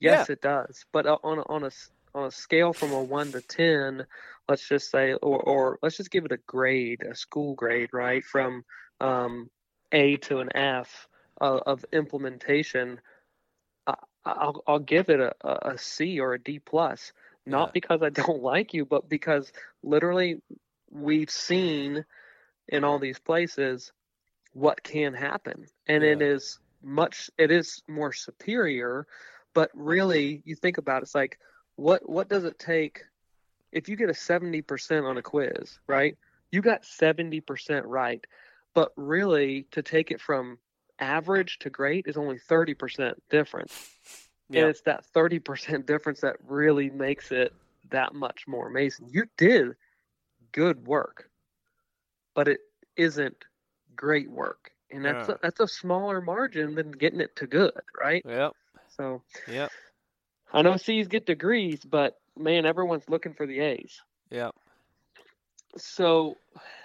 Yes, 0.00 0.30
yeah. 0.30 0.32
it 0.32 0.40
does. 0.40 0.86
But 0.92 1.06
uh, 1.06 1.18
on 1.22 1.38
a, 1.38 1.42
on 1.42 1.64
a 1.64 1.70
on 2.14 2.24
a 2.24 2.30
scale 2.30 2.72
from 2.72 2.92
a 2.92 3.02
one 3.02 3.30
to 3.32 3.42
ten, 3.42 4.06
let's 4.48 4.66
just 4.66 4.90
say, 4.90 5.12
or, 5.12 5.40
or 5.42 5.78
let's 5.82 5.98
just 5.98 6.10
give 6.10 6.24
it 6.24 6.32
a 6.32 6.38
grade, 6.46 7.02
a 7.02 7.14
school 7.14 7.54
grade, 7.54 7.90
right, 7.92 8.24
from 8.24 8.64
um, 8.98 9.50
A 9.92 10.16
to 10.16 10.38
an 10.38 10.48
F 10.56 11.06
uh, 11.42 11.60
of 11.66 11.84
implementation 11.92 12.98
I'll 14.26 14.62
I'll 14.66 14.78
give 14.78 15.08
it 15.08 15.20
a, 15.20 15.34
a 15.70 15.78
C 15.78 16.20
or 16.20 16.34
a 16.34 16.40
D 16.40 16.58
plus. 16.58 17.12
Not 17.46 17.68
yeah. 17.68 17.72
because 17.72 18.02
I 18.02 18.08
don't 18.10 18.42
like 18.42 18.74
you, 18.74 18.84
but 18.84 19.08
because 19.08 19.52
literally 19.82 20.42
we've 20.90 21.30
seen 21.30 22.04
in 22.68 22.84
all 22.84 22.98
these 22.98 23.18
places 23.18 23.92
what 24.52 24.82
can 24.82 25.14
happen, 25.14 25.66
and 25.86 26.02
Yeah. 26.02 26.12
it 26.12 26.22
is 26.22 26.58
much. 26.82 27.30
It 27.38 27.50
is 27.50 27.82
more 27.88 28.12
superior, 28.12 29.06
but 29.54 29.70
really, 29.74 30.42
you 30.44 30.56
think 30.56 30.78
about 30.78 31.02
it, 31.02 31.04
it's 31.04 31.14
like 31.14 31.38
what 31.76 32.08
what 32.08 32.28
does 32.28 32.44
it 32.44 32.58
take 32.58 33.04
if 33.72 33.88
you 33.88 33.96
get 33.96 34.10
a 34.10 34.14
seventy 34.14 34.62
percent 34.62 35.06
on 35.06 35.18
a 35.18 35.22
quiz, 35.22 35.78
right? 35.86 36.16
You 36.50 36.62
got 36.62 36.84
seventy 36.84 37.40
percent 37.40 37.86
right, 37.86 38.24
but 38.74 38.92
really 38.96 39.66
to 39.72 39.82
take 39.82 40.10
it 40.10 40.20
from 40.20 40.58
average 40.98 41.58
to 41.60 41.70
great 41.70 42.06
is 42.06 42.16
only 42.16 42.38
thirty 42.38 42.74
percent 42.74 43.22
difference. 43.30 43.72
Yeah. 44.48 44.60
And 44.60 44.70
it's 44.70 44.82
that 44.82 45.04
30% 45.12 45.86
difference 45.86 46.20
that 46.20 46.36
really 46.46 46.88
makes 46.88 47.32
it 47.32 47.52
that 47.90 48.14
much 48.14 48.46
more 48.46 48.68
amazing. 48.68 49.08
You 49.10 49.24
did 49.36 49.74
good 50.52 50.86
work, 50.86 51.28
but 52.32 52.46
it 52.46 52.60
isn't 52.96 53.36
great 53.96 54.30
work. 54.30 54.70
And 54.92 55.04
that's 55.04 55.28
Yeah. 55.28 55.34
a, 55.34 55.38
that's 55.42 55.58
a 55.58 55.66
smaller 55.66 56.20
margin 56.20 56.76
than 56.76 56.92
getting 56.92 57.20
it 57.20 57.34
to 57.36 57.48
good, 57.48 57.72
right? 58.00 58.22
Yep. 58.24 58.52
So 58.96 59.22
Yep. 59.48 59.72
I 60.52 60.62
know 60.62 60.76
C's 60.76 61.08
get 61.08 61.26
degrees, 61.26 61.84
but 61.84 62.20
man, 62.38 62.66
everyone's 62.66 63.08
looking 63.08 63.34
for 63.34 63.46
the 63.46 63.58
A's. 63.58 64.00
Yep. 64.30 64.54
So 65.76 66.36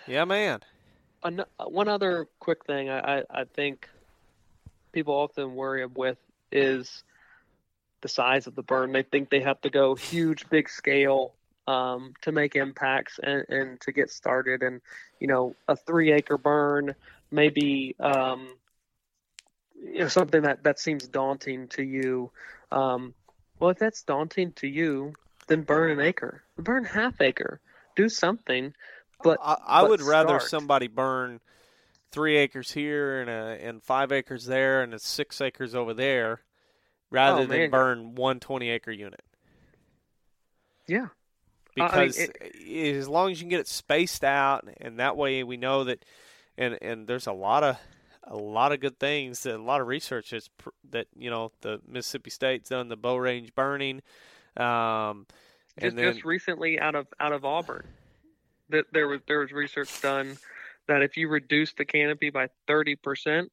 Yeah, 0.07 0.25
man. 0.25 0.61
An- 1.23 1.45
one 1.59 1.87
other 1.87 2.27
quick 2.39 2.65
thing 2.65 2.89
I, 2.89 3.19
I, 3.19 3.23
I 3.29 3.43
think 3.43 3.87
people 4.91 5.13
often 5.13 5.55
worry 5.55 5.85
with 5.85 6.17
is 6.51 7.03
the 8.01 8.09
size 8.09 8.47
of 8.47 8.55
the 8.55 8.63
burn. 8.63 8.91
They 8.91 9.03
think 9.03 9.29
they 9.29 9.41
have 9.41 9.61
to 9.61 9.69
go 9.69 9.95
huge, 9.95 10.49
big 10.49 10.69
scale 10.69 11.33
um, 11.67 12.13
to 12.21 12.31
make 12.31 12.55
impacts 12.55 13.19
and, 13.21 13.45
and 13.49 13.81
to 13.81 13.91
get 13.91 14.09
started. 14.09 14.63
And, 14.63 14.81
you 15.19 15.27
know, 15.27 15.55
a 15.67 15.75
three 15.75 16.11
acre 16.11 16.37
burn, 16.37 16.95
maybe, 17.29 17.95
um, 17.99 18.49
you 19.75 19.99
know, 19.99 20.07
something 20.07 20.41
that, 20.43 20.63
that 20.63 20.79
seems 20.79 21.07
daunting 21.07 21.67
to 21.69 21.83
you. 21.83 22.31
Um, 22.71 23.13
well, 23.59 23.69
if 23.69 23.77
that's 23.77 24.03
daunting 24.03 24.51
to 24.53 24.67
you, 24.67 25.13
then 25.47 25.61
burn 25.61 25.91
an 25.91 25.99
acre, 25.99 26.43
burn 26.57 26.85
half 26.85 27.19
acre, 27.21 27.59
do 27.95 28.09
something. 28.09 28.73
But 29.23 29.37
I, 29.43 29.57
I 29.65 29.81
but 29.81 29.89
would 29.91 30.01
rather 30.01 30.39
start. 30.39 30.49
somebody 30.49 30.87
burn 30.87 31.39
three 32.11 32.37
acres 32.37 32.71
here 32.71 33.21
and 33.21 33.29
a, 33.29 33.65
and 33.65 33.81
five 33.83 34.11
acres 34.11 34.45
there 34.45 34.81
and 34.83 34.93
a 34.93 34.99
six 34.99 35.39
acres 35.41 35.73
over 35.75 35.93
there, 35.93 36.41
rather 37.09 37.43
Oh, 37.43 37.45
than 37.45 37.71
burn 37.71 38.15
one 38.15 38.39
20 38.39 38.69
acre 38.69 38.91
unit. 38.91 39.21
Yeah. 40.87 41.07
I- 41.79 41.83
I 41.83 41.99
mean, 42.01 42.11
Because 42.11 42.29
as 42.99 43.07
long 43.07 43.31
as 43.31 43.39
you 43.39 43.43
can 43.43 43.49
get 43.49 43.61
it 43.61 43.67
spaced 43.67 44.23
out, 44.23 44.67
and 44.81 44.99
that 44.99 45.15
way 45.15 45.43
we 45.43 45.55
know 45.57 45.85
that, 45.85 46.03
and 46.57 46.77
and 46.81 47.07
there's 47.07 47.27
a 47.27 47.31
lot 47.31 47.63
of 47.63 47.77
a 48.23 48.35
lot 48.35 48.71
of 48.73 48.81
good 48.81 48.99
things, 48.99 49.43
that, 49.43 49.55
a 49.55 49.63
lot 49.63 49.79
of 49.79 49.87
research 49.87 50.31
that's 50.31 50.49
pr- 50.57 50.69
that 50.89 51.07
you 51.15 51.29
know 51.29 51.51
the 51.61 51.79
Mississippi 51.87 52.29
State's 52.29 52.67
done 52.69 52.89
the 52.89 52.97
bow 52.97 53.15
range 53.15 53.55
burning, 53.55 54.01
um, 54.57 55.25
just, 55.79 55.91
and 55.91 55.97
then 55.97 56.13
just 56.13 56.25
recently 56.25 56.77
out 56.77 56.93
of 56.95 57.07
out 57.21 57.31
of 57.31 57.45
Auburn, 57.45 57.87
that 58.67 58.91
there 58.91 59.07
was 59.07 59.21
there 59.27 59.39
was 59.39 59.53
research 59.53 60.01
done 60.01 60.37
that 60.91 61.01
if 61.01 61.15
you 61.15 61.29
reduce 61.29 61.71
the 61.71 61.85
canopy 61.85 62.29
by 62.29 62.49
thirty 62.67 62.97
percent, 62.97 63.49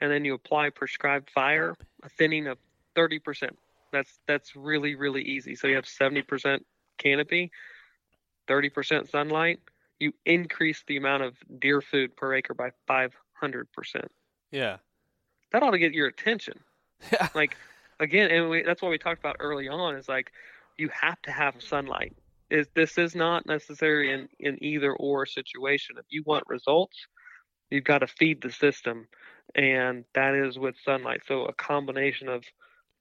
and 0.00 0.10
then 0.10 0.24
you 0.24 0.32
apply 0.32 0.70
prescribed 0.70 1.30
fire, 1.30 1.74
a 2.02 2.08
thinning 2.08 2.46
of 2.46 2.56
thirty 2.94 3.18
percent. 3.18 3.58
That's 3.92 4.18
that's 4.26 4.56
really 4.56 4.94
really 4.94 5.22
easy. 5.22 5.54
So 5.54 5.66
you 5.68 5.74
have 5.76 5.86
seventy 5.86 6.22
percent 6.22 6.64
canopy, 6.96 7.50
thirty 8.46 8.70
percent 8.70 9.10
sunlight. 9.10 9.60
You 10.00 10.12
increase 10.24 10.82
the 10.86 10.96
amount 10.96 11.24
of 11.24 11.34
deer 11.58 11.82
food 11.82 12.16
per 12.16 12.34
acre 12.34 12.54
by 12.54 12.70
five 12.86 13.12
hundred 13.34 13.70
percent. 13.72 14.10
yeah, 14.50 14.78
That 15.52 15.62
ought 15.62 15.72
to 15.72 15.78
get 15.78 15.92
your 15.92 16.06
attention. 16.06 16.58
Yeah. 17.12 17.28
Like 17.34 17.56
again 18.00 18.30
and 18.30 18.48
we, 18.48 18.62
that's 18.62 18.80
what 18.80 18.90
we 18.90 18.96
talked 18.98 19.20
about 19.20 19.36
early 19.40 19.68
on 19.68 19.94
is 19.96 20.08
like 20.08 20.32
you 20.78 20.88
have 20.88 21.20
to 21.22 21.30
have 21.32 21.60
sunlight 21.60 22.16
is 22.50 22.66
this 22.74 22.98
is 22.98 23.14
not 23.14 23.46
necessary 23.46 24.12
in 24.12 24.28
in 24.40 24.62
either 24.62 24.92
or 24.94 25.26
situation 25.26 25.96
if 25.98 26.06
you 26.10 26.22
want 26.26 26.44
results 26.46 26.96
you've 27.70 27.84
got 27.84 27.98
to 27.98 28.06
feed 28.06 28.40
the 28.42 28.50
system 28.50 29.06
and 29.54 30.04
that 30.14 30.34
is 30.34 30.58
with 30.58 30.74
sunlight 30.84 31.20
so 31.26 31.44
a 31.44 31.52
combination 31.54 32.28
of 32.28 32.42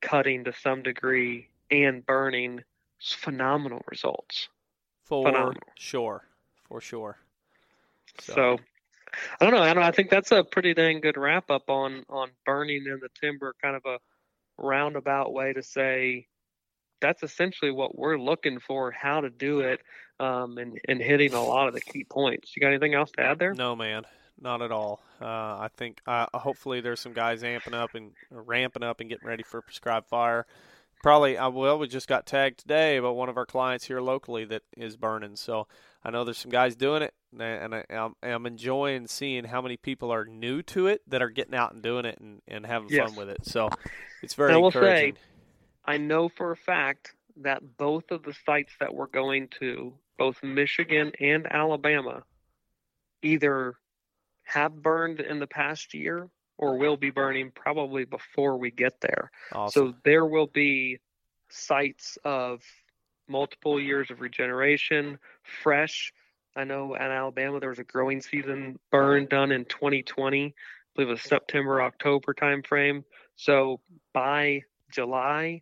cutting 0.01 0.43
to 0.43 0.53
some 0.53 0.83
degree 0.83 1.47
and 1.71 2.05
burning 2.05 2.59
is 3.01 3.13
phenomenal 3.13 3.81
results 3.89 4.49
for 5.07 5.27
Phenomenal. 5.27 5.61
sure, 5.75 6.23
for 6.67 6.81
sure. 6.81 7.17
So, 8.19 8.57
I 9.39 9.45
don't 9.45 9.53
know. 9.53 9.61
I 9.61 9.73
don't. 9.73 9.83
I 9.83 9.91
think 9.91 10.09
that's 10.09 10.31
a 10.31 10.43
pretty 10.43 10.73
dang 10.73 10.99
good 10.99 11.17
wrap 11.17 11.49
up 11.49 11.69
on 11.69 12.03
on 12.09 12.29
burning 12.45 12.85
in 12.85 12.99
the 13.01 13.09
timber. 13.21 13.55
Kind 13.61 13.75
of 13.75 13.83
a 13.85 13.99
roundabout 14.57 15.33
way 15.33 15.53
to 15.53 15.63
say 15.63 16.27
that's 17.01 17.23
essentially 17.23 17.71
what 17.71 17.97
we're 17.97 18.17
looking 18.17 18.59
for. 18.59 18.91
How 18.91 19.21
to 19.21 19.29
do 19.29 19.61
it, 19.61 19.81
um, 20.19 20.57
and 20.57 20.79
and 20.87 21.01
hitting 21.01 21.33
a 21.33 21.43
lot 21.43 21.67
of 21.67 21.73
the 21.73 21.81
key 21.81 22.03
points. 22.03 22.55
You 22.55 22.61
got 22.61 22.69
anything 22.69 22.93
else 22.93 23.11
to 23.17 23.21
add 23.21 23.39
there? 23.39 23.53
No, 23.53 23.75
man, 23.75 24.03
not 24.39 24.61
at 24.61 24.71
all. 24.71 25.01
Uh, 25.21 25.25
I 25.25 25.69
think 25.75 26.01
uh, 26.05 26.27
hopefully 26.33 26.81
there's 26.81 26.99
some 26.99 27.13
guys 27.13 27.43
amping 27.43 27.73
up 27.73 27.95
and 27.95 28.11
ramping 28.31 28.83
up 28.83 28.99
and 28.99 29.09
getting 29.09 29.27
ready 29.27 29.43
for 29.43 29.61
prescribed 29.61 30.07
fire. 30.07 30.45
Probably, 31.03 31.37
I 31.37 31.47
will. 31.47 31.77
we 31.77 31.87
just 31.87 32.07
got 32.07 32.25
tagged 32.25 32.59
today 32.59 32.97
about 32.97 33.15
one 33.15 33.29
of 33.29 33.37
our 33.37 33.45
clients 33.45 33.85
here 33.85 34.01
locally 34.01 34.45
that 34.45 34.63
is 34.75 34.97
burning. 34.97 35.35
So 35.35 35.67
I 36.03 36.09
know 36.09 36.23
there's 36.23 36.39
some 36.39 36.49
guys 36.49 36.75
doing 36.75 37.03
it, 37.03 37.13
and, 37.31 37.43
I, 37.43 37.47
and 37.47 37.75
I, 37.75 37.83
I'm, 37.91 38.15
I'm 38.23 38.45
enjoying 38.47 39.05
seeing 39.05 39.43
how 39.43 39.61
many 39.61 39.77
people 39.77 40.11
are 40.11 40.25
new 40.25 40.63
to 40.63 40.87
it 40.87 41.01
that 41.07 41.21
are 41.21 41.29
getting 41.29 41.53
out 41.53 41.71
and 41.71 41.83
doing 41.83 42.05
it 42.05 42.17
and, 42.19 42.41
and 42.47 42.65
having 42.65 42.89
Yes. 42.89 43.07
fun 43.09 43.15
with 43.15 43.29
it. 43.29 43.45
So 43.45 43.69
it's 44.23 44.33
very 44.33 44.53
I 44.53 44.57
will 44.57 44.71
say, 44.71 44.77
encouraging. 44.79 45.17
I 45.87 45.97
know 45.97 46.29
for 46.29 46.51
a 46.51 46.57
fact 46.57 47.13
that 47.37 47.77
both 47.77 48.11
of 48.11 48.23
the 48.23 48.35
sites 48.45 48.73
that 48.79 48.93
we're 48.93 49.07
going 49.07 49.47
to, 49.59 49.93
both 50.17 50.43
Michigan 50.43 51.13
and 51.19 51.47
Alabama, 51.49 52.23
either 53.21 53.75
have 54.43 54.75
burned 54.81 55.19
in 55.21 55.39
the 55.39 55.47
past 55.47 55.93
year 55.93 56.29
or 56.57 56.77
will 56.77 56.97
be 56.97 57.09
burning 57.09 57.51
probably 57.51 58.03
before 58.03 58.57
we 58.57 58.71
get 58.71 58.99
there. 59.01 59.31
awesome. 59.53 59.89
So 59.89 59.95
there 60.03 60.25
will 60.25 60.47
be 60.47 60.99
sites 61.49 62.17
of 62.23 62.63
multiple 63.27 63.79
years 63.79 64.09
of 64.11 64.21
regeneration, 64.21 65.19
fresh. 65.61 66.13
I 66.55 66.63
know 66.63 66.95
in 66.95 67.01
Alabama 67.01 67.59
there 67.59 67.69
was 67.69 67.79
a 67.79 67.83
growing 67.83 68.21
season 68.21 68.79
burn 68.91 69.27
done 69.27 69.51
in 69.51 69.65
2020, 69.65 70.45
I 70.45 70.53
believe 70.95 71.09
it 71.09 71.11
was 71.11 71.21
September 71.21 71.81
October 71.81 72.33
timeframe. 72.33 73.03
So 73.35 73.79
by 74.13 74.63
July, 74.91 75.61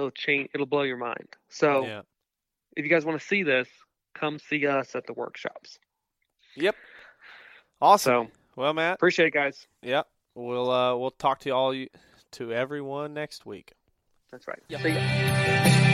it'll 0.00 0.10
change. 0.10 0.50
It'll 0.54 0.66
blow 0.66 0.82
your 0.82 0.96
mind. 0.96 1.28
So 1.48 1.84
yeah. 1.84 2.02
if 2.76 2.84
you 2.84 2.90
guys 2.90 3.04
want 3.04 3.20
to 3.20 3.26
see 3.26 3.42
this, 3.42 3.68
come 4.14 4.38
see 4.38 4.66
us 4.66 4.94
at 4.94 5.06
the 5.06 5.12
workshops. 5.12 5.78
Yep. 6.56 6.74
Awesome. 7.80 8.26
So 8.26 8.32
well, 8.56 8.72
Matt. 8.72 8.94
appreciate 8.94 9.26
it, 9.26 9.34
guys. 9.34 9.66
Yep. 9.82 10.06
We'll 10.34 10.70
uh, 10.70 10.96
we'll 10.96 11.10
talk 11.10 11.40
to 11.40 11.48
you 11.48 11.54
all 11.54 11.74
you 11.74 11.88
to 12.32 12.52
everyone 12.52 13.14
next 13.14 13.46
week. 13.46 13.72
That's 14.30 14.46
right. 14.46 14.62
Yep. 14.68 14.82
See 14.82 14.90
ya. 14.90 15.86